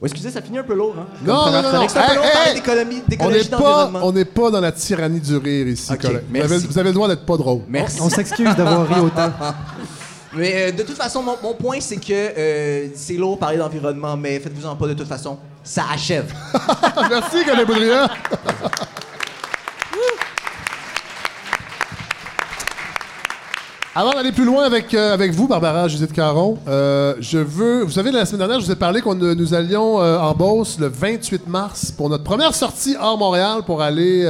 Oh, 0.00 0.04
excusez, 0.04 0.30
ça 0.30 0.42
finit 0.42 0.58
un 0.58 0.62
peu 0.62 0.74
lourd, 0.74 0.94
hein? 0.98 1.06
Non, 1.24 1.50
non, 1.50 1.62
non, 1.62 1.80
Hey, 1.82 1.88
hey, 1.88 2.48
hey! 2.48 2.54
d'économie, 2.54 3.02
On 3.06 3.08
d'écologie, 3.08 3.44
n'est 3.44 3.44
pas, 3.50 3.56
d'environnement. 3.58 4.00
on 4.02 4.12
n'est 4.12 4.24
pas 4.26 4.50
dans 4.50 4.60
la 4.60 4.72
tyrannie 4.72 5.20
du 5.20 5.36
rire 5.38 5.68
ici, 5.68 5.90
Ok, 5.90 6.00
collègue. 6.02 6.22
Vous 6.26 6.32
merci. 6.32 6.52
avez, 6.54 6.66
vous 6.66 6.78
avez 6.78 6.88
le 6.90 6.94
droit 6.94 7.08
d'être 7.08 7.24
pas 7.24 7.36
drôle. 7.38 7.60
Merci. 7.66 7.98
On 8.02 8.10
s'excuse 8.10 8.54
d'avoir 8.56 8.86
ri 8.86 9.00
autant. 9.00 9.32
Mais 10.34 10.52
euh, 10.68 10.72
de 10.72 10.82
toute 10.82 10.96
façon, 10.98 11.22
mon, 11.22 11.36
mon 11.42 11.54
point, 11.54 11.78
c'est 11.80 11.96
que 11.96 12.12
euh, 12.12 12.88
c'est 12.94 13.14
lourd 13.14 13.38
parler 13.38 13.56
d'environnement, 13.56 14.18
mais 14.18 14.38
faites-vous-en 14.38 14.76
pas 14.76 14.86
de 14.88 14.92
toute 14.92 15.08
façon. 15.08 15.38
Ça 15.64 15.84
achève. 15.90 16.30
Merci, 17.10 17.42
Colin 17.46 17.64
Boudria. 17.64 18.06
Avant 23.98 24.10
d'aller 24.10 24.32
plus 24.32 24.44
loin 24.44 24.64
avec, 24.64 24.92
euh, 24.92 25.14
avec 25.14 25.32
vous, 25.32 25.48
Barbara 25.48 25.88
Judith 25.88 26.12
Caron, 26.12 26.58
euh, 26.68 27.14
je 27.18 27.38
veux. 27.38 27.82
Vous 27.82 27.92
savez, 27.92 28.10
la 28.10 28.26
semaine 28.26 28.40
dernière, 28.40 28.60
je 28.60 28.66
vous 28.66 28.72
ai 28.72 28.76
parlé 28.76 29.00
qu'on 29.00 29.18
euh, 29.22 29.34
nous 29.34 29.54
allions 29.54 29.96
en 29.96 30.34
Beauce 30.34 30.76
le 30.78 30.88
28 30.88 31.46
mars 31.46 31.92
pour 31.92 32.10
notre 32.10 32.22
première 32.22 32.54
sortie 32.54 32.94
hors 33.00 33.16
Montréal 33.16 33.62
pour 33.64 33.80
aller, 33.80 34.26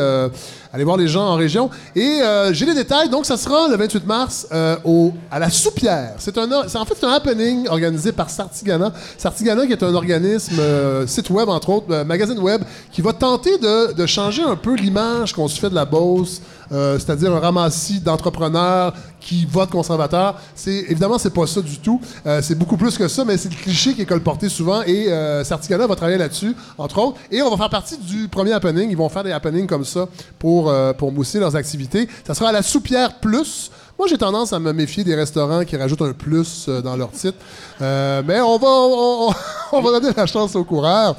aller 0.72 0.84
voir 0.84 0.96
les 0.96 1.08
gens 1.08 1.26
en 1.26 1.34
région. 1.34 1.68
Et 1.96 2.20
j'ai 2.52 2.64
les 2.64 2.74
détails. 2.74 3.08
Donc, 3.08 3.26
ça 3.26 3.36
sera 3.36 3.66
le 3.66 3.76
28 3.76 4.06
mars 4.06 4.46
au, 4.84 5.12
à 5.32 5.40
la 5.40 5.50
Soupière. 5.50 6.14
C'est 6.18 6.38
un, 6.38 6.48
en 6.52 6.84
fait 6.84 7.04
un 7.04 7.10
happening 7.10 7.66
organisé 7.68 8.12
par 8.12 8.30
Sartigana. 8.30 8.92
Sartigana, 9.18 9.66
qui 9.66 9.72
est 9.72 9.82
un 9.82 9.94
organisme, 9.96 10.62
site 11.08 11.28
web, 11.30 11.48
entre 11.48 11.70
autres, 11.70 12.04
magazine 12.04 12.38
web, 12.38 12.62
qui 12.92 13.02
va 13.02 13.12
tenter 13.12 13.58
de, 13.58 13.94
de 13.94 14.06
changer 14.06 14.42
un 14.42 14.54
peu 14.54 14.76
l'image 14.76 15.32
qu'on 15.32 15.48
se 15.48 15.58
fait 15.58 15.70
de 15.70 15.74
la 15.74 15.84
Beauce. 15.84 16.40
Euh, 16.72 16.98
c'est-à-dire 16.98 17.34
un 17.34 17.40
ramassis 17.40 18.00
d'entrepreneurs 18.00 18.94
qui 19.26 19.44
votent 19.44 19.70
conservateurs. 19.70 20.36
C'est 20.54 20.84
évidemment 20.88 21.18
c'est 21.18 21.34
pas 21.34 21.46
ça 21.46 21.60
du 21.60 21.78
tout. 21.78 22.00
Euh, 22.26 22.40
c'est 22.42 22.54
beaucoup 22.54 22.76
plus 22.76 22.96
que 22.96 23.08
ça, 23.08 23.24
mais 23.24 23.36
c'est 23.36 23.48
le 23.48 23.56
cliché 23.56 23.92
qui 23.92 24.02
est 24.02 24.06
colporté 24.06 24.48
souvent. 24.48 24.82
Et 24.82 25.08
euh, 25.08 25.42
Sartigana 25.42 25.86
va 25.86 25.96
travailler 25.96 26.18
là-dessus, 26.18 26.54
entre 26.78 26.98
autres. 26.98 27.18
Et 27.32 27.42
on 27.42 27.50
va 27.50 27.56
faire 27.56 27.70
partie 27.70 27.98
du 27.98 28.28
premier 28.28 28.52
happening. 28.52 28.88
Ils 28.88 28.96
vont 28.96 29.08
faire 29.08 29.24
des 29.24 29.32
happenings 29.32 29.66
comme 29.66 29.84
ça 29.84 30.06
pour 30.38 30.70
euh, 30.70 30.92
pour 30.92 31.10
mousser 31.10 31.40
leurs 31.40 31.56
activités. 31.56 32.08
Ça 32.24 32.34
sera 32.34 32.50
à 32.50 32.52
la 32.52 32.62
Soupière 32.62 33.18
Plus. 33.18 33.72
Moi, 33.98 34.06
j'ai 34.08 34.18
tendance 34.18 34.52
à 34.52 34.58
me 34.58 34.72
méfier 34.72 35.02
des 35.04 35.14
restaurants 35.14 35.64
qui 35.64 35.74
rajoutent 35.76 36.02
un 36.02 36.12
plus 36.12 36.68
dans 36.68 36.96
leur 36.96 37.10
titre. 37.10 37.38
Mais 37.80 38.40
on 38.42 38.58
va, 38.58 38.68
on, 39.72 39.80
va 39.80 39.90
donner 39.90 40.12
la 40.14 40.26
chance 40.26 40.54
aux 40.54 40.64
coureurs. 40.64 41.16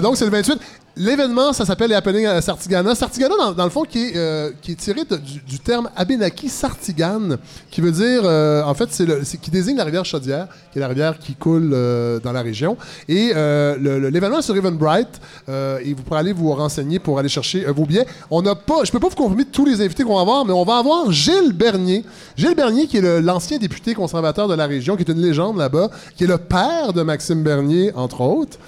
Donc, 0.00 0.16
c'est 0.16 0.24
le 0.24 0.30
28. 0.30 0.58
L'événement, 0.96 1.52
ça 1.52 1.64
s'appelle 1.64 1.88
les 1.90 1.96
happenings 1.96 2.26
à 2.26 2.40
Sartigana. 2.40 2.94
Sartigana, 2.94 3.52
dans, 3.56 3.64
le 3.64 3.70
fond, 3.70 3.82
qui 3.82 3.98
est, 3.98 4.16
euh, 4.16 4.52
qui 4.62 4.72
est 4.72 4.76
tiré 4.76 5.00
du, 5.04 5.58
terme 5.58 5.90
Abenaki 5.96 6.48
Sartigan, 6.48 7.36
qui 7.68 7.80
veut 7.80 7.90
dire, 7.90 8.22
euh, 8.24 8.62
en 8.62 8.74
fait, 8.74 8.90
c'est 8.92 9.38
qui 9.38 9.50
désigne 9.50 9.76
la 9.76 9.82
rivière 9.82 10.04
Chaudière, 10.04 10.46
qui 10.72 10.78
est 10.78 10.80
la 10.80 10.86
rivière 10.86 11.18
qui 11.18 11.34
coule 11.34 11.72
euh, 11.72 12.20
dans 12.20 12.30
la 12.30 12.42
région. 12.42 12.76
Et 13.08 13.32
l'événement 13.34 14.38
est 14.38 14.42
sur 14.42 14.56
Even 14.56 14.76
Bright, 14.76 15.08
euh, 15.48 15.80
et 15.84 15.94
vous 15.94 16.02
pourrez 16.04 16.20
aller 16.20 16.32
vous 16.32 16.52
renseigner 16.52 17.00
pour 17.00 17.18
aller 17.18 17.28
chercher 17.28 17.64
vos 17.64 17.86
billets. 17.86 18.06
On 18.30 18.42
n'a 18.42 18.54
pas, 18.54 18.84
je 18.84 18.92
peux 18.92 19.00
pas 19.00 19.08
vous 19.08 19.16
confirmer 19.16 19.46
tous 19.46 19.66
les 19.66 19.80
invités 19.80 20.04
qu'on 20.04 20.14
va 20.14 20.20
avoir, 20.20 20.44
mais 20.44 20.52
on 20.52 20.64
va 20.64 20.78
avoir 20.78 21.10
Gilles 21.10 21.54
Bernier. 21.54 22.04
Gilles 22.36 22.54
Bernier, 22.54 22.86
qui 22.86 22.98
est 22.98 23.20
l'ancien 23.20 23.58
député 23.58 23.94
conservateur 23.94 24.46
de 24.46 24.54
la 24.54 24.66
région, 24.66 24.94
qui 24.94 25.02
est 25.02 25.10
une 25.10 25.20
légende 25.20 25.56
là-bas, 25.56 25.90
qui 26.16 26.22
est 26.22 26.28
le 26.28 26.38
père 26.38 26.92
de 26.92 27.02
Maxime 27.02 27.42
Bernier, 27.42 27.90
entre 27.96 28.20
autres, 28.20 28.58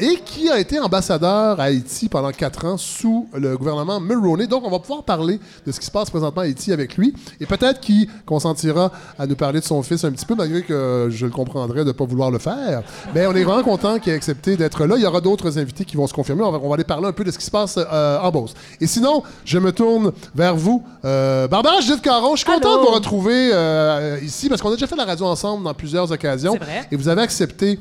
et 0.00 0.18
qui 0.24 0.48
a 0.48 0.58
été 0.58 0.80
ambassadeur 0.80 1.57
à 1.60 1.64
Haïti 1.64 2.08
pendant 2.08 2.30
quatre 2.30 2.64
ans 2.64 2.76
sous 2.76 3.28
le 3.34 3.56
gouvernement 3.56 4.00
Mulroney. 4.00 4.46
Donc, 4.46 4.64
on 4.66 4.70
va 4.70 4.78
pouvoir 4.78 5.02
parler 5.02 5.40
de 5.66 5.72
ce 5.72 5.80
qui 5.80 5.86
se 5.86 5.90
passe 5.90 6.10
présentement 6.10 6.42
à 6.42 6.44
Haïti 6.44 6.72
avec 6.72 6.96
lui, 6.96 7.14
et 7.40 7.46
peut-être 7.46 7.80
qu'il 7.80 8.08
consentira 8.26 8.92
à 9.18 9.26
nous 9.26 9.36
parler 9.36 9.60
de 9.60 9.64
son 9.64 9.82
fils 9.82 10.04
un 10.04 10.12
petit 10.12 10.26
peu, 10.26 10.34
malgré 10.34 10.62
que 10.62 11.08
je 11.10 11.26
le 11.26 11.32
comprendrais 11.32 11.80
de 11.80 11.88
ne 11.88 11.92
pas 11.92 12.04
vouloir 12.04 12.30
le 12.30 12.38
faire. 12.38 12.82
Mais 13.14 13.26
on 13.26 13.32
est 13.34 13.44
vraiment 13.44 13.62
content 13.62 13.98
qu'il 13.98 14.12
ait 14.12 14.16
accepté 14.16 14.56
d'être 14.56 14.86
là. 14.86 14.96
Il 14.96 15.02
y 15.02 15.06
aura 15.06 15.20
d'autres 15.20 15.58
invités 15.58 15.84
qui 15.84 15.96
vont 15.96 16.06
se 16.06 16.14
confirmer. 16.14 16.42
On 16.42 16.52
va, 16.52 16.58
on 16.62 16.68
va 16.68 16.74
aller 16.74 16.84
parler 16.84 17.06
un 17.06 17.12
peu 17.12 17.24
de 17.24 17.30
ce 17.30 17.38
qui 17.38 17.44
se 17.44 17.50
passe 17.50 17.78
euh, 17.78 18.18
en 18.20 18.30
Beauce. 18.30 18.54
Et 18.80 18.86
sinon, 18.86 19.22
je 19.44 19.58
me 19.58 19.72
tourne 19.72 20.12
vers 20.34 20.56
vous. 20.56 20.82
Euh, 21.04 21.48
Barbara 21.48 21.80
Judith 21.80 22.02
Caron, 22.02 22.36
je 22.36 22.44
suis 22.44 22.52
content 22.52 22.76
de 22.76 22.86
vous 22.86 22.94
retrouver 22.94 23.50
euh, 23.52 24.18
ici 24.22 24.48
parce 24.48 24.60
qu'on 24.60 24.70
a 24.70 24.74
déjà 24.74 24.86
fait 24.86 24.96
la 24.96 25.04
radio 25.04 25.26
ensemble 25.26 25.64
dans 25.64 25.74
plusieurs 25.74 26.10
occasions. 26.10 26.56
Vrai. 26.56 26.86
Et 26.90 26.96
vous 26.96 27.08
avez 27.08 27.22
accepté 27.22 27.78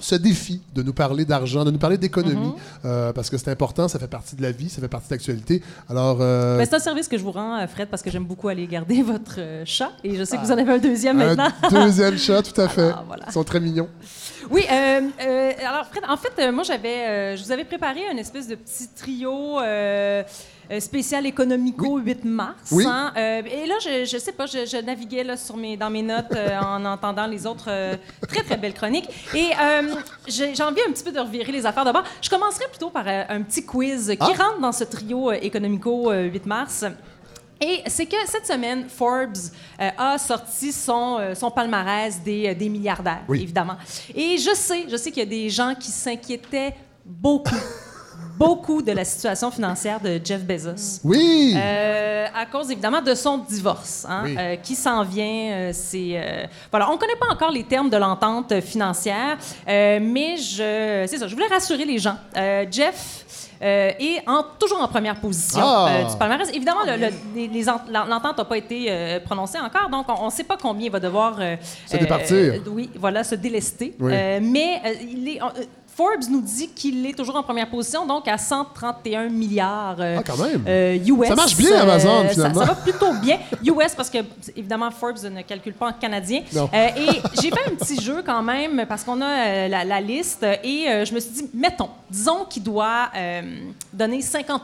ce 0.00 0.14
défi 0.14 0.60
de 0.74 0.82
nous 0.82 0.92
parler 0.92 1.24
d'argent, 1.24 1.64
de 1.64 1.70
nous 1.70 1.78
parler 1.78 1.98
d'économie, 1.98 2.46
Mhm. 2.46 2.54
euh, 2.84 3.12
parce 3.12 3.30
que 3.30 3.36
c'est 3.36 3.50
important, 3.50 3.88
ça 3.88 3.98
fait 3.98 4.06
partie 4.08 4.36
de 4.36 4.42
la 4.42 4.52
vie, 4.52 4.68
ça 4.68 4.80
fait 4.80 4.88
partie 4.88 5.08
de 5.08 5.14
l'actualité. 5.14 5.62
Alors, 5.88 6.18
euh, 6.20 6.56
Ben, 6.58 6.64
c'est 6.68 6.76
un 6.76 6.78
service 6.80 7.08
que 7.08 7.18
je 7.18 7.22
vous 7.24 7.32
rends, 7.32 7.58
euh, 7.58 7.66
Fred, 7.66 7.88
parce 7.88 8.02
que 8.02 8.10
j'aime 8.10 8.24
beaucoup 8.24 8.48
aller 8.48 8.66
garder 8.66 9.02
votre 9.02 9.40
chat. 9.64 9.90
Et 10.04 10.14
je 10.16 10.22
sais 10.24 10.36
que 10.36 10.42
vous 10.42 10.52
en 10.52 10.58
avez 10.58 10.72
un 10.72 10.78
deuxième 10.78 11.20
un 11.20 11.34
maintenant. 11.34 11.48
deuxième 11.84 12.16
chat, 12.16 12.42
tout 12.42 12.60
à 12.60 12.68
fait. 12.68 12.92
Voilà. 13.06 13.24
Ils 13.26 13.32
sont 13.32 13.44
très 13.44 13.60
mignons. 13.60 13.88
Oui, 14.50 14.62
euh, 14.70 15.52
alors 15.68 15.86
Fred, 15.86 16.04
en 16.08 16.16
fait, 16.16 16.50
moi 16.52 16.62
j'avais, 16.62 17.36
je 17.36 17.42
vous 17.44 17.52
avais 17.52 17.64
préparé 17.64 18.00
un 18.10 18.16
espèce 18.16 18.46
de 18.48 18.54
petit 18.54 18.88
trio 18.96 19.58
spécial 20.80 21.24
économico 21.26 21.98
8 21.98 22.24
mars. 22.24 22.54
Oui. 22.72 22.84
hein. 22.86 23.12
Euh, 23.16 23.42
et 23.42 23.66
là, 23.66 23.74
je, 23.82 24.04
je 24.04 24.18
sais 24.18 24.32
pas, 24.32 24.46
je, 24.46 24.66
je 24.66 24.76
naviguais 24.84 25.24
là, 25.24 25.36
sur 25.36 25.56
mes, 25.56 25.76
dans 25.76 25.90
mes 25.90 26.02
notes 26.02 26.26
euh, 26.34 26.58
en 26.60 26.84
entendant 26.84 27.26
les 27.26 27.46
autres 27.46 27.66
euh, 27.68 27.96
très 28.28 28.42
très 28.42 28.56
belles 28.56 28.74
chroniques. 28.74 29.08
Et 29.34 29.50
euh, 29.60 29.94
j'ai 30.26 30.62
envie 30.62 30.80
un 30.88 30.92
petit 30.92 31.04
peu 31.04 31.12
de 31.12 31.20
revirer 31.20 31.52
les 31.52 31.64
affaires 31.66 31.84
d'abord. 31.84 32.04
Je 32.20 32.28
commencerai 32.28 32.66
plutôt 32.68 32.90
par 32.90 33.04
euh, 33.06 33.24
un 33.28 33.42
petit 33.42 33.64
quiz 33.64 34.08
qui 34.10 34.16
Ah. 34.38 34.44
rentre 34.44 34.60
dans 34.60 34.72
ce 34.72 34.84
trio 34.84 35.30
euh, 35.30 35.38
économico 35.40 36.10
euh, 36.10 36.24
8 36.24 36.46
mars. 36.46 36.84
Et 37.60 37.82
c'est 37.86 38.06
que 38.06 38.14
cette 38.26 38.46
semaine, 38.46 38.88
Forbes 38.88 39.32
euh, 39.80 39.90
a 39.98 40.16
sorti 40.18 40.70
son, 40.70 41.16
euh, 41.18 41.34
son 41.34 41.50
palmarès 41.50 42.22
des, 42.22 42.48
euh, 42.50 42.54
des 42.54 42.68
milliardaires, 42.68 43.22
Oui. 43.28 43.42
évidemment. 43.42 43.74
Et 44.14 44.38
je 44.38 44.54
sais, 44.54 44.84
je 44.88 44.96
sais 44.96 45.10
qu'il 45.10 45.24
y 45.24 45.26
a 45.26 45.28
des 45.28 45.50
gens 45.50 45.74
qui 45.74 45.90
s'inquiétaient 45.90 46.74
beaucoup, 47.04 47.56
beaucoup 48.38 48.82
de 48.82 48.92
la 48.92 49.04
situation 49.04 49.50
financière 49.50 50.00
de 50.00 50.20
Jeff 50.24 50.42
Bezos. 50.44 51.00
Oui! 51.04 51.54
Euh, 51.56 52.26
à 52.34 52.46
cause, 52.46 52.70
évidemment, 52.70 53.02
de 53.02 53.14
son 53.14 53.38
divorce, 53.38 54.06
hein, 54.08 54.22
Oui. 54.24 54.36
euh, 54.38 54.56
qui 54.56 54.74
s'en 54.74 55.02
vient. 55.02 55.24
euh, 55.50 55.70
c'est, 55.72 56.12
euh, 56.14 56.46
voilà, 56.70 56.88
on 56.90 56.94
ne 56.94 56.98
connaît 56.98 57.16
pas 57.16 57.26
encore 57.32 57.50
les 57.50 57.64
termes 57.64 57.90
de 57.90 57.96
l'entente 57.96 58.60
financière, 58.60 59.36
euh, 59.68 59.98
mais 60.00 60.36
je, 60.36 61.04
c'est 61.08 61.18
ça, 61.18 61.26
je 61.26 61.34
voulais 61.34 61.46
rassurer 61.48 61.84
les 61.84 61.98
gens. 61.98 62.16
Euh, 62.36 62.64
Jeff 62.70 63.24
euh, 63.60 63.90
est 63.98 64.22
en- 64.28 64.44
toujours 64.58 64.80
en 64.80 64.86
première 64.86 65.16
position 65.20 65.60
Ah! 65.64 65.88
euh, 65.90 66.04
du 66.04 66.16
palmarès. 66.16 66.48
Évidemment, 66.54 66.82
le- 66.86 67.92
l'en- 67.92 68.04
l'entente 68.04 68.38
n'a 68.38 68.44
pas 68.44 68.56
été 68.56 68.86
euh, 68.88 69.18
prononcée 69.20 69.58
encore, 69.58 69.88
donc 69.90 70.06
on 70.08 70.26
ne 70.26 70.30
sait 70.30 70.44
pas 70.44 70.56
combien 70.56 70.86
il 70.86 70.92
va 70.92 71.00
devoir... 71.00 71.36
euh, 71.40 71.56
Se 71.86 71.96
départir. 71.96 72.62
oui, 72.70 72.88
voilà, 72.94 73.24
se 73.24 73.34
délester. 73.34 73.96
Oui. 73.98 74.12
Euh, 74.14 74.38
mais 74.40 74.80
euh, 74.86 74.92
il 75.02 75.28
est... 75.28 75.40
euh, 76.00 76.04
Forbes 76.04 76.30
nous 76.30 76.40
dit 76.40 76.68
qu'il 76.68 77.04
est 77.06 77.12
toujours 77.14 77.36
en 77.36 77.42
première 77.42 77.68
position, 77.68 78.06
donc 78.06 78.28
à 78.28 78.38
131 78.38 79.28
milliards 79.28 79.96
euh, 79.98 80.16
Ah, 80.18 80.22
quand 80.26 80.36
même. 80.36 80.62
euh, 80.66 80.96
US. 81.06 81.28
Ça 81.28 81.34
marche 81.34 81.56
bien, 81.56 81.76
Amazon, 81.80 82.22
ça- 82.22 82.28
finalement. 82.28 82.60
Ça, 82.60 82.66
va 82.66 82.74
plutôt 82.76 83.12
bien. 83.14 83.38
US, 83.64 83.94
parce 83.96 84.10
que, 84.10 84.18
évidemment, 84.56 84.90
Forbes 84.90 85.18
ne 85.30 85.42
calcule 85.42 85.74
pas 85.74 85.88
en 85.88 85.92
canadien. 85.92 86.42
Euh, 86.56 86.86
et 86.96 87.20
j'ai 87.40 87.50
fait 87.50 87.66
un 87.66 87.74
petit 87.74 88.00
jeu 88.00 88.22
quand 88.24 88.42
même, 88.42 88.84
parce 88.88 89.02
qu'on 89.04 89.20
a 89.20 89.26
euh, 89.46 89.68
la, 89.68 89.84
la 89.84 90.00
liste, 90.00 90.44
et 90.64 90.88
euh, 90.88 91.04
je 91.04 91.12
me 91.14 91.20
suis 91.20 91.30
dit, 91.32 91.50
mettons, 91.54 91.90
disons 92.10 92.44
qu'il 92.48 92.62
doit 92.62 93.08
euh, 93.16 93.42
donner 93.92 94.22
50 94.22 94.62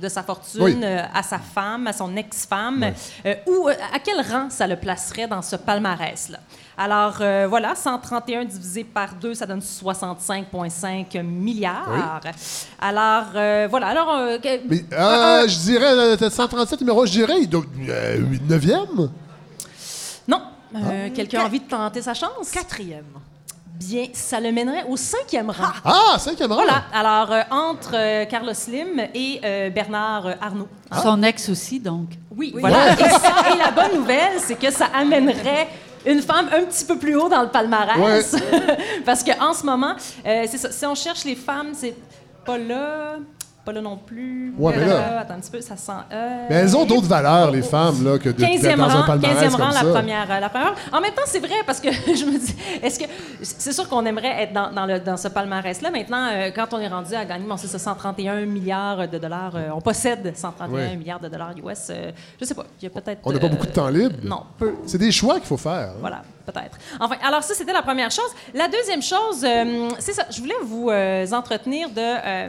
de 0.00 0.08
sa 0.08 0.22
fortune 0.22 0.60
Oui. 0.62 0.76
euh, 0.82 1.02
à 1.14 1.22
sa 1.22 1.38
femme, 1.38 1.86
à 1.86 1.92
son 1.92 2.14
ex-femme, 2.16 2.92
euh, 3.24 3.34
ou 3.46 3.68
euh, 3.68 3.72
à 3.94 3.98
quel 3.98 4.20
rang 4.20 4.48
ça 4.50 4.66
le 4.66 4.76
placerait 4.76 5.26
dans 5.26 5.42
ce 5.42 5.56
palmarès-là? 5.56 6.38
Alors, 6.78 7.16
euh, 7.22 7.46
voilà, 7.48 7.74
131 7.74 8.44
divisé 8.44 8.84
par 8.84 9.14
2, 9.14 9.32
ça 9.34 9.46
donne 9.46 9.60
65,5 9.60 11.22
milliards. 11.22 12.20
Alors, 12.80 13.24
euh, 13.34 13.66
voilà. 13.70 13.86
Alors, 13.88 14.14
euh, 14.18 14.38
Mais, 14.68 14.84
euh, 14.92 15.48
je 15.48 15.58
dirais, 15.60 15.86
euh, 15.92 16.16
t'as 16.16 16.28
137 16.28 16.80
numéros, 16.80 17.06
je 17.06 17.12
dirais, 17.12 17.36
il 17.40 17.48
doit, 17.48 17.64
euh, 17.88 18.20
9e? 18.48 19.08
Non. 20.28 20.42
Euh, 20.74 21.08
Quelqu'un 21.14 21.40
a 21.40 21.44
envie 21.46 21.60
de 21.60 21.68
tenter 21.68 22.02
sa 22.02 22.12
chance? 22.12 22.50
Quatrième. 22.52 23.04
Bien, 23.78 24.06
ça 24.12 24.40
le 24.40 24.52
mènerait 24.52 24.84
au 24.88 24.96
cinquième 24.96 25.50
rang. 25.50 25.72
Ah, 25.84 26.18
cinquième 26.18 26.50
rang? 26.50 26.62
Voilà. 26.62 26.84
Alors, 26.92 27.30
euh, 27.32 27.42
entre 27.50 27.90
euh, 27.94 28.24
Carlos 28.24 28.54
Slim 28.54 29.00
et 29.14 29.40
euh, 29.44 29.70
Bernard 29.70 30.26
Arnault. 30.40 30.68
Hein? 30.90 31.00
Son 31.02 31.22
ex 31.22 31.48
aussi, 31.48 31.78
donc. 31.78 32.08
Oui, 32.36 32.54
voilà. 32.58 32.92
Et, 32.98 33.08
ça- 33.10 33.52
et 33.54 33.58
la 33.58 33.70
bonne 33.70 33.98
nouvelle, 33.98 34.38
c'est 34.38 34.58
que 34.58 34.70
ça 34.70 34.86
amènerait 34.94 35.68
une 36.06 36.22
femme 36.22 36.48
un 36.54 36.62
petit 36.64 36.84
peu 36.84 36.98
plus 36.98 37.16
haut 37.16 37.28
dans 37.28 37.42
le 37.42 37.48
palmarès. 37.48 38.34
Parce 39.04 39.22
qu'en 39.22 39.52
ce 39.52 39.64
moment, 39.66 39.94
euh, 40.26 40.44
c'est 40.48 40.58
ça, 40.58 40.70
si 40.70 40.86
on 40.86 40.94
cherche 40.94 41.24
les 41.24 41.34
femmes, 41.36 41.68
c'est 41.74 41.94
pas 42.44 42.58
là, 42.58 43.16
pas 43.66 43.72
là 43.72 43.80
non 43.82 43.96
plus. 43.98 44.54
Ouais, 44.56 44.72
mais 44.76 44.86
là- 44.86 45.20
Attends 45.20 45.34
un 45.34 45.40
petit 45.40 45.50
peu, 45.50 45.60
ça 45.60 45.76
sent. 45.76 45.92
euh, 46.12 46.46
Mais 46.48 46.54
elles 46.56 46.76
ont 46.76 46.84
d'autres 46.86 47.06
valeurs, 47.08 47.50
les 47.50 47.62
femmes, 47.62 48.02
là, 48.04 48.16
que 48.18 48.28
de- 48.30 48.32
d'être 48.34 48.48
15e 48.62 48.78
dans 48.78 48.88
un 48.88 49.02
palmarès 49.02 49.36
15e 49.36 49.50
comme 49.52 49.60
rang 49.60 49.66
la, 49.68 49.80
ça. 49.80 49.84
première, 49.86 50.30
euh, 50.30 50.40
la 50.40 50.48
première. 50.48 50.74
En 50.92 51.00
même 51.00 51.12
temps, 51.12 51.22
c'est 51.26 51.40
vrai 51.40 51.56
parce 51.66 51.80
que 51.80 51.90
je 51.92 52.24
me 52.24 52.38
dis, 52.38 52.54
est-ce 52.82 52.98
que 53.00 53.04
c'est 53.42 53.72
sûr 53.72 53.88
qu'on 53.88 54.06
aimerait 54.06 54.44
être 54.44 54.52
dans, 54.52 54.70
dans, 54.72 54.86
le, 54.86 55.00
dans 55.00 55.16
ce 55.16 55.28
palmarès-là. 55.28 55.90
Maintenant, 55.90 56.28
euh, 56.32 56.50
quand 56.54 56.72
on 56.72 56.78
est 56.78 56.88
rendu 56.88 57.14
à 57.14 57.24
gagner, 57.24 57.44
bon, 57.46 57.56
c'est 57.56 57.66
ça, 57.66 57.78
131 57.78 58.46
milliards 58.46 59.08
de 59.08 59.18
dollars, 59.18 59.52
euh, 59.56 59.68
on 59.74 59.80
possède 59.80 60.32
131 60.36 60.72
Ouais. 60.90 60.96
milliards 60.96 61.20
de 61.20 61.28
dollars 61.28 61.50
US. 61.62 61.88
euh, 61.90 62.12
je 62.40 62.44
sais 62.44 62.54
pas, 62.54 62.64
il 62.80 62.84
y 62.84 62.86
a 62.86 62.90
peut-être. 62.90 63.20
On 63.24 63.32
n'a 63.32 63.38
pas 63.38 63.46
euh, 63.46 63.50
beaucoup 63.50 63.66
de 63.66 63.72
temps 63.72 63.88
libre. 63.88 64.14
Non, 64.22 64.42
peu. 64.58 64.74
C'est 64.86 64.98
des 64.98 65.10
choix 65.12 65.34
qu'il 65.34 65.46
faut 65.46 65.56
faire. 65.56 65.90
hein. 65.90 65.96
Voilà, 66.00 66.22
peut-être. 66.46 66.78
Enfin, 67.00 67.16
alors 67.26 67.42
ça, 67.42 67.54
c'était 67.54 67.72
la 67.72 67.82
première 67.82 68.10
chose. 68.10 68.30
La 68.54 68.68
deuxième 68.68 69.02
chose, 69.02 69.44
euh, 69.44 69.88
c'est 69.98 70.12
ça, 70.12 70.24
je 70.30 70.40
voulais 70.40 70.54
vous 70.64 70.88
euh, 70.90 71.26
entretenir 71.32 71.88
de, 71.90 71.96
euh, 72.00 72.48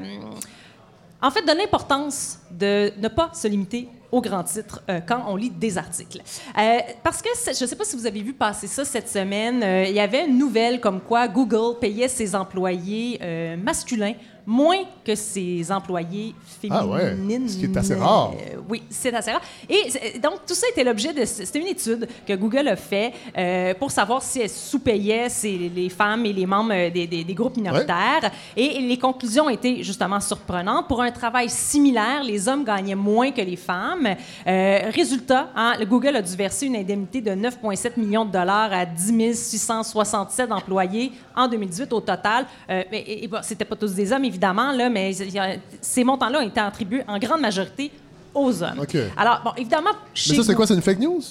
en 1.21 1.31
fait, 1.31 1.41
de 1.41 1.51
l'importance 1.57 2.39
de 2.51 2.91
ne 2.97 3.07
pas 3.07 3.31
se 3.33 3.47
limiter 3.47 3.89
aux 4.11 4.21
grands 4.21 4.43
titres 4.43 4.81
euh, 4.89 4.99
quand 5.05 5.23
on 5.27 5.35
lit 5.35 5.49
des 5.49 5.77
articles. 5.77 6.21
Euh, 6.57 6.79
parce 7.03 7.21
que 7.21 7.29
je 7.45 7.63
ne 7.63 7.67
sais 7.67 7.75
pas 7.75 7.83
si 7.83 7.95
vous 7.95 8.05
avez 8.05 8.21
vu 8.21 8.33
passer 8.33 8.67
ça 8.67 8.85
cette 8.85 9.09
semaine, 9.09 9.61
euh, 9.63 9.85
il 9.85 9.93
y 9.93 9.99
avait 9.99 10.25
une 10.25 10.37
nouvelle 10.37 10.79
comme 10.79 11.01
quoi 11.01 11.27
Google 11.27 11.79
payait 11.79 12.07
ses 12.07 12.35
employés 12.35 13.19
masculins 13.61 14.13
moins 14.49 14.77
que 15.05 15.13
ses 15.13 15.69
employés 15.71 16.33
Ah 16.69 16.87
ouais, 16.87 17.09
féminines. 17.11 17.49
ce 17.49 17.57
qui 17.57 17.65
est 17.65 17.77
assez 17.77 17.95
rare. 17.95 18.31
Euh, 18.33 18.55
oui, 18.69 18.81
c'est 18.89 19.13
assez 19.13 19.31
rare. 19.31 19.41
Et 19.69 20.17
donc, 20.19 20.45
tout 20.47 20.53
ça 20.55 20.67
était 20.71 20.85
l'objet 20.85 21.13
de... 21.13 21.25
C'était 21.25 21.59
une 21.59 21.67
étude 21.67 22.07
que 22.25 22.33
Google 22.33 22.69
a 22.69 22.77
fait 22.77 23.11
euh, 23.37 23.73
pour 23.73 23.91
savoir 23.91 24.23
si 24.23 24.39
elle 24.39 24.49
sous-payait 24.49 25.27
les 25.75 25.89
femmes 25.89 26.25
et 26.25 26.31
les 26.31 26.45
membres 26.45 26.71
euh, 26.73 26.89
des, 26.89 27.05
des- 27.07 27.25
des 27.25 27.33
groupes 27.33 27.57
minoritaires. 27.57 28.31
Et 28.55 28.79
les 28.79 28.97
conclusions 28.97 29.49
étaient 29.49 29.83
justement 29.83 30.21
surprenantes. 30.21 30.87
Pour 30.87 31.01
un 31.01 31.11
travail 31.11 31.49
similaire, 31.49 32.23
les 32.23 32.47
hommes 32.47 32.63
gagnaient 32.63 32.95
moins 32.95 33.31
que 33.31 33.41
les 33.41 33.57
femmes. 33.57 34.07
Euh, 34.47 34.79
résultat, 34.93 35.49
hein, 35.57 35.73
le 35.77 35.85
Google 35.85 36.15
a 36.15 36.21
dû 36.21 36.35
verser 36.37 36.67
une 36.67 36.77
indemnité 36.77 37.19
de 37.19 37.31
9,7 37.31 37.91
millions 37.99 38.23
de 38.23 38.31
dollars 38.31 38.71
à 38.71 38.85
10 38.85 39.33
667 39.33 40.51
employés 40.53 41.11
en 41.35 41.49
2018 41.49 41.91
au 41.91 41.99
total. 41.99 42.45
Euh, 42.69 42.83
mais, 42.91 42.99
et, 42.99 43.25
et 43.25 43.27
bon, 43.27 43.39
c'était 43.43 43.65
pas 43.65 43.75
tous 43.75 43.93
des 43.93 44.11
hommes, 44.13 44.23
évidemment, 44.23 44.36
là, 44.39 44.89
mais 44.89 45.15
il 45.15 45.31
y 45.33 45.39
a- 45.39 45.55
ces 45.81 46.03
montants-là 46.03 46.39
ont 46.39 46.47
été 46.47 46.59
attribués 46.59 47.03
en 47.07 47.17
grande 47.19 47.41
majorité 47.41 47.91
aux 48.33 48.61
hommes. 48.63 48.79
OK. 48.81 48.95
Alors, 49.17 49.41
bon, 49.43 49.51
évidemment, 49.57 49.91
chez 50.13 50.31
Mais 50.31 50.37
ça, 50.37 50.43
c'est 50.43 50.55
quoi? 50.55 50.67
C'est 50.67 50.73
une 50.75 50.81
fake 50.81 50.99
news? 50.99 51.21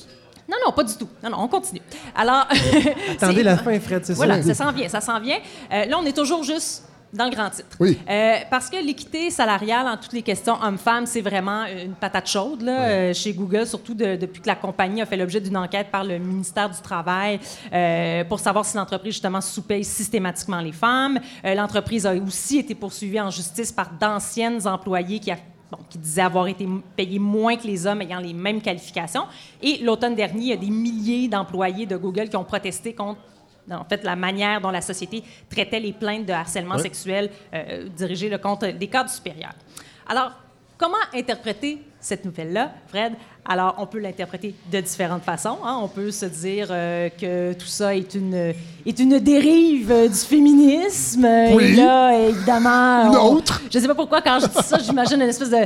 Non, 0.49 0.57
non, 0.65 0.73
pas 0.73 0.85
du 0.85 0.95
tout. 0.95 1.09
Non, 1.23 1.31
non, 1.31 1.39
on 1.41 1.49
continue. 1.49 1.83
Alors. 2.15 2.47
Attendez 3.13 3.43
la 3.43 3.57
fin, 3.59 3.79
Fred, 3.81 4.05
c'est 4.05 4.13
Voilà, 4.15 4.43
ça. 4.43 4.55
ça 4.55 4.65
s'en 4.65 4.73
vient, 4.73 4.89
ça 4.89 5.01
s'en 5.01 5.19
vient. 5.21 5.39
Euh, 5.73 5.85
là, 5.87 5.99
on 6.01 6.05
est 6.07 6.17
toujours 6.17 6.43
juste 6.45 6.85
dans 7.13 7.25
le 7.27 7.31
grand 7.31 7.49
titre. 7.51 7.77
Oui. 7.81 7.99
Euh, 8.09 8.37
parce 8.51 8.69
que 8.69 8.77
l'équité 8.77 9.31
salariale 9.31 9.87
en 9.87 9.97
toutes 9.97 10.13
les 10.13 10.23
questions 10.23 10.57
hommes-femmes, 10.63 11.07
c'est 11.07 11.21
vraiment 11.23 11.65
une 11.65 11.95
patate 11.95 12.29
chaude 12.29 12.63
là, 12.63 12.83
euh, 12.83 13.15
chez 13.15 13.33
Google, 13.33 13.67
surtout 13.67 13.95
de- 13.95 14.17
depuis 14.17 14.43
que 14.43 14.47
la 14.49 14.55
compagnie 14.57 15.01
a 15.01 15.07
fait 15.07 15.17
l'objet 15.17 15.41
d'une 15.41 15.57
enquête 15.57 15.91
par 15.91 16.05
le 16.05 16.19
ministère 16.19 16.69
du 16.69 16.81
Travail 16.83 17.41
euh, 17.73 18.25
pour 18.25 18.41
savoir 18.41 18.65
si 18.65 18.77
l'entreprise, 18.77 19.15
justement, 19.15 19.41
sous-paye 19.41 19.85
systématiquement 19.85 20.61
les 20.61 20.73
femmes. 20.73 21.21
L'entreprise 21.45 22.07
a 22.07 22.15
aussi 22.15 22.59
été 22.59 22.75
poursuivie 22.75 23.21
en 23.21 23.31
justice 23.31 23.73
par 23.73 23.91
d'anciennes 23.93 24.67
employées 24.67 25.19
qui 25.21 25.31
a 25.31 25.37
bon, 25.71 25.79
qui 25.89 25.99
disaient 25.99 26.23
avoir 26.23 26.47
été 26.49 26.67
payés 26.97 27.19
moins 27.19 27.57
que 27.57 27.67
les 27.67 27.87
hommes 27.87 28.03
ayant 28.03 28.21
les 28.21 28.35
mêmes 28.35 28.61
qualifications. 28.61 29.25
Et 29.63 29.79
l'automne 29.79 30.15
dernier, 30.15 30.41
il 30.41 30.49
y 30.49 30.53
a 30.53 30.57
des 30.57 30.71
milliers 30.71 31.29
d'employés 31.29 31.87
de 31.87 31.97
Google 31.97 32.29
qui 32.29 32.37
ont 32.37 32.45
protesté 32.45 32.93
contre 32.93 33.21
en 33.71 33.85
fait, 33.85 34.05
la 34.05 34.17
manière 34.17 34.61
dont 34.61 34.71
la 34.71 34.81
société 34.81 35.23
traitait 35.49 35.81
les 35.81 35.93
plaintes 35.93 36.27
de 36.27 36.33
harcèlement 36.33 36.79
sexuel 36.79 37.31
euh, 37.53 37.89
dirigées 37.89 38.37
contre 38.39 38.69
des 38.69 38.87
cadres 38.89 39.11
supérieurs. 39.11 39.55
Alors, 40.07 40.33
comment 40.79 40.97
interpréter 41.15 41.83
cette 42.01 42.25
nouvelle-là, 42.25 42.73
Fred? 42.89 43.15
Alors, 43.49 43.75
on 43.79 43.87
peut 43.87 43.99
l'interpréter 44.01 44.55
de 44.73 44.81
différentes 44.81 45.23
façons. 45.23 45.59
hein. 45.65 45.79
On 45.83 45.89
peut 45.89 46.11
se 46.11 46.27
dire 46.27 46.69
euh, 46.71 47.09
que 47.11 47.53
tout 47.53 47.67
ça 47.67 47.95
est 47.95 48.15
une, 48.15 48.53
est 48.85 48.99
une 48.99 49.19
dérive 49.19 49.91
euh, 49.93 50.09
du 50.09 50.15
féminisme. 50.15 51.27
Oui. 51.53 51.65
Et 51.65 51.73
là, 51.77 52.19
évidemment... 52.29 53.07
Une 53.11 53.17
on- 53.17 53.33
autre. 53.37 53.63
je 53.73 53.79
sais 53.79 53.87
pas 53.87 53.95
pourquoi, 53.95 54.21
quand 54.21 54.39
je 54.41 54.47
dis 54.47 54.67
ça, 54.67 54.79
j'imagine 54.79 55.21
une 55.23 55.29
espèce 55.29 55.51
de. 55.51 55.59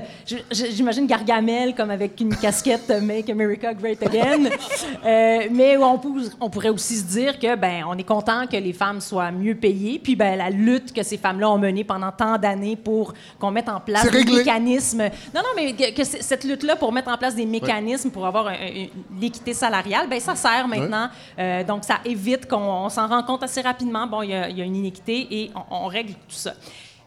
J'imagine 0.51 1.07
Gargamel 1.07 1.75
comme 1.75 1.91
avec 1.91 2.21
une 2.21 2.35
casquette 2.37 2.91
Make 3.03 3.31
America 3.31 3.73
Great 3.75 4.03
Again. 4.03 4.51
Euh, 5.07 5.47
mais 5.51 5.77
on, 5.79 5.99
pou- 5.99 6.21
on 6.41 6.51
pourrait 6.51 6.69
aussi 6.69 6.97
se 6.97 7.05
dire 7.05 7.39
que, 7.39 7.57
ben, 7.57 7.85
on 7.89 7.97
est 7.97 8.03
content 8.05 8.47
que 8.47 8.57
les 8.57 8.73
femmes 8.73 9.01
soient 9.01 9.31
mieux 9.31 9.55
payées. 9.55 9.99
Puis, 10.03 10.15
ben, 10.15 10.37
la 10.37 10.51
lutte 10.51 10.93
que 10.93 11.03
ces 11.03 11.17
femmes-là 11.17 11.51
ont 11.51 11.59
menée 11.59 11.85
pendant 11.85 12.11
tant 12.13 12.37
d'années 12.37 12.77
pour 12.77 13.15
qu'on 13.39 13.51
mette 13.51 13.69
en 13.69 13.81
place 13.81 14.11
des 14.11 14.25
mécanismes. 14.25 15.03
Non, 15.35 15.41
non, 15.43 15.49
mais 15.57 15.73
que, 15.73 16.05
cette 16.05 16.45
lutte-là 16.45 16.77
pour 16.77 16.93
mettre 16.93 17.09
en 17.11 17.17
place 17.17 17.35
des 17.35 17.47
mécanismes 17.47 17.70
pour 18.13 18.27
avoir 18.27 18.49
un- 18.49 18.53
un- 18.55 18.87
l'équité 19.21 19.55
salariale, 19.55 20.09
ben, 20.09 20.19
ça 20.21 20.35
sert 20.35 20.67
maintenant. 20.69 21.09
Euh, 21.39 21.65
donc, 21.65 21.85
ça 21.85 22.01
évite 22.05 22.49
qu'on 22.49 22.57
on 22.87 22.89
s'en 22.89 23.07
rend 23.09 23.23
compte 23.23 23.43
assez 23.43 23.61
rapidement. 23.61 24.07
Bon, 24.07 24.23
il 24.23 24.31
y, 24.31 24.35
a- 24.35 24.49
il 24.49 24.59
y 24.59 24.63
a 24.63 24.65
une 24.65 24.77
inéquité 24.77 25.27
et 25.31 25.51
on- 25.55 25.85
on 25.85 25.87
règle 25.87 26.13
tout 26.13 26.19
ça. 26.37 26.53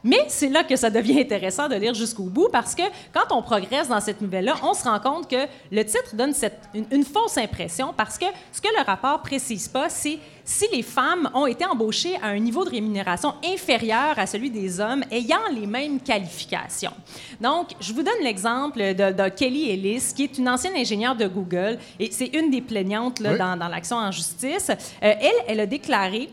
Mais 0.03 0.25
c'est 0.27 0.49
là 0.49 0.63
que 0.63 0.75
ça 0.75 0.89
devient 0.89 1.19
intéressant 1.21 1.69
de 1.69 1.75
lire 1.75 1.93
jusqu'au 1.93 2.23
bout 2.23 2.49
parce 2.51 2.75
que 2.75 2.83
quand 3.13 3.33
on 3.35 3.41
progresse 3.41 3.87
dans 3.87 4.01
cette 4.01 4.19
nouvelle-là, 4.21 4.55
on 4.63 4.73
se 4.73 4.83
rend 4.83 4.99
compte 4.99 5.29
que 5.29 5.47
le 5.71 5.83
titre 5.85 6.15
donne 6.15 6.33
cette- 6.33 6.59
une, 6.73 6.85
une 6.91 7.05
fausse 7.05 7.37
impression 7.37 7.93
parce 7.95 8.17
que 8.17 8.25
ce 8.51 8.59
que 8.59 8.67
le 8.77 8.83
rapport 8.85 9.21
précise 9.21 9.67
pas, 9.69 9.87
c'est 9.89 10.19
si 10.45 10.65
les 10.73 10.81
femmes 10.83 11.29
ont 11.33 11.47
été 11.47 11.65
embauchées 11.65 12.17
à 12.21 12.27
un 12.27 12.39
niveau 12.39 12.65
de 12.65 12.69
rémunération 12.71 13.33
inférieur 13.45 14.19
à 14.19 14.25
celui 14.27 14.49
des 14.51 14.81
hommes 14.81 15.05
ayant 15.09 15.39
les 15.53 15.65
mêmes 15.65 16.01
qualifications. 16.01 16.91
Donc, 17.39 17.69
je 17.79 17.93
vous 17.93 18.03
donne 18.03 18.21
l'exemple 18.23 18.79
de, 18.79 19.11
de 19.13 19.29
Kelly 19.29 19.69
Ellis, 19.69 20.11
qui 20.13 20.23
est 20.25 20.37
une 20.37 20.49
ancienne 20.49 20.75
ingénieure 20.75 21.15
de 21.15 21.27
Google 21.27 21.79
et 21.97 22.11
c'est 22.11 22.27
une 22.37 22.49
des 22.51 22.61
plaignantes 22.61 23.19
là, 23.21 23.31
Oui. 23.31 23.37
dans, 23.37 23.55
dans 23.55 23.69
l'action 23.69 23.95
en 23.95 24.11
justice. 24.11 24.69
Euh, 24.69 24.75
elle, 25.01 25.31
elle 25.47 25.59
a 25.61 25.65
déclaré 25.65 26.27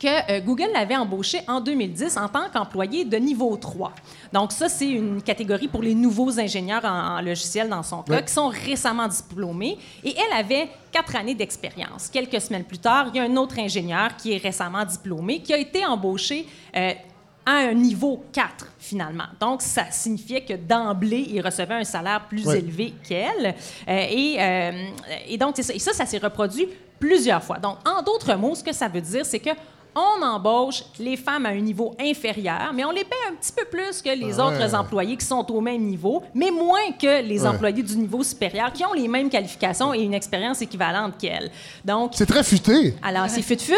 que 0.00 0.32
euh, 0.32 0.40
Google 0.40 0.70
l'avait 0.72 0.96
embauché 0.96 1.40
en 1.46 1.60
2010 1.60 2.16
en 2.16 2.28
tant 2.28 2.48
qu'employé 2.52 3.04
de 3.04 3.16
niveau 3.18 3.54
3. 3.56 3.92
Donc 4.32 4.50
ça, 4.50 4.68
c'est 4.70 4.88
une 4.88 5.20
catégorie 5.22 5.68
pour 5.68 5.82
les 5.82 5.94
nouveaux 5.94 6.40
ingénieurs 6.40 6.84
en, 6.86 7.18
en 7.18 7.20
logiciel 7.20 7.68
dans 7.68 7.82
son 7.82 8.02
cas, 8.02 8.14
Ouais. 8.14 8.24
qui 8.24 8.32
sont 8.32 8.48
récemment 8.48 9.06
diplômés. 9.08 9.76
Et 10.02 10.14
elle 10.16 10.38
avait 10.38 10.68
quatre 10.90 11.14
années 11.16 11.34
d'expérience. 11.34 12.08
Quelques 12.08 12.40
semaines 12.40 12.64
plus 12.64 12.78
tard, 12.78 13.08
il 13.12 13.16
y 13.18 13.20
a 13.20 13.24
un 13.24 13.36
autre 13.36 13.58
ingénieur 13.58 14.16
qui 14.16 14.32
est 14.32 14.38
récemment 14.38 14.84
diplômé, 14.86 15.40
qui 15.40 15.52
a 15.52 15.58
été 15.58 15.84
embauché 15.84 16.46
euh, 16.76 16.92
à 17.44 17.52
un 17.52 17.74
niveau 17.74 18.24
4, 18.32 18.68
finalement. 18.78 19.24
Donc, 19.38 19.60
ça 19.62 19.90
signifiait 19.90 20.44
que 20.44 20.54
d'emblée, 20.54 21.26
il 21.30 21.40
recevait 21.42 21.74
un 21.74 21.84
salaire 21.84 22.26
plus 22.28 22.46
Ouais. 22.46 22.58
élevé 22.58 22.94
qu'elle. 23.06 23.54
Euh, 23.88 24.06
et, 24.10 24.36
euh, 24.38 24.72
et 25.28 25.36
donc, 25.36 25.56
ça. 25.58 25.74
Et 25.74 25.78
ça, 25.78 25.92
ça 25.92 26.06
s'est 26.06 26.18
reproduit 26.18 26.68
plusieurs 26.98 27.42
fois. 27.42 27.58
Donc, 27.58 27.76
en 27.86 28.02
d'autres 28.02 28.34
mots, 28.34 28.54
ce 28.54 28.62
que 28.64 28.72
ça 28.72 28.88
veut 28.88 29.00
dire, 29.00 29.24
c'est 29.26 29.40
que 29.40 29.50
on 29.94 30.22
embauche 30.24 30.84
les 30.98 31.16
femmes 31.16 31.46
à 31.46 31.50
un 31.50 31.60
niveau 31.60 31.94
inférieur, 32.00 32.72
mais 32.74 32.84
on 32.84 32.90
les 32.90 33.04
paie 33.04 33.16
un 33.30 33.34
petit 33.34 33.52
peu 33.52 33.64
plus 33.64 34.02
que 34.02 34.10
les 34.10 34.38
Ah 34.38 34.46
autres 34.46 34.58
ouais. 34.58 34.74
employés 34.74 35.16
qui 35.16 35.26
sont 35.26 35.44
au 35.50 35.60
même 35.60 35.82
niveau, 35.82 36.22
mais 36.34 36.50
moins 36.50 36.92
que 36.98 37.22
les 37.22 37.42
Ouais. 37.42 37.48
employés 37.48 37.82
du 37.82 37.96
niveau 37.96 38.22
supérieur 38.22 38.72
qui 38.72 38.84
ont 38.84 38.92
les 38.92 39.08
mêmes 39.08 39.28
qualifications 39.30 39.92
et 39.94 40.02
une 40.02 40.14
expérience 40.14 40.60
équivalente 40.62 41.14
qu'elles. 41.18 41.50
Donc, 41.84 42.12
C'est 42.14 42.26
très 42.26 42.44
futé. 42.44 42.94
alors, 43.02 43.28
c'est 43.28 43.42
fut-fut, 43.42 43.74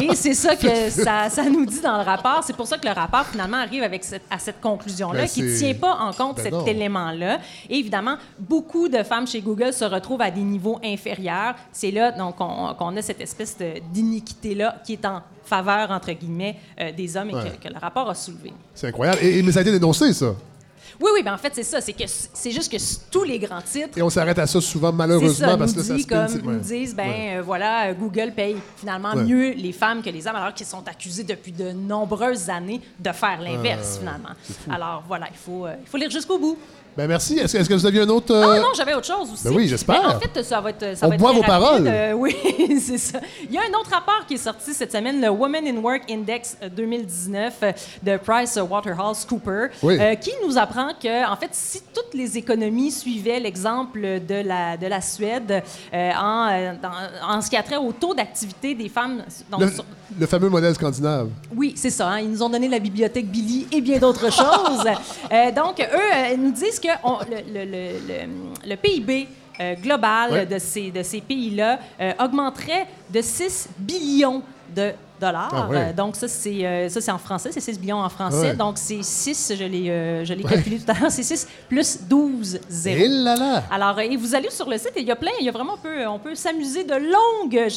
et 0.00 0.14
c'est 0.14 0.34
ça 0.34 0.56
que 0.56 0.90
ça, 0.90 1.28
ça 1.30 1.44
nous 1.44 1.64
dit 1.66 1.80
dans 1.80 1.96
le 1.98 2.04
rapport. 2.04 2.42
C'est 2.44 2.56
pour 2.56 2.66
ça 2.66 2.78
que 2.78 2.86
le 2.86 2.92
rapport, 2.92 3.24
finalement, 3.26 3.58
arrive 3.58 3.82
avec 3.82 4.04
cette- 4.04 4.22
à 4.30 4.38
cette 4.38 4.60
conclusion-là, 4.60 5.22
Ben, 5.22 5.28
qui 5.28 5.42
ne 5.42 5.56
tient 5.56 5.74
pas 5.74 5.94
en 5.96 6.12
compte 6.12 6.36
Ben 6.36 6.42
cet 6.44 6.52
non. 6.52 6.66
élément-là. 6.66 7.38
Et 7.70 7.78
évidemment, 7.78 8.16
beaucoup 8.38 8.88
de 8.88 9.02
femmes 9.02 9.26
chez 9.26 9.40
Google 9.40 9.72
se 9.72 9.84
retrouvent 9.84 10.22
à 10.22 10.30
des 10.30 10.42
niveaux 10.42 10.78
inférieurs. 10.84 11.54
C'est 11.72 11.90
là 11.90 12.12
donc 12.12 12.36
qu'on 12.36 12.96
a 12.96 13.02
cette 13.02 13.20
espèce 13.20 13.56
de- 13.58 13.80
d'iniquité-là 13.92 14.76
qui 14.84 14.94
est 14.94 15.04
en 15.04 15.22
faveur, 15.44 15.90
entre 15.90 16.12
guillemets, 16.12 16.56
euh, 16.80 16.92
des 16.92 17.16
hommes 17.16 17.30
et 17.30 17.34
Ouais. 17.34 17.50
que, 17.60 17.68
que 17.68 17.72
le 17.72 17.78
rapport 17.78 18.08
a 18.10 18.14
soulevé. 18.14 18.52
C'est 18.74 18.88
incroyable. 18.88 19.18
Et, 19.22 19.38
et- 19.38 19.42
mais 19.42 19.52
ça 19.52 19.58
a 19.60 19.62
été 19.62 19.72
dénoncé, 19.72 20.12
ça. 20.12 20.34
Oui, 21.00 21.10
oui, 21.12 21.22
ben 21.24 21.34
en 21.34 21.38
fait, 21.38 21.50
c'est 21.52 21.64
ça. 21.64 21.80
C'est 21.80 21.92
que 21.92 22.04
c'est 22.06 22.52
juste 22.52 22.70
que 22.70 22.76
tous 23.10 23.24
les 23.24 23.40
grands 23.40 23.60
titres 23.60 23.98
Et 23.98 24.02
on 24.02 24.10
s'arrête 24.10 24.38
à 24.38 24.46
ça 24.46 24.60
souvent, 24.60 24.92
malheureusement, 24.92 25.48
ça, 25.48 25.56
parce 25.56 25.72
que 25.72 25.78
là, 25.78 25.84
ça 25.84 25.98
spin. 25.98 26.26
comme 26.28 26.40
nous 26.42 26.50
ouais. 26.50 26.60
disent, 26.60 26.94
ben 26.94 27.08
Ouais. 27.08 27.36
euh, 27.38 27.42
voilà, 27.42 27.92
Google 27.94 28.32
paye 28.34 28.56
finalement 28.76 29.12
Ouais. 29.14 29.24
mieux 29.24 29.50
les 29.54 29.72
femmes 29.72 30.02
que 30.02 30.10
les 30.10 30.24
hommes, 30.28 30.36
alors 30.36 30.54
qu'ils 30.54 30.66
sont 30.66 30.86
accusés 30.86 31.24
depuis 31.24 31.50
de 31.50 31.72
nombreuses 31.72 32.48
années 32.48 32.80
de 33.00 33.10
faire 33.10 33.40
l'inverse 33.40 33.96
Euh, 33.96 33.98
finalement. 33.98 34.28
Alors 34.70 35.02
voilà, 35.08 35.26
il 35.32 35.36
faut, 35.36 35.66
euh, 35.66 35.74
il 35.82 35.88
faut 35.88 35.96
lire 35.96 36.10
jusqu'au 36.10 36.38
bout. 36.38 36.56
Ben 36.96 37.08
merci. 37.08 37.38
Est-ce 37.38 37.68
que, 37.68 37.74
vous 37.74 37.86
aviez 37.86 38.02
un 38.02 38.08
autre. 38.08 38.32
euh, 38.32 38.54
Ah 38.56 38.60
non, 38.60 38.68
j'avais 38.76 38.94
autre 38.94 39.06
chose 39.06 39.32
aussi. 39.32 39.42
Ben 39.44 39.52
oui, 39.54 39.66
j'espère. 39.66 40.00
Ben, 40.00 40.16
en 40.16 40.20
fait, 40.20 40.42
ça 40.44 40.60
va 40.60 40.70
être. 40.70 40.96
Ça 40.96 41.06
On 41.06 41.10
va 41.10 41.16
boit 41.16 41.32
vos 41.32 41.40
rapide. 41.40 41.46
paroles. 41.60 41.86
Euh, 41.88 42.12
oui, 42.16 42.36
c'est 42.80 42.98
ça. 42.98 43.18
Il 43.42 43.52
y 43.52 43.58
a 43.58 43.62
un 43.62 43.78
autre 43.80 43.90
rapport 43.90 44.24
qui 44.28 44.34
est 44.34 44.38
sorti 44.38 44.72
cette 44.72 44.92
semaine, 44.92 45.20
le 45.20 45.28
Women 45.28 45.66
in 45.66 45.76
Work 45.82 46.02
Index 46.08 46.56
euh, 46.62 46.68
2019 46.68 47.54
euh, 47.64 47.72
de 48.02 48.16
Price 48.18 48.56
Waterhouse 48.70 49.24
Cooper, 49.24 49.66
Oui. 49.82 49.98
euh, 50.00 50.14
qui 50.14 50.30
nous 50.46 50.56
apprend 50.56 50.90
que, 51.00 51.28
en 51.28 51.36
fait, 51.36 51.48
si 51.52 51.80
toutes 51.92 52.14
les 52.14 52.38
économies 52.38 52.92
suivaient 52.92 53.40
l'exemple 53.40 54.00
de 54.00 54.46
la, 54.46 54.76
de 54.76 54.86
la 54.86 55.00
Suède 55.00 55.62
euh, 55.92 56.10
en, 56.12 56.48
euh, 56.52 56.72
dans- 56.80 57.28
en 57.36 57.40
ce 57.40 57.50
qui 57.50 57.56
a 57.56 57.62
trait 57.64 57.76
au 57.76 57.90
taux 57.92 58.14
d'activité 58.14 58.74
des 58.74 58.88
femmes. 58.88 59.22
donc, 59.50 59.60
le, 59.62 59.68
sur- 59.70 59.84
le 60.18 60.26
fameux 60.26 60.48
modèle 60.48 60.74
scandinave. 60.74 61.28
oui, 61.54 61.72
c'est 61.76 61.90
ça. 61.90 62.08
hein. 62.08 62.20
Ils 62.20 62.30
nous 62.30 62.42
ont 62.42 62.48
donné 62.48 62.68
la 62.68 62.78
bibliothèque 62.78 63.26
Billy 63.30 63.66
et 63.72 63.80
bien 63.80 63.98
d'autres 63.98 64.30
choses. 64.32 64.86
Euh, 65.32 65.50
donc, 65.52 65.80
eux 65.80 65.84
euh, 65.92 66.36
nous 66.36 66.52
disent 66.52 66.80
que 66.80 66.88
on- 67.02 67.18
le, 67.30 67.36
le- 67.52 67.64
le- 67.64 67.98
le- 68.08 68.70
le 68.70 68.76
PIB 68.76 69.28
euh, 69.60 69.74
global 69.76 70.32
Ouais. 70.32 70.46
de 70.46 70.58
ces, 70.58 70.90
de 70.90 71.02
ces 71.02 71.20
pays-là 71.20 71.78
euh, 72.00 72.12
augmenterait 72.22 72.86
de 73.12 73.20
6 73.22 73.68
billions 73.78 74.42
de 74.74 74.90
dollars. 75.24 75.50
Ah. 75.52 75.68
Euh, 75.72 75.92
donc, 75.92 76.16
ça, 76.16 76.28
c'est 76.28 76.64
euh, 76.64 76.88
ça, 76.88 77.00
c'est 77.00 77.10
en 77.10 77.18
français. 77.18 77.50
C'est 77.52 77.60
6 77.60 77.80
billions 77.80 78.00
en 78.00 78.08
français. 78.08 78.54
Donc, 78.54 78.78
c'est 78.78 79.02
6, 79.02 79.54
je 79.58 79.64
l'ai 79.64 79.90
euh, 79.90 80.24
je 80.24 80.34
l'ai 80.34 80.44
calculé 80.44 80.78
tout 80.78 80.90
à 80.90 80.98
l'heure, 80.98 81.10
c'est 81.10 81.22
6 81.22 81.46
plus 81.68 81.98
12 82.08 82.60
zéros. 82.68 82.98
Et 82.98 83.08
là 83.08 83.36
là! 83.36 83.64
Alors, 83.70 83.98
et 84.00 84.16
vous 84.16 84.34
allez 84.34 84.50
sur 84.50 84.68
le 84.68 84.78
site, 84.78 84.92
il 84.96 85.04
y 85.04 85.10
a 85.10 85.16
plein, 85.16 85.30
il 85.40 85.46
y 85.46 85.48
a 85.48 85.52
vraiment, 85.52 85.74
on 85.74 85.78
peut, 85.78 86.06
on 86.06 86.18
peut 86.18 86.34
s'amuser 86.34 86.84
de 86.84 86.94
longues, 86.94 87.68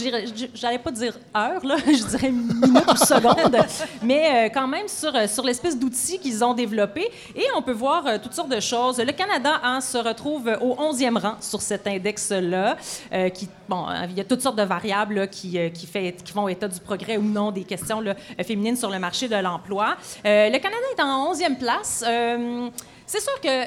j'allais 0.53 0.79
pas 0.79 0.91
dire 0.91 1.17
heures, 1.35 1.65
là, 1.65 1.75
je 1.85 2.05
dirais 2.05 2.31
minutes 2.31 2.91
ou 2.91 2.97
secondes, 2.97 3.57
mais 4.03 4.51
quand 4.53 4.67
même 4.67 4.87
sur, 4.87 5.11
sur 5.29 5.43
l'espèce 5.43 5.77
d'outils 5.77 6.19
qu'ils 6.19 6.43
ont 6.43 6.53
développé. 6.53 7.09
Et 7.35 7.45
on 7.55 7.61
peut 7.61 7.73
voir 7.73 8.03
toutes 8.21 8.33
sortes 8.33 8.51
de 8.51 8.59
choses. 8.59 8.99
Le 8.99 9.11
Canada 9.11 9.59
hein, 9.63 9.81
se 9.81 9.97
retrouve 9.97 10.51
au 10.61 10.75
11e 10.75 11.17
rang 11.17 11.35
sur 11.41 11.61
cet 11.61 11.87
index-là, 11.87 12.77
euh, 13.13 13.29
qui, 13.29 13.49
bon, 13.67 13.85
il 14.09 14.17
y 14.17 14.21
a 14.21 14.23
toutes 14.23 14.41
sortes 14.41 14.57
de 14.57 14.63
variables 14.63 15.15
là, 15.15 15.27
qui, 15.27 15.57
qui, 15.71 15.87
fait, 15.87 16.15
qui 16.23 16.31
font 16.31 16.47
état 16.47 16.67
du 16.67 16.79
progrès 16.79 17.17
ou 17.17 17.23
non 17.23 17.36
des 17.51 17.63
questions 17.63 18.01
là, 18.01 18.15
euh, 18.39 18.43
féminines 18.43 18.75
sur 18.77 18.89
le 18.89 18.99
marché 18.99 19.27
de 19.27 19.35
l'emploi. 19.35 19.95
Euh, 20.25 20.49
le 20.49 20.57
Canada 20.59 20.81
est 20.97 21.01
en 21.01 21.33
11e 21.33 21.57
place. 21.57 22.03
Euh, 22.07 22.69
c'est 23.09 23.21
sûr 23.21 23.39
que 23.39 23.47
euh, 23.47 23.65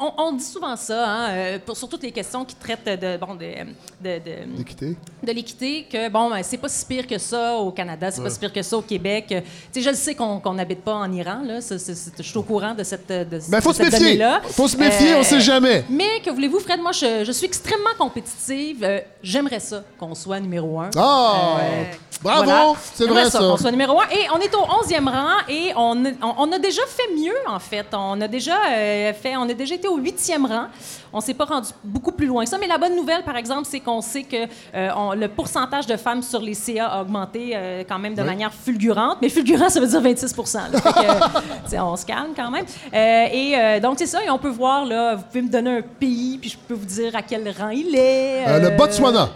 on, 0.00 0.12
on 0.18 0.32
dit 0.32 0.42
souvent 0.44 0.74
ça, 0.74 1.06
hein, 1.08 1.58
pour, 1.64 1.76
sur 1.76 1.88
toutes 1.88 2.02
les 2.02 2.10
questions 2.10 2.44
qui 2.44 2.56
traitent 2.56 2.84
de, 3.00 3.16
bon, 3.16 3.36
de, 3.36 3.46
de, 4.00 4.18
de- 4.18 4.58
L'équité. 4.58 4.96
de 5.22 5.32
l'équité, 5.32 5.86
que 5.88 6.08
bon, 6.08 6.30
ben, 6.30 6.42
c'est 6.42 6.56
pas 6.56 6.68
si 6.68 6.84
pire 6.84 7.06
que 7.06 7.16
ça 7.16 7.54
au 7.58 7.70
Canada, 7.70 8.10
c'est 8.10 8.18
Ouais. 8.20 8.24
pas 8.26 8.30
si 8.34 8.40
pire 8.40 8.52
que 8.52 8.62
ça 8.62 8.76
au 8.76 8.82
Québec. 8.82 9.26
Tu 9.28 9.34
sais, 9.72 9.82
je 9.82 9.88
le 9.90 9.94
sais 9.94 10.16
qu'on 10.16 10.54
n'habite 10.54 10.80
pas 10.82 10.94
en 10.94 11.12
Iran, 11.12 11.42
là, 11.46 11.60
je 11.60 12.22
suis 12.22 12.36
au 12.38 12.42
courant 12.42 12.74
de 12.74 12.82
cette, 12.82 13.08
de, 13.08 13.38
Ben, 13.48 13.60
faut 13.60 13.70
de 13.70 13.76
se 13.76 13.82
cette 13.84 13.92
méfier. 13.92 14.06
donnée-là. 14.16 14.40
Faut 14.50 14.66
se 14.66 14.76
méfier, 14.76 15.14
on 15.14 15.22
sait 15.22 15.40
jamais. 15.40 15.84
Mais 15.88 16.20
que 16.24 16.30
voulez-vous, 16.30 16.58
Fred, 16.58 16.80
moi, 16.80 16.90
je, 16.90 17.22
je 17.24 17.30
suis 17.30 17.46
extrêmement 17.46 17.94
compétitive. 17.96 18.82
Euh, 18.82 18.98
J'aimerais 19.22 19.60
ça 19.60 19.84
qu'on 19.96 20.16
soit 20.16 20.40
numéro 20.40 20.80
un. 20.80 20.90
Ah! 20.96 21.58
Bravo! 22.22 22.44
Voilà. 22.44 22.72
C'est 22.94 23.06
vrai, 23.06 23.28
ça. 23.30 23.38
qu'on 23.40 23.56
soit 23.56 23.70
numéro 23.70 24.00
un. 24.00 24.04
Et 24.10 24.26
on 24.34 24.38
est 24.38 24.54
au 24.54 24.60
11e 24.60 25.08
rang 25.08 25.38
et 25.48 25.72
on, 25.76 26.04
a- 26.04 26.08
on, 26.22 26.34
on 26.48 26.52
a 26.52 26.58
déjà 26.58 26.82
fait 26.86 27.12
mieux, 27.16 27.34
en 27.48 27.58
fait. 27.58 27.86
On 27.92 28.20
a 28.20 28.28
déjà 28.28 28.56
euh, 28.70 29.12
fait, 29.12 29.36
on 29.36 29.48
a 29.48 29.54
déjà 29.54 29.74
été 29.74 29.88
au 29.88 29.98
8e 29.98 30.46
rang. 30.46 30.66
On 31.12 31.20
s'est 31.20 31.34
pas 31.34 31.44
rendu 31.44 31.68
beaucoup 31.84 32.12
plus 32.12 32.26
loin 32.26 32.44
que 32.44 32.50
ça. 32.50 32.58
Mais 32.58 32.66
la 32.66 32.78
bonne 32.78 32.94
nouvelle, 32.96 33.22
par 33.22 33.36
exemple, 33.36 33.66
c'est 33.70 33.80
qu'on 33.80 34.00
sait 34.00 34.22
que 34.22 34.36
euh, 34.74 34.88
on- 34.96 35.12
le 35.14 35.28
pourcentage 35.28 35.86
de 35.86 35.96
femmes 35.96 36.22
sur 36.22 36.40
les 36.40 36.54
CA 36.54 36.86
a 36.86 37.02
augmenté 37.02 37.52
euh, 37.54 37.82
quand 37.88 37.98
même 37.98 38.14
de 38.14 38.22
Oui. 38.22 38.26
manière 38.28 38.52
fulgurante. 38.52 39.18
Mais 39.20 39.28
fulgurant, 39.28 39.68
ça 39.68 39.80
veut 39.80 39.86
dire 39.88 40.00
26 40.00 40.36
là. 40.36 40.80
Fait 40.80 40.92
que, 41.76 41.76
on 41.82 41.96
se 41.96 42.06
calme 42.06 42.30
quand 42.36 42.50
même. 42.50 42.64
Et 42.94 43.80
donc, 43.80 43.94
c'est 43.98 44.06
ça. 44.06 44.22
Et 44.24 44.30
on 44.30 44.38
peut 44.38 44.48
voir, 44.50 44.84
là, 44.84 45.16
vous 45.16 45.22
pouvez 45.24 45.42
me 45.42 45.50
donner 45.50 45.78
un 45.78 45.82
pays, 45.82 46.38
puis 46.38 46.50
je 46.50 46.56
peux 46.56 46.74
vous 46.74 46.86
dire 46.86 47.14
à 47.16 47.22
quel 47.22 47.48
rang 47.58 47.70
il 47.70 47.94
est. 47.96 48.60
Le 48.60 48.70
Botswana. 48.76 49.28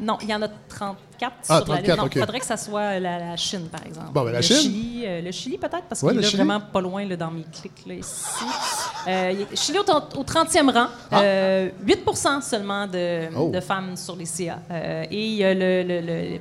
Non, 0.00 0.16
il 0.22 0.28
y 0.28 0.34
en 0.34 0.40
a 0.42 0.48
34 0.48 1.32
Ah, 1.48 1.56
sur 1.58 1.72
la 1.74 1.80
liste. 1.80 1.86
34, 1.86 1.96
Non, 1.98 2.04
OK. 2.04 2.12
il 2.14 2.20
faudrait 2.20 2.40
que 2.40 2.46
ça 2.46 2.56
soit 2.56 3.00
la, 3.00 3.18
la 3.18 3.36
Chine, 3.36 3.68
par 3.70 3.84
exemple. 3.84 4.12
Bon, 4.12 4.22
ben, 4.24 4.30
la 4.32 4.38
le 4.38 4.42
Chine. 4.42 4.56
Chili, 4.56 5.02
euh, 5.06 5.20
le 5.22 5.32
Chili, 5.32 5.58
peut-être, 5.58 5.82
parce 5.88 6.02
Ouais, 6.02 6.12
qu'il 6.14 6.20
est 6.24 6.30
là 6.30 6.36
vraiment 6.44 6.60
pas 6.60 6.80
loin 6.80 7.04
là, 7.04 7.16
dans 7.16 7.30
mes 7.32 7.42
clics 7.44 7.84
là, 7.86 7.94
ici. 7.94 8.44
Euh, 9.08 9.44
Chili 9.54 9.78
au, 9.78 9.82
au 9.82 10.22
30e 10.24 10.70
rang. 10.70 10.86
Ah. 11.10 11.20
Euh, 11.20 11.70
8 11.84 12.04
seulement 12.42 12.86
de, 12.86 13.28
Oh. 13.36 13.50
de 13.50 13.60
femmes 13.60 13.96
sur 13.96 14.14
les 14.14 14.26
CA. 14.26 14.58
Euh, 14.70 15.04
et 15.10 15.26
il 15.26 15.34
y 15.34 15.44
a 15.44 15.54
le- 15.54 15.82
le- 15.82 16.00
le- 16.00 16.38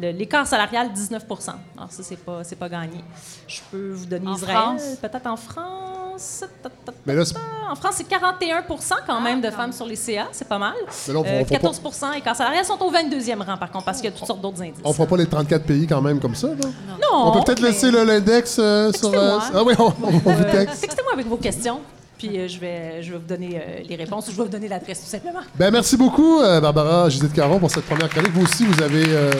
le- 0.00 0.10
l'écart 0.16 0.46
salarial, 0.46 0.90
19% 0.92 1.54
Alors 1.76 1.90
ça, 1.90 2.02
c'est 2.02 2.16
pas, 2.16 2.44
c'est 2.44 2.56
pas 2.56 2.68
gagné. 2.68 3.02
Je 3.48 3.60
peux 3.70 3.92
vous 3.92 4.06
donner 4.06 4.28
En 4.28 4.34
Israël, 4.36 4.76
peut-être 5.00 5.26
en 5.26 5.36
France. 5.36 5.95
Ta, 6.16 6.46
ta, 6.62 6.68
ta, 6.86 6.92
Mais 7.06 7.14
là, 7.14 7.24
c'est- 7.24 7.34
ta. 7.34 7.40
En 7.70 7.74
France, 7.74 7.94
c'est 7.96 8.08
41% 8.08 8.94
quand 9.06 9.20
même 9.20 9.40
de 9.40 9.50
femmes 9.50 9.72
sur 9.72 9.86
les 9.86 9.96
CA. 9.96 10.28
C'est 10.32 10.46
pas 10.48 10.58
mal. 10.58 10.74
Mais 11.08 11.14
là, 11.14 11.20
on- 11.20 11.24
Euh, 11.24 11.40
on 11.40 11.44
fait 11.44 11.58
pas- 11.58 11.68
14 11.68 11.80
écart 12.16 12.36
salarial. 12.36 12.60
Elles 12.60 12.66
sont 12.66 12.80
au 12.82 12.90
22e 12.90 13.42
rang, 13.42 13.56
par 13.56 13.70
contre, 13.70 13.84
parce 13.84 13.98
qu'il 14.00 14.10
y 14.10 14.12
a 14.14 14.16
toutes 14.16 14.26
sortes 14.26 14.40
d'autres 14.40 14.62
indices. 14.62 14.80
On 14.84 14.92
fera 14.92 15.06
pas 15.06 15.16
les 15.16 15.26
34 15.26 15.64
pays 15.64 15.86
quand 15.86 16.00
même 16.00 16.20
comme 16.20 16.34
ça, 16.34 16.48
là? 16.48 16.54
Non, 17.02 17.28
On 17.28 17.32
peut 17.32 17.40
peut-être 17.44 17.60
mais- 17.62 17.68
laisser 17.68 17.90
le- 17.90 18.04
l'index 18.04 18.56
euh, 18.58 18.92
sur... 18.92 19.12
euh, 19.12 19.38
ah 19.54 19.62
oui, 19.64 19.74
on, 19.78 19.84
on 20.02 20.10
vous 20.10 20.30
Euh, 20.30 20.52
texte. 20.52 20.80
Textez-moi 20.80 21.12
avec 21.14 21.26
vos 21.26 21.36
questions, 21.36 21.80
puis 22.18 22.38
euh, 22.38 22.48
je, 22.48 22.58
vais, 22.58 23.02
je 23.02 23.12
vais 23.12 23.18
vous 23.18 23.26
donner 23.26 23.56
euh, 23.56 23.82
les 23.88 23.96
réponses 23.96 24.28
ou 24.28 24.32
je 24.32 24.36
vais 24.36 24.44
vous 24.44 24.48
donner 24.48 24.68
l'adresse 24.68 25.00
tout 25.00 25.06
simplement. 25.06 25.40
Ben, 25.54 25.70
merci 25.70 25.96
beaucoup, 25.96 26.40
euh, 26.40 26.60
Barbara 26.60 27.08
Gisette 27.08 27.32
Caron, 27.32 27.58
pour 27.58 27.70
cette 27.70 27.84
première 27.84 28.08
chronique. 28.08 28.32
Vous 28.32 28.44
aussi, 28.44 28.64
vous 28.64 28.82
avez 28.82 29.04
euh, 29.08 29.30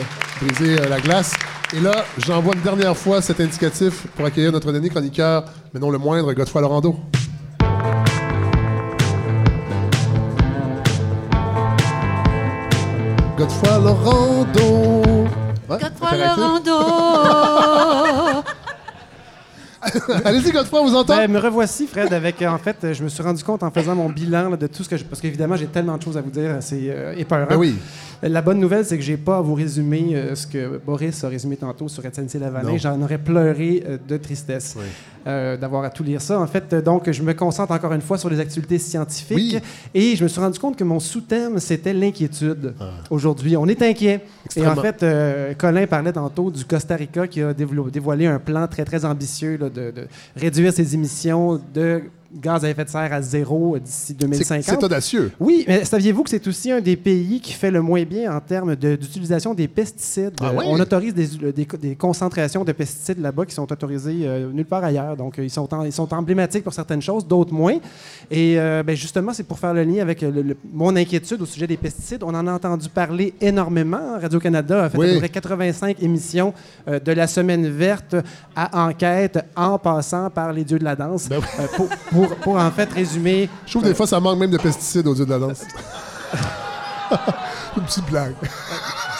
brisé 0.41 0.79
euh, 0.79 0.89
la 0.89 0.99
glace. 0.99 1.33
Et 1.75 1.79
là, 1.79 2.05
j'envoie 2.17 2.53
une 2.55 2.61
dernière 2.61 2.95
fois 2.95 3.21
cet 3.21 3.39
indicatif 3.41 4.07
pour 4.15 4.25
accueillir 4.25 4.51
notre 4.51 4.71
dernier 4.71 4.89
chroniqueur, 4.89 5.45
mais 5.73 5.79
non 5.79 5.89
le 5.89 5.97
moindre, 5.97 6.31
Godefroy 6.33 6.61
Laurando. 6.61 6.95
Godefroy 13.37 13.77
Laurando. 13.79 14.93
Ouais, 15.69 15.77
Godefroy. 15.77 16.17
Laurando. 16.17 17.56
Allez-y, 20.25 20.51
Godefroy, 20.51 20.81
on 20.81 20.85
vous 20.85 20.95
entend. 20.95 21.17
Ben, 21.17 21.31
me 21.31 21.39
revoici, 21.39 21.87
Fred, 21.87 22.13
avec, 22.13 22.41
en 22.41 22.57
fait, 22.57 22.93
je 22.93 23.03
me 23.03 23.09
suis 23.09 23.23
rendu 23.23 23.43
compte 23.43 23.63
en 23.63 23.71
faisant 23.71 23.95
mon 23.95 24.09
bilan 24.09 24.49
là, 24.49 24.57
de 24.57 24.67
tout 24.67 24.83
ce 24.83 24.89
que 24.89 24.97
je... 24.97 25.03
Parce 25.03 25.21
qu'évidemment, 25.21 25.55
j'ai 25.55 25.67
tellement 25.67 25.97
de 25.97 26.03
choses 26.03 26.17
à 26.17 26.21
vous 26.21 26.29
dire, 26.29 26.57
c'est 26.61 26.79
euh, 26.83 27.13
épeurant. 27.17 27.47
Ben 27.49 27.57
oui. 27.57 27.75
La 28.23 28.41
bonne 28.41 28.59
nouvelle, 28.59 28.83
c'est 28.83 28.97
que 28.97 29.03
j'ai 29.03 29.17
pas 29.17 29.37
à 29.37 29.41
vous 29.41 29.53
résumer 29.53 30.15
euh, 30.15 30.33
ce 30.35 30.47
que 30.47 30.77
Boris 30.83 31.23
a 31.23 31.29
résumé 31.29 31.55
tantôt 31.55 31.87
sur 31.87 32.03
SNC-Lavalin. 32.03 32.71
Non. 32.71 32.77
J'en 32.77 33.01
aurais 33.01 33.17
pleuré 33.19 33.83
euh, 33.87 33.97
de 34.07 34.17
tristesse 34.17 34.75
euh, 35.27 35.55
d'avoir 35.55 35.83
à 35.83 35.89
tout 35.91 36.03
lire 36.03 36.21
ça. 36.21 36.39
En 36.39 36.47
fait, 36.47 36.73
donc, 36.73 37.11
je 37.11 37.21
me 37.21 37.33
concentre 37.33 37.71
encore 37.73 37.93
une 37.93 38.01
fois 38.01 38.17
sur 38.17 38.29
les 38.29 38.39
actualités 38.39 38.79
scientifiques. 38.79 39.37
Oui. 39.55 39.59
Et 39.93 40.15
je 40.15 40.23
me 40.23 40.27
suis 40.29 40.41
rendu 40.41 40.57
compte 40.57 40.75
que 40.75 40.83
mon 40.83 40.99
sous-thème, 40.99 41.59
c'était 41.59 41.93
l'inquiétude. 41.93 42.73
Aujourd'hui, 43.09 43.55
on 43.55 43.67
est 43.67 43.81
inquiet. 43.81 44.21
Et 44.55 44.65
en 44.65 44.73
Ah. 44.77 44.81
Fait, 44.81 45.55
Colin 45.57 45.85
parlait 45.87 46.13
tantôt 46.13 46.49
du 46.49 46.65
Costa 46.65 46.95
Rica 46.95 47.27
qui 47.27 47.41
a 47.41 47.53
dévoilé 47.53 48.25
un 48.25 48.39
plan 48.39 48.67
très, 48.67 48.83
très 48.85 49.05
ambitieux 49.05 49.57
là, 49.57 49.69
de, 49.69 49.91
de 49.91 50.07
réduire 50.35 50.73
ses 50.73 50.93
émissions 50.95 51.59
de 51.73 52.01
gaz 52.33 52.63
à 52.65 52.69
effet 52.69 52.83
de 52.85 52.89
serre 52.89 53.13
à 53.13 53.21
zéro 53.21 53.77
d'ici 53.79 54.13
2050. 54.13 54.63
C'est 54.63 54.83
audacieux. 54.83 55.31
Oui, 55.39 55.63
mais 55.67 55.85
saviez-vous 55.85 56.23
que 56.23 56.29
c'est 56.29 56.45
aussi 56.47 56.71
un 56.71 56.81
des 56.81 56.95
pays 56.95 57.39
qui 57.39 57.53
fait 57.53 57.71
le 57.71 57.81
moins 57.81 58.03
bien 58.03 58.35
en 58.35 58.39
termes 58.39 58.75
de- 58.75 58.95
d'utilisation 58.95 59.53
des 59.53 59.67
pesticides? 59.67 60.33
Ah 60.41 60.47
Euh, 60.49 60.57
oui? 60.57 60.65
On 60.67 60.79
autorise 60.79 61.13
des, 61.13 61.27
des- 61.51 61.65
des 61.65 61.95
concentrations 61.95 62.63
de 62.63 62.71
pesticides 62.71 63.19
là-bas 63.19 63.45
qui 63.45 63.53
sont 63.55 63.71
autorisées 63.71 64.21
euh, 64.25 64.51
nulle 64.51 64.65
part 64.65 64.83
ailleurs. 64.83 65.15
Donc, 65.15 65.39
euh, 65.39 65.43
ils, 65.43 65.49
sont 65.49 65.73
en- 65.73 65.83
ils 65.83 65.93
sont 65.93 66.13
emblématiques 66.13 66.63
pour 66.63 66.73
certaines 66.73 67.01
choses, 67.01 67.25
d'autres 67.25 67.53
moins. 67.53 67.77
Et 68.29 68.59
euh, 68.59 68.83
ben, 68.83 68.95
justement, 68.95 69.33
c'est 69.33 69.43
pour 69.43 69.59
faire 69.59 69.73
le 69.73 69.83
lien 69.83 70.01
avec 70.01 70.21
euh, 70.23 70.31
le- 70.31 70.41
le- 70.41 70.57
mon 70.73 70.95
inquiétude 70.95 71.41
au 71.41 71.45
sujet 71.45 71.67
des 71.67 71.77
pesticides. 71.77 72.23
On 72.23 72.33
en 72.35 72.45
a 72.47 72.53
entendu 72.53 72.89
parler 72.89 73.33
énormément. 73.39 74.17
Radio-Canada 74.21 74.85
a 74.85 74.89
fait 74.89 74.97
Oui. 74.97 75.09
à 75.09 75.13
peu 75.13 75.19
près 75.19 75.29
85 75.29 76.03
émissions 76.03 76.53
euh, 76.87 76.99
de 76.99 77.11
la 77.11 77.27
semaine 77.27 77.67
verte 77.67 78.15
à 78.55 78.85
enquête 78.87 79.39
en 79.55 79.77
passant 79.79 80.29
par 80.29 80.51
les 80.53 80.63
dieux 80.63 80.79
de 80.79 80.83
la 80.83 80.95
danse 80.95 81.29
Ben 81.29 81.37
euh, 81.59 81.67
pour, 81.75 81.87
pour- 81.87 82.16
pour 82.41 82.57
en 82.57 82.71
fait 82.71 82.91
résumer 82.91 83.49
Je 83.65 83.71
trouve 83.71 83.83
des 83.83 83.93
fois, 83.93 84.07
ça 84.07 84.19
manque 84.19 84.39
même 84.39 84.51
de 84.51 84.57
pesticides 84.57 85.07
aux 85.07 85.15
yeux 85.15 85.25
de 85.25 85.29
la 85.29 85.39
danse. 85.39 85.61
Une 87.77 87.83
petite 87.83 88.05
blague. 88.05 88.35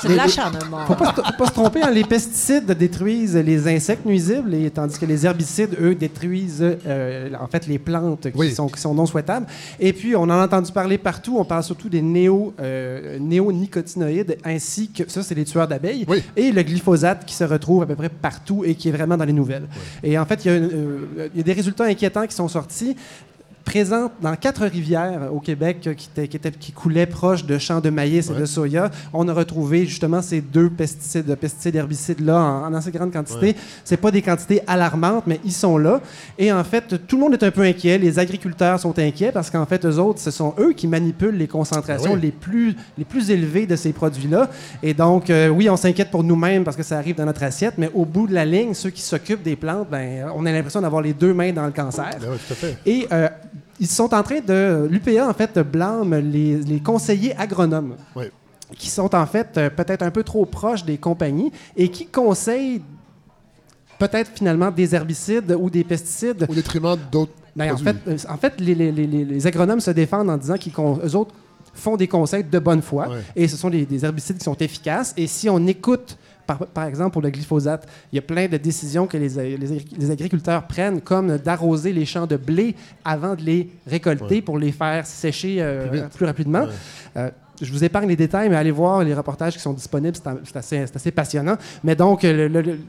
C'est 0.01 0.09
de 0.09 0.15
l'acharnement. 0.15 0.85
Faut 0.85 0.95
pas, 0.95 1.09
se- 1.15 1.21
faut 1.21 1.37
pas 1.37 1.45
se 1.47 1.51
tromper, 1.51 1.81
hein, 1.81 1.89
les 1.91 2.03
pesticides 2.03 2.65
détruisent 2.71 3.35
les 3.35 3.67
insectes 3.67 4.05
nuisibles, 4.05 4.53
et, 4.53 4.69
tandis 4.69 4.97
que 4.99 5.05
les 5.05 5.25
herbicides, 5.25 5.75
eux, 5.81 5.95
détruisent 5.95 6.63
euh, 6.85 7.29
en 7.39 7.47
fait 7.47 7.65
les 7.67 7.79
plantes 7.79 8.29
qui, 8.31 8.37
Oui. 8.37 8.51
sont, 8.53 8.67
qui 8.67 8.79
sont 8.79 8.93
non 8.93 9.05
souhaitables. 9.05 9.47
Et 9.79 9.93
puis, 9.93 10.15
on 10.15 10.23
en 10.23 10.29
a 10.29 10.45
entendu 10.45 10.71
parler 10.71 10.97
partout. 10.97 11.37
On 11.39 11.45
parle 11.45 11.63
surtout 11.63 11.89
des 11.89 12.01
néo, 12.01 12.53
euh, 12.59 13.17
néonicotinoïdes, 13.19 14.37
ainsi 14.43 14.89
que 14.91 15.09
ça, 15.09 15.23
c'est 15.23 15.35
les 15.35 15.45
tueurs 15.45 15.67
d'abeilles, 15.67 16.05
Oui. 16.07 16.23
et 16.35 16.51
le 16.51 16.61
glyphosate 16.63 17.25
qui 17.25 17.33
se 17.35 17.43
retrouve 17.43 17.83
à 17.83 17.85
peu 17.85 17.95
près 17.95 18.09
partout 18.09 18.63
et 18.65 18.75
qui 18.75 18.89
est 18.89 18.91
vraiment 18.91 19.17
dans 19.17 19.25
les 19.25 19.33
nouvelles. 19.33 19.67
Et 20.03 20.17
en 20.17 20.25
fait, 20.25 20.45
y, 20.45 20.49
euh, 20.49 20.99
il 21.33 21.37
y 21.37 21.41
a 21.41 21.43
des 21.43 21.53
résultats 21.53 21.85
inquiétants 21.85 22.27
qui 22.27 22.35
sont 22.35 22.47
sortis 22.47 22.95
présente 23.67 24.13
dans 24.21 24.33
quatre 24.37 24.65
rivières 24.65 25.27
au 25.33 25.41
Québec 25.41 25.85
euh, 25.87 25.93
qui, 25.93 26.09
étaient- 26.15 26.51
qui, 26.51 26.71
proches 27.11 27.45
de 27.45 27.57
champs 27.57 27.81
de 27.81 27.89
maïs 27.89 28.29
et 28.29 28.33
de 28.33 28.45
soya. 28.45 28.89
On 29.13 29.27
a 29.27 29.33
retrouvé 29.33 29.85
justement 29.85 30.21
ces 30.21 30.39
deux 30.39 30.69
pesticides, 30.69 31.35
pesticides 31.35 31.75
herbicides-là 31.75 32.39
en, 32.39 32.71
en 32.71 32.73
assez 32.73 32.91
grande 32.91 33.11
quantité. 33.11 33.47
Ouais. 33.47 33.55
C'est 33.83 33.97
pas 33.97 34.09
des 34.09 34.21
quantités 34.21 34.61
alarmantes, 34.67 35.25
mais 35.27 35.41
ils 35.43 35.51
sont 35.51 35.77
là. 35.77 35.99
Et 36.39 36.49
en 36.51 36.63
fait, 36.63 37.05
tout 37.07 37.17
le 37.17 37.21
monde 37.23 37.33
est 37.33 37.43
un 37.43 37.51
peu 37.51 37.61
inquiet. 37.63 37.97
Les 37.97 38.17
agriculteurs 38.19 38.79
sont 38.79 38.97
inquiets 38.97 39.33
parce 39.33 39.49
qu'en 39.49 39.65
fait, 39.65 39.85
eux 39.85 39.97
autres, 39.99 40.19
ce 40.21 40.31
sont 40.31 40.53
eux 40.59 40.71
qui 40.71 40.87
manipulent 40.87 41.37
les 41.37 41.47
concentrations 41.47 42.13
oui. 42.13 42.21
les, 42.21 42.31
plus, 42.31 42.73
les 42.97 43.05
plus 43.05 43.29
élevées 43.31 43.67
de 43.67 43.75
ces 43.75 43.91
produits-là. 43.91 44.49
Et 44.81 44.93
donc, 44.93 45.29
euh, 45.29 45.49
oui, 45.49 45.69
on 45.69 45.75
s'inquiète 45.77 46.09
pour 46.09 46.23
nous-mêmes 46.23 46.63
parce 46.63 46.77
que 46.77 46.83
ça 46.83 46.97
arrive 46.97 47.15
dans 47.17 47.25
notre 47.25 47.43
assiette, 47.43 47.73
mais 47.77 47.89
au 47.93 48.05
bout 48.05 48.27
de 48.27 48.33
la 48.33 48.45
ligne, 48.45 48.73
ceux 48.73 48.91
qui 48.91 49.01
s'occupent 49.01 49.43
des 49.43 49.57
plantes, 49.57 49.89
ben, 49.91 50.31
on 50.35 50.45
a 50.45 50.51
l'impression 50.53 50.79
d'avoir 50.81 51.01
les 51.01 51.13
deux 51.13 51.33
mains 51.33 51.51
dans 51.51 51.65
le 51.65 51.73
cancer. 51.73 52.11
Ben 52.21 52.29
oui, 52.31 52.37
tout 52.47 52.53
à 52.53 52.55
fait. 52.55 52.77
Et 52.85 53.07
euh, 53.11 53.27
ils 53.79 53.87
sont 53.87 54.13
en 54.13 54.23
train 54.23 54.39
de. 54.39 54.87
L'UPA, 54.89 55.27
en 55.29 55.33
fait, 55.33 55.57
blâme 55.59 56.15
les, 56.15 56.57
les 56.57 56.79
conseillers 56.79 57.35
agronomes. 57.37 57.95
Oui. 58.15 58.25
Qui 58.77 58.89
sont 58.89 59.15
en 59.15 59.25
fait 59.25 59.57
euh, 59.57 59.69
peut-être 59.69 60.01
un 60.01 60.11
peu 60.11 60.23
trop 60.23 60.45
proches 60.45 60.83
des 60.83 60.97
compagnies 60.97 61.51
et 61.77 61.87
qui 61.89 62.05
conseillent 62.05 62.81
peut-être 63.97 64.29
finalement 64.35 64.69
des 64.71 64.93
herbicides 64.93 65.55
ou 65.57 65.69
des 65.69 65.83
pesticides. 65.85 66.45
Au 66.49 66.53
détriment 66.53 66.97
d'autres 67.11 67.31
Ben, 67.55 67.73
en 67.73 67.77
fait, 67.77 67.95
euh, 68.07 68.17
en 68.27 68.37
fait 68.37 68.59
les, 68.59 69.47
agronomes 69.47 69.79
se 69.79 69.91
défendent 69.91 70.29
en 70.29 70.37
disant 70.37 70.55
qu'ils 70.57 70.73
con- 70.73 70.99
eux 71.03 71.15
autres 71.15 71.33
font 71.73 71.95
des 71.95 72.07
conseils 72.07 72.43
de 72.43 72.59
bonne 72.59 72.81
foi 72.81 73.07
Ouais. 73.07 73.21
et 73.35 73.47
ce 73.47 73.55
sont 73.55 73.69
des, 73.69 73.85
des 73.85 74.03
herbicides 74.03 74.37
qui 74.37 74.43
sont 74.43 74.55
efficaces. 74.57 75.13
Et 75.15 75.27
si 75.27 75.49
on 75.49 75.65
écoute, 75.65 76.17
par, 76.47 76.59
par 76.67 76.85
exemple, 76.85 77.11
pour 77.11 77.21
le 77.21 77.29
glyphosate, 77.29 77.87
il 78.11 78.15
y 78.15 78.19
a 78.19 78.21
plein 78.23 78.47
de 78.47 78.57
décisions 78.57 79.05
que 79.05 79.17
les, 79.17 79.29
les- 79.57 79.85
les 79.97 80.11
agriculteurs 80.11 80.65
prennent, 80.65 81.01
comme 81.01 81.37
d'arroser 81.37 81.93
les 81.93 82.05
champs 82.05 82.25
de 82.25 82.37
blé 82.37 82.73
avant 83.05 83.35
de 83.35 83.41
les 83.43 83.69
récolter 83.85 84.35
Ouais. 84.35 84.41
pour 84.41 84.57
les 84.57 84.71
faire 84.71 85.05
sécher 85.05 85.57
euh, 85.59 86.07
Plus 86.15 86.25
rapidement. 86.25 86.61
Ouais. 86.63 86.69
Euh, 87.17 87.29
je 87.61 87.71
vous 87.71 87.83
épargne 87.83 88.07
les 88.07 88.15
détails, 88.15 88.49
mais 88.49 88.55
allez 88.55 88.71
voir 88.71 89.03
les 89.03 89.13
reportages 89.13 89.53
qui 89.53 89.59
sont 89.59 89.73
disponibles, 89.73 90.15
c'est 90.43 90.55
assez, 90.95 91.11
passionnant. 91.11 91.57
Mais 91.83 91.95
donc, 91.95 92.23
le- 92.23 92.47
le- 92.47 92.79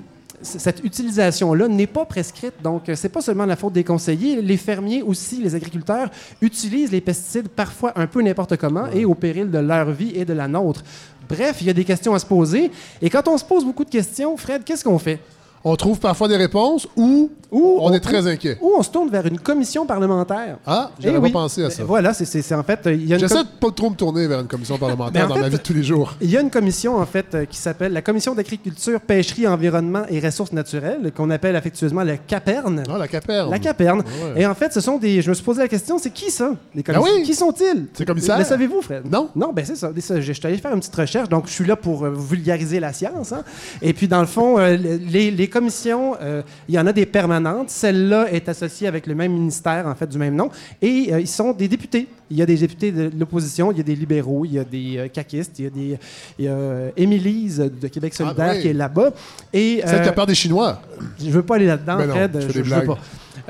cette 0.40 0.84
utilisation-là 0.84 1.66
n'est 1.66 1.88
pas 1.88 2.04
prescrite. 2.04 2.52
Donc, 2.62 2.88
euh, 2.88 2.94
c'est 2.94 3.08
pas 3.08 3.20
seulement 3.20 3.44
la 3.46 3.56
faute 3.56 3.72
des 3.72 3.82
conseillers. 3.82 4.40
Les 4.40 4.56
fermiers 4.56 5.02
aussi, 5.02 5.42
les 5.42 5.54
agriculteurs, 5.54 6.10
utilisent 6.40 6.92
les 6.92 7.00
pesticides 7.00 7.48
parfois 7.48 7.92
un 7.96 8.06
peu 8.06 8.22
n'importe 8.22 8.56
comment 8.56 8.86
et 8.92 9.04
au 9.04 9.14
péril 9.16 9.50
de 9.50 9.58
leur 9.58 9.90
vie 9.90 10.12
et 10.14 10.24
de 10.24 10.32
la 10.34 10.46
nôtre. 10.46 10.84
Bref, 11.28 11.58
il 11.60 11.66
y 11.66 11.70
a 11.70 11.74
des 11.74 11.84
questions 11.84 12.14
à 12.14 12.18
se 12.18 12.26
poser. 12.26 12.70
Et 13.02 13.10
quand 13.10 13.28
on 13.28 13.36
se 13.36 13.44
pose 13.44 13.64
beaucoup 13.64 13.84
de 13.84 13.90
questions, 13.90 14.36
Fred, 14.36 14.64
qu'est-ce 14.64 14.84
qu'on 14.84 14.98
fait? 14.98 15.20
On 15.64 15.74
trouve 15.76 15.98
parfois 15.98 16.28
des 16.28 16.36
réponses 16.36 16.86
ou, 16.96 17.30
Ou 17.50 17.78
on 17.80 17.92
est 17.92 18.00
très 18.00 18.26
inquiet. 18.26 18.56
Ou 18.60 18.72
on 18.78 18.82
se 18.82 18.90
tourne 18.90 19.10
vers 19.10 19.26
une 19.26 19.38
commission 19.40 19.84
parlementaire. 19.86 20.58
Ah, 20.66 20.90
Eh 20.98 21.02
j'avais 21.02 21.18
oui. 21.18 21.32
pas 21.32 21.40
pensé 21.40 21.64
à 21.64 21.70
ça. 21.70 21.82
Voilà, 21.84 22.14
c'est- 22.14 22.52
en 22.54 22.62
fait. 22.62 22.80
J'essaie 22.84 23.34
com- 23.34 23.42
de 23.42 23.58
pas 23.66 23.70
trop 23.72 23.90
me 23.90 23.96
tourner 23.96 24.26
vers 24.28 24.40
une 24.40 24.46
commission 24.46 24.78
parlementaire 24.78 25.12
Mais 25.14 25.22
en 25.24 25.28
dans 25.28 25.34
fait- 25.34 25.40
ma 25.40 25.48
vie 25.48 25.56
de 25.56 25.62
tous 25.62 25.72
les 25.74 25.82
jours. 25.82 26.14
Il 26.20 26.30
y 26.30 26.36
a 26.36 26.40
une 26.40 26.50
commission, 26.50 26.96
en 26.96 27.06
fait, 27.06 27.26
euh, 27.34 27.44
qui 27.44 27.56
s'appelle 27.56 27.92
la 27.92 28.02
Commission 28.02 28.34
d'agriculture, 28.34 29.00
pêcherie, 29.00 29.46
environnement 29.48 30.02
et 30.08 30.20
ressources 30.20 30.52
naturelles, 30.52 31.10
qu'on 31.16 31.30
appelle 31.30 31.56
affectueusement 31.56 32.02
la 32.04 32.16
CAPERN. 32.18 32.84
Ah, 32.88 32.98
la 32.98 33.08
caperne. 33.08 33.50
La 33.50 33.58
CAPERN. 33.58 33.98
Ouais. 33.98 34.42
Et 34.42 34.46
en 34.46 34.54
fait, 34.54 34.72
ce 34.72 34.80
sont 34.80 34.98
des. 34.98 35.22
Je 35.22 35.28
me 35.30 35.34
suis 35.34 35.44
posé 35.44 35.60
la 35.62 35.68
question, 35.68 35.98
c'est 35.98 36.10
qui 36.10 36.30
ça 36.30 36.50
les 36.74 36.82
Ben 36.82 36.94
commissaires? 36.94 37.14
oui! 37.18 37.22
Qui 37.24 37.34
sont-ils? 37.34 37.86
C'est 37.94 38.04
commissaire? 38.06 38.38
Le 38.38 38.44
savez-vous, 38.44 38.80
Fred? 38.82 39.02
Non. 39.10 39.28
Non, 39.34 39.52
ben 39.52 39.64
c'est 39.64 39.76
ça. 39.76 39.90
Je 39.96 40.32
suis 40.32 40.46
allé 40.46 40.56
faire 40.58 40.72
une 40.72 40.80
petite 40.80 40.94
recherche, 40.94 41.28
donc 41.28 41.46
je 41.46 41.52
suis 41.52 41.66
là 41.66 41.74
pour 41.76 42.04
euh, 42.04 42.10
vulgariser 42.10 42.78
la 42.78 42.92
science. 42.92 43.32
hein. 43.32 43.42
Et 43.82 43.92
puis, 43.92 44.06
dans 44.06 44.20
le 44.20 44.26
fond, 44.26 44.58
euh, 44.58 44.76
les, 44.76 45.30
les 45.48 45.50
commissions, 45.50 46.14
euh, 46.20 46.42
il 46.68 46.74
y 46.74 46.78
en 46.78 46.86
a 46.86 46.92
des 46.92 47.06
permanentes. 47.06 47.70
Celle-là 47.70 48.30
est 48.30 48.48
associée 48.50 48.86
avec 48.86 49.06
le 49.06 49.14
même 49.14 49.32
ministère, 49.32 49.86
en 49.86 49.94
fait, 49.94 50.06
du 50.06 50.18
même 50.18 50.34
nom. 50.34 50.50
Et 50.82 51.08
euh, 51.10 51.20
ils 51.20 51.26
sont 51.26 51.52
des 51.52 51.68
députés. 51.68 52.06
Il 52.30 52.36
y 52.36 52.42
a 52.42 52.46
des 52.46 52.56
députés 52.56 52.92
de 52.92 53.10
l'opposition, 53.18 53.72
il 53.72 53.78
y 53.78 53.80
a 53.80 53.84
des 53.84 53.94
libéraux, 53.96 54.44
il 54.44 54.52
y 54.52 54.58
a 54.58 54.64
des 54.64 54.98
euh, 54.98 55.08
caquistes, 55.08 55.58
il 55.58 55.64
y 55.64 55.66
a 55.66 55.70
des. 55.70 55.98
Il 56.38 56.44
y 56.44 56.48
a 56.48 56.90
Émilise 56.96 57.58
de 57.58 57.88
Québec 57.88 58.14
solidaire 58.14 58.48
Ah, 58.50 58.54
oui. 58.56 58.60
qui 58.60 58.68
est 58.68 58.72
là-bas. 58.74 59.10
Et, 59.54 59.80
Celle 59.86 60.02
qui 60.02 60.08
a 60.08 60.12
peur 60.12 60.26
des 60.26 60.34
Chinois? 60.34 60.82
je 61.18 61.30
veux 61.30 61.42
pas 61.42 61.54
aller 61.54 61.66
là-dedans, 61.66 61.98
non, 61.98 62.08
Fred. 62.14 62.38
je 62.48 62.52
des 62.52 62.62
veux 62.62 62.84
pas. 62.84 62.98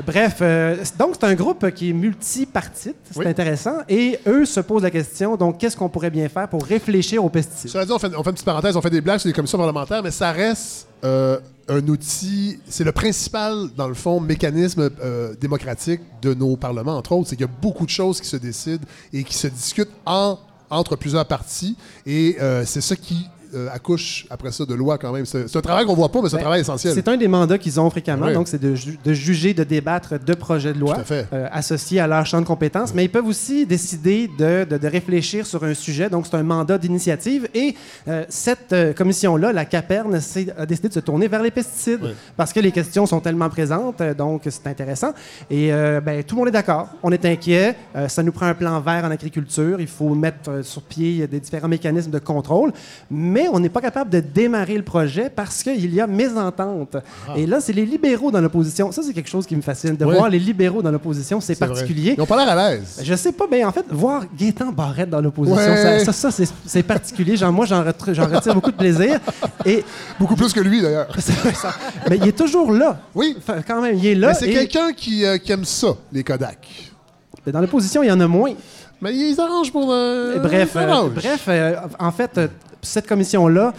Bref, 0.07 0.37
euh, 0.43 0.77
donc 0.97 1.17
c'est 1.19 1.27
un 1.27 1.35
groupe 1.35 1.71
qui 1.73 1.91
est 1.91 1.93
multipartite, 1.93 2.95
c'est 3.11 3.19
Oui. 3.19 3.27
intéressant, 3.27 3.79
et 3.89 4.21
eux 4.29 4.45
se 4.45 4.61
posent 4.61 4.85
la 4.85 4.93
question, 4.93 5.35
donc 5.37 5.59
qu'est-ce 5.59 5.77
qu'on 5.77 5.89
pourrait 5.89 6.11
bien 6.11 6.29
faire 6.29 6.47
pour 6.49 6.65
réfléchir 6.65 7.25
aux 7.25 7.29
pesticides? 7.31 7.71
Cela 7.71 7.85
dit, 7.85 7.91
on 7.91 7.99
fait, 7.99 8.13
on 8.17 8.23
fait 8.23 8.31
une 8.31 8.35
petite 8.35 8.45
parenthèse, 8.47 8.77
on 8.77 8.81
fait 8.81 8.91
des 8.91 9.01
blagues 9.01 9.19
sur 9.19 9.27
les 9.29 9.33
commissions 9.33 9.59
parlementaires, 9.59 10.03
mais 10.05 10.13
ça 10.13 10.31
reste 10.31 10.87
euh, 11.05 11.39
un 11.69 11.87
outil, 11.89 12.59
c'est 12.69 12.85
le 12.85 12.93
principal, 12.93 13.69
dans 13.77 13.89
le 13.89 13.95
fond, 13.95 14.21
mécanisme 14.21 14.91
euh, 15.03 15.35
démocratique 15.41 16.01
de 16.23 16.35
nos 16.35 16.57
parlements, 16.57 16.97
entre 16.97 17.13
autres. 17.13 17.29
C'est 17.29 17.37
qu'il 17.37 17.47
y 17.47 17.49
a 17.49 17.53
beaucoup 17.63 17.85
de 17.85 17.91
choses 17.91 18.21
qui 18.21 18.27
se 18.29 18.37
décident 18.37 18.85
et 19.13 19.23
qui 19.25 19.35
se 19.35 19.49
discutent 19.49 19.91
en- 20.07 20.39
entre 20.71 20.97
plusieurs 20.97 21.27
partis, 21.27 21.77
et 22.07 22.37
euh, 22.41 22.65
c'est 22.67 22.81
ça 22.83 22.95
qui 22.97 23.27
euh, 23.55 23.69
accouche 23.73 24.27
après 24.31 24.53
ça 24.53 24.65
de 24.65 24.75
loi 24.75 24.99
quand 24.99 25.13
même. 25.13 25.27
C'est 25.27 25.55
un 25.57 25.61
travail 25.61 25.85
qu'on 25.87 25.95
voit 25.95 26.11
pas, 26.11 26.23
mais 26.23 26.29
c'est 26.29 26.35
un 26.37 26.39
Ben, 26.39 26.43
travail 26.43 26.61
essentiel. 26.61 26.95
C'est 26.95 27.09
un 27.09 27.17
des 27.17 27.29
mandats 27.29 27.59
qu'ils 27.59 27.79
ont 27.81 27.89
fréquemment, 27.91 28.27
Oui. 28.27 28.35
donc 28.35 28.49
c'est 28.49 28.61
de, 28.61 28.75
ju- 28.75 28.99
de 29.05 29.13
juger, 29.13 29.55
de 29.55 29.65
débattre 29.65 30.19
de 30.19 30.35
projets 30.35 30.73
de 30.73 30.79
loi 30.79 30.97
à 30.99 31.13
euh, 31.13 31.49
associés 31.53 32.01
à 32.01 32.07
leur 32.07 32.25
champ 32.27 32.41
de 32.41 32.47
compétences, 32.47 32.95
mais 32.95 33.05
ils 33.05 33.11
peuvent 33.11 33.27
aussi 33.27 33.67
décider 33.67 34.29
de, 34.39 34.65
de- 34.65 34.79
de 34.79 34.87
réfléchir 34.89 35.47
sur 35.47 35.65
un 35.65 35.75
sujet, 35.75 36.09
donc 36.11 36.27
c'est 36.27 36.37
un 36.37 36.43
mandat 36.43 36.79
d'initiative. 36.79 37.49
Et 37.55 37.75
euh, 38.09 38.25
cette 38.29 38.73
euh, 38.73 38.93
commission-là, 38.93 39.53
la 39.53 39.65
CAPERN, 39.65 40.15
a 40.15 40.67
décidé 40.67 40.89
de 40.89 40.95
se 40.95 41.01
tourner 41.01 41.29
vers 41.29 41.43
les 41.43 41.51
pesticides 41.51 42.01
Oui. 42.03 42.11
parce 42.37 42.53
que 42.53 42.61
les 42.61 42.73
questions 42.73 43.07
sont 43.07 43.21
tellement 43.21 43.49
présentes, 43.49 44.03
donc 44.17 44.43
c'est 44.49 44.67
intéressant. 44.67 45.13
Et 45.51 45.71
ben, 46.05 46.23
tout 46.25 46.35
le 46.35 46.39
monde 46.41 46.49
est 46.49 46.53
d'accord, 46.53 46.89
on 47.03 47.11
est 47.13 47.25
inquiet, 47.25 47.77
ça 48.09 48.23
nous 48.23 48.33
prend 48.33 48.47
un 48.47 48.55
plan 48.55 48.81
vert 48.81 49.05
en 49.05 49.11
agriculture, 49.11 49.81
il 49.81 49.87
faut 49.87 50.15
mettre 50.15 50.65
sur 50.65 50.83
pied 50.83 51.27
des 51.27 51.41
différents 51.41 51.69
mécanismes 51.69 52.11
de 52.11 52.19
contrôle, 52.19 52.73
mais 53.11 53.38
on 53.53 53.61
n'est 53.61 53.69
pas 53.69 53.81
capable 53.81 54.11
de 54.11 54.21
démarrer 54.21 54.77
le 54.77 54.83
projet 54.83 55.31
parce 55.31 55.63
qu'il 55.63 55.95
y 55.95 56.01
a 56.01 56.07
mésentente. 56.07 56.97
Et 57.37 57.47
là, 57.47 57.61
c'est 57.61 57.73
les 57.73 57.87
libéraux 57.87 58.31
dans 58.31 58.41
l'opposition. 58.41 58.91
Ça, 58.91 59.03
c'est 59.03 59.13
quelque 59.13 59.29
chose 59.29 59.47
qui 59.47 59.55
me 59.55 59.63
fascine. 59.63 59.95
De 59.97 60.05
Oui. 60.05 60.15
voir 60.15 60.29
les 60.29 60.39
libéraux 60.39 60.83
dans 60.83 60.91
l'opposition, 60.91 61.41
c'est 61.41 61.57
vrai. 61.59 61.69
particulier. 61.69 62.15
Ils 62.17 62.21
ont 62.23 62.27
pas 62.27 62.45
l'air 62.45 62.57
à 62.59 62.71
l'aise. 62.71 63.01
Je 63.03 63.15
sais 63.15 63.33
pas, 63.33 63.45
mais 63.51 63.65
en 63.65 63.73
fait, 63.73 63.85
voir 63.91 64.25
Gaétan 64.37 64.73
Barrette 64.73 65.11
dans 65.11 65.21
l'opposition, 65.21 65.61
Ouais. 65.61 66.01
ça, 66.05 66.13
ça, 66.13 66.31
ça, 66.31 66.45
c'est- 66.67 66.83
particulier. 66.83 67.37
Genre, 67.37 67.53
moi, 67.53 67.67
j'en 67.67 67.85
retire, 67.85 68.55
beaucoup 68.55 68.71
de 68.73 68.77
plaisir. 68.77 69.21
Et, 69.67 69.85
Beaucoup 70.19 70.37
plus 70.37 70.53
que 70.53 70.61
lui, 70.61 70.81
d'ailleurs. 70.81 71.09
mais 72.09 72.17
il 72.17 72.29
est 72.29 72.33
toujours 72.37 72.73
là. 72.73 73.01
Oui. 73.15 73.35
Enfin, 73.39 73.57
quand 73.67 73.81
même, 73.83 73.97
il 73.97 74.07
est 74.07 74.15
là. 74.15 74.29
Mais 74.29 74.35
c'est 74.35 74.49
et- 74.49 74.53
quelqu'un 74.55 74.93
qui, 74.93 75.25
euh, 75.25 75.39
qui 75.39 75.53
aime 75.53 75.65
ça, 75.65 75.89
les 76.13 76.25
Kodak. 76.25 76.67
dans 77.47 77.61
l'opposition, 77.61 78.03
il 78.03 78.09
y 78.09 78.13
en 78.13 78.21
a 78.21 78.27
moins. 78.27 78.53
Mais 79.01 79.15
ils 79.15 79.41
arrangent 79.41 79.73
pour... 79.73 79.91
euh, 79.93 80.39
bref, 80.39 80.73
euh, 80.77 81.09
bref 81.09 81.45
euh, 81.49 81.77
en 81.99 82.11
fait, 82.13 82.41
cette 82.83 83.07
commission-là 83.07 83.73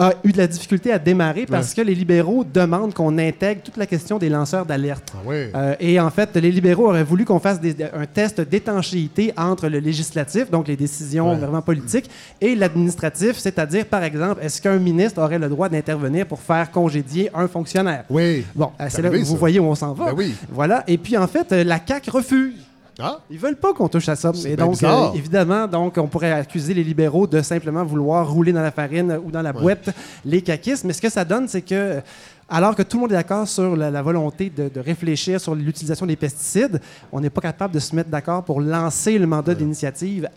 a 0.00 0.12
eu 0.22 0.30
de 0.30 0.38
la 0.38 0.46
difficulté 0.46 0.92
à 0.92 0.98
démarrer 1.00 1.44
parce 1.44 1.74
que 1.74 1.80
les 1.80 1.92
libéraux 1.92 2.44
demandent 2.44 2.94
qu'on 2.94 3.18
intègre 3.18 3.62
toute 3.62 3.76
la 3.76 3.84
question 3.86 4.16
des 4.16 4.28
lanceurs 4.28 4.64
d'alerte. 4.64 5.12
Ah 5.12 5.18
oui. 5.26 5.36
Euh, 5.56 5.74
et 5.80 5.98
en 5.98 6.08
fait, 6.10 6.36
les 6.36 6.52
libéraux 6.52 6.86
auraient 6.86 7.02
voulu 7.02 7.24
qu'on 7.24 7.40
fasse 7.40 7.60
des- 7.60 7.74
un 7.92 8.06
test 8.06 8.40
d'étanchéité 8.40 9.32
entre 9.36 9.66
le 9.66 9.80
législatif, 9.80 10.52
donc 10.52 10.68
les 10.68 10.76
décisions 10.76 11.32
Ouais. 11.32 11.36
vraiment 11.38 11.62
politiques, 11.62 12.08
et 12.40 12.54
l'administratif, 12.54 13.38
c'est-à-dire, 13.38 13.86
par 13.86 14.04
exemple, 14.04 14.40
est-ce 14.40 14.62
qu'un 14.62 14.78
ministre 14.78 15.20
aurait 15.20 15.40
le 15.40 15.48
droit 15.48 15.68
d'intervenir 15.68 16.26
pour 16.26 16.38
faire 16.40 16.70
congédier 16.70 17.28
un 17.34 17.48
fonctionnaire? 17.48 18.04
Oui. 18.08 18.46
Bon, 18.54 18.70
c'est 18.90 19.02
là 19.02 19.10
où 19.10 19.24
vous 19.24 19.36
voyez 19.36 19.58
où 19.58 19.64
on 19.64 19.74
s'en 19.74 19.94
va. 19.94 20.04
Ben 20.12 20.14
oui. 20.16 20.32
Voilà. 20.48 20.84
Et 20.86 20.96
puis, 20.96 21.16
en 21.16 21.26
fait, 21.26 21.50
la 21.50 21.80
CAQ 21.84 22.10
refuse. 22.10 22.54
Ah, 23.00 23.20
Ils 23.30 23.38
veulent 23.38 23.56
pas 23.56 23.72
qu'on 23.72 23.88
touche 23.88 24.08
à 24.08 24.16
ça. 24.16 24.32
C'est 24.34 24.50
Et 24.50 24.56
donc, 24.56 24.82
euh, 24.82 25.12
évidemment, 25.14 25.66
donc, 25.68 25.96
on 25.98 26.08
pourrait 26.08 26.32
accuser 26.32 26.74
les 26.74 26.82
libéraux 26.82 27.26
de 27.26 27.40
simplement 27.42 27.84
vouloir 27.84 28.28
rouler 28.28 28.52
dans 28.52 28.62
la 28.62 28.72
farine 28.72 29.20
ou 29.24 29.30
dans 29.30 29.42
la 29.42 29.52
boîte 29.52 29.90
les 30.24 30.42
caquistes. 30.42 30.84
Mais 30.84 30.92
ce 30.92 31.00
que 31.00 31.08
ça 31.08 31.24
donne, 31.24 31.46
c'est 31.46 31.62
que, 31.62 32.00
alors 32.48 32.74
que 32.74 32.82
tout 32.82 32.96
le 32.96 33.02
monde 33.02 33.12
est 33.12 33.16
d'accord 33.16 33.46
sur 33.46 33.76
la, 33.76 33.90
la 33.90 34.02
volonté 34.02 34.50
de, 34.50 34.68
de 34.68 34.80
réfléchir 34.80 35.40
sur 35.40 35.54
l'utilisation 35.54 36.06
des 36.06 36.16
pesticides, 36.16 36.80
on 37.12 37.20
n'est 37.20 37.30
pas 37.30 37.40
capable 37.40 37.74
de 37.74 37.78
se 37.78 37.94
mettre 37.94 38.10
d'accord 38.10 38.42
pour 38.44 38.60
lancer 38.60 39.16
le 39.18 39.26
mandat 39.26 39.54
d'initiative 39.54 40.28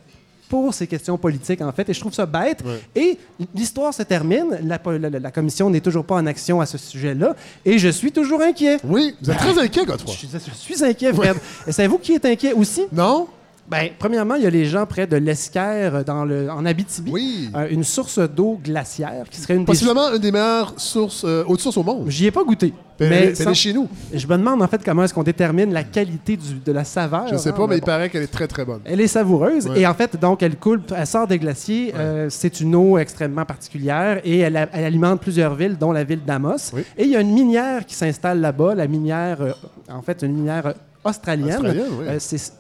pour 0.52 0.74
ces 0.74 0.86
questions 0.86 1.18
politiques, 1.18 1.62
en 1.62 1.72
fait. 1.72 1.88
Et 1.90 1.94
je 1.94 2.00
trouve 2.02 2.14
ça 2.14 2.26
bête. 2.26 2.62
Et 2.94 3.18
l'histoire 3.56 3.94
se 3.94 4.04
termine. 4.04 4.50
La, 4.64 4.78
la- 5.20 5.32
commission 5.32 5.70
n'est 5.70 5.80
toujours 5.80 6.04
pas 6.06 6.16
en 6.16 6.26
action 6.26 6.60
à 6.60 6.66
ce 6.66 6.78
sujet-là. 6.78 7.36
Et 7.64 7.78
je 7.80 7.88
suis 7.88 8.12
toujours 8.12 8.42
inquiet. 8.42 8.78
oui. 8.84 9.16
Vous 9.22 9.32
êtes 9.32 9.38
très 9.38 9.58
inquiet, 9.58 9.86
Godefroy. 9.86 10.14
Je, 10.22 10.28
je 10.38 10.54
suis 10.54 10.84
inquiet, 10.84 11.14
Fred. 11.14 11.38
Et 11.68 11.72
savez-vous 11.72 12.00
qui 12.00 12.12
est 12.14 12.26
inquiet 12.26 12.52
aussi? 12.54 12.84
Non? 12.92 13.28
Ben, 13.72 13.90
premièrement, 13.98 14.36
il 14.36 14.44
y 14.44 14.48
a 14.48 14.50
les 14.50 14.66
gens 14.66 14.86
près 14.86 15.08
de 15.08 15.16
l'Esquerre 15.16 16.04
dans 16.04 16.26
le, 16.26 16.50
en 16.52 16.66
Abitibi. 16.66 17.10
Oui. 17.10 17.50
Euh, 17.56 17.68
une 17.72 17.86
source 17.86 18.20
d'eau 18.20 18.60
glaciaire 18.62 19.24
qui 19.30 19.40
serait 19.40 19.54
une 19.56 19.62
des... 19.62 19.66
Possiblement 19.66 20.12
une 20.14 20.18
des 20.20 20.32
meilleures 20.32 20.74
sources, 20.76 21.24
euh, 21.24 21.46
hautes 21.48 21.62
sources 21.62 21.78
au 21.78 21.84
monde. 21.84 22.06
J'y 22.10 22.26
ai 22.26 22.32
pas 22.32 22.44
goûté. 22.44 22.74
Ben, 23.00 23.10
mais 23.10 23.16
elle 23.28 23.36
sans- 23.38 23.44
elle 23.46 23.52
est 23.52 23.54
chez 23.56 23.72
nous. 23.74 23.88
je 24.14 24.28
me 24.28 24.38
demande 24.38 24.62
en 24.62 24.68
fait 24.68 24.84
comment 24.84 25.04
est-ce 25.06 25.14
qu'on 25.14 25.24
détermine 25.24 25.72
la 25.74 25.84
qualité 25.84 26.36
du- 26.36 26.60
de 26.64 26.72
la 26.74 26.84
saveur. 26.84 27.28
Je 27.32 27.38
sais 27.38 27.50
hein, 27.50 27.54
pas, 27.54 27.66
mais 27.66 27.78
il 27.78 27.82
paraît 27.82 28.10
qu'elle 28.10 28.24
est 28.24 28.28
très, 28.28 28.46
très 28.48 28.66
bonne. 28.66 28.82
Elle 28.86 29.00
est 29.02 29.08
savoureuse 29.08 29.68
Ouais. 29.70 29.80
et 29.80 29.88
en 29.88 29.94
fait, 29.94 30.20
donc, 30.20 30.44
elle 30.44 30.58
coule, 30.58 30.82
elle 30.96 31.08
sort 31.08 31.26
des 31.26 31.40
glaciers. 31.40 31.94
euh, 31.96 32.28
c'est 32.30 32.60
une 32.60 32.76
eau 32.76 32.98
extrêmement 32.98 33.46
particulière 33.46 34.20
et 34.26 34.40
elle, 34.40 34.58
alimente 34.58 35.22
plusieurs 35.22 35.56
villes, 35.56 35.78
dont 35.78 35.94
la 35.94 36.04
ville 36.04 36.24
d'Amos. 36.26 36.74
Oui. 36.74 36.84
Et 36.98 37.06
il 37.06 37.10
y 37.12 37.16
a 37.16 37.22
une 37.22 37.34
minière 37.34 37.86
qui 37.86 37.96
s'installe 37.96 38.42
là-bas, 38.42 38.76
la 38.76 38.88
minière, 38.88 39.42
euh, 39.42 39.52
en 39.90 40.02
fait, 40.02 40.22
une 40.24 40.34
minière 40.34 40.68
euh, 40.68 40.74
australienne. 41.04 41.56
Australienne, 41.56 41.86
oui. 42.00 42.06
Euh, 42.08 42.16
c'est- 42.20 42.54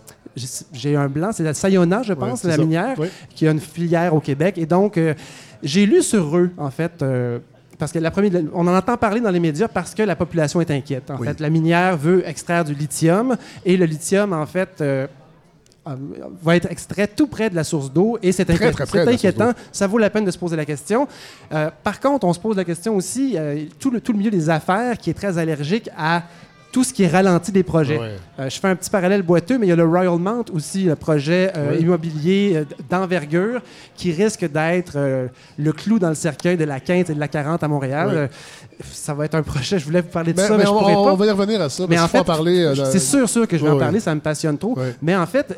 j'ai- 0.73 0.95
un 0.95 1.07
blanc, 1.07 1.31
c'est 1.33 1.43
la 1.43 1.53
Sayona, 1.53 2.03
je 2.03 2.13
pense, 2.13 2.41
c'est 2.41 2.47
la 2.47 2.55
ça. 2.55 2.61
minière, 2.61 2.95
Oui. 2.97 3.07
qui 3.35 3.47
a 3.47 3.51
une 3.51 3.59
filière 3.59 4.13
au 4.15 4.19
Québec. 4.19 4.57
Et 4.57 4.65
donc, 4.65 4.97
euh, 4.97 5.13
j'ai 5.63 5.85
lu 5.85 6.01
sur 6.01 6.37
eux, 6.37 6.51
en 6.57 6.71
fait. 6.71 7.01
euh, 7.01 7.39
parce 7.77 7.91
que 7.91 7.97
la 7.99 8.11
première, 8.11 8.43
on 8.53 8.67
en 8.67 8.75
entend 8.75 8.95
parler 8.95 9.21
dans 9.21 9.31
les 9.31 9.39
médias 9.39 9.67
parce 9.67 9.95
que 9.95 10.03
la 10.03 10.15
population 10.15 10.61
est 10.61 10.69
inquiète. 10.69 11.09
En 11.09 11.17
Oui. 11.17 11.25
fait, 11.27 11.39
la 11.39 11.49
minière 11.49 11.97
veut 11.97 12.21
extraire 12.27 12.63
du 12.63 12.75
lithium 12.75 13.35
et 13.65 13.75
le 13.75 13.85
lithium, 13.85 14.33
en 14.33 14.45
fait, 14.45 14.69
euh, 14.81 15.07
va 16.43 16.55
être 16.55 16.69
extrait 16.71 17.07
tout 17.07 17.25
près 17.25 17.49
de 17.49 17.55
la 17.55 17.63
source 17.63 17.91
d'eau 17.91 18.19
et 18.21 18.31
c'est 18.31 18.45
Très, 18.45 18.53
inquiétant. 18.67 18.85
très 18.85 19.07
inquiétant. 19.11 19.51
Ça 19.71 19.87
vaut 19.87 19.97
la 19.97 20.11
peine 20.11 20.25
de 20.25 20.29
se 20.29 20.37
poser 20.37 20.55
la 20.55 20.65
question. 20.65 21.07
Euh, 21.51 21.71
par 21.83 21.99
contre, 21.99 22.27
on 22.27 22.33
se 22.33 22.39
pose 22.39 22.55
la 22.55 22.63
question 22.63 22.95
aussi, 22.95 23.33
euh, 23.35 23.63
tout, 23.79 23.89
le, 23.89 23.99
tout 23.99 24.11
le 24.11 24.19
milieu 24.19 24.29
des 24.29 24.47
affaires 24.51 24.95
qui 24.99 25.09
est 25.09 25.15
très 25.15 25.39
allergique 25.39 25.89
à 25.97 26.21
tout 26.72 26.84
ce 26.84 26.93
qui 26.93 27.03
est 27.03 27.07
ralenti 27.07 27.52
des 27.52 27.64
projets. 27.64 27.98
Ouais. 27.99 28.15
Euh, 28.39 28.49
je 28.49 28.60
fais 28.60 28.68
un 28.69 28.76
petit 28.76 28.89
parallèle 28.89 29.22
boiteux, 29.23 29.57
mais 29.57 29.65
il 29.65 29.69
y 29.69 29.73
a 29.73 29.76
le 29.76 29.85
Royal 29.85 30.18
Mount 30.18 30.45
aussi, 30.53 30.84
le 30.84 30.95
projet 30.95 31.52
euh, 31.57 31.72
Oui. 31.73 31.81
immobilier 31.81 32.53
euh, 32.56 32.65
d'envergure 32.89 33.61
qui 33.95 34.11
risque 34.11 34.49
d'être 34.49 34.98
le 35.57 35.72
clou 35.73 35.99
dans 35.99 36.10
le 36.10 36.15
cercueil 36.15 36.57
de 36.57 36.64
la 36.64 36.80
15 36.80 37.10
et 37.10 37.14
de 37.14 37.19
la 37.19 37.27
40 37.27 37.61
à 37.64 37.68
Montréal. 37.68 38.30
Oui. 38.31 38.38
Ça 38.91 39.14
va 39.14 39.26
être 39.26 39.35
un 39.35 39.43
projet, 39.43 39.77
je 39.77 39.85
voulais 39.85 40.02
vous 40.02 40.07
parler 40.10 40.34
de 40.34 40.38
Mais, 40.41 40.48
ça, 40.48 40.53
mais, 40.53 40.60
mais 40.60 40.65
je 40.65 40.69
on, 40.69 40.80
pourrais 40.80 40.95
on 40.95 41.06
pas. 41.06 41.15
va 41.15 41.26
y 41.26 41.30
revenir 41.31 41.61
à 41.61 41.69
ça, 41.69 41.84
Mais 41.88 41.99
en 41.99 42.07
fait, 42.07 42.23
parler. 42.23 42.73
c'est 42.91 42.99
sûr, 42.99 43.30
sûr 43.30 43.48
que 43.48 43.57
je 43.57 43.64
vais 43.64 43.69
en 43.69 43.77
parler, 43.77 43.99
ça 43.99 44.15
me 44.15 44.22
passionne 44.22 44.57
trop. 44.57 44.77
Mais 45.02 45.15
en 45.15 45.26
fait, 45.27 45.56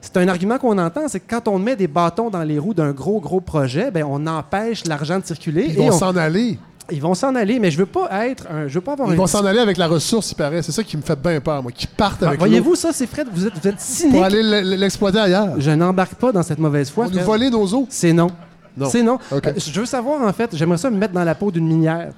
c'est 0.00 0.16
un 0.18 0.28
argument 0.28 0.58
qu'on 0.58 0.76
entend, 0.78 1.08
c'est 1.08 1.20
que 1.20 1.30
quand 1.30 1.48
on 1.48 1.58
met 1.58 1.76
des 1.76 1.86
bâtons 1.88 2.28
dans 2.28 2.42
les 2.42 2.58
roues 2.58 2.74
d'un 2.74 2.90
gros, 2.92 3.20
gros 3.20 3.40
projet, 3.40 3.90
ben, 3.90 4.04
on 4.08 4.26
empêche 4.26 4.84
l'argent 4.86 5.18
de 5.18 5.24
circuler. 5.24 5.66
Ils 5.68 5.72
et 5.72 5.76
vont 5.76 5.88
on- 5.88 5.92
s'en 5.92 6.16
aller. 6.16 6.58
Ils 6.90 7.00
vont 7.02 7.14
s'en 7.14 7.34
aller, 7.34 7.58
mais 7.58 7.70
je 7.70 7.78
veux 7.78 7.86
pas 7.86 8.08
être 8.28 8.46
un, 8.50 8.68
je 8.68 8.74
veux 8.74 8.80
pas 8.80 8.92
avoir 8.92 9.08
Ils 9.08 9.14
un 9.14 9.16
vont 9.16 9.26
s'en 9.26 9.44
aller 9.44 9.58
avec 9.58 9.76
la 9.76 9.86
ressource, 9.88 10.30
il 10.32 10.34
paraît. 10.36 10.62
C'est 10.62 10.72
ça 10.72 10.82
qui 10.82 10.96
me 10.96 11.02
fait 11.02 11.18
bien 11.20 11.40
peur, 11.40 11.62
moi. 11.62 11.72
Qu'ils 11.72 11.88
partent 11.88 12.22
Ah, 12.22 12.28
avec 12.28 12.38
Voyez-vous, 12.38 12.74
ça, 12.74 12.92
c'est 12.92 13.06
Fred, 13.06 13.28
vous 13.32 13.46
êtes, 13.46 13.54
vous 13.60 13.68
êtes 13.68 13.80
cynique. 13.80 14.14
pour 14.14 14.24
aller 14.24 14.42
l'exploiter 14.76 15.18
ailleurs. 15.18 15.54
Je 15.58 15.70
n'embarque 15.72 16.14
pas 16.14 16.32
dans 16.32 16.42
cette 16.42 16.58
mauvaise 16.58 16.90
foi. 16.90 17.06
Nous 17.06 17.12
Fred. 17.14 17.24
voler 17.24 17.50
nos 17.50 17.66
eaux. 17.74 17.86
C'est 17.90 18.12
non. 18.12 18.28
Non. 18.76 18.88
C'est 18.90 19.02
non. 19.02 19.18
Euh, 19.32 19.40
je 19.56 19.80
veux 19.80 19.86
savoir, 19.86 20.22
en 20.22 20.32
fait, 20.32 20.54
j'aimerais 20.54 20.78
ça 20.78 20.90
me 20.90 20.96
mettre 20.98 21.14
dans 21.14 21.24
la 21.24 21.34
peau 21.34 21.50
d'une 21.50 21.66
minière. 21.66 22.12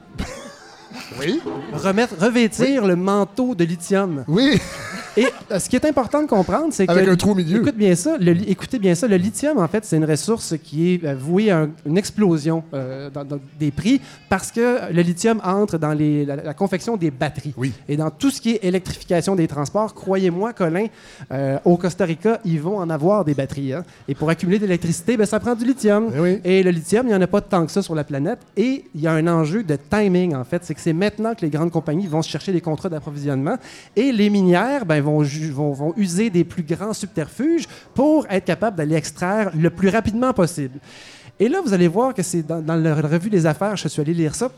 Oui. 1.21 1.41
Remettre, 1.73 2.15
revêtir 2.21 2.85
le 2.87 2.97
manteau 2.97 3.55
de 3.55 3.65
lithium. 3.65 4.25
Oui. 4.29 4.61
Et 5.21 5.27
euh, 5.53 5.59
ce 5.59 5.69
qui 5.69 5.77
est 5.77 5.85
important 5.85 6.23
de 6.23 6.29
comprendre, 6.29 6.69
c'est 6.71 6.87
que. 6.87 6.93
Avec 6.93 7.09
un 7.09 7.17
trou 7.17 7.33
au 7.33 7.35
milieu. 7.35 7.61
Écoute 7.61 7.77
bien 7.77 7.95
ça. 7.95 8.17
le 8.19 8.33
écoutez 8.49 8.79
bien 8.79 8.95
ça. 8.95 9.07
Le 9.09 9.17
lithium, 9.17 9.59
en 9.59 9.69
fait, 9.69 9.85
c'est 9.85 9.97
une 9.97 10.05
ressource 10.05 10.55
qui 10.63 10.95
est 10.95 11.05
euh, 11.05 11.15
vouée 11.15 11.51
à 11.51 11.61
un- 11.61 11.71
une 11.87 11.99
explosion 11.99 12.63
euh, 12.75 13.11
dans- 13.11 13.25
dans 13.25 13.39
des 13.59 13.71
prix 13.71 14.01
parce 14.29 14.53
que 14.53 14.93
le 14.93 15.03
lithium 15.03 15.41
entre 15.45 15.79
dans 15.79 15.93
les- 15.93 16.25
la, 16.25 16.37
la 16.37 16.55
confection 16.55 16.97
des 16.97 17.11
batteries. 17.11 17.55
Oui. 17.57 17.73
Et 17.89 17.97
dans 17.97 18.11
tout 18.11 18.31
ce 18.31 18.41
qui 18.41 18.51
est 18.53 18.65
électrification 18.65 19.35
des 19.35 19.49
transports, 19.49 19.95
croyez-moi, 19.95 20.53
Colin, 20.53 20.87
euh, 21.33 21.59
au 21.65 21.77
Costa 21.77 22.05
Rica, 22.05 22.41
ils 22.45 22.61
vont 22.61 22.79
en 22.79 22.89
avoir 22.91 23.25
des 23.25 23.35
batteries. 23.35 23.73
hein. 23.75 23.85
Et 24.09 24.15
pour 24.15 24.31
accumuler 24.31 24.59
de 24.59 24.65
l'électricité, 24.67 25.17
ben, 25.17 25.27
ça 25.27 25.41
prend 25.41 25.55
du 25.55 25.65
lithium. 25.65 26.11
Eh 26.15 26.21
oui. 26.21 26.41
Et 26.45 26.63
le 26.63 26.71
lithium, 26.71 27.07
il 27.07 27.11
n'y 27.11 27.15
en 27.15 27.23
a 27.23 27.27
pas 27.27 27.41
tant 27.41 27.65
que 27.67 27.73
ça 27.73 27.83
sur 27.83 27.95
la 27.95 28.05
planète. 28.05 28.39
Et 28.57 28.85
il 28.95 29.01
y 29.01 29.07
a 29.07 29.13
un 29.13 29.27
enjeu 29.27 29.63
de 29.63 29.77
timing, 29.91 30.35
en 30.35 30.45
fait. 30.45 30.65
C'est 30.65 30.75
que 30.75 30.81
c'est 30.81 30.93
maintenant 30.93 31.35
que 31.35 31.41
les 31.43 31.51
grandes 31.51 31.71
compagnies 31.71 32.07
vont 32.07 32.23
se 32.23 32.29
chercher 32.31 32.53
des 32.53 32.61
contrats 32.61 32.89
d'approvisionnement. 32.89 33.57
Et 33.97 34.13
les 34.13 34.31
minières 34.31 34.85
ben, 34.87 35.01
vont, 35.11 35.25
ju- 35.25 35.51
vont, 35.51 35.73
vont 35.73 35.95
user 35.97 36.31
des 36.31 36.45
plus 36.45 36.63
grands 36.63 36.93
subterfuges 36.93 37.67
pour 37.95 38.27
être 38.31 38.45
capables 38.45 38.77
d'aller 38.77 38.95
extraire 38.97 39.51
le 39.59 39.71
plus 39.71 39.89
rapidement 39.89 40.33
possible. 40.33 40.79
Et 41.41 41.49
là, 41.49 41.61
vous 41.65 41.73
allez 41.73 41.89
voir 41.89 42.15
que 42.15 42.23
c'est 42.23 42.43
dans, 42.43 42.61
dans 42.61 42.77
la 42.77 42.95
revue 42.95 43.31
des 43.31 43.47
affaires, 43.47 43.77
je 43.77 43.89
suis 43.89 44.01
allé 44.01 44.15
lire 44.15 44.35
ça. 44.35 44.51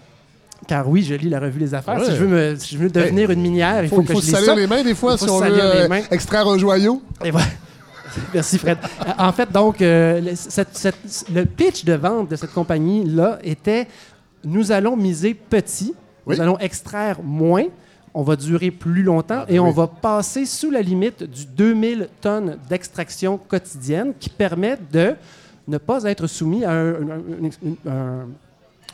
Car 0.66 0.88
oui, 0.88 1.02
je 1.02 1.14
lis 1.14 1.28
la 1.30 1.40
revue 1.40 1.58
des 1.60 1.72
affaires. 1.74 1.98
Ouais. 1.98 2.04
Si, 2.04 2.10
je 2.12 2.16
veux 2.16 2.26
me- 2.26 2.56
si 2.56 2.74
je 2.74 2.80
veux 2.80 2.90
devenir 2.90 3.30
une 3.30 3.40
minière, 3.40 3.82
il 3.82 3.88
faut, 3.88 3.96
Faut, 3.96 4.02
que 4.02 4.12
faut 4.12 4.20
je 4.20 4.26
se 4.26 4.30
lise 4.30 4.34
salir 4.34 4.46
ça. 4.54 4.60
les 4.60 4.66
mains 4.66 4.82
des 4.82 4.94
fois 4.94 5.12
Il 5.14 5.18
faut 5.18 5.24
si 5.26 5.30
on 5.30 5.40
veut 5.40 5.46
euh, 5.58 6.00
extraire 6.10 6.46
un 6.46 6.58
joyau. 6.58 7.02
Et 7.24 7.30
voilà. 7.30 7.46
Merci, 8.34 8.58
Fred. 8.58 8.76
En 9.18 9.32
fait, 9.32 9.50
donc, 9.52 9.80
euh, 9.80 10.20
le, 10.20 10.30
cette- 10.34 10.76
cette- 10.76 11.26
le 11.32 11.44
pitch 11.44 11.84
de 11.84 11.92
vente 11.94 12.30
de 12.30 12.36
cette 12.36 12.52
compagnie-là 12.52 13.38
était 13.42 13.86
nous 14.44 14.72
allons 14.72 14.96
miser 14.96 15.34
petit, 15.34 15.94
Oui. 16.26 16.34
nous 16.36 16.40
allons 16.42 16.58
extraire 16.58 17.18
moins, 17.22 17.64
on 18.14 18.22
va 18.22 18.36
durer 18.36 18.70
plus 18.70 19.02
longtemps 19.02 19.40
Ah, 19.42 19.46
ben 19.46 19.54
et 19.54 19.60
on 19.60 19.70
va 19.70 19.86
passer 19.86 20.44
sous 20.46 20.70
la 20.70 20.82
limite 20.82 21.22
du 21.22 21.46
2000 21.46 22.08
tonnes 22.20 22.56
d'extraction 22.68 23.38
quotidienne 23.38 24.12
qui 24.18 24.28
permet 24.28 24.76
de 24.92 25.14
ne 25.68 25.78
pas 25.78 26.02
être 26.04 26.26
soumis 26.26 26.64
à 26.64 26.72
un- 26.72 26.88
un- 26.94 27.48
un- 27.86 27.90
un- 27.90 28.26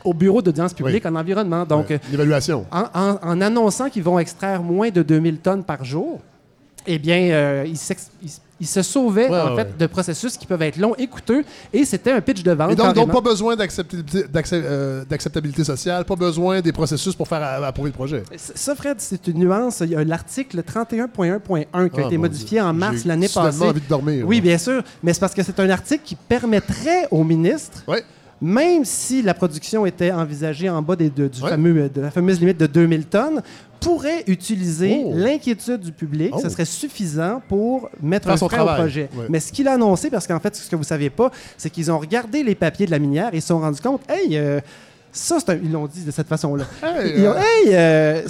au 0.03 0.13
bureau 0.13 0.41
d'audience 0.41 0.73
publique 0.73 1.05
en 1.07 1.15
environnement. 1.15 1.65
Donc, 1.65 1.91
L'évaluation. 2.11 2.65
en, 2.71 2.83
en- 2.93 3.17
en 3.23 3.41
annonçant 3.41 3.89
qu'ils 3.89 4.03
vont 4.03 4.19
extraire 4.19 4.61
moins 4.61 4.89
de 4.89 5.01
2000 5.01 5.37
tonnes 5.39 5.63
par 5.63 5.83
jour, 5.83 6.19
eh 6.85 6.99
bien, 6.99 7.19
euh, 7.31 7.65
ils, 7.67 7.77
ils- 8.59 8.67
se 8.67 8.81
sauvaient 8.81 9.29
Ouais, 9.29 9.39
en 9.39 9.55
ouais, 9.55 9.63
fait 9.63 9.77
de 9.77 9.85
processus 9.87 10.37
qui 10.37 10.45
peuvent 10.45 10.61
être 10.61 10.77
longs 10.77 10.93
et 10.97 11.07
coûteux. 11.07 11.43
Et 11.73 11.85
c'était 11.85 12.11
un 12.11 12.21
pitch 12.21 12.43
de 12.43 12.51
vente. 12.51 12.71
Et 12.71 12.75
donc, 12.75 13.11
pas 13.11 13.21
besoin 13.21 13.55
d'acceptabilité 13.55 14.25
euh, 14.53 15.05
d'acceptabilité 15.05 15.63
sociale, 15.63 16.05
pas 16.05 16.15
besoin 16.15 16.61
des 16.61 16.71
processus 16.71 17.15
pour 17.15 17.27
faire 17.27 17.41
a- 17.41 17.65
approuver 17.67 17.89
le 17.89 17.93
projet. 17.95 18.23
Ça, 18.35 18.75
Fred, 18.75 18.97
c'est 18.99 19.27
une 19.27 19.39
nuance. 19.39 19.81
Il 19.81 19.89
y 19.91 19.95
a 19.95 20.03
l'article 20.03 20.61
31.1.1 20.63 21.89
qui 21.89 21.99
a 21.99 22.03
Ah, 22.03 22.07
été 22.07 22.17
modifié 22.17 22.59
Dieu. 22.59 22.61
en 22.61 22.73
mars 22.73 23.05
l'année 23.05 23.29
passée. 23.29 23.61
envie 23.63 23.81
de 23.81 23.87
dormir, 23.87 24.25
Oui, 24.27 24.41
bien 24.41 24.57
sûr. 24.57 24.81
Mais 25.03 25.13
c'est 25.13 25.19
parce 25.19 25.33
que 25.33 25.43
c'est 25.43 25.59
un 25.59 25.69
article 25.69 26.03
qui 26.03 26.15
permettrait 26.15 27.07
au 27.11 27.23
ministre, 27.23 27.83
Ouais. 27.87 28.03
Même 28.41 28.85
si 28.85 29.21
la 29.21 29.33
production 29.33 29.85
était 29.85 30.11
envisagée 30.11 30.69
en 30.69 30.81
bas 30.81 30.95
des, 30.95 31.09
de, 31.09 31.27
du 31.27 31.41
Ouais. 31.41 31.49
fameux, 31.49 31.89
de 31.89 32.01
la 32.01 32.11
fameuse 32.11 32.39
limite 32.39 32.57
de 32.59 32.67
2000 32.67 33.05
tonnes, 33.05 33.41
pourrait 33.79 34.23
utiliser 34.27 35.01
Oh. 35.05 35.11
l'inquiétude 35.15 35.79
du 35.81 35.91
public. 35.91 36.31
Oh. 36.33 36.39
Ce 36.41 36.49
serait 36.49 36.65
suffisant 36.65 37.41
pour 37.47 37.89
mettre 38.01 38.29
un 38.29 38.37
son 38.37 38.49
frein 38.49 38.63
au 38.63 38.75
projet. 38.75 39.09
Ouais. 39.15 39.25
Mais 39.29 39.39
ce 39.39 39.51
qu'il 39.51 39.67
a 39.67 39.73
annoncé, 39.73 40.09
parce 40.09 40.25
qu'en 40.27 40.39
fait, 40.39 40.55
ce 40.55 40.69
que 40.69 40.75
vous 40.75 40.83
savez 40.83 41.09
pas, 41.09 41.31
c'est 41.57 41.69
qu'ils 41.69 41.91
ont 41.91 41.99
regardé 41.99 42.43
les 42.43 42.55
papiers 42.55 42.85
de 42.85 42.91
la 42.91 42.99
minière 42.99 43.29
et 43.33 43.37
ils 43.37 43.41
se 43.41 43.47
sont 43.49 43.59
rendus 43.59 43.81
compte, 43.81 44.01
hey, 44.09 44.37
euh, 44.37 44.59
ça, 45.17 45.37
un- 45.47 45.55
ils 45.55 45.71
l'ont 45.71 45.87
dit 45.87 46.03
de 46.03 46.11
cette 46.11 46.27
façon-là. 46.27 46.63
Hey, 46.83 47.13
Ils 47.17 47.27
ont, 47.27 47.31
euh, 47.31 47.39
hey, 47.39 47.69
euh, 47.73 48.21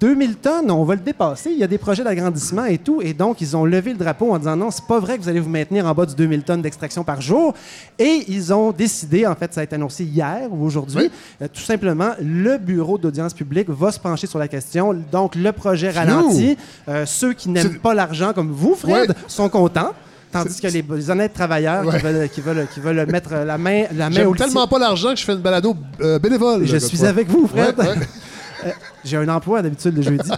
2000 0.00 0.36
tonnes, 0.36 0.70
on 0.70 0.84
va 0.84 0.94
le 0.94 1.00
dépasser. 1.00 1.50
Il 1.50 1.58
y 1.58 1.64
a 1.64 1.66
des 1.66 1.78
projets 1.78 2.04
d'agrandissement 2.04 2.64
et 2.66 2.78
tout. 2.78 3.00
Et 3.02 3.12
donc, 3.14 3.40
ils 3.40 3.56
ont 3.56 3.64
levé 3.64 3.92
le 3.92 3.98
drapeau 3.98 4.32
en 4.32 4.38
disant 4.38 4.56
non, 4.56 4.70
c'est 4.70 4.84
pas 4.86 4.98
vrai 5.00 5.16
que 5.18 5.22
vous 5.22 5.28
allez 5.28 5.40
vous 5.40 5.48
maintenir 5.50 5.86
en 5.86 5.92
bas 5.94 6.06
du 6.06 6.14
2000 6.14 6.42
tonnes 6.42 6.62
d'extraction 6.62 7.02
par 7.04 7.20
jour. 7.20 7.54
Et 7.98 8.24
ils 8.28 8.52
ont 8.52 8.70
décidé, 8.72 9.26
en 9.26 9.34
fait, 9.34 9.52
ça 9.54 9.60
a 9.60 9.64
été 9.64 9.74
annoncé 9.74 10.04
hier 10.04 10.48
ou 10.50 10.64
aujourd'hui, 10.64 10.96
Oui. 11.04 11.10
euh, 11.42 11.48
tout 11.52 11.62
simplement, 11.62 12.10
le 12.20 12.58
bureau 12.58 12.98
d'audience 12.98 13.34
publique 13.34 13.68
va 13.70 13.90
se 13.92 13.98
pencher 14.00 14.26
sur 14.26 14.38
la 14.38 14.48
question. 14.48 14.94
Donc, 15.10 15.34
le 15.34 15.52
projet 15.52 15.90
ralentit. 15.90 16.56
Euh, 16.88 17.06
ceux 17.06 17.32
qui 17.32 17.48
n'aiment 17.48 17.78
pas 17.78 17.94
l'argent, 17.94 18.32
comme 18.34 18.50
vous, 18.50 18.74
Fred, 18.74 19.10
Ouais. 19.10 19.14
sont 19.26 19.48
contents. 19.48 19.90
Tandis 20.34 20.60
que 20.60 20.66
les, 20.68 20.84
les 20.88 21.10
honnêtes 21.10 21.32
travailleurs 21.32 21.84
Ouais. 21.86 21.96
qui, 21.98 22.02
veulent, 22.04 22.28
qui, 22.28 22.40
veulent, 22.40 22.66
qui 22.74 22.80
veulent 22.80 23.06
mettre 23.10 23.34
la 23.34 23.56
main, 23.56 23.84
la 23.94 24.10
main 24.10 24.24
au 24.26 24.34
tellement 24.34 24.66
pas 24.68 24.78
l'argent 24.78 25.10
que 25.14 25.16
je 25.20 25.24
fais 25.24 25.32
une 25.32 25.38
balado 25.38 25.74
euh, 26.02 26.18
bénévole. 26.18 26.66
je 26.66 26.76
suis 26.76 27.04
avec 27.06 27.28
vous, 27.28 27.46
Fred. 27.48 27.78
Ouais, 27.78 27.86
ouais. 27.88 27.94
Euh, 28.66 28.70
J'ai 29.04 29.18
un 29.18 29.28
emploi 29.28 29.60
d'habitude 29.60 29.94
le 29.94 30.00
jeudi. 30.02 30.30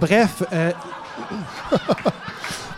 Bref, 0.00 0.44
euh, 0.52 0.70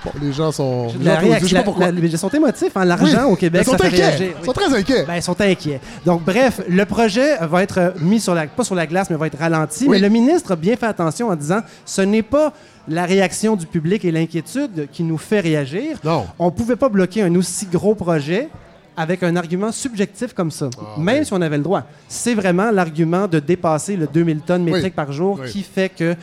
Bon, 0.04 0.12
les 0.22 0.32
gens 0.32 0.52
sont. 0.52 0.86
les 0.98 1.04
la 1.04 1.14
gens 1.14 1.16
applaudissent, 1.18 1.34
je 1.42 1.46
sais 1.48 1.56
réaction- 1.56 1.56
pas 1.56 1.62
pourquoi. 1.64 1.90
la- 1.90 2.06
gens 2.08 2.16
sont 2.18 2.28
émotifs. 2.30 2.76
hein, 2.76 2.84
L'argent 2.84 3.24
Oui. 3.26 3.32
au 3.32 3.36
Québec, 3.36 3.62
Ils 3.62 3.64
sont 3.66 3.72
ça 3.72 3.78
fait 3.78 3.86
inquiets. 3.88 4.06
réagir. 4.06 4.32
Ils 4.40 4.44
sont 4.46 4.52
très 4.52 4.74
inquiets. 4.78 5.04
Ben, 5.06 5.14
ils 5.16 5.22
sont 5.22 5.40
inquiets. 5.40 5.80
Donc, 6.06 6.24
bref, 6.24 6.60
le 6.68 6.84
projet 6.84 7.36
va 7.38 7.62
être 7.64 7.94
mis 8.00 8.20
sur 8.20 8.32
la, 8.34 8.46
pas 8.46 8.62
sur 8.62 8.76
la 8.76 8.86
glace, 8.86 9.10
mais 9.10 9.16
va 9.16 9.26
être 9.26 9.38
ralenti. 9.38 9.84
Oui. 9.84 9.90
Mais 9.90 9.98
le 9.98 10.08
ministre 10.08 10.52
a 10.52 10.56
bien 10.56 10.76
fait 10.76 10.86
attention 10.86 11.28
en 11.28 11.36
disant 11.36 11.60
ce 11.84 12.00
n'est 12.02 12.22
pas 12.22 12.52
la 12.88 13.04
réaction 13.04 13.56
du 13.56 13.66
public 13.66 14.04
et 14.04 14.10
l'inquiétude 14.10 14.88
qui 14.92 15.02
nous 15.02 15.18
fait 15.18 15.40
réagir. 15.40 15.98
Non. 16.04 16.26
On 16.38 16.46
ne 16.46 16.50
pouvait 16.50 16.76
pas 16.76 16.88
bloquer 16.88 17.22
un 17.22 17.34
aussi 17.34 17.66
gros 17.66 17.94
projet 17.94 18.48
avec 18.96 19.22
un 19.22 19.36
argument 19.36 19.70
subjectif 19.70 20.32
comme 20.32 20.50
ça, 20.50 20.68
Ah, 20.78 20.98
même 21.00 21.20
oui. 21.20 21.26
si 21.26 21.32
on 21.32 21.40
avait 21.40 21.56
le 21.56 21.62
droit. 21.62 21.84
C'est 22.08 22.34
vraiment 22.34 22.70
l'argument 22.72 23.28
de 23.28 23.38
dépasser 23.38 23.96
le 23.96 24.06
2000 24.08 24.40
tonnes 24.40 24.64
métriques 24.64 24.84
Oui. 24.86 24.90
par 24.90 25.12
jour 25.12 25.38
Oui. 25.42 25.50
qui 25.50 25.62
fait 25.62 25.88
que... 25.88 26.16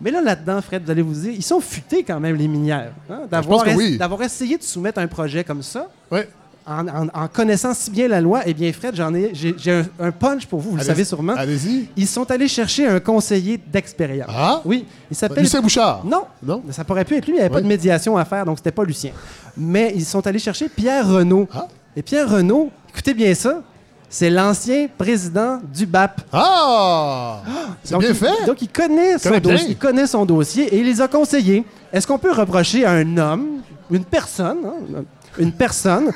Mais 0.00 0.10
là, 0.10 0.22
là-dedans, 0.22 0.62
Fred, 0.62 0.82
vous 0.84 0.90
allez 0.90 1.02
vous 1.02 1.12
dire, 1.12 1.32
ils 1.32 1.42
sont 1.42 1.60
futés 1.60 2.04
quand 2.04 2.20
même, 2.20 2.36
les 2.36 2.48
minières. 2.48 2.92
hein, 3.10 3.22
Ben, 3.30 3.42
je 3.42 3.48
pense 3.48 3.58
D'avoir 3.58 3.64
que 3.64 3.70
es- 3.70 3.74
oui. 3.76 3.98
d'avoir 3.98 4.22
essayé 4.22 4.56
de 4.56 4.62
soumettre 4.62 4.98
un 5.00 5.06
projet 5.08 5.42
comme 5.44 5.62
ça, 5.62 5.88
Ouais. 6.10 6.28
En, 6.70 6.86
en- 6.88 7.08
en 7.12 7.28
connaissant 7.28 7.74
si 7.74 7.90
bien 7.90 8.06
la 8.08 8.20
loi, 8.20 8.42
eh 8.46 8.54
bien, 8.54 8.72
Fred, 8.72 8.94
j'en 8.94 9.12
ai, 9.14 9.30
j'ai, 9.32 9.54
j'ai 9.58 9.72
un, 9.72 9.84
un 9.98 10.10
punch 10.12 10.46
pour 10.46 10.60
vous, 10.60 10.70
vous 10.70 10.76
le 10.76 10.82
savez 10.84 11.04
sûrement. 11.04 11.34
Allez-y. 11.36 11.88
Ils 11.96 12.06
sont 12.06 12.30
allés 12.30 12.48
chercher 12.48 12.86
un 12.86 13.00
conseiller 13.00 13.58
d'expérience. 13.58 14.30
Ah? 14.34 14.60
Oui, 14.64 14.86
il 15.10 15.16
s'appelle... 15.16 15.42
Lucien 15.42 15.60
Bouchard. 15.60 16.02
Non, 16.04 16.24
Non? 16.42 16.62
ça 16.70 16.84
pourrait 16.84 17.04
pu 17.04 17.16
être 17.16 17.26
lui, 17.26 17.32
il 17.32 17.36
n'y 17.36 17.40
avait 17.40 17.50
pas 17.50 17.60
de 17.60 17.66
médiation 17.66 18.16
à 18.16 18.24
faire, 18.24 18.44
donc 18.46 18.58
c'était 18.58 18.70
pas 18.72 18.84
Lucien. 18.84 19.10
Mais 19.56 19.92
ils 19.94 20.04
sont 20.04 20.26
allés 20.26 20.38
chercher 20.38 20.68
Pierre 20.68 21.08
Renault. 21.08 21.48
Ah? 21.52 21.66
Et 21.96 22.02
Pierre 22.02 22.30
Renault, 22.30 22.70
écoutez 22.88 23.14
bien 23.14 23.34
ça, 23.34 23.62
c'est 24.08 24.30
l'ancien 24.30 24.88
président 24.98 25.60
du 25.72 25.86
BAP. 25.86 26.20
Ah! 26.32 27.40
C'est 27.82 27.92
Donc, 27.92 28.00
bien 28.02 28.10
il- 28.10 28.16
fait. 28.16 28.46
Donc, 28.46 28.60
il 28.62 28.68
connaît, 28.68 29.18
son 29.18 29.38
dossier, 29.38 29.66
il 29.70 29.76
connaît 29.76 30.06
son 30.06 30.24
dossier 30.24 30.64
et 30.74 30.78
il 30.80 30.86
les 30.86 31.00
a 31.00 31.08
conseillés. 31.08 31.64
Est-ce 31.92 32.06
qu'on 32.06 32.18
peut 32.18 32.32
reprocher 32.32 32.84
à 32.84 32.92
un 32.92 33.16
homme, 33.18 33.46
une 33.90 34.04
personne, 34.04 34.58
hein, 34.64 35.02
une 35.38 35.52
personne, 35.52 36.10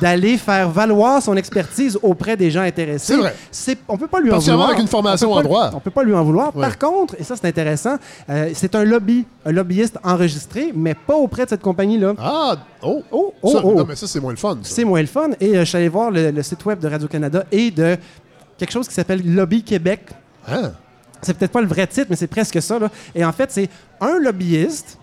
d'aller 0.00 0.36
faire 0.38 0.68
valoir 0.70 1.22
son 1.22 1.36
expertise 1.36 1.98
auprès 2.02 2.36
des 2.36 2.50
gens 2.50 2.62
intéressés? 2.62 3.14
C'est 3.50 3.74
vrai. 3.74 3.78
On 3.88 3.96
peut 3.96 4.06
pas 4.08 4.20
lui 4.20 4.30
en 4.32 4.38
vouloir. 4.38 4.68
avec 4.68 4.80
une 4.80 4.88
formation 4.88 5.32
en 5.32 5.42
droit. 5.42 5.70
On 5.74 5.80
peut 5.80 5.90
pas 5.90 6.02
lui 6.04 6.14
en 6.14 6.24
vouloir. 6.24 6.52
Par 6.52 6.78
contre, 6.78 7.14
et 7.18 7.24
ça 7.24 7.36
c'est 7.36 7.46
intéressant, 7.46 7.96
euh, 8.30 8.50
c'est 8.54 8.74
un 8.74 8.84
lobby, 8.84 9.24
un 9.44 9.52
lobbyiste 9.52 9.98
enregistré, 10.04 10.72
mais 10.74 10.94
pas 10.94 11.14
auprès 11.14 11.44
de 11.44 11.50
cette 11.50 11.62
compagnie-là. 11.62 12.14
Ah! 12.18 12.56
Oh! 12.82 13.02
Oh, 13.10 13.32
oh, 13.42 13.50
Ça, 13.50 13.60
oh. 13.64 13.74
Non, 13.74 13.84
mais 13.88 13.96
ça, 13.96 14.06
c'est 14.06 14.20
moins 14.20 14.32
le 14.32 14.38
fun. 14.38 14.58
C'est 14.62 14.84
moins 14.84 15.00
le 15.00 15.06
fun. 15.06 15.30
Et 15.40 15.56
euh, 15.56 15.60
je 15.60 15.64
suis 15.64 15.76
allé 15.78 15.88
voir 15.88 16.10
le, 16.10 16.30
le 16.30 16.42
site 16.42 16.64
web 16.66 16.78
de 16.80 16.88
Radio-Canada 16.88 17.44
et 17.50 17.70
de 17.70 17.96
quelque 18.58 18.72
chose 18.72 18.86
qui 18.88 18.94
s'appelle 18.94 19.22
Lobby 19.24 19.62
Québec. 19.62 20.00
Hein? 20.48 20.72
C'est 21.22 21.34
peut-être 21.38 21.52
pas 21.52 21.62
le 21.62 21.66
vrai 21.66 21.86
titre, 21.86 22.08
mais 22.10 22.16
c'est 22.16 22.26
presque 22.26 22.60
ça. 22.60 22.78
là. 22.78 22.90
Et 23.14 23.24
en 23.24 23.32
fait, 23.32 23.50
c'est 23.50 23.70
un 24.00 24.18
lobbyiste 24.18 24.98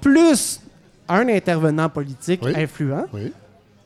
plus 0.00 0.60
un 1.08 1.28
intervenant 1.28 1.88
politique 1.88 2.40
Oui. 2.44 2.52
influent 2.56 3.06
Oui. 3.12 3.32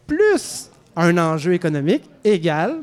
Plus 0.08 0.70
un 0.96 1.16
enjeu 1.16 1.52
économique 1.52 2.02
égale 2.24 2.78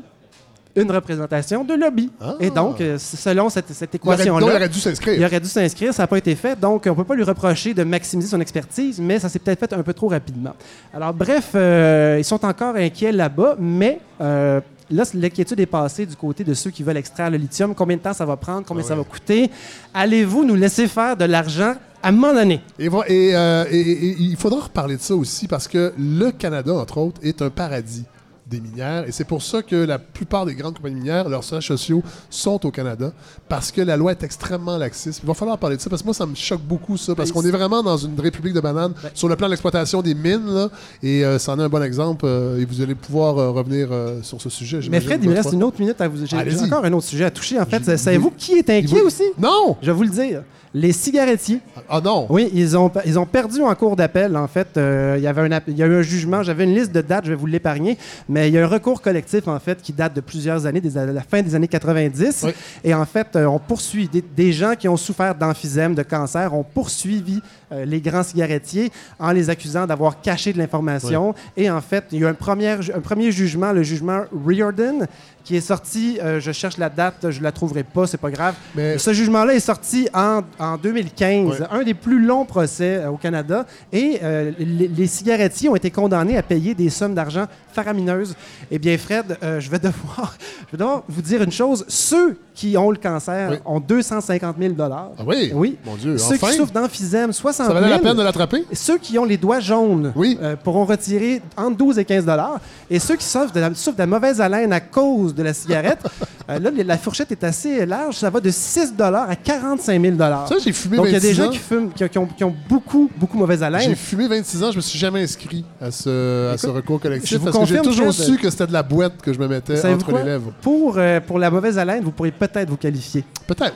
une 0.76 0.90
représentation 0.92 1.64
de 1.64 1.74
lobby. 1.74 2.10
Ah. 2.20 2.34
Et 2.38 2.50
donc, 2.50 2.80
euh, 2.80 2.98
selon 2.98 3.48
cette, 3.48 3.72
cette 3.72 3.94
Il 3.94 4.00
aurait, 4.06 4.16
il 4.18 4.20
équation-là, 4.28 4.68
dû 4.68 4.76
il 4.76 4.80
s'inscrire. 4.80 5.26
aurait 5.26 5.40
dû 5.40 5.48
s'inscrire, 5.48 5.94
ça 5.94 6.02
n'a 6.02 6.06
pas 6.06 6.18
été 6.18 6.34
fait, 6.34 6.58
donc 6.60 6.82
on 6.86 6.90
ne 6.90 6.94
peut 6.94 7.04
pas 7.04 7.14
lui 7.14 7.22
reprocher 7.22 7.72
de 7.72 7.82
maximiser 7.82 8.28
son 8.28 8.40
expertise, 8.40 9.00
mais 9.00 9.18
ça 9.18 9.30
s'est 9.30 9.38
peut-être 9.38 9.60
fait 9.60 9.72
un 9.72 9.82
peu 9.82 9.94
trop 9.94 10.08
rapidement. 10.08 10.54
Alors 10.92 11.14
bref, 11.14 11.52
euh, 11.54 12.16
ils 12.18 12.24
sont 12.24 12.44
encore 12.44 12.76
inquiets 12.76 13.12
là-bas, 13.12 13.56
mais 13.58 14.00
euh, 14.20 14.60
là, 14.90 15.04
l'inquiétude 15.14 15.60
est 15.60 15.66
passée 15.66 16.04
du 16.04 16.14
côté 16.14 16.44
de 16.44 16.52
ceux 16.52 16.70
qui 16.70 16.82
veulent 16.82 16.98
extraire 16.98 17.30
le 17.30 17.38
lithium. 17.38 17.74
Combien 17.74 17.96
de 17.96 18.02
temps 18.02 18.12
ça 18.12 18.26
va 18.26 18.36
prendre? 18.36 18.66
Combien 18.66 18.84
Ah 18.84 18.88
ça 18.88 18.96
va 18.96 19.04
coûter? 19.04 19.50
Allez-vous 19.94 20.44
nous 20.44 20.56
laisser 20.56 20.88
faire 20.88 21.16
de 21.16 21.24
l'argent 21.24 21.74
à 22.02 22.08
un 22.08 22.12
moment 22.12 22.34
donné? 22.34 22.60
Euh, 22.80 23.64
et- 23.70 23.80
et 23.80 24.16
il 24.18 24.36
faudra 24.36 24.60
reparler 24.60 24.96
de 24.96 25.00
ça 25.02 25.14
aussi 25.14 25.48
parce 25.48 25.68
que 25.68 25.92
le 25.98 26.30
Canada, 26.30 26.72
entre 26.74 26.98
autres, 26.98 27.20
est 27.22 27.42
un 27.42 27.50
paradis 27.50 28.04
des 28.48 28.60
minières. 28.60 29.04
Et 29.08 29.12
c'est 29.12 29.24
pour 29.24 29.42
ça 29.42 29.62
que 29.62 29.74
la 29.74 29.98
plupart 29.98 30.46
des 30.46 30.54
grandes 30.54 30.76
compagnies 30.76 30.96
minières, 30.96 31.28
leurs 31.28 31.42
sièges 31.42 31.66
sociaux 31.66 32.02
sont 32.30 32.64
au 32.64 32.70
Canada, 32.70 33.12
parce 33.48 33.72
que 33.72 33.80
la 33.80 33.96
loi 33.96 34.12
est 34.12 34.22
extrêmement 34.22 34.76
laxiste. 34.76 35.20
Il 35.22 35.26
va 35.26 35.34
falloir 35.34 35.58
parler 35.58 35.76
de 35.76 35.80
ça, 35.80 35.90
parce 35.90 36.02
que 36.02 36.06
moi, 36.06 36.14
ça 36.14 36.26
me 36.26 36.34
choque 36.36 36.60
beaucoup, 36.62 36.96
ça, 36.96 37.14
parce 37.14 37.30
Ben, 37.30 37.34
qu'on 37.40 37.46
est 37.46 37.50
vraiment 37.50 37.82
dans 37.82 37.96
une 37.96 38.18
république 38.20 38.54
de 38.54 38.60
bananes 38.60 38.92
sur 39.14 39.28
le 39.28 39.34
plan 39.36 39.46
de 39.48 39.52
l'exploitation 39.52 40.00
des 40.00 40.14
mines, 40.14 40.46
là, 40.46 40.68
et 41.02 41.24
euh, 41.24 41.38
ça 41.40 41.52
en 41.52 41.58
est 41.58 41.64
un 41.64 41.68
bon 41.68 41.82
exemple, 41.82 42.24
euh, 42.26 42.60
et 42.60 42.64
vous 42.64 42.80
allez 42.80 42.94
pouvoir 42.94 43.36
euh, 43.38 43.50
revenir 43.50 43.88
euh, 43.90 44.22
sur 44.22 44.40
ce 44.40 44.48
sujet. 44.48 44.78
Mais 44.90 45.00
Fred, 45.00 45.20
il 45.24 45.28
me 45.30 45.34
reste 45.34 45.52
une 45.52 45.64
autre 45.64 45.80
minute 45.80 46.00
à 46.00 46.06
vous. 46.06 46.24
J'ai 46.24 46.36
encore 46.60 46.84
un 46.84 46.92
autre 46.92 47.06
sujet 47.06 47.24
à 47.24 47.30
toucher. 47.30 47.58
En 47.60 47.66
fait, 47.66 47.96
savez-vous 47.96 48.30
qui 48.36 48.52
est 48.52 48.70
inquiet 48.70 49.00
vous- 49.00 49.06
aussi? 49.06 49.24
Non! 49.38 49.76
Je 49.82 49.86
vais 49.86 49.92
vous 49.96 50.04
le 50.04 50.08
dire. 50.10 50.42
Les 50.74 50.92
cigarettiers. 50.92 51.60
Ah 51.88 52.02
non! 52.04 52.26
Oui, 52.28 52.50
ils 52.52 52.76
ont, 52.76 52.90
ils 53.06 53.18
ont 53.18 53.24
perdu 53.24 53.62
en 53.62 53.74
cours 53.74 53.96
d'appel. 53.96 54.36
En 54.36 54.46
fait, 54.46 54.68
il 54.76 55.22
y 55.22 55.26
avait 55.26 55.40
un, 55.54 55.60
il 55.68 55.76
y 55.78 55.82
a 55.82 55.86
eu 55.86 55.94
un 55.96 56.02
jugement. 56.02 56.42
J'avais 56.42 56.64
une 56.64 56.74
liste 56.74 56.92
de 56.92 57.00
dates, 57.00 57.24
je 57.24 57.30
vais 57.30 57.36
vous 57.36 57.46
l'épargner. 57.46 57.96
Mais 58.28 58.35
il 58.36 58.54
y 58.54 58.58
a 58.58 58.64
un 58.64 58.66
recours 58.66 59.00
collectif, 59.00 59.48
en 59.48 59.58
fait, 59.58 59.80
qui 59.80 59.92
date 59.92 60.14
de 60.14 60.20
plusieurs 60.20 60.66
années, 60.66 60.80
des, 60.80 60.90
de 60.90 61.00
la 61.00 61.22
fin 61.22 61.42
des 61.42 61.54
années 61.54 61.68
90. 61.68 62.42
Oui. 62.44 62.52
Et 62.84 62.94
en 62.94 63.04
fait, 63.06 63.36
euh, 63.36 63.46
on 63.46 63.58
poursuit 63.58 64.08
des, 64.08 64.22
des 64.22 64.52
gens 64.52 64.74
qui 64.74 64.88
ont 64.88 64.96
souffert 64.96 65.34
d'emphysème, 65.34 65.94
de 65.94 66.02
cancer, 66.02 66.52
ont 66.54 66.64
poursuivi 66.64 67.42
les 67.72 68.00
grands 68.00 68.22
cigarettiers 68.22 68.92
en 69.18 69.32
les 69.32 69.50
accusant 69.50 69.86
d'avoir 69.86 70.20
caché 70.20 70.52
de 70.52 70.58
l'information. 70.58 71.34
Et 71.56 71.70
en 71.70 71.80
fait, 71.80 72.04
il 72.12 72.18
y 72.20 72.22
a 72.24 72.26
eu 72.26 72.30
un 72.30 72.34
premier, 72.34 72.76
un 72.94 73.00
premier 73.00 73.32
jugement, 73.32 73.72
le 73.72 73.82
jugement 73.82 74.22
Riordan, 74.46 75.06
qui 75.44 75.54
est 75.56 75.60
sorti, 75.60 76.18
euh, 76.20 76.40
je 76.40 76.50
cherche 76.50 76.76
la 76.76 76.88
date, 76.90 77.30
je 77.30 77.40
la 77.40 77.52
trouverai 77.52 77.84
pas, 77.84 78.06
c'est 78.08 78.16
pas 78.18 78.32
grave. 78.32 78.54
Mais- 78.74 78.98
Ce 78.98 79.12
jugement-là 79.12 79.54
est 79.54 79.60
sorti 79.60 80.08
en, 80.12 80.40
en 80.58 80.76
2015, 80.76 81.60
Ouais. 81.60 81.66
un 81.70 81.84
des 81.84 81.94
plus 81.94 82.18
longs 82.24 82.44
procès 82.44 82.96
euh, 82.96 83.10
au 83.10 83.16
Canada, 83.16 83.64
et 83.92 84.18
euh, 84.24 84.50
les, 84.58 84.88
les 84.88 85.06
cigarettiers 85.06 85.68
ont 85.68 85.76
été 85.76 85.90
condamnés 85.92 86.36
à 86.36 86.42
payer 86.42 86.74
des 86.74 86.90
sommes 86.90 87.14
d'argent 87.14 87.46
faramineuses. 87.72 88.34
Eh 88.72 88.78
bien, 88.80 88.98
Fred, 88.98 89.36
euh, 89.44 89.60
je, 89.60 89.70
vais 89.70 89.78
devoir, 89.78 90.36
je 90.66 90.72
vais 90.72 90.78
devoir 90.78 91.04
vous 91.08 91.22
dire 91.22 91.40
une 91.42 91.52
chose. 91.52 91.84
Ceux 91.86 92.36
qui 92.52 92.76
ont 92.76 92.90
le 92.90 92.96
cancer 92.96 93.50
Oui. 93.52 93.56
ont 93.66 93.78
250 93.78 94.56
000 94.58 94.74
Ah 94.80 95.10
oui? 95.24 95.52
Oui. 95.54 95.76
Mon 95.84 95.94
Dieu, 95.94 96.18
Ceux 96.18 96.34
enfin! 96.34 96.48
qui 96.48 96.56
souffrent 96.56 96.72
d'emphysème, 96.72 97.32
60 97.32 97.55
Ça 97.64 97.70
000 97.72 97.74
valait 97.74 97.90
la 97.90 97.98
peine 97.98 98.16
de 98.16 98.22
l'attraper? 98.22 98.64
ceux 98.72 98.98
qui 98.98 99.18
ont 99.18 99.24
les 99.24 99.36
doigts 99.36 99.60
jaunes 99.60 100.12
Oui. 100.16 100.38
euh, 100.42 100.56
pourront 100.56 100.84
retirer 100.84 101.42
entre 101.56 101.76
12 101.76 101.98
et 101.98 102.04
15 102.04 102.24
dollars. 102.24 102.58
Et 102.90 102.98
ceux 102.98 103.16
qui 103.16 103.24
souffrent 103.24 103.52
de, 103.52 103.60
la, 103.60 103.74
souffrent 103.74 103.96
de 103.96 104.02
la 104.02 104.06
mauvaise 104.06 104.40
haleine 104.40 104.72
à 104.72 104.80
cause 104.80 105.34
de 105.34 105.42
la 105.42 105.52
cigarette, 105.54 105.98
euh, 106.50 106.58
là, 106.58 106.70
la 106.84 106.98
fourchette 106.98 107.32
est 107.32 107.44
assez 107.44 107.84
large. 107.86 108.16
Ça 108.16 108.30
va 108.30 108.40
de 108.40 108.50
6 108.50 108.94
dollars 108.94 109.28
à 109.30 109.36
45 109.36 110.00
000 110.00 110.14
dollars. 110.16 110.48
Ça, 110.48 110.56
j'ai 110.62 110.72
fumé 110.72 110.96
Donc, 110.96 111.06
il 111.06 111.12
y 111.12 111.16
a 111.16 111.20
des 111.20 111.32
26 111.32 111.42
gens 111.42 111.50
qui, 111.50 111.58
fument, 111.58 111.90
qui, 111.92 112.08
qui 112.08 112.18
ont, 112.18 112.26
qui 112.26 112.44
ont 112.44 112.54
beaucoup, 112.68 113.10
beaucoup 113.16 113.36
mauvaise 113.38 113.62
haleine. 113.62 113.82
J'ai 113.88 113.94
fumé 113.94 114.28
26 114.28 114.62
ans, 114.64 114.70
je 114.70 114.76
me 114.76 114.82
suis 114.82 114.98
jamais 114.98 115.22
inscrit 115.22 115.64
à 115.80 115.90
ce, 115.90 116.52
à 116.52 116.58
ce 116.58 116.66
Écoute, 116.66 116.76
recours 116.76 117.00
collectif 117.00 117.38
parce 117.42 117.56
que 117.58 117.64
j'ai 117.66 117.80
toujours 117.82 118.12
su 118.12 118.36
que 118.36 118.50
c'était 118.50 118.66
de 118.66 118.72
la 118.72 118.82
boîte 118.82 119.20
que 119.22 119.32
je 119.32 119.38
me 119.38 119.48
mettais 119.48 119.84
entre 119.86 120.12
les 120.12 120.22
lèvres. 120.24 120.52
Pour, 120.62 120.94
euh, 120.98 121.20
pour 121.20 121.38
la 121.38 121.50
mauvaise 121.50 121.78
haleine, 121.78 122.02
vous 122.04 122.10
pourriez 122.12 122.32
peut-être 122.32 122.68
vous 122.70 122.76
qualifier. 122.76 123.24
Peut-être. 123.46 123.74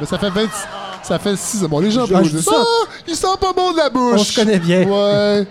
Mais 0.00 0.06
ça 0.06 0.18
fait 0.18 0.30
20... 0.30 0.42
Ça 1.02 1.18
fait 1.18 1.36
6 1.36 1.64
ans. 1.64 1.68
Bon, 1.68 1.80
les 1.80 1.90
gens 1.90 2.06
Je- 2.06 2.14
peuvent 2.14 2.24
je 2.24 2.30
dire 2.30 2.40
ça. 2.42 2.52
ça. 2.52 2.56
Ah, 2.62 2.92
il 3.06 3.13
sent 3.14 3.36
pas 3.40 3.52
bon 3.52 3.72
de 3.72 3.78
la 3.78 3.90
bouche. 3.90 4.20
On 4.20 4.24
se 4.24 4.34
connaît 4.34 4.58
bien. 4.58 4.82
Ouais. 4.86 5.46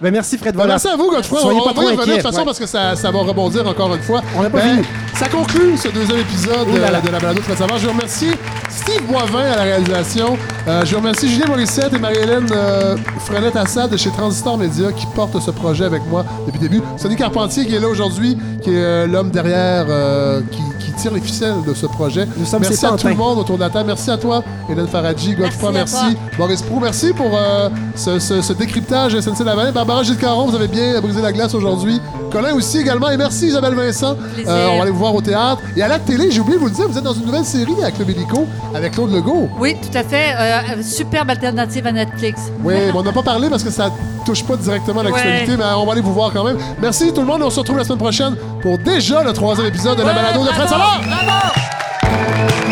Ben, 0.00 0.12
merci, 0.12 0.36
Fred. 0.36 0.52
Ben, 0.52 0.58
Voilà. 0.58 0.74
merci 0.74 0.88
à 0.88 0.96
vous, 0.96 1.10
Godefroy. 1.10 1.40
Soyez 1.40 1.58
on 1.58 1.62
pas 1.64 1.68
va 1.70 1.74
trop 1.74 1.82
y 1.90 1.96
revenir 1.96 2.06
de 2.06 2.12
toute 2.20 2.22
façon 2.22 2.38
ouais. 2.40 2.44
parce 2.44 2.58
que 2.58 2.66
ça, 2.66 2.94
ça 2.96 3.10
va 3.10 3.18
rebondir 3.20 3.66
encore 3.66 3.94
une 3.94 4.02
fois. 4.02 4.20
On 4.36 4.42
n'a 4.42 4.50
pas 4.50 4.58
Ben, 4.58 4.74
fini. 4.76 4.86
Ça 5.18 5.28
conclut 5.28 5.76
ce 5.78 5.88
deuxième 5.88 6.18
épisode 6.18 6.68
là 6.68 6.74
euh, 6.88 6.90
là. 6.90 7.00
de 7.00 7.08
la 7.08 7.18
balado 7.18 7.40
Fred 7.40 7.56
Savard. 7.56 7.78
Je 7.78 7.88
remercie 7.88 8.30
Steve 8.68 9.02
Boivin 9.10 9.40
à 9.52 9.56
la 9.56 9.62
réalisation. 9.62 10.36
Euh, 10.68 10.84
je 10.84 10.94
remercie 10.96 11.28
Julien 11.30 11.46
Morissette 11.46 11.94
et 11.94 11.98
Marie-Hélène 11.98 12.46
euh, 12.52 12.96
Frenette-Assad 13.20 13.90
de 13.90 13.96
chez 13.96 14.10
Transistor 14.10 14.58
Media 14.58 14.92
qui 14.92 15.06
portent 15.14 15.40
ce 15.40 15.50
projet 15.50 15.84
avec 15.86 16.02
moi 16.10 16.26
depuis 16.46 16.58
le 16.60 16.68
début. 16.68 16.82
Sonny 16.98 17.16
Carpentier 17.16 17.64
qui 17.64 17.74
est 17.74 17.80
là 17.80 17.88
aujourd'hui, 17.88 18.36
qui 18.62 18.70
est 18.70 18.76
euh, 18.76 19.06
l'homme 19.06 19.30
derrière 19.30 19.86
euh, 19.88 20.42
qui, 20.50 20.60
qui 20.84 20.92
tire 20.92 21.14
les 21.14 21.20
ficelles 21.22 21.62
de 21.66 21.72
ce 21.72 21.86
projet. 21.86 22.26
Nous 22.36 22.44
sommes 22.44 22.60
merci 22.60 22.84
à 22.84 22.90
tout 22.90 23.08
le 23.08 23.14
monde 23.14 23.38
autour 23.38 23.56
de 23.56 23.62
la 23.62 23.70
table. 23.70 23.86
Merci 23.86 24.10
à 24.10 24.18
toi, 24.18 24.42
Hélène 24.68 24.86
Faradji, 24.88 25.34
Godefroy, 25.34 25.72
Merci 25.72 25.94
merci. 26.02 26.16
Boris 26.36 26.60
Prou, 26.60 26.80
merci 26.80 27.14
pour 27.14 27.30
euh, 27.34 27.70
ce, 27.94 28.18
ce- 28.18 28.42
ce 28.42 28.52
décryptage 28.52 29.18
SNC 29.18 29.42
Lavalin. 29.46 29.72
Barbara 29.86 30.02
Gilles 30.02 30.16
Caron, 30.16 30.46
vous 30.46 30.54
avez 30.56 30.66
bien 30.68 31.00
brisé 31.00 31.22
la 31.22 31.32
glace 31.32 31.54
aujourd'hui. 31.54 32.00
Colin 32.32 32.54
aussi 32.54 32.78
également. 32.80 33.08
Et 33.10 33.16
merci 33.16 33.46
Isabelle 33.46 33.74
Vincent. 33.74 34.16
Euh, 34.46 34.66
on 34.70 34.76
va 34.76 34.82
aller 34.82 34.90
vous 34.90 34.98
voir 34.98 35.14
au 35.14 35.20
théâtre. 35.20 35.62
Et 35.76 35.82
à 35.82 35.88
la 35.88 35.98
télé, 36.00 36.30
j'ai 36.30 36.40
oublié 36.40 36.56
de 36.56 36.60
vous 36.60 36.68
le 36.68 36.74
dire, 36.74 36.88
vous 36.88 36.98
êtes 36.98 37.04
dans 37.04 37.12
une 37.14 37.24
nouvelle 37.24 37.44
série 37.44 37.76
à 37.84 37.90
Club 37.92 38.10
Illico 38.10 38.46
avec 38.74 38.92
Claude 38.92 39.12
Legault. 39.12 39.48
Oui, 39.60 39.76
tout 39.80 39.96
à 39.96 40.02
fait. 40.02 40.34
Euh, 40.38 40.82
superbe 40.82 41.30
alternative 41.30 41.86
à 41.86 41.92
Netflix. 41.92 42.40
Oui, 42.64 42.74
mais 42.74 42.90
on 42.94 43.02
n'a 43.02 43.12
pas 43.12 43.22
parlé 43.22 43.48
parce 43.48 43.62
que 43.62 43.70
ça 43.70 43.90
touche 44.24 44.42
pas 44.42 44.56
directement 44.56 45.00
à 45.00 45.04
l'actualité, 45.04 45.52
Ouais. 45.52 45.56
mais 45.56 45.64
on 45.76 45.86
va 45.86 45.92
aller 45.92 46.00
vous 46.00 46.12
voir 46.12 46.32
quand 46.32 46.42
même. 46.42 46.58
Merci 46.82 47.12
tout 47.12 47.20
le 47.20 47.26
monde 47.28 47.42
on 47.42 47.50
se 47.50 47.60
retrouve 47.60 47.78
la 47.78 47.84
semaine 47.84 47.98
prochaine 47.98 48.34
pour 48.62 48.78
déjà 48.78 49.22
le 49.22 49.32
troisième 49.32 49.68
épisode 49.68 49.96
de 49.98 50.02
la 50.02 50.12
balado 50.12 50.42
de 50.42 50.48
Fred. 50.48 50.68
Bravo! 50.68 52.65